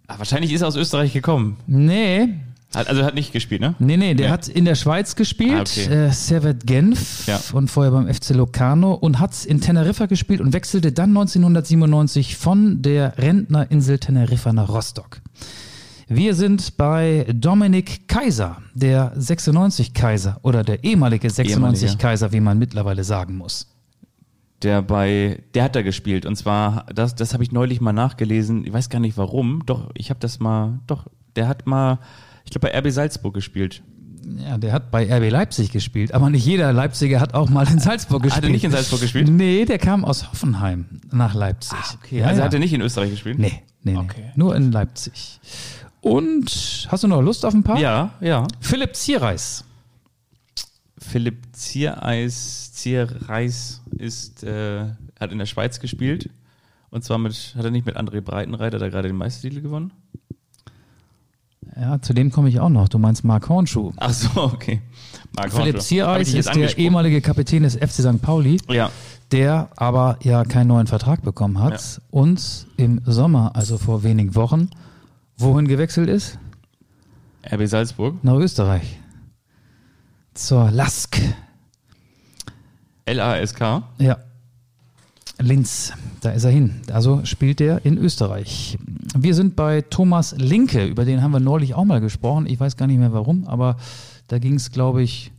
Ah, 0.08 0.18
wahrscheinlich 0.20 0.54
ist 0.54 0.62
er 0.62 0.68
aus 0.68 0.76
Österreich 0.76 1.14
gekommen. 1.14 1.58
Nee, 1.68 2.30
Hat, 2.76 2.88
also 2.88 3.04
hat 3.04 3.16
nicht 3.16 3.32
gespielt, 3.34 3.62
ne? 3.62 3.74
nee, 3.80 3.98
nee, 3.98 4.14
der 4.14 4.28
Nee. 4.28 4.32
hat 4.34 4.48
in 4.48 4.66
der 4.66 4.76
Schweiz 4.76 5.16
gespielt, 5.16 5.54
Ah, 5.56 5.62
okay. 5.62 6.08
äh, 6.08 6.12
Servet 6.12 6.68
Genf 6.68 7.26
Ja. 7.26 7.42
und 7.54 7.70
vorher 7.70 7.92
beim 7.92 8.08
FC 8.14 8.30
Locarno 8.36 8.94
und 8.94 9.20
hat 9.20 9.46
in 9.46 9.62
Teneriffa 9.62 10.06
gespielt 10.06 10.42
und 10.42 10.54
wechselte 10.54 10.92
dann 10.92 11.10
1997 11.10 12.36
von 12.36 12.82
der 12.82 13.18
Rentnerinsel 13.18 13.98
Teneriffa 14.00 14.54
nach 14.54 14.70
Rostock. 14.70 15.22
Wir 16.08 16.36
sind 16.36 16.78
bei 16.78 17.26
Dominik 17.34 18.08
Kaiser, 18.08 18.62
der 18.76 19.12
96 19.16 19.94
Kaiser 19.94 20.40
oder 20.44 20.64
der 20.64 20.84
ehemalige 20.84 21.30
96 21.30 21.84
Ehemalige. 21.84 22.02
Kaiser, 22.02 22.32
wie 22.32 22.40
man 22.42 22.60
mittlerweile 22.60 23.04
sagen 23.04 23.38
muss. 23.38 23.68
Der 24.62 24.82
bei, 24.84 25.44
der 25.56 25.64
hat 25.64 25.76
da 25.76 25.82
gespielt. 25.82 26.26
Und 26.26 26.36
zwar, 26.36 26.86
das, 26.94 27.16
das 27.16 27.34
habe 27.34 27.44
ich 27.44 27.52
neulich 27.52 27.82
mal 27.82 27.92
nachgelesen. 27.92 28.66
Ich 28.66 28.74
weiß 28.74 28.90
gar 28.90 29.00
nicht 29.00 29.18
warum. 29.18 29.64
Doch, 29.66 29.90
ich 29.96 30.12
habe 30.12 30.20
das 30.20 30.40
mal, 30.40 30.80
doch, 30.86 31.08
der 31.36 31.48
hat 31.48 31.66
mal, 31.66 32.00
ich 32.46 32.52
glaube, 32.52 32.68
bei 32.68 32.80
RB 32.80 32.92
Salzburg 32.92 33.34
gespielt. 33.34 33.82
Ja, 34.44 34.58
der 34.58 34.74
hat 34.74 34.92
bei 34.92 35.06
RB 35.06 35.32
Leipzig 35.32 35.72
gespielt, 35.72 36.12
aber 36.14 36.30
nicht 36.32 36.46
jeder 36.46 36.74
Leipziger 36.74 37.20
hat 37.20 37.36
auch 37.36 37.50
mal 37.50 37.68
in 37.68 37.80
Salzburg 37.80 38.24
gespielt. 38.24 38.44
Hat 38.44 38.50
er 38.50 38.52
nicht 38.52 38.64
in 38.64 38.72
Salzburg 38.72 39.02
gespielt? 39.02 39.30
Nee, 39.30 39.66
der 39.66 39.78
kam 39.78 40.04
aus 40.04 40.32
Hoffenheim 40.32 40.86
nach 41.12 41.36
Leipzig. 41.36 41.78
Okay, 42.02 42.24
also 42.24 42.42
hat 42.42 42.54
er 42.54 42.60
nicht 42.60 42.74
in 42.74 42.82
Österreich 42.82 43.12
gespielt? 43.12 43.38
Nee, 43.38 43.62
nee, 43.86 43.94
nee. 43.94 44.00
Okay. 44.00 44.32
Nur 44.36 44.56
in 44.56 44.72
Leipzig. 44.72 45.40
Und 46.02 46.88
hast 46.92 47.04
du 47.04 47.08
noch 47.08 47.22
Lust 47.22 47.46
auf 47.46 47.54
ein 47.54 47.64
paar? 47.64 47.80
Ja, 47.80 48.12
ja. 48.20 48.48
Philipp 48.60 48.96
Zierreis. 48.96 49.64
Philipp 50.98 51.38
Ziereis, 51.54 52.74
Zierreis 52.74 53.82
ist, 53.98 54.44
äh, 54.44 54.86
hat 55.20 55.32
in 55.32 55.38
der 55.38 55.46
Schweiz 55.46 55.80
gespielt. 55.80 56.30
Und 56.90 57.04
zwar 57.04 57.18
mit, 57.18 57.56
hat 57.58 57.66
er 57.66 57.72
nicht 57.72 57.86
mit 57.86 57.98
André 57.98 58.22
Breitenreiter 58.22 58.80
da 58.80 58.90
gerade 58.90 59.08
den 59.08 59.18
Meistertitel 59.18 59.62
gewonnen? 59.62 59.92
Ja, 61.78 62.02
zu 62.02 62.14
dem 62.14 62.32
komme 62.32 62.48
ich 62.50 62.60
auch 62.60 62.70
noch. 62.70 62.88
Du 62.88 62.98
meinst 63.00 63.24
Mark 63.26 63.50
Hornschuh. 63.50 63.92
Ach 63.98 64.12
so, 64.14 64.30
okay. 64.44 64.82
Marc 65.36 65.52
Philipp 65.52 65.82
Ziereis 65.82 66.34
ist 66.34 66.56
der 66.56 66.78
ehemalige 66.78 67.20
Kapitän 67.22 67.64
des 67.64 67.76
FC 67.76 68.02
St. 68.02 68.22
Pauli, 68.22 68.58
Ja, 68.70 68.90
der 69.32 69.70
aber 69.76 70.18
ja 70.22 70.46
keinen 70.46 70.68
neuen 70.68 70.88
Vertrag 70.88 71.22
bekommen 71.24 71.60
hat 71.62 71.74
Ja. 71.74 72.02
und 72.12 72.68
im 72.78 73.02
Sommer, 73.06 73.56
also 73.56 73.78
vor 73.78 74.04
wenigen 74.04 74.36
Wochen, 74.36 74.70
wohin 75.38 75.68
gewechselt 75.68 76.08
ist? 76.10 76.40
RB 77.52 77.68
Salzburg. 77.68 78.24
Nach 78.24 78.36
Österreich. 78.36 78.98
Zur 80.34 80.72
Lask. 80.72 81.20
LASK. 83.08 83.60
Ja. 84.00 84.18
Linz, 85.40 85.92
da 86.22 86.32
ist 86.32 86.44
er 86.46 86.52
hin. 86.52 86.76
Also 86.92 87.22
spielt 87.26 87.60
er 87.62 87.86
in 87.86 87.98
Österreich. 87.98 88.78
Wir 89.18 89.34
sind 89.36 89.56
bei 89.56 89.82
Thomas 89.82 90.36
Linke, 90.38 90.86
über 90.86 91.06
den 91.06 91.22
haben 91.22 91.32
wir 91.32 91.40
neulich 91.40 91.74
auch 91.74 91.86
mal 91.86 92.02
gesprochen. 92.02 92.46
Ich 92.48 92.60
weiß 92.60 92.78
gar 92.78 92.88
nicht 92.88 93.00
mehr 93.00 93.14
warum, 93.14 93.46
aber 93.46 93.78
da 94.28 94.40
ging 94.40 94.56
es, 94.56 94.72
glaube 94.72 95.04
ich, 95.04 95.32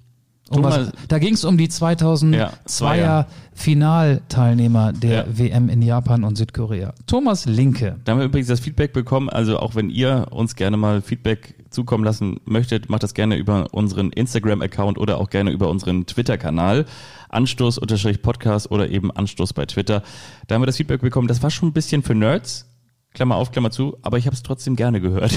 um 0.49 0.62
was, 0.62 0.92
da 1.09 1.18
ging 1.18 1.34
es 1.34 1.44
um 1.44 1.59
die 1.59 1.68
2002er 1.68 2.94
Ja. 2.94 3.26
Finalteilnehmer 3.53 4.92
der 4.92 5.26
Ja. 5.26 5.38
WM 5.38 5.68
in 5.68 5.82
Japan 5.82 6.22
und 6.24 6.36
Südkorea. 6.36 6.92
Thomas 7.07 7.47
Linke. 7.47 7.97
Da 8.05 8.12
haben 8.12 8.18
wir 8.18 8.26
übrigens 8.26 8.49
das 8.49 8.61
Feedback 8.61 8.92
bekommen. 8.92 9.28
Also 9.28 9.59
auch 9.59 9.74
wenn 9.74 9.90
ihr 9.90 10.28
uns 10.30 10.55
gerne 10.55 10.76
mal 10.76 11.03
Feedback 11.03 11.55
zukommen 11.77 12.05
lassen 12.05 12.41
möchtet, 12.47 12.89
macht 12.89 13.03
das 13.03 13.12
gerne 13.14 13.37
über 13.37 13.68
unseren 13.72 14.11
Instagram-Account 14.11 14.99
oder 14.99 15.18
auch 15.18 15.29
gerne 15.29 15.51
über 15.51 15.68
unseren 15.68 16.07
Twitter-Kanal. 16.07 16.87
Anstoß-Podcast 17.29 18.70
oder 18.70 18.89
eben 18.89 19.11
Anstoß 19.11 19.53
bei 19.53 19.66
Twitter. 19.66 20.03
Da 20.47 20.55
haben 20.55 20.62
wir 20.62 20.66
das 20.66 20.79
Feedback 20.79 21.03
bekommen. 21.03 21.29
Das 21.29 21.43
war 21.43 21.51
schon 21.51 21.68
ein 21.68 21.72
bisschen 21.72 22.03
für 22.03 22.14
Nerds. 22.14 22.66
Klammer 23.12 23.37
auf, 23.37 23.53
Klammer 23.53 23.70
zu. 23.70 23.99
Aber 24.03 24.16
ich 24.16 24.27
habe 24.27 24.35
es 24.35 24.43
trotzdem 24.43 24.74
gerne 24.74 25.01
gehört. 25.03 25.37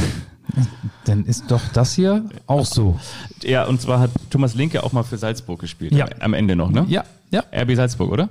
Dann 1.06 1.26
ist 1.26 1.52
doch 1.52 1.62
das 1.74 1.94
hier 1.94 2.24
auch 2.46 2.66
so. 2.66 2.98
ja, 3.44 3.66
und 3.66 3.82
zwar 3.82 4.00
hat 4.00 4.12
Thomas 4.30 4.56
Linke 4.56 4.84
auch 4.84 4.94
mal 4.94 5.04
für 5.04 5.18
Salzburg 5.18 5.60
gespielt. 5.60 5.92
Ja. 5.92 6.08
Am 6.20 6.34
Ende 6.34 6.56
noch, 6.56 6.72
ne? 6.72 6.86
Ja, 6.88 7.04
ja. 7.32 7.44
RB 7.54 7.76
Salzburg, 7.76 8.12
oder? 8.12 8.30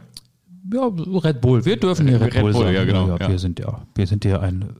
Ja, 0.73 0.87
Red 0.87 1.41
Bull. 1.41 1.65
Wir 1.65 1.79
dürfen 1.79 2.09
hier 2.09 2.21
Red, 2.21 2.35
Red 2.35 2.43
Bull 2.43 2.53
Bull, 2.53 2.63
sagen. 2.65 2.75
ja, 2.75 2.85
genau, 2.85 3.17
ja. 3.17 3.29
Wir 3.29 3.39
sind 3.39 3.59
ja, 3.59 3.83
wir 3.95 4.07
sind 4.07 4.25
ja 4.25 4.41
ein, 4.41 4.77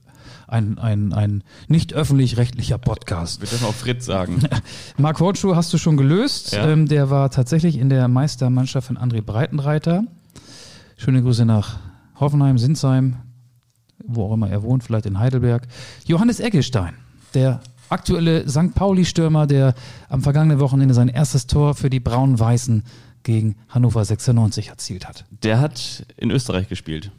ein, 0.49 0.77
ein, 0.77 1.13
ein 1.13 1.43
nicht 1.67 1.93
öffentlich-rechtlicher 1.93 2.77
Podcast. 2.77 3.41
Wir 3.41 3.47
dürfen 3.47 3.67
auch 3.67 3.73
Fritz 3.73 4.05
sagen. 4.05 4.41
Mark 4.97 5.19
Hortschuh 5.19 5.55
hast 5.55 5.71
du 5.73 5.77
schon 5.77 5.97
gelöst. 5.97 6.53
Ja. 6.53 6.67
Ähm, 6.67 6.87
der 6.87 7.09
war 7.09 7.29
tatsächlich 7.29 7.77
in 7.77 7.89
der 7.89 8.07
Meistermannschaft 8.07 8.87
von 8.87 8.97
André 8.97 9.21
Breitenreiter. 9.21 10.03
Schöne 10.97 11.21
Grüße 11.21 11.45
nach 11.45 11.79
Hoffenheim, 12.19 12.57
Sinsheim, 12.57 13.17
wo 14.03 14.25
auch 14.25 14.33
immer 14.33 14.49
er 14.49 14.63
wohnt, 14.63 14.83
vielleicht 14.83 15.05
in 15.05 15.19
Heidelberg. 15.19 15.67
Johannes 16.05 16.39
Eggestein, 16.39 16.95
der 17.33 17.61
aktuelle 17.89 18.47
St. 18.49 18.73
Pauli-Stürmer, 18.75 19.47
der 19.47 19.73
am 20.09 20.21
vergangenen 20.21 20.59
Wochenende 20.59 20.93
sein 20.93 21.07
erstes 21.07 21.47
Tor 21.47 21.75
für 21.75 21.89
die 21.89 21.99
Braun-Weißen 21.99 22.83
gegen 23.23 23.55
Hannover 23.69 24.03
96 24.03 24.69
erzielt 24.69 25.07
hat. 25.07 25.25
Der 25.43 25.59
hat 25.59 26.05
in 26.17 26.31
Österreich 26.31 26.67
gespielt. 26.67 27.11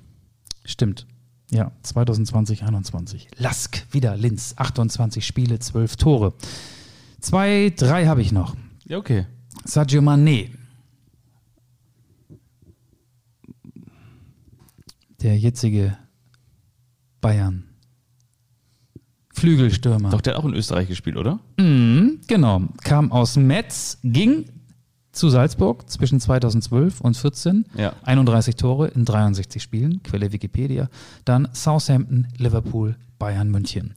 Stimmt. 0.65 1.07
Ja, 1.51 1.73
2020, 1.83 2.63
21. 2.63 3.29
Lask, 3.37 3.85
wieder 3.91 4.17
Linz. 4.17 4.55
28 4.57 5.27
Spiele, 5.27 5.59
12 5.59 5.97
Tore. 5.97 6.35
Zwei, 7.21 7.73
drei 7.77 8.07
habe 8.07 8.23
ich 8.23 8.33
noch. 8.33 8.57
Ja, 8.85 8.99
okay. 8.99 9.27
Sadio 9.65 10.01
Mané. 10.01 10.51
Der 15.23 15.37
jetzige 15.37 15.99
Bayern. 17.21 17.65
Flügelstürmer. 19.35 20.11
Doch, 20.11 20.21
der 20.21 20.35
hat 20.35 20.41
auch 20.41 20.47
in 20.47 20.55
Österreich 20.55 20.89
gespielt, 20.89 21.17
oder? 21.17 21.41
Mhm, 21.59 22.21
genau. 22.27 22.63
Kam 22.85 23.11
aus 23.11 23.37
Metz, 23.37 23.99
ging 24.03 24.45
zu 25.13 25.29
Salzburg 25.29 25.89
zwischen 25.91 26.21
2012 26.21 27.01
und 27.01 27.17
14. 27.17 27.67
Ja. 27.77 27.93
31 28.05 28.57
Tore 28.57 28.89
in 28.89 29.05
63 29.05 29.63
Spielen, 29.63 30.03
Quelle 30.03 30.33
Wikipedia. 30.33 30.89
Dann 31.25 31.49
Southampton, 31.53 32.29
Liverpool, 32.39 32.97
Bayern, 33.19 33.51
München. 33.51 33.95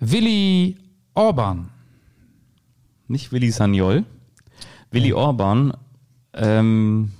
Willi 0.00 0.76
Orban. 1.14 1.68
Nicht 3.08 3.32
Willi 3.32 3.50
Sagnol. 3.50 4.04
Willi 4.90 5.12
Orban. 5.12 5.72
Ähm, 6.32 7.12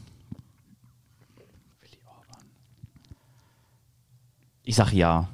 Willi 1.80 1.98
Orban. 2.06 2.44
Ich 4.64 4.76
sag 4.76 4.92
ja. 4.92 5.28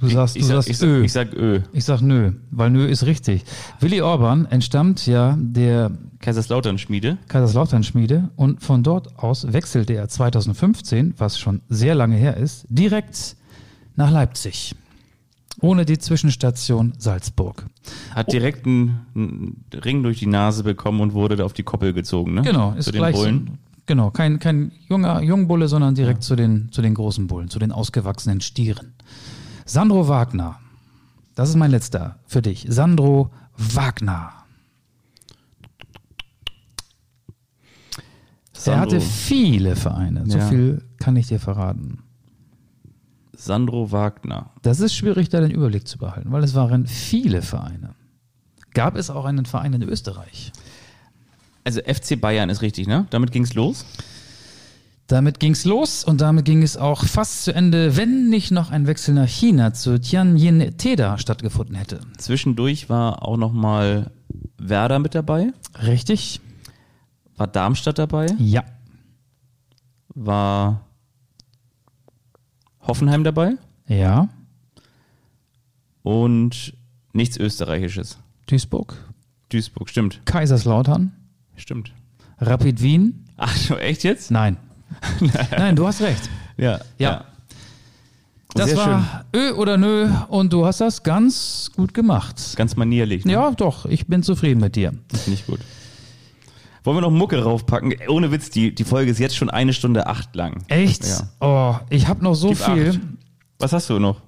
Du 0.00 0.08
sagst, 0.08 0.36
ich, 0.36 0.42
du 0.42 0.48
sag, 0.48 0.56
sagst 0.62 0.68
ich, 0.70 0.82
Ö. 0.82 1.02
ich 1.04 1.12
sag 1.12 1.32
Ö. 1.34 1.60
Ich 1.72 1.84
sag 1.84 2.00
nö, 2.02 2.32
weil 2.50 2.70
nö 2.70 2.86
ist 2.86 3.04
richtig. 3.06 3.44
Willi 3.80 4.00
Orban 4.00 4.46
entstammt 4.46 5.06
ja 5.06 5.36
der 5.38 5.90
Kaiserslautern-Schmiede. 6.20 7.18
Kaiserslautern-Schmiede 7.28 8.30
und 8.36 8.62
von 8.62 8.82
dort 8.82 9.18
aus 9.18 9.52
wechselte 9.52 9.94
er 9.94 10.08
2015, 10.08 11.14
was 11.18 11.38
schon 11.38 11.62
sehr 11.68 11.94
lange 11.94 12.16
her 12.16 12.36
ist, 12.36 12.66
direkt 12.68 13.36
nach 13.96 14.10
Leipzig. 14.10 14.74
Ohne 15.60 15.84
die 15.84 15.98
Zwischenstation 15.98 16.92
Salzburg. 16.98 17.66
Hat 18.14 18.32
direkt 18.32 18.64
einen, 18.66 19.00
einen 19.16 19.64
Ring 19.74 20.04
durch 20.04 20.20
die 20.20 20.26
Nase 20.26 20.62
bekommen 20.62 21.00
und 21.00 21.14
wurde 21.14 21.34
da 21.34 21.44
auf 21.44 21.52
die 21.52 21.64
Koppel 21.64 21.92
gezogen, 21.92 22.34
ne? 22.34 22.42
Genau, 22.42 22.74
ist 22.78 22.84
Zu 22.84 22.92
den 22.92 22.98
gleich 23.00 23.16
Bullen. 23.16 23.58
genau, 23.86 24.12
kein, 24.12 24.38
kein 24.38 24.70
junger 24.88 25.20
Jungbulle, 25.20 25.66
sondern 25.66 25.96
direkt 25.96 26.22
zu, 26.22 26.36
den, 26.36 26.70
zu 26.70 26.80
den 26.80 26.94
großen 26.94 27.26
Bullen, 27.26 27.48
zu 27.48 27.58
den 27.58 27.72
ausgewachsenen 27.72 28.40
Stieren. 28.40 28.92
Sandro 29.68 30.08
Wagner. 30.08 30.58
Das 31.34 31.50
ist 31.50 31.56
mein 31.56 31.70
letzter 31.70 32.18
für 32.26 32.40
dich. 32.40 32.64
Sandro 32.70 33.30
Wagner. 33.56 34.32
Er 38.54 38.60
Sandro, 38.60 38.80
hatte 38.80 39.00
viele 39.02 39.76
Vereine, 39.76 40.24
so 40.26 40.38
Ja. 40.38 40.48
viel 40.48 40.82
kann 40.98 41.16
ich 41.16 41.26
dir 41.28 41.38
verraten. 41.38 41.98
Sandro 43.36 43.92
Wagner. 43.92 44.50
Das 44.62 44.80
ist 44.80 44.94
schwierig, 44.94 45.28
da 45.28 45.40
den 45.40 45.50
Überblick 45.52 45.86
zu 45.86 45.98
behalten, 45.98 46.32
weil 46.32 46.42
es 46.42 46.54
waren 46.54 46.86
viele 46.86 47.42
Vereine. 47.42 47.94
Gab 48.72 48.96
es 48.96 49.10
auch 49.10 49.26
einen 49.26 49.44
Verein 49.44 49.74
in 49.74 49.82
Österreich? 49.82 50.50
Also 51.62 51.80
FC 51.82 52.16
Bayern 52.18 52.48
ist 52.48 52.62
richtig, 52.62 52.86
ne? 52.88 53.06
Damit 53.10 53.32
ging's 53.32 53.52
los. 53.54 53.84
Damit 55.08 55.40
ging's 55.40 55.64
los 55.64 56.04
und 56.04 56.20
damit 56.20 56.44
ging 56.44 56.62
es 56.62 56.76
auch 56.76 57.02
fast 57.02 57.44
zu 57.44 57.54
Ende, 57.54 57.96
wenn 57.96 58.28
nicht 58.28 58.50
noch 58.50 58.70
ein 58.70 58.86
Wechsel 58.86 59.14
nach 59.14 59.26
China 59.26 59.72
zu 59.72 59.98
Tianjin 59.98 60.76
Teda 60.76 61.16
stattgefunden 61.16 61.76
hätte. 61.76 62.00
Zwischendurch 62.18 62.90
war 62.90 63.22
auch 63.26 63.38
noch 63.38 63.54
mal 63.54 64.10
Werder 64.58 64.98
mit 64.98 65.14
dabei. 65.14 65.50
Richtig? 65.82 66.42
War 67.38 67.46
Darmstadt 67.46 67.98
dabei. 67.98 68.26
Ja. 68.38 68.64
War 70.14 70.84
Hoffenheim 72.82 73.24
dabei. 73.24 73.54
Ja. 73.86 74.28
Und 76.02 76.74
nichts 77.14 77.38
Österreichisches. 77.38 78.18
Duisburg. 78.46 78.94
Duisburg, 79.48 79.88
stimmt. 79.88 80.20
Kaiserslautern. 80.26 81.12
Stimmt. 81.56 81.94
Rapid 82.36 82.82
Wien. 82.82 83.24
Ach, 83.38 83.70
echt 83.78 84.04
jetzt? 84.04 84.30
Nein. 84.30 84.58
Nein, 85.50 85.76
du 85.76 85.86
hast 85.86 86.00
recht. 86.00 86.28
Ja. 86.56 86.80
Ja. 86.98 87.24
Das 88.54 88.70
Sehr 88.70 88.78
war 88.78 89.24
Ö 89.34 89.52
oder 89.52 89.76
Nö 89.76 90.08
und 90.28 90.52
du 90.52 90.64
hast 90.64 90.80
das 90.80 91.02
ganz 91.02 91.70
gut 91.76 91.92
gemacht. 91.92 92.56
Ganz 92.56 92.76
manierlich. 92.76 93.24
Ne? 93.24 93.32
Ja, 93.32 93.50
doch, 93.50 93.84
ich 93.84 94.06
bin 94.06 94.22
zufrieden 94.22 94.60
mit 94.60 94.74
dir. 94.74 94.92
Das 95.08 95.22
finde 95.22 95.38
ich 95.38 95.46
gut. 95.46 95.60
Wollen 96.84 96.96
wir 96.96 97.00
noch 97.02 97.10
Mucke 97.10 97.42
raufpacken? 97.42 97.94
Ohne 98.08 98.32
Witz, 98.32 98.50
die, 98.50 98.74
die 98.74 98.84
Folge 98.84 99.10
ist 99.10 99.18
jetzt 99.18 99.36
schon 99.36 99.50
eine 99.50 99.74
Stunde 99.74 100.06
acht 100.06 100.34
lang. 100.34 100.64
Echt? 100.68 101.04
Ja. 101.04 101.28
Oh, 101.40 101.76
ich 101.90 102.08
habe 102.08 102.24
noch 102.24 102.34
so 102.34 102.48
Gib 102.48 102.58
viel. 102.58 102.90
acht. 102.90 103.00
Was 103.58 103.72
hast 103.72 103.90
du 103.90 103.98
noch? 103.98 104.22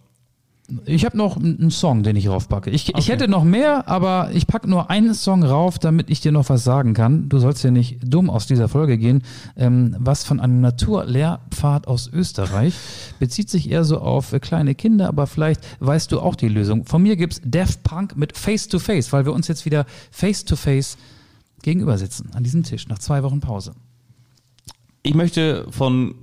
Ich 0.85 1.05
habe 1.05 1.17
noch 1.17 1.37
einen 1.37 1.71
Song, 1.71 2.03
den 2.03 2.17
ich 2.17 2.29
raufpacke. 2.29 2.71
Ich, 2.71 2.95
ich 2.97 3.09
hätte 3.09 3.29
noch 3.29 3.45
mehr, 3.45 3.89
aber 3.89 4.31
ich 4.33 4.47
packe 4.47 4.69
nur 4.69 4.91
einen 4.91 5.15
Song 5.15 5.43
rauf, 5.43 5.79
damit 5.79 6.11
ich 6.11 6.21
dir 6.21 6.33
noch 6.33 6.49
was 6.49 6.65
sagen 6.65 6.95
kann. 6.95 7.29
Du 7.29 7.39
sollst 7.39 7.65
ja 7.65 7.71
nicht 7.71 7.99
dumm 8.03 8.31
aus 8.31 8.47
dieser 8.47 8.69
Folge 8.69 8.99
gehen. 8.99 9.23
Ähm, 9.57 9.97
was 9.99 10.25
von 10.25 10.41
einem 10.41 10.61
Naturlehrpfad 10.61 11.87
aus 11.87 12.11
Österreich 12.13 12.75
bezieht 13.19 13.51
sich 13.51 13.71
eher 13.71 13.85
so 13.85 13.99
auf 13.99 14.35
kleine 14.41 14.75
Kinder, 14.75 15.09
aber 15.09 15.27
vielleicht 15.27 15.61
weißt 15.81 16.13
du 16.13 16.21
auch 16.21 16.37
die 16.37 16.49
Lösung. 16.49 16.85
Von 16.85 17.03
mir 17.03 17.17
gibt's 17.17 17.41
Def 17.45 17.83
Punk 17.83 18.17
mit 18.17 18.37
Face 18.37 18.69
to 18.69 18.79
Face, 18.79 19.13
weil 19.13 19.25
wir 19.25 19.33
uns 19.33 19.49
jetzt 19.49 19.65
wieder 19.67 19.87
Face 20.11 20.45
to 20.45 20.57
Face 20.57 20.97
gegenüber 21.63 21.99
sitzen 21.99 22.31
an 22.35 22.45
diesem 22.45 22.63
Tisch 22.63 22.89
nach 22.89 22.99
zwei 22.99 23.23
Wochen 23.23 23.41
Pause. 23.41 23.73
Ich 25.03 25.15
möchte 25.15 25.67
von 25.71 26.15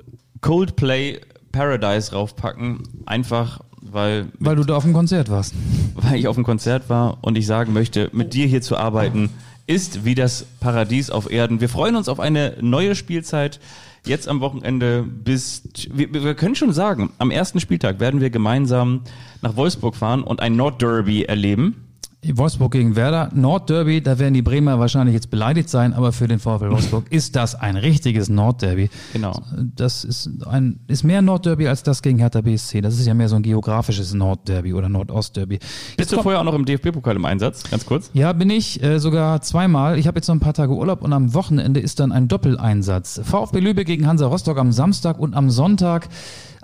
Coldplay 0.41 1.19
Paradise 1.52 2.11
raufpacken, 2.11 2.84
einfach 3.06 3.61
weil, 3.92 4.28
Weil 4.40 4.56
du 4.56 4.64
da 4.64 4.76
auf 4.76 4.84
dem 4.84 4.94
Konzert 4.94 5.30
warst. 5.30 5.54
weil 5.96 6.16
ich 6.16 6.28
auf 6.28 6.36
dem 6.36 6.44
Konzert 6.44 6.90
war 6.90 7.18
und 7.22 7.38
ich 7.38 7.46
sagen 7.46 7.74
möchte, 7.74 8.10
mit 8.14 8.34
dir 8.34 8.48
hier 8.48 8.62
zu 8.62 8.78
arbeiten, 8.78 9.30
ist 9.68 10.06
wie 10.06 10.16
das 10.16 10.46
Paradies 10.60 11.10
auf 11.10 11.30
Erden. 11.30 11.60
Wir 11.60 11.70
freuen 11.70 11.96
uns 11.96 12.08
auf 12.08 12.20
eine 12.20 12.56
neue 12.62 12.96
Spielzeit. 12.96 13.60
Jetzt 14.06 14.30
am 14.30 14.40
Wochenende 14.40 15.04
bis, 15.04 15.64
wir, 15.92 16.14
wir 16.14 16.36
können 16.36 16.56
schon 16.56 16.72
sagen, 16.72 17.12
am 17.18 17.32
ersten 17.32 17.60
Spieltag 17.60 18.00
werden 18.00 18.22
wir 18.22 18.30
gemeinsam 18.30 19.02
nach 19.42 19.58
Wolfsburg 19.58 19.96
fahren 19.96 20.24
und 20.24 20.40
ein 20.40 20.56
Nordderby 20.56 21.24
erleben. 21.24 21.87
Wolfsburg 22.36 22.72
gegen 22.72 22.95
Werder, 22.95 23.30
Nordderby, 23.34 24.02
da 24.02 24.20
werden 24.20 24.34
die 24.34 24.41
Bremer 24.41 24.80
wahrscheinlich 24.80 25.14
jetzt 25.14 25.30
beleidigt 25.30 25.70
sein, 25.70 25.94
aber 25.94 26.12
für 26.12 26.28
den 26.28 26.40
VfL 26.40 26.72
Wolfsburg 26.72 27.06
ist 27.12 27.36
das 27.36 27.56
ein 27.56 27.78
richtiges 27.78 28.30
Nordderby. 28.30 28.90
Genau. 29.14 29.40
Das 29.76 30.04
ist 30.04 30.30
ein 30.45 30.80
ist 30.88 31.04
mehr 31.04 31.22
Nordderby 31.22 31.68
als 31.68 31.84
das 31.84 32.02
gegen 32.02 32.20
Hertha 32.20 32.41
BSC. 32.41 32.82
Das 32.82 32.99
ist 32.99 33.06
ja 33.06 33.14
mehr 33.14 33.30
so 33.30 33.36
ein 33.36 33.44
geografisches 33.44 34.14
Nordderby 34.14 34.74
oder 34.74 34.90
Nordostderby. 34.90 35.60
Bist 35.95 36.12
du 36.12 36.22
vorher 36.22 36.41
auch 36.41 36.45
noch 36.45 36.56
im 36.56 36.66
DFB-Pokal 36.66 37.16
im 37.16 37.26
Einsatz? 37.26 37.70
Ganz 37.70 37.86
kurz. 37.86 38.10
Ja, 38.14 38.34
bin 38.34 38.49
ich 38.49 38.82
äh, 38.84 38.99
sogar 38.99 39.41
zweimal. 39.41 39.99
Ich 39.99 40.08
habe 40.08 40.18
jetzt 40.18 40.28
noch 40.28 40.36
ein 40.36 40.40
paar 40.40 40.54
Tage 40.54 40.74
Urlaub 40.74 41.02
und 41.04 41.14
am 41.14 41.34
Wochenende 41.34 41.80
ist 41.80 41.99
dann 41.99 42.12
ein 42.12 42.28
Doppeleinsatz. 42.28 43.22
VfB 43.24 43.60
Lübeck 43.60 43.88
gegen 43.88 44.08
Hansa 44.08 44.28
Rostock 44.28 44.58
am 44.58 44.72
Samstag 44.72 45.20
und 45.20 45.36
am 45.36 45.49
Sonntag 45.49 46.10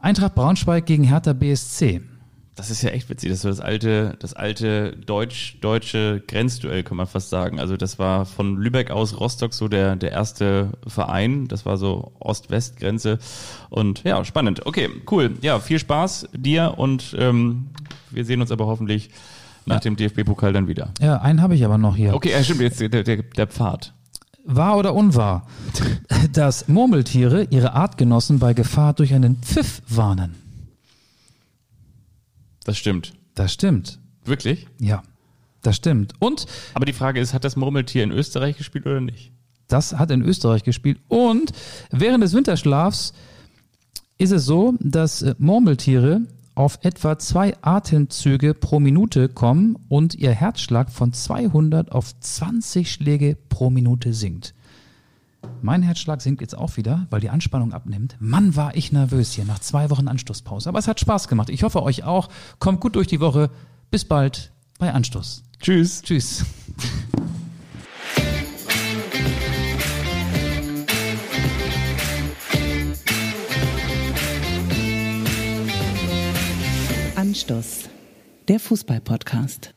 Eintracht 0.03 0.35
Braunschweig 0.35 0.85
gegen 0.85 1.05
Hertha 1.05 1.31
BSC. 1.31 2.01
Das 2.55 2.69
ist 2.69 2.83
ja 2.83 2.91
echt 2.91 3.09
witzig. 3.09 3.31
Das 3.31 3.43
war 3.43 3.49
das 3.49 3.59
alte, 3.59 4.15
das 4.19 4.33
alte 4.33 4.95
deutsch-deutsche 4.95 6.21
Grenzduell, 6.27 6.83
kann 6.83 6.97
man 6.97 7.07
fast 7.07 7.29
sagen. 7.29 7.59
Also 7.59 7.77
das 7.77 7.97
war 7.97 8.25
von 8.25 8.57
Lübeck 8.57 8.91
aus 8.91 9.19
Rostock 9.19 9.53
so 9.53 9.67
der, 9.67 9.95
der 9.95 10.11
erste 10.11 10.69
Verein. 10.85 11.47
Das 11.47 11.65
war 11.65 11.77
so 11.77 12.11
Ost-West-Grenze. 12.19 13.17
Und 13.69 14.03
ja, 14.03 14.23
spannend. 14.23 14.67
Okay, 14.67 14.89
cool. 15.09 15.31
Ja, 15.41 15.59
viel 15.59 15.79
Spaß 15.79 16.29
dir 16.33 16.75
und 16.77 17.15
ähm, 17.17 17.69
wir 18.11 18.23
sehen 18.23 18.39
uns 18.39 18.51
aber 18.51 18.67
hoffentlich 18.67 19.09
nach 19.65 19.79
dem 19.79 19.95
DFB-Pokal 19.95 20.53
dann 20.53 20.67
wieder. 20.67 20.89
Ja, 21.01 21.21
einen 21.21 21.41
habe 21.41 21.55
ich 21.55 21.65
aber 21.65 21.79
noch 21.79 21.95
hier. 21.95 22.13
Okay, 22.13 22.31
ja, 22.31 22.43
stimmt, 22.43 22.61
jetzt 22.61 22.79
der, 22.79 22.89
der, 22.89 23.23
der 23.23 23.47
Pfad. 23.47 23.93
Wahr 24.45 24.77
oder 24.77 24.93
unwahr, 24.93 25.47
dass 26.33 26.67
Murmeltiere 26.67 27.47
ihre 27.49 27.73
Artgenossen 27.73 28.39
bei 28.39 28.53
Gefahr 28.53 28.93
durch 28.93 29.13
einen 29.13 29.37
Pfiff 29.37 29.81
warnen? 29.87 30.42
Das 32.63 32.77
stimmt. 32.77 33.13
Das 33.35 33.53
stimmt. 33.53 33.99
Wirklich? 34.25 34.67
Ja, 34.79 35.03
das 35.61 35.75
stimmt. 35.75 36.13
Und 36.19 36.45
Aber 36.73 36.85
die 36.85 36.93
Frage 36.93 37.19
ist, 37.19 37.33
hat 37.33 37.43
das 37.43 37.55
Murmeltier 37.55 38.03
in 38.03 38.11
Österreich 38.11 38.57
gespielt 38.57 38.85
oder 38.85 39.01
nicht? 39.01 39.31
das 39.67 39.93
hat 39.93 40.11
in 40.11 40.21
Österreich 40.21 40.63
gespielt. 40.63 40.99
Und 41.07 41.51
während 41.89 42.23
des 42.23 42.33
Winterschlafs 42.33 43.13
ist 44.17 44.31
es 44.31 44.45
so, 44.45 44.75
dass 44.79 45.21
äh, 45.23 45.35
Murmeltiere 45.39 46.21
auf 46.55 46.77
etwa 46.83 47.17
zwei 47.17 47.55
Atemzüge 47.61 48.53
pro 48.53 48.79
Minute 48.79 49.27
kommen 49.29 49.75
und 49.89 50.13
ihr 50.13 50.31
Herzschlag 50.31 50.91
von 50.91 51.11
200 51.11 51.91
auf 51.91 52.17
20 52.19 52.91
Schläge 52.91 53.35
pro 53.49 53.71
Minute 53.71 54.13
sinkt. 54.13 54.53
Mein 55.63 55.81
Herzschlag 55.81 56.21
sinkt 56.21 56.41
jetzt 56.41 56.57
auch 56.57 56.75
wieder, 56.75 57.07
weil 57.09 57.21
die 57.21 57.29
Anspannung 57.29 57.71
abnimmt. 57.71 58.17
Mann, 58.19 58.57
war 58.57 58.75
ich 58.75 58.91
nervös 58.91 59.31
hier 59.31 59.45
nach 59.45 59.59
zwei 59.59 59.89
Wochen 59.89 60.09
Anstoßpause. 60.09 60.67
Aber 60.67 60.77
es 60.77 60.89
hat 60.89 60.99
Spaß 60.99 61.29
gemacht. 61.29 61.49
Ich 61.49 61.63
hoffe 61.63 61.81
euch 61.83 62.03
auch. 62.03 62.27
Kommt 62.59 62.81
gut 62.81 62.97
durch 62.97 63.07
die 63.07 63.21
Woche. 63.21 63.49
Bis 63.89 64.03
bald 64.03 64.51
bei 64.77 64.91
Anstoß. 64.91 65.41
Tschüss. 65.61 66.01
Tschüss. 66.01 66.45
Anstoß, 77.15 77.89
der 78.49 78.59
Fußball-Podcast. 78.59 79.72